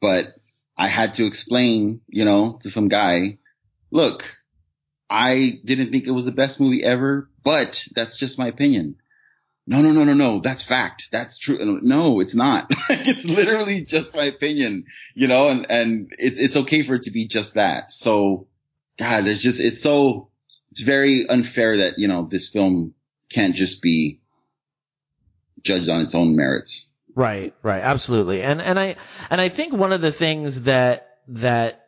but 0.00 0.34
I 0.76 0.88
had 0.88 1.14
to 1.14 1.26
explain, 1.26 2.00
you 2.08 2.24
know, 2.24 2.58
to 2.62 2.70
some 2.70 2.88
guy, 2.88 3.38
look, 3.90 4.24
I 5.08 5.60
didn't 5.64 5.92
think 5.92 6.06
it 6.06 6.12
was 6.12 6.24
the 6.24 6.32
best 6.32 6.60
movie 6.60 6.82
ever, 6.82 7.30
but 7.44 7.82
that's 7.94 8.16
just 8.16 8.38
my 8.38 8.48
opinion. 8.48 8.96
No, 9.68 9.82
no, 9.82 9.90
no, 9.92 10.04
no, 10.04 10.14
no. 10.14 10.40
That's 10.40 10.62
fact. 10.62 11.08
That's 11.10 11.38
true. 11.38 11.80
No, 11.82 12.20
it's 12.20 12.34
not. 12.34 12.70
it's 12.88 13.24
literally 13.24 13.82
just 13.82 14.14
my 14.14 14.24
opinion, 14.24 14.84
you 15.14 15.26
know, 15.26 15.48
and, 15.48 15.66
and 15.68 16.12
it, 16.18 16.38
it's 16.38 16.56
okay 16.56 16.86
for 16.86 16.94
it 16.94 17.02
to 17.02 17.10
be 17.10 17.26
just 17.26 17.54
that. 17.54 17.90
So, 17.90 18.46
God, 18.98 19.24
there's 19.24 19.42
just, 19.42 19.58
it's 19.58 19.82
so, 19.82 20.30
it's 20.70 20.82
very 20.82 21.28
unfair 21.28 21.78
that, 21.78 21.98
you 21.98 22.06
know, 22.06 22.28
this 22.30 22.48
film 22.48 22.94
can't 23.30 23.56
just 23.56 23.82
be 23.82 24.20
judged 25.66 25.88
on 25.88 26.00
its 26.00 26.14
own 26.14 26.34
merits. 26.34 26.86
Right, 27.14 27.54
right, 27.62 27.82
absolutely. 27.82 28.42
And 28.42 28.60
and 28.60 28.78
I 28.78 28.96
and 29.30 29.40
I 29.40 29.48
think 29.48 29.72
one 29.72 29.92
of 29.92 30.00
the 30.00 30.12
things 30.12 30.62
that 30.62 31.18
that 31.28 31.86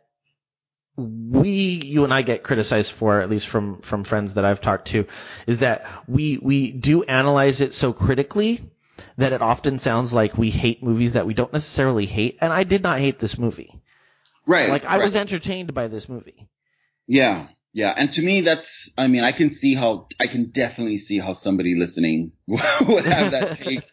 we 0.97 1.81
you 1.85 2.05
and 2.05 2.13
I 2.13 2.23
get 2.23 2.43
criticized 2.43 2.93
for 2.93 3.21
at 3.21 3.31
least 3.31 3.47
from 3.47 3.81
from 3.83 4.05
friends 4.05 4.35
that 4.35 4.45
I've 4.45 4.61
talked 4.61 4.89
to 4.89 5.07
is 5.47 5.59
that 5.59 5.85
we 6.09 6.39
we 6.43 6.73
do 6.73 7.05
analyze 7.05 7.61
it 7.61 7.75
so 7.75 7.93
critically 7.93 8.71
that 9.17 9.33
it 9.33 9.43
often 9.43 9.79
sounds 9.79 10.13
like 10.13 10.37
we 10.37 10.51
hate 10.51 10.83
movies 10.83 11.13
that 11.13 11.27
we 11.27 11.35
don't 11.35 11.53
necessarily 11.53 12.07
hate 12.07 12.39
and 12.41 12.53
I 12.53 12.65
did 12.65 12.83
not 12.83 12.99
hate 12.99 13.21
this 13.21 13.39
movie. 13.39 13.81
Right. 14.47 14.71
Like 14.71 14.85
I 14.85 14.97
right. 14.97 15.05
was 15.05 15.15
entertained 15.15 15.75
by 15.75 15.89
this 15.89 16.09
movie. 16.09 16.49
Yeah. 17.07 17.49
Yeah. 17.79 17.95
And 17.97 18.11
to 18.11 18.23
me 18.23 18.41
that's 18.41 18.91
I 18.99 19.07
mean 19.07 19.23
I 19.23 19.31
can 19.31 19.51
see 19.51 19.77
how 19.77 20.09
I 20.19 20.27
can 20.27 20.51
definitely 20.51 20.99
see 20.99 21.21
how 21.21 21.33
somebody 21.33 21.77
listening 21.77 22.33
would 22.49 23.05
have 23.05 23.31
that 23.31 23.57
take 23.63 23.85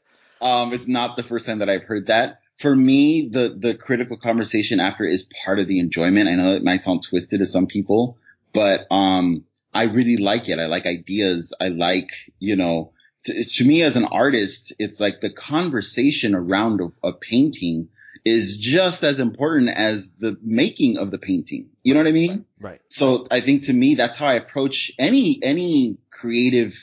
um, 0.41 0.73
it's 0.73 0.87
not 0.87 1.17
the 1.17 1.23
first 1.23 1.45
time 1.45 1.59
that 1.59 1.69
I've 1.69 1.83
heard 1.83 2.07
that. 2.07 2.39
For 2.59 2.75
me, 2.75 3.29
the, 3.31 3.55
the 3.57 3.73
critical 3.75 4.17
conversation 4.17 4.79
after 4.79 5.05
is 5.05 5.29
part 5.45 5.59
of 5.59 5.67
the 5.67 5.79
enjoyment. 5.79 6.27
I 6.27 6.35
know 6.35 6.55
it 6.55 6.63
might 6.63 6.81
sound 6.81 7.03
twisted 7.07 7.39
to 7.39 7.45
some 7.45 7.67
people, 7.67 8.17
but, 8.53 8.85
um, 8.91 9.45
I 9.73 9.83
really 9.83 10.17
like 10.17 10.49
it. 10.49 10.59
I 10.59 10.67
like 10.67 10.85
ideas. 10.85 11.53
I 11.59 11.69
like, 11.69 12.09
you 12.39 12.55
know, 12.55 12.91
to, 13.25 13.45
to 13.45 13.63
me 13.63 13.81
as 13.81 13.95
an 13.95 14.05
artist, 14.05 14.73
it's 14.77 14.99
like 14.99 15.21
the 15.21 15.31
conversation 15.31 16.35
around 16.35 16.81
a, 16.81 17.07
a 17.07 17.13
painting 17.13 17.89
is 18.25 18.57
just 18.57 19.03
as 19.03 19.19
important 19.19 19.69
as 19.69 20.09
the 20.19 20.35
making 20.41 20.97
of 20.97 21.11
the 21.11 21.19
painting. 21.19 21.69
You 21.83 21.93
know 21.93 21.99
what 22.01 22.07
I 22.07 22.11
mean? 22.11 22.45
Right. 22.59 22.81
So 22.89 23.27
I 23.29 23.41
think 23.41 23.63
to 23.63 23.73
me, 23.73 23.95
that's 23.95 24.17
how 24.17 24.25
I 24.25 24.33
approach 24.33 24.91
any, 24.97 25.39
any 25.43 25.99
creative 26.11 26.73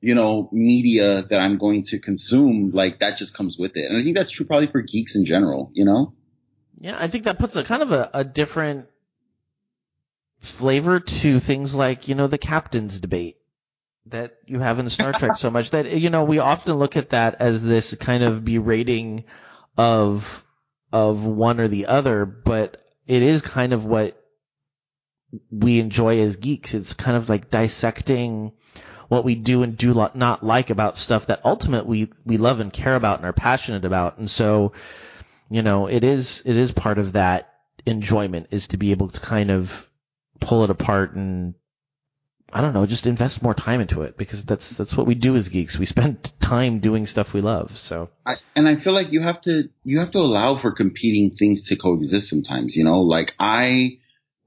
you 0.00 0.14
know, 0.14 0.48
media 0.52 1.24
that 1.28 1.40
I'm 1.40 1.58
going 1.58 1.82
to 1.84 1.98
consume, 1.98 2.70
like 2.72 3.00
that 3.00 3.16
just 3.16 3.34
comes 3.34 3.58
with 3.58 3.76
it. 3.76 3.90
And 3.90 3.98
I 3.98 4.02
think 4.02 4.16
that's 4.16 4.30
true 4.30 4.46
probably 4.46 4.68
for 4.68 4.80
geeks 4.80 5.16
in 5.16 5.24
general, 5.24 5.70
you 5.74 5.84
know? 5.84 6.14
Yeah, 6.80 6.96
I 6.98 7.08
think 7.08 7.24
that 7.24 7.38
puts 7.38 7.56
a 7.56 7.64
kind 7.64 7.82
of 7.82 7.90
a, 7.90 8.10
a 8.14 8.24
different 8.24 8.86
flavor 10.40 11.00
to 11.00 11.40
things 11.40 11.74
like, 11.74 12.06
you 12.06 12.14
know, 12.14 12.28
the 12.28 12.38
captain's 12.38 13.00
debate 13.00 13.38
that 14.06 14.36
you 14.46 14.60
have 14.60 14.78
in 14.78 14.88
Star 14.88 15.12
Trek 15.12 15.32
so 15.38 15.50
much 15.50 15.70
that, 15.70 15.90
you 15.90 16.10
know, 16.10 16.22
we 16.22 16.38
often 16.38 16.76
look 16.78 16.96
at 16.96 17.10
that 17.10 17.40
as 17.40 17.60
this 17.60 17.92
kind 18.00 18.22
of 18.22 18.44
berating 18.44 19.24
of, 19.76 20.24
of 20.92 21.22
one 21.22 21.60
or 21.60 21.68
the 21.68 21.86
other, 21.86 22.24
but 22.24 22.82
it 23.06 23.22
is 23.22 23.42
kind 23.42 23.72
of 23.72 23.84
what 23.84 24.22
we 25.50 25.78
enjoy 25.78 26.20
as 26.22 26.36
geeks. 26.36 26.74
It's 26.74 26.92
kind 26.92 27.16
of 27.16 27.28
like 27.28 27.50
dissecting 27.50 28.52
what 29.08 29.24
we 29.24 29.34
do 29.34 29.62
and 29.62 29.76
do 29.76 29.94
not 30.14 30.44
like 30.44 30.70
about 30.70 30.98
stuff 30.98 31.26
that 31.26 31.40
ultimately 31.44 32.04
we, 32.04 32.12
we 32.24 32.36
love 32.38 32.60
and 32.60 32.72
care 32.72 32.94
about 32.94 33.18
and 33.18 33.26
are 33.26 33.32
passionate 33.32 33.84
about. 33.84 34.18
And 34.18 34.30
so, 34.30 34.72
you 35.50 35.62
know, 35.62 35.86
it 35.86 36.04
is, 36.04 36.42
it 36.44 36.56
is 36.56 36.72
part 36.72 36.98
of 36.98 37.12
that 37.12 37.48
enjoyment 37.86 38.48
is 38.50 38.66
to 38.68 38.76
be 38.76 38.90
able 38.90 39.08
to 39.08 39.20
kind 39.20 39.50
of 39.50 39.70
pull 40.40 40.64
it 40.64 40.70
apart 40.70 41.14
and 41.14 41.54
I 42.52 42.60
don't 42.60 42.72
know, 42.72 42.86
just 42.86 43.06
invest 43.06 43.42
more 43.42 43.54
time 43.54 43.80
into 43.80 44.02
it 44.02 44.16
because 44.16 44.42
that's 44.42 44.70
that's 44.70 44.96
what 44.96 45.06
we 45.06 45.14
do 45.14 45.36
as 45.36 45.48
geeks. 45.48 45.76
We 45.76 45.86
spend 45.86 46.32
time 46.40 46.80
doing 46.80 47.06
stuff 47.06 47.32
we 47.32 47.40
love. 47.40 47.72
So, 47.78 48.08
I, 48.24 48.36
and 48.56 48.68
I 48.68 48.76
feel 48.76 48.94
like 48.94 49.12
you 49.12 49.20
have 49.22 49.40
to 49.42 49.68
you 49.84 49.98
have 49.98 50.10
to 50.12 50.18
allow 50.18 50.56
for 50.56 50.72
competing 50.72 51.36
things 51.36 51.62
to 51.64 51.76
coexist 51.76 52.28
sometimes. 52.28 52.76
You 52.76 52.84
know, 52.84 53.00
like 53.00 53.34
I 53.38 53.98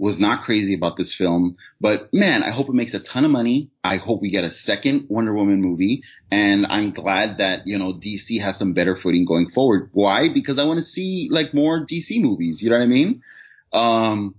was 0.02 0.18
not 0.18 0.44
crazy 0.44 0.74
about 0.74 0.98
this 0.98 1.14
film, 1.14 1.56
but 1.80 2.12
man, 2.12 2.42
I 2.42 2.50
hope 2.50 2.68
it 2.70 2.74
makes 2.74 2.96
a 2.96 3.00
ton 3.00 3.24
of 3.24 3.30
money. 3.30 3.70
I 3.84 3.98
hope 3.98 4.20
we 4.20 4.32
get 4.32 4.44
a 4.44 4.50
second 4.50 5.06
Wonder 5.10 5.32
Woman 5.32 5.62
movie. 5.62 6.02
And 6.32 6.66
I'm 6.66 6.90
glad 6.90 7.38
that, 7.38 7.68
you 7.68 7.78
know, 7.78 7.94
DC 7.94 8.42
has 8.42 8.58
some 8.58 8.74
better 8.74 8.96
footing 8.96 9.26
going 9.26 9.52
forward. 9.52 9.92
Why? 9.94 10.28
Because 10.28 10.58
I 10.58 10.64
want 10.64 10.80
to 10.80 10.86
see 10.86 11.30
like 11.32 11.54
more 11.54 11.86
DC 11.86 12.20
movies. 12.20 12.64
You 12.64 12.72
know 12.72 12.78
what 12.78 12.84
I 12.84 12.88
mean? 12.88 13.22
Um, 13.74 14.36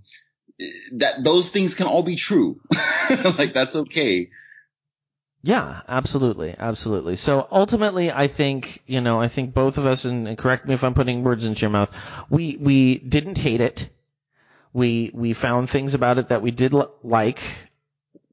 that 0.97 1.23
those 1.23 1.49
things 1.49 1.73
can 1.75 1.87
all 1.87 2.03
be 2.03 2.15
true. 2.15 2.59
like 3.09 3.53
that's 3.53 3.75
okay. 3.75 4.29
Yeah, 5.41 5.81
absolutely, 5.89 6.55
absolutely. 6.57 7.17
So 7.17 7.47
ultimately, 7.51 8.09
I 8.11 8.27
think 8.29 8.81
you 8.87 9.01
know, 9.01 9.19
I 9.19 9.27
think 9.27 9.53
both 9.53 9.77
of 9.77 9.85
us, 9.85 10.05
and, 10.05 10.27
and 10.27 10.37
correct 10.37 10.65
me 10.67 10.73
if 10.73 10.83
I'm 10.83 10.93
putting 10.93 11.23
words 11.23 11.43
into 11.43 11.61
your 11.61 11.69
mouth, 11.69 11.89
we 12.29 12.57
we 12.59 12.97
didn't 12.99 13.37
hate 13.37 13.61
it. 13.61 13.89
We 14.71 15.11
we 15.13 15.33
found 15.33 15.69
things 15.69 15.93
about 15.93 16.17
it 16.17 16.29
that 16.29 16.41
we 16.41 16.51
did 16.51 16.73
l- 16.73 16.93
like. 17.03 17.39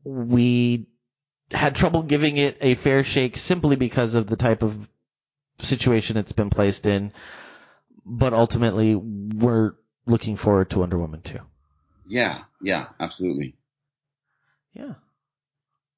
We 0.05 0.87
had 1.51 1.75
trouble 1.75 2.03
giving 2.03 2.37
it 2.37 2.57
a 2.61 2.77
fair 2.77 3.05
shake 3.05 3.37
simply 3.37 3.77
because 3.77 4.15
of 4.15 4.29
the 4.29 4.37
type 4.37 4.63
of 4.63 4.75
situation 5.61 6.17
it's 6.17 6.33
been 6.33 6.49
placed 6.51 6.87
in. 6.87 7.13
But 8.07 8.33
ultimately, 8.33 8.95
we're 8.95 9.73
looking 10.07 10.37
forward 10.37 10.71
to 10.71 10.79
Wonder 10.79 10.99
Woman 10.99 11.21
2. 11.23 11.39
Yeah, 12.11 12.43
yeah, 12.61 12.87
absolutely. 12.99 13.57
Yeah. 14.73 14.95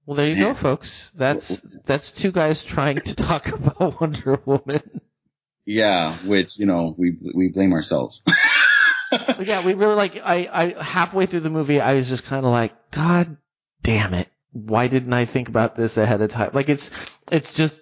Well, 0.06 0.16
there 0.16 0.26
you 0.26 0.36
go, 0.36 0.54
folks. 0.54 0.90
That's 1.14 1.60
that's 1.86 2.10
two 2.10 2.32
guys 2.32 2.62
trying 2.62 3.00
to 3.00 3.14
talk 3.14 3.46
about 3.52 4.00
Wonder 4.00 4.40
Woman. 4.44 5.00
Yeah, 5.64 6.18
which, 6.26 6.58
you 6.58 6.66
know, 6.66 6.94
we 6.98 7.16
we 7.34 7.48
blame 7.48 7.72
ourselves. 7.72 8.22
Yeah, 9.44 9.62
we 9.64 9.74
really 9.74 9.94
like. 9.94 10.16
I, 10.16 10.48
I 10.50 10.82
halfway 10.82 11.26
through 11.26 11.40
the 11.40 11.50
movie, 11.50 11.78
I 11.78 11.92
was 11.92 12.08
just 12.08 12.24
kind 12.24 12.46
of 12.46 12.50
like, 12.50 12.72
God 12.92 13.36
damn 13.82 14.14
it! 14.14 14.28
Why 14.52 14.88
didn't 14.88 15.12
I 15.12 15.26
think 15.26 15.48
about 15.48 15.76
this 15.76 15.98
ahead 15.98 16.22
of 16.22 16.30
time? 16.30 16.50
Like 16.54 16.70
it's 16.70 16.88
it's 17.30 17.52
just 17.52 17.74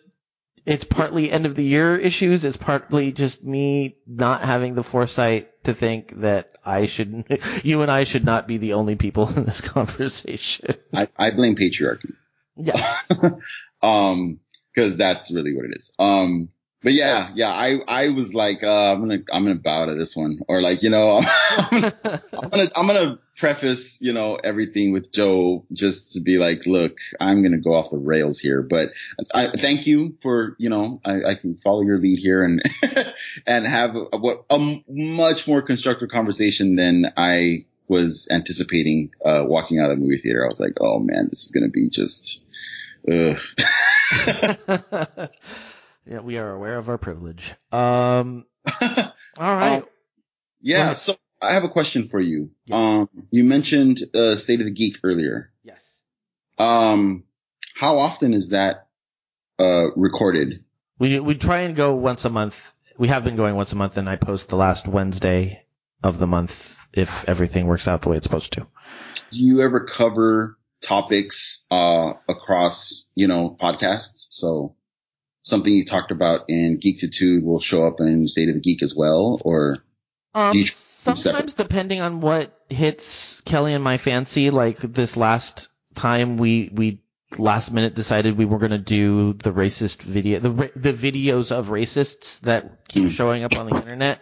it's 0.66 0.82
partly 0.82 1.31
end 1.31 1.47
of 1.47 1.55
the 1.55 1.62
year 1.62 1.97
issues. 1.97 2.44
It's 2.44 2.57
partly 2.57 3.12
just 3.12 3.44
me 3.44 3.97
not 4.09 4.43
having 4.43 4.74
the 4.74 4.82
foresight 4.82 5.51
to 5.65 5.74
think 5.74 6.20
that 6.20 6.51
I 6.64 6.86
should, 6.86 7.24
you 7.64 7.82
and 7.82 7.90
I 7.90 8.04
should 8.04 8.24
not 8.24 8.46
be 8.46 8.58
the 8.58 8.74
only 8.74 8.96
people 8.96 9.28
in 9.36 9.44
this 9.44 9.60
conversation. 9.64 10.76
I, 10.92 11.08
I 11.16 11.30
blame 11.30 11.56
patriarchy. 11.56 12.12
Yeah. 12.56 12.98
um, 13.82 14.40
cause 14.76 14.96
that's 14.96 15.30
really 15.30 15.54
what 15.54 15.66
it 15.66 15.76
is. 15.76 15.90
Um, 15.98 16.50
but 16.82 16.93
yeah, 16.93 17.31
yeah, 17.35 17.51
I, 17.51 17.78
I 17.86 18.09
was 18.09 18.32
like, 18.35 18.62
uh, 18.62 18.93
I'm 18.93 19.01
gonna, 19.01 19.19
I'm 19.32 19.44
gonna 19.44 19.57
bow 19.57 19.86
to 19.86 19.94
this 19.94 20.15
one. 20.16 20.40
Or 20.48 20.61
like, 20.61 20.82
you 20.82 20.90
know, 20.90 21.23
I'm, 21.51 21.85
I'm 22.05 22.51
gonna, 22.51 22.70
I'm 22.74 22.86
gonna, 22.86 23.19
preface, 23.40 23.97
you 24.01 24.12
know, 24.12 24.36
everything 24.36 24.93
with 24.93 25.11
Joe 25.12 25.65
just 25.73 26.12
to 26.12 26.20
be 26.20 26.36
like, 26.36 26.61
look, 26.66 26.98
I'm 27.19 27.43
gonna 27.43 27.59
go 27.59 27.74
off 27.74 27.90
the 27.90 27.97
rails 27.97 28.39
here, 28.39 28.62
but 28.62 28.90
I 29.35 29.48
thank 29.57 29.86
you 29.86 30.16
for, 30.23 30.55
you 30.59 30.69
know, 30.69 31.01
I, 31.05 31.31
I 31.31 31.35
can 31.35 31.59
follow 31.65 31.81
your 31.81 31.98
lead 31.98 32.19
here 32.19 32.44
and, 32.44 32.62
and 33.47 33.66
have 33.66 33.97
a, 33.97 34.35
a 34.51 34.81
much 34.89 35.48
more 35.48 35.62
constructive 35.62 36.11
conversation 36.11 36.77
than 36.77 37.07
I 37.16 37.65
was 37.89 38.28
anticipating, 38.31 39.11
uh, 39.24 39.44
walking 39.47 39.81
out 39.81 39.90
of 39.90 39.97
the 39.97 40.05
movie 40.05 40.20
theater. 40.20 40.44
I 40.44 40.48
was 40.48 40.61
like, 40.61 40.77
oh 40.81 40.98
man, 40.98 41.28
this 41.31 41.44
is 41.44 41.51
gonna 41.51 41.69
be 41.69 41.89
just, 41.89 42.43
ugh. 43.11 43.39
yeah, 46.06 46.20
we 46.20 46.36
are 46.39 46.52
aware 46.52 46.78
of 46.78 46.89
our 46.89 46.98
privilege. 46.98 47.52
Um, 47.72 48.44
all 48.81 49.14
right. 49.39 49.82
Uh, 49.82 49.86
yeah. 50.60 50.94
So 50.94 51.16
I 51.40 51.55
have 51.55 51.64
a 51.64 51.68
question 51.68 52.09
for 52.10 52.20
you. 52.20 52.51
Yeah. 52.66 52.77
Um, 52.77 53.09
you 53.31 53.44
mentioned 53.44 54.05
uh, 54.14 54.36
State 54.36 54.60
of 54.60 54.66
the 54.66 54.72
Geek 54.72 54.97
earlier. 55.02 55.52
yes. 55.62 55.78
Um, 56.59 57.24
how 57.74 57.98
often 57.98 58.35
is 58.35 58.48
that 58.51 58.89
uh, 59.59 59.93
recorded? 59.97 60.64
We 60.98 61.18
we 61.18 61.35
try 61.35 61.60
and 61.62 61.74
go 61.74 61.94
once 61.94 62.24
a 62.24 62.31
month. 62.31 62.55
We 62.98 63.09
have 63.09 63.24
been 63.24 63.36
going 63.36 63.55
once 63.55 63.72
a 63.72 63.77
month, 63.77 63.97
and 63.97 64.09
I 64.09 64.16
post 64.16 64.48
the 64.48 64.56
last 64.56 64.86
Wednesday 64.86 65.64
of 66.02 66.18
the 66.18 66.27
month 66.27 66.52
if 66.93 67.09
everything 67.27 67.66
works 67.66 67.89
out 67.89 68.02
the 68.02 68.10
way 68.10 68.18
it's 68.18 68.24
supposed 68.24 68.52
to. 68.52 68.66
Do 69.31 69.39
you 69.40 69.62
ever 69.62 69.81
cover 69.86 70.59
topics 70.82 71.62
uh, 71.70 72.14
across, 72.28 73.06
you 73.14 73.28
know, 73.28 73.56
podcasts? 73.60 74.27
So 74.31 74.74
something 75.42 75.72
you 75.72 75.84
talked 75.84 76.10
about 76.10 76.42
in 76.48 76.78
Geektitude 76.78 77.42
will 77.42 77.60
show 77.60 77.86
up 77.86 77.96
in 78.00 78.28
State 78.28 78.48
of 78.48 78.54
the 78.54 78.60
Geek 78.60 78.82
as 78.82 78.94
well, 78.94 79.40
or 79.44 79.78
Um, 80.34 80.64
sometimes 81.02 81.54
depending 81.54 82.00
on 82.00 82.20
what 82.20 82.56
hits 82.68 83.40
Kelly 83.44 83.74
and 83.74 83.82
my 83.82 83.98
fancy, 83.98 84.50
like 84.50 84.78
this 84.80 85.16
last 85.16 85.68
time 85.94 86.36
we 86.36 86.70
we 86.72 87.02
last 87.38 87.70
minute 87.72 87.94
decided 87.94 88.36
we 88.36 88.44
were 88.44 88.58
going 88.58 88.70
to 88.72 88.78
do 88.78 89.32
the 89.34 89.50
racist 89.50 90.02
video, 90.02 90.40
the 90.40 90.70
the 90.76 90.92
videos 90.92 91.50
of 91.52 91.68
racists 91.68 92.40
that 92.40 92.86
keep 92.88 93.04
Mm. 93.04 93.10
showing 93.10 93.44
up 93.44 93.56
on 93.56 93.70
the 93.70 93.76
internet, 93.76 94.20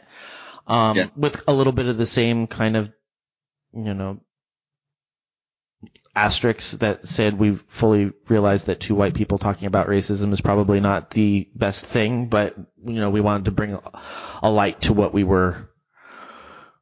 um, 0.67 0.97
Yeah. 0.97 1.07
with 1.17 1.41
a 1.49 1.53
little 1.53 1.73
bit 1.73 1.87
of 1.87 1.97
the 1.99 2.07
same 2.07 2.47
kind 2.47 2.77
of, 2.77 2.91
you 3.75 3.95
know, 3.95 4.21
asterisks 6.15 6.73
that 6.73 7.09
said 7.09 7.39
we 7.39 7.59
fully 7.69 8.13
realized 8.29 8.67
that 8.67 8.81
two 8.81 8.95
white 8.95 9.15
people 9.15 9.39
talking 9.39 9.67
about 9.67 9.89
racism 9.89 10.33
is 10.33 10.41
probably 10.41 10.81
not 10.81 11.11
the 11.11 11.49
best 11.55 11.85
thing, 11.87 12.29
but 12.29 12.57
you 12.85 13.01
know 13.01 13.11
we 13.11 13.21
wanted 13.21 13.45
to 13.47 13.51
bring 13.51 13.79
a, 14.43 14.51
light 14.51 14.83
to 14.83 14.93
what 14.93 15.15
we 15.15 15.25
were 15.25 15.69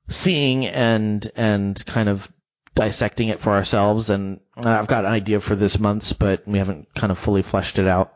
seeing 0.09 0.67
and 0.67 1.31
and 1.37 1.85
kind 1.87 2.09
of 2.09 2.29
dissecting 2.75 3.29
it 3.29 3.43
for 3.43 3.51
ourselves. 3.51 4.11
And 4.11 4.41
I've 4.57 4.89
got 4.89 5.05
an 5.05 5.13
idea 5.13 5.41
for 5.41 5.57
this 5.57 5.79
month's, 5.79 6.13
but 6.13 6.47
we 6.47 6.59
haven't 6.59 6.89
kind 6.95 7.11
of 7.11 7.19
fully 7.19 7.43
fleshed 7.43 7.79
it 7.79 7.87
out. 7.87 8.13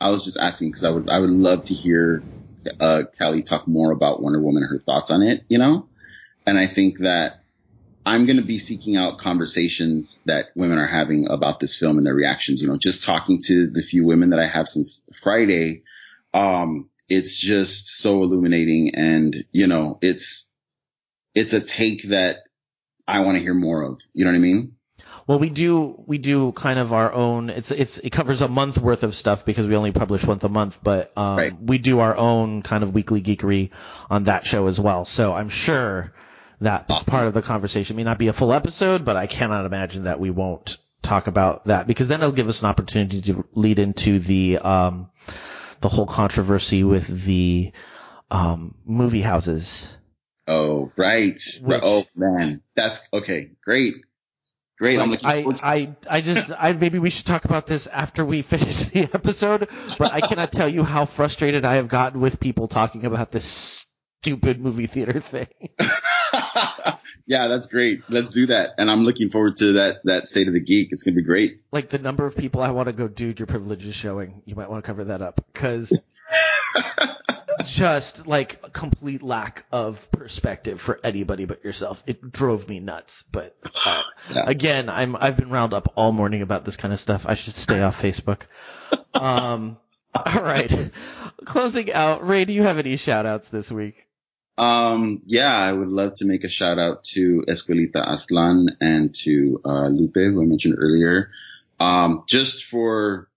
I 0.00 0.10
was 0.10 0.24
just 0.24 0.36
asking 0.36 0.70
because 0.70 0.84
I 0.84 0.90
would 0.90 1.08
I 1.08 1.18
would 1.18 1.30
love 1.30 1.64
to 1.64 1.74
hear 1.74 2.22
uh, 2.80 3.02
Kelly 3.18 3.42
talk 3.42 3.66
more 3.66 3.92
about 3.92 4.22
Wonder 4.22 4.40
Woman 4.40 4.62
and 4.62 4.70
her 4.70 4.82
thoughts 4.84 5.10
on 5.10 5.22
it. 5.22 5.44
You 5.48 5.58
know, 5.58 5.88
and 6.46 6.58
I 6.58 6.66
think 6.66 6.98
that 6.98 7.41
I'm 8.04 8.26
going 8.26 8.36
to 8.36 8.42
be 8.44 8.58
seeking 8.58 8.96
out 8.96 9.18
conversations 9.18 10.18
that 10.26 10.46
women 10.56 10.78
are 10.78 10.86
having 10.86 11.28
about 11.28 11.60
this 11.60 11.76
film 11.76 11.98
and 11.98 12.06
their 12.06 12.14
reactions. 12.14 12.60
You 12.60 12.68
know, 12.68 12.76
just 12.76 13.04
talking 13.04 13.40
to 13.46 13.68
the 13.70 13.82
few 13.82 14.04
women 14.04 14.30
that 14.30 14.40
I 14.40 14.46
have 14.46 14.68
since 14.68 15.00
Friday, 15.22 15.82
um, 16.34 16.88
it's 17.08 17.36
just 17.36 17.88
so 17.88 18.22
illuminating, 18.22 18.92
and 18.94 19.44
you 19.52 19.66
know, 19.66 19.98
it's 20.02 20.44
it's 21.34 21.52
a 21.52 21.60
take 21.60 22.08
that 22.08 22.38
I 23.06 23.20
want 23.20 23.36
to 23.36 23.42
hear 23.42 23.54
more 23.54 23.82
of. 23.82 23.98
You 24.12 24.24
know 24.24 24.30
what 24.30 24.36
I 24.36 24.40
mean? 24.40 24.72
Well, 25.28 25.38
we 25.38 25.50
do 25.50 26.02
we 26.06 26.18
do 26.18 26.52
kind 26.52 26.80
of 26.80 26.92
our 26.92 27.12
own. 27.12 27.50
It's 27.50 27.70
it's 27.70 27.98
it 27.98 28.10
covers 28.10 28.40
a 28.40 28.48
month 28.48 28.78
worth 28.78 29.04
of 29.04 29.14
stuff 29.14 29.44
because 29.44 29.66
we 29.66 29.76
only 29.76 29.92
publish 29.92 30.24
once 30.24 30.42
a 30.42 30.48
month, 30.48 30.74
but 30.82 31.16
um, 31.16 31.36
Right. 31.36 31.62
we 31.62 31.78
do 31.78 32.00
our 32.00 32.16
own 32.16 32.62
kind 32.62 32.82
of 32.82 32.92
weekly 32.92 33.22
geekery 33.22 33.70
on 34.10 34.24
that 34.24 34.46
show 34.46 34.66
as 34.66 34.80
well. 34.80 35.04
So 35.04 35.32
I'm 35.32 35.48
sure 35.48 36.12
that 36.62 36.86
Awesome. 36.88 37.04
part 37.06 37.26
of 37.28 37.34
the 37.34 37.42
conversation 37.42 37.96
may 37.96 38.04
not 38.04 38.18
be 38.18 38.28
a 38.28 38.32
full 38.32 38.52
episode, 38.52 39.04
but 39.04 39.16
I 39.16 39.26
cannot 39.26 39.66
imagine 39.66 40.04
that 40.04 40.18
we 40.20 40.30
won't 40.30 40.76
talk 41.02 41.26
about 41.26 41.66
that 41.66 41.86
because 41.86 42.08
then 42.08 42.20
it'll 42.20 42.32
give 42.32 42.48
us 42.48 42.60
an 42.60 42.66
opportunity 42.66 43.20
to 43.22 43.44
lead 43.54 43.78
into 43.78 44.18
the 44.20 44.58
um, 44.58 45.10
the 45.80 45.88
whole 45.88 46.06
controversy 46.06 46.84
with 46.84 47.06
the 47.24 47.72
um, 48.30 48.76
movie 48.84 49.22
houses. 49.22 49.86
Oh, 50.46 50.92
right. 50.96 51.40
Which- 51.60 51.80
oh 51.82 52.04
man, 52.16 52.62
that's 52.76 52.98
okay. 53.12 53.50
Great, 53.64 53.94
great. 54.78 54.98
I'm 54.98 55.10
Like, 55.10 55.24
I, 55.24 55.44
I, 55.62 55.96
I 56.08 56.20
just, 56.20 56.50
I 56.58 56.72
maybe 56.72 56.98
we 56.98 57.10
should 57.10 57.26
talk 57.26 57.44
about 57.44 57.66
this 57.66 57.86
after 57.88 58.24
we 58.24 58.42
finish 58.54 58.76
the 58.90 59.08
episode. 59.14 59.68
But 59.98 60.12
I 60.12 60.20
cannot 60.20 60.52
tell 60.52 60.68
you 60.68 60.82
how 60.84 61.06
frustrated 61.06 61.64
I 61.64 61.74
have 61.74 61.88
gotten 61.88 62.20
with 62.20 62.38
people 62.40 62.68
talking 62.68 63.04
about 63.04 63.32
this 63.32 63.84
stupid 64.22 64.60
movie 64.60 64.86
theater 64.86 65.22
thing. 65.30 65.46
yeah, 67.26 67.48
that's 67.48 67.66
great. 67.66 68.00
Let's 68.08 68.30
do 68.30 68.46
that. 68.46 68.70
And 68.78 68.90
I'm 68.90 69.04
looking 69.04 69.30
forward 69.30 69.56
to 69.58 69.72
that 69.74 69.96
that 70.04 70.28
state 70.28 70.48
of 70.48 70.54
the 70.54 70.60
geek. 70.60 70.88
It's 70.92 71.02
gonna 71.02 71.14
be 71.16 71.22
great. 71.22 71.60
Like 71.72 71.90
the 71.90 71.98
number 71.98 72.26
of 72.26 72.36
people 72.36 72.62
I 72.62 72.70
want 72.70 72.86
to 72.86 72.92
go, 72.92 73.08
dude, 73.08 73.38
your 73.38 73.46
privilege 73.46 73.84
is 73.84 73.94
showing. 73.94 74.42
You 74.44 74.54
might 74.56 74.70
want 74.70 74.82
to 74.82 74.86
cover 74.86 75.04
that 75.04 75.22
up 75.22 75.44
because 75.52 75.92
just 77.66 78.26
like 78.26 78.58
a 78.64 78.70
complete 78.70 79.22
lack 79.22 79.64
of 79.72 79.98
perspective 80.12 80.80
for 80.80 80.98
anybody 81.04 81.44
but 81.44 81.64
yourself. 81.64 82.02
It 82.06 82.32
drove 82.32 82.68
me 82.68 82.80
nuts. 82.80 83.24
But 83.30 83.56
uh, 83.84 84.02
Yeah. 84.30 84.44
again, 84.46 84.88
I'm 84.88 85.16
I've 85.16 85.36
been 85.36 85.50
round 85.50 85.72
up 85.74 85.92
all 85.96 86.12
morning 86.12 86.42
about 86.42 86.64
this 86.64 86.76
kind 86.76 86.92
of 86.94 87.00
stuff. 87.00 87.22
I 87.24 87.34
should 87.34 87.56
stay 87.56 87.80
off 87.80 87.96
Facebook. 87.96 88.42
Um, 89.14 89.76
all 90.14 90.42
right, 90.42 90.90
closing 91.46 91.92
out. 91.92 92.26
Ray, 92.26 92.44
do 92.44 92.52
you 92.52 92.62
have 92.62 92.78
any 92.78 92.96
shout 92.96 93.26
outs 93.26 93.46
this 93.50 93.70
week? 93.70 94.01
Um, 94.58 95.22
yeah, 95.26 95.54
I 95.54 95.72
would 95.72 95.88
love 95.88 96.14
to 96.16 96.24
make 96.24 96.44
a 96.44 96.48
shout 96.48 96.78
out 96.78 97.04
to 97.14 97.42
Escuelita 97.48 98.06
Aztlan 98.06 98.68
and 98.80 99.14
to 99.24 99.60
uh, 99.64 99.88
Lupe, 99.88 100.14
who 100.14 100.42
I 100.42 100.44
mentioned 100.44 100.76
earlier, 100.78 101.30
um, 101.80 102.24
just 102.28 102.64
for 102.64 103.28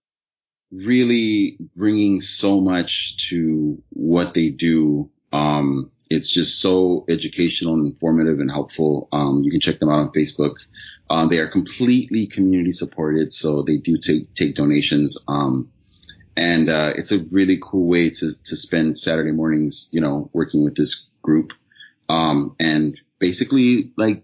really 0.71 1.57
bringing 1.75 2.21
so 2.21 2.59
much 2.59 3.29
to 3.29 3.81
what 3.89 4.33
they 4.33 4.49
do. 4.49 5.09
Um, 5.31 5.91
it's 6.09 6.31
just 6.31 6.59
so 6.59 7.05
educational 7.09 7.73
and 7.75 7.93
informative 7.93 8.39
and 8.39 8.51
helpful. 8.51 9.07
Um, 9.11 9.41
you 9.43 9.51
can 9.51 9.59
check 9.59 9.79
them 9.79 9.89
out 9.89 9.99
on 9.99 10.11
Facebook. 10.11 10.55
Um, 11.09 11.29
they 11.29 11.37
are 11.37 11.49
completely 11.49 12.27
community 12.27 12.71
supported, 12.71 13.33
so 13.33 13.63
they 13.63 13.77
do 13.77 13.97
take 13.97 14.33
take 14.35 14.55
donations. 14.55 15.17
Um, 15.27 15.71
and 16.37 16.69
uh, 16.69 16.91
it's 16.95 17.11
a 17.11 17.19
really 17.31 17.59
cool 17.61 17.87
way 17.87 18.09
to 18.09 18.31
to 18.45 18.55
spend 18.55 18.99
Saturday 18.99 19.31
mornings, 19.31 19.87
you 19.91 20.01
know, 20.01 20.29
working 20.33 20.63
with 20.63 20.75
this 20.75 21.05
group, 21.21 21.53
um, 22.09 22.55
and 22.59 22.99
basically 23.19 23.91
like 23.97 24.23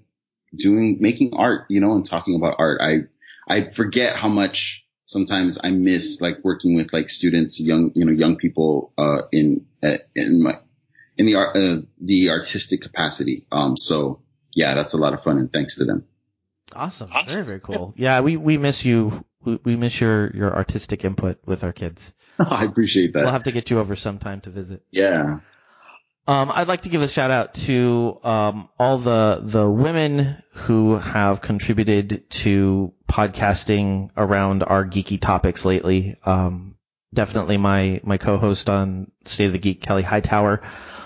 doing 0.56 0.98
making 1.00 1.34
art, 1.34 1.66
you 1.70 1.80
know, 1.80 1.94
and 1.94 2.06
talking 2.06 2.36
about 2.36 2.56
art. 2.60 2.82
I 2.82 3.02
I 3.48 3.70
forget 3.70 4.16
how 4.16 4.30
much 4.30 4.84
sometimes 5.06 5.58
I 5.64 5.72
miss 5.72 6.22
like 6.22 6.38
working 6.44 6.76
with 6.76 6.94
like 6.94 7.10
students, 7.10 7.60
young 7.60 7.92
you 7.96 8.06
know 8.06 8.12
young 8.12 8.38
people 8.38 8.94
uh, 8.98 9.24
in 9.32 9.66
uh, 9.84 9.98
in 10.16 10.44
my 10.44 10.60
in 11.18 11.26
the 11.26 11.36
art 11.36 11.56
uh, 11.56 11.82
the 12.00 12.30
artistic 12.30 12.82
capacity. 12.82 13.46
Um, 13.52 13.78
so 13.78 14.22
yeah, 14.54 14.74
that's 14.76 14.94
a 14.94 14.98
lot 14.98 15.14
of 15.14 15.24
fun, 15.24 15.38
and 15.38 15.52
thanks 15.52 15.78
to 15.78 15.86
them. 15.86 16.06
Awesome. 16.74 17.10
Very, 17.26 17.44
very 17.44 17.60
cool. 17.60 17.94
Yeah, 17.98 18.22
we, 18.22 18.38
we 18.38 18.58
miss 18.58 18.86
you. 18.86 19.26
We, 19.44 19.60
we 19.64 19.76
miss 19.76 20.00
your, 20.00 20.36
your 20.36 20.56
artistic 20.56 21.04
input 21.06 21.40
with 21.46 21.64
our 21.64 21.74
kids. 21.74 22.02
I 22.40 22.66
appreciate 22.66 23.14
that. 23.14 23.24
We'll 23.24 23.34
have 23.34 23.44
to 23.44 23.52
get 23.52 23.70
you 23.70 23.80
over 23.80 23.96
sometime 23.96 24.42
to 24.42 24.50
visit. 24.50 24.84
yeah. 24.92 25.40
Um, 26.28 26.52
I'd 26.54 26.68
like 26.68 26.84
to 26.84 26.90
give 26.90 27.02
a 27.02 27.08
shout 27.08 27.32
out 27.32 27.56
to 27.66 28.20
um, 28.24 28.70
all 28.78 29.00
the 29.00 29.42
the 29.44 29.68
women 29.68 30.38
who 30.54 31.00
have 31.00 31.42
contributed 31.42 32.30
to 32.44 32.94
podcasting 33.10 34.12
around 34.16 34.62
our 34.62 34.86
geeky 34.86 35.20
topics 35.20 35.66
lately. 35.66 36.16
Um, 36.24 36.76
definitely 37.12 37.58
my 37.58 38.02
my 38.04 38.18
co-host 38.18 38.70
on 38.70 39.12
State 39.26 39.48
of 39.48 39.54
the 39.54 39.60
Geek, 39.60 39.82
Kelly 39.82 40.04
Hightower, 40.04 40.62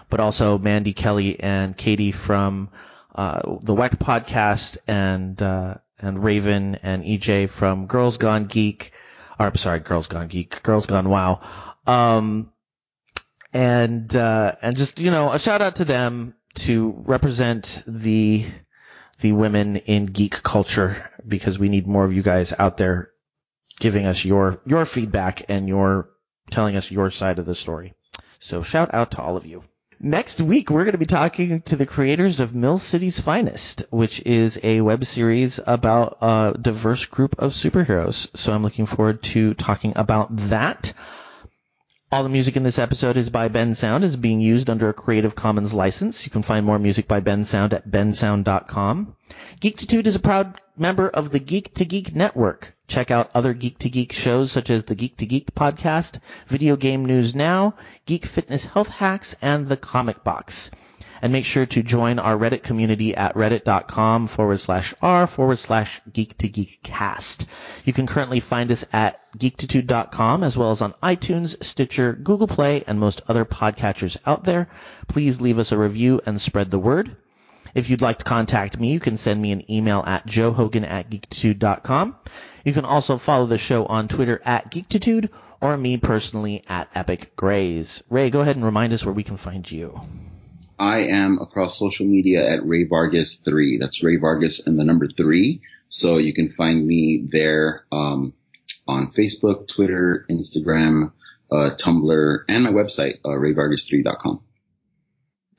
but 0.09 0.19
also 0.19 0.57
Mandy 0.57 0.93
Kelly 0.93 1.39
and 1.39 1.77
Katie 1.77 2.11
from 2.11 2.69
uh, 3.15 3.39
the 3.63 3.73
WEC 3.73 3.97
podcast, 3.97 4.77
and 4.85 5.41
uh, 5.41 5.75
and 6.05 6.23
Raven 6.23 6.75
and 6.75 7.03
EJ 7.03 7.51
from 7.51 7.87
Girls 7.87 8.17
Gone 8.17 8.45
Geek. 8.45 8.91
Or 9.39 9.47
I'm 9.47 9.55
sorry, 9.57 9.79
Girls 9.79 10.07
Gone 10.07 10.27
Geek, 10.27 10.63
Girls 10.63 10.85
Gone 10.85 11.09
Wow. 11.09 11.41
Um, 11.85 12.51
and 13.53 14.13
uh, 14.15 14.53
and 14.61 14.77
just 14.77 14.99
you 14.99 15.11
know 15.11 15.31
a 15.31 15.39
shout 15.39 15.61
out 15.61 15.77
to 15.77 15.85
them 15.85 16.35
to 16.55 16.93
represent 17.05 17.83
the 17.87 18.45
the 19.21 19.31
women 19.31 19.77
in 19.77 20.07
geek 20.07 20.43
culture 20.43 21.09
because 21.27 21.57
we 21.57 21.69
need 21.69 21.87
more 21.87 22.03
of 22.03 22.13
you 22.13 22.21
guys 22.21 22.53
out 22.59 22.77
there 22.77 23.11
giving 23.79 24.05
us 24.05 24.23
your 24.25 24.59
your 24.65 24.85
feedback 24.85 25.45
and 25.47 25.67
your 25.67 26.09
telling 26.51 26.75
us 26.75 26.91
your 26.91 27.11
side 27.11 27.39
of 27.39 27.45
the 27.45 27.55
story. 27.55 27.93
So 28.39 28.61
shout 28.61 28.93
out 28.93 29.11
to 29.11 29.21
all 29.21 29.37
of 29.37 29.45
you. 29.45 29.63
Next 30.05 30.39
week 30.39 30.69
we're 30.69 30.83
going 30.83 30.91
to 30.91 30.99
be 30.99 31.07
talking 31.07 31.63
to 31.63 31.75
the 31.75 31.87
creators 31.87 32.39
of 32.39 32.53
Mill 32.53 32.77
City's 32.77 33.19
Finest, 33.19 33.85
which 33.89 34.21
is 34.21 34.55
a 34.61 34.81
web 34.81 35.03
series 35.03 35.59
about 35.65 36.19
a 36.21 36.53
diverse 36.61 37.05
group 37.05 37.33
of 37.39 37.53
superheroes. 37.53 38.27
So 38.37 38.53
I'm 38.53 38.61
looking 38.61 38.85
forward 38.85 39.23
to 39.33 39.55
talking 39.55 39.93
about 39.95 40.27
that. 40.51 40.93
All 42.11 42.21
the 42.21 42.29
music 42.29 42.55
in 42.55 42.61
this 42.61 42.77
episode 42.77 43.17
is 43.17 43.31
by 43.31 43.49
Bensound, 43.49 44.03
is 44.03 44.15
being 44.15 44.39
used 44.39 44.69
under 44.69 44.89
a 44.89 44.93
Creative 44.93 45.33
Commons 45.33 45.73
license. 45.73 46.23
You 46.23 46.29
can 46.29 46.43
find 46.43 46.63
more 46.63 46.77
music 46.77 47.07
by 47.07 47.19
Bensound 47.19 47.73
at 47.73 47.89
bensound.com. 47.89 49.15
Geektitude 49.61 50.05
is 50.05 50.15
a 50.15 50.19
proud 50.19 50.59
member 50.75 51.07
of 51.07 51.31
the 51.31 51.39
Geek 51.39 51.73
to 51.75 51.85
Geek 51.85 52.13
network. 52.13 52.75
Check 52.89 53.09
out 53.09 53.31
other 53.33 53.53
Geek 53.53 53.79
to 53.79 53.89
Geek 53.89 54.11
shows 54.11 54.51
such 54.51 54.69
as 54.69 54.83
the 54.83 54.95
Geek 54.95 55.15
to 55.17 55.25
Geek 55.25 55.55
podcast, 55.55 56.19
Video 56.49 56.75
Game 56.75 57.05
News 57.05 57.33
Now, 57.33 57.73
Geek 58.05 58.25
Fitness 58.25 58.65
Health 58.65 58.89
Hacks, 58.89 59.33
and 59.41 59.69
the 59.69 59.77
Comic 59.77 60.25
Box. 60.25 60.69
And 61.21 61.31
make 61.31 61.45
sure 61.45 61.65
to 61.67 61.81
join 61.81 62.19
our 62.19 62.37
Reddit 62.37 62.63
community 62.63 63.15
at 63.15 63.33
reddit.com 63.33 64.27
forward 64.27 64.59
slash 64.59 64.93
r 65.01 65.25
forward 65.25 65.59
slash 65.59 66.01
geek 66.11 66.37
to 66.39 66.49
geek 66.49 66.83
cast. 66.83 67.45
You 67.85 67.93
can 67.93 68.07
currently 68.07 68.41
find 68.41 68.69
us 68.73 68.83
at 68.91 69.21
geektitude.com 69.39 70.43
as 70.43 70.57
well 70.57 70.71
as 70.71 70.81
on 70.81 70.95
iTunes, 71.01 71.63
Stitcher, 71.63 72.11
Google 72.11 72.47
Play, 72.47 72.83
and 72.87 72.99
most 72.99 73.21
other 73.29 73.45
podcatchers 73.45 74.17
out 74.25 74.43
there. 74.43 74.67
Please 75.07 75.39
leave 75.39 75.57
us 75.57 75.71
a 75.71 75.77
review 75.77 76.19
and 76.25 76.41
spread 76.41 76.71
the 76.71 76.77
word. 76.77 77.15
If 77.75 77.89
you'd 77.89 78.01
like 78.01 78.17
to 78.19 78.25
contact 78.25 78.79
me, 78.79 78.91
you 78.91 78.99
can 78.99 79.17
send 79.17 79.41
me 79.41 79.51
an 79.51 79.69
email 79.69 80.03
at 80.07 80.25
joehogan 80.25 80.89
at 80.89 81.11
geektitude.com. 81.11 82.15
You 82.63 82.73
can 82.73 82.85
also 82.85 83.19
follow 83.19 83.45
the 83.45 83.59
show 83.59 83.85
on 83.85 84.07
Twitter 84.07 84.41
at 84.43 84.71
geektitude 84.71 85.29
or 85.61 85.77
me 85.77 85.97
personally 85.97 86.63
at 86.67 86.89
Epic 86.95 87.35
Grays. 87.35 88.01
Ray, 88.09 88.31
go 88.31 88.41
ahead 88.41 88.55
and 88.55 88.65
remind 88.65 88.93
us 88.93 89.05
where 89.05 89.13
we 89.13 89.23
can 89.23 89.37
find 89.37 89.69
you. 89.69 90.01
I 90.79 91.01
am 91.01 91.37
across 91.39 91.77
social 91.77 92.07
media 92.07 92.49
at 92.49 92.65
Ray 92.65 92.85
Vargas 92.85 93.35
three. 93.35 93.77
That's 93.77 94.03
Ray 94.03 94.15
Vargas 94.15 94.65
and 94.65 94.79
the 94.79 94.83
number 94.83 95.07
three. 95.07 95.61
So 95.89 96.17
you 96.17 96.33
can 96.33 96.49
find 96.49 96.87
me 96.87 97.27
there. 97.31 97.85
Um, 97.91 98.33
on 98.87 99.11
Facebook, 99.13 99.67
Twitter, 99.67 100.25
Instagram, 100.29 101.11
uh, 101.51 101.71
Tumblr, 101.77 102.39
and 102.47 102.63
my 102.63 102.71
website, 102.71 103.19
uh, 103.25 103.29
rayvargas3.com. 103.29 104.41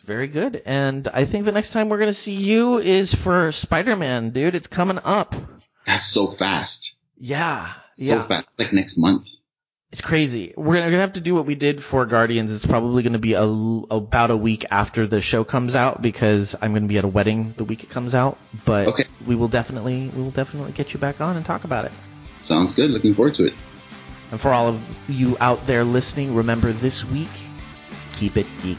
Very 0.07 0.29
good. 0.29 0.63
And 0.65 1.09
I 1.09 1.25
think 1.25 1.45
the 1.45 1.53
next 1.53 1.71
time 1.71 1.89
we're 1.89 1.99
going 1.99 2.13
to 2.13 2.19
see 2.19 2.35
you 2.35 2.79
is 2.79 3.13
for 3.13 3.51
Spider-Man, 3.53 4.31
dude. 4.31 4.55
It's 4.55 4.69
coming 4.69 4.99
up. 5.03 5.35
That's 5.85 6.07
so 6.07 6.33
fast. 6.33 6.95
Yeah. 7.19 7.73
So 7.97 8.05
yeah. 8.05 8.27
fast. 8.27 8.49
Like 8.59 8.73
next 8.73 8.97
month. 8.97 9.27
It's 9.93 10.01
crazy. 10.01 10.53
We're 10.57 10.65
we're 10.65 10.91
gonna 10.91 11.01
have 11.01 11.13
to 11.15 11.21
do 11.21 11.35
what 11.35 11.47
we 11.47 11.55
did 11.55 11.83
for 11.83 12.05
Guardians. 12.07 12.53
It's 12.53 12.67
probably 12.67 13.03
gonna 13.05 13.21
be 13.21 13.35
a, 13.35 13.45
about 13.45 14.31
a 14.33 14.37
week 14.37 14.67
after 14.71 15.07
the 15.07 15.21
show 15.21 15.45
comes 15.45 15.75
out 15.77 16.03
because 16.03 16.57
I'm 16.61 16.75
gonna 16.75 16.89
be 16.89 16.99
at 16.99 17.05
a 17.05 17.09
wedding 17.09 17.55
the 17.57 17.65
week 17.65 17.85
it 17.85 17.89
comes 17.89 18.13
out. 18.13 18.37
But 18.67 18.89
Okay. 18.89 19.05
we 19.27 19.37
will 19.37 19.49
definitely 19.49 20.11
we 20.15 20.23
will 20.23 20.33
definitely 20.33 20.73
get 20.73 20.93
you 20.93 20.99
back 20.99 21.21
on 21.21 21.37
and 21.37 21.47
talk 21.47 21.65
about 21.65 21.85
it. 21.85 21.93
Sounds 22.43 22.73
good. 22.75 22.91
Looking 22.91 23.15
forward 23.15 23.35
to 23.37 23.47
it. 23.47 23.55
And 24.33 24.41
for 24.41 24.53
all 24.53 24.69
of 24.69 24.83
you 25.09 25.37
out 25.41 25.67
there 25.69 25.85
listening, 25.85 26.35
remember 26.35 26.73
this 26.73 27.05
week, 27.05 27.31
keep 28.19 28.37
it 28.37 28.47
geek. 28.63 28.79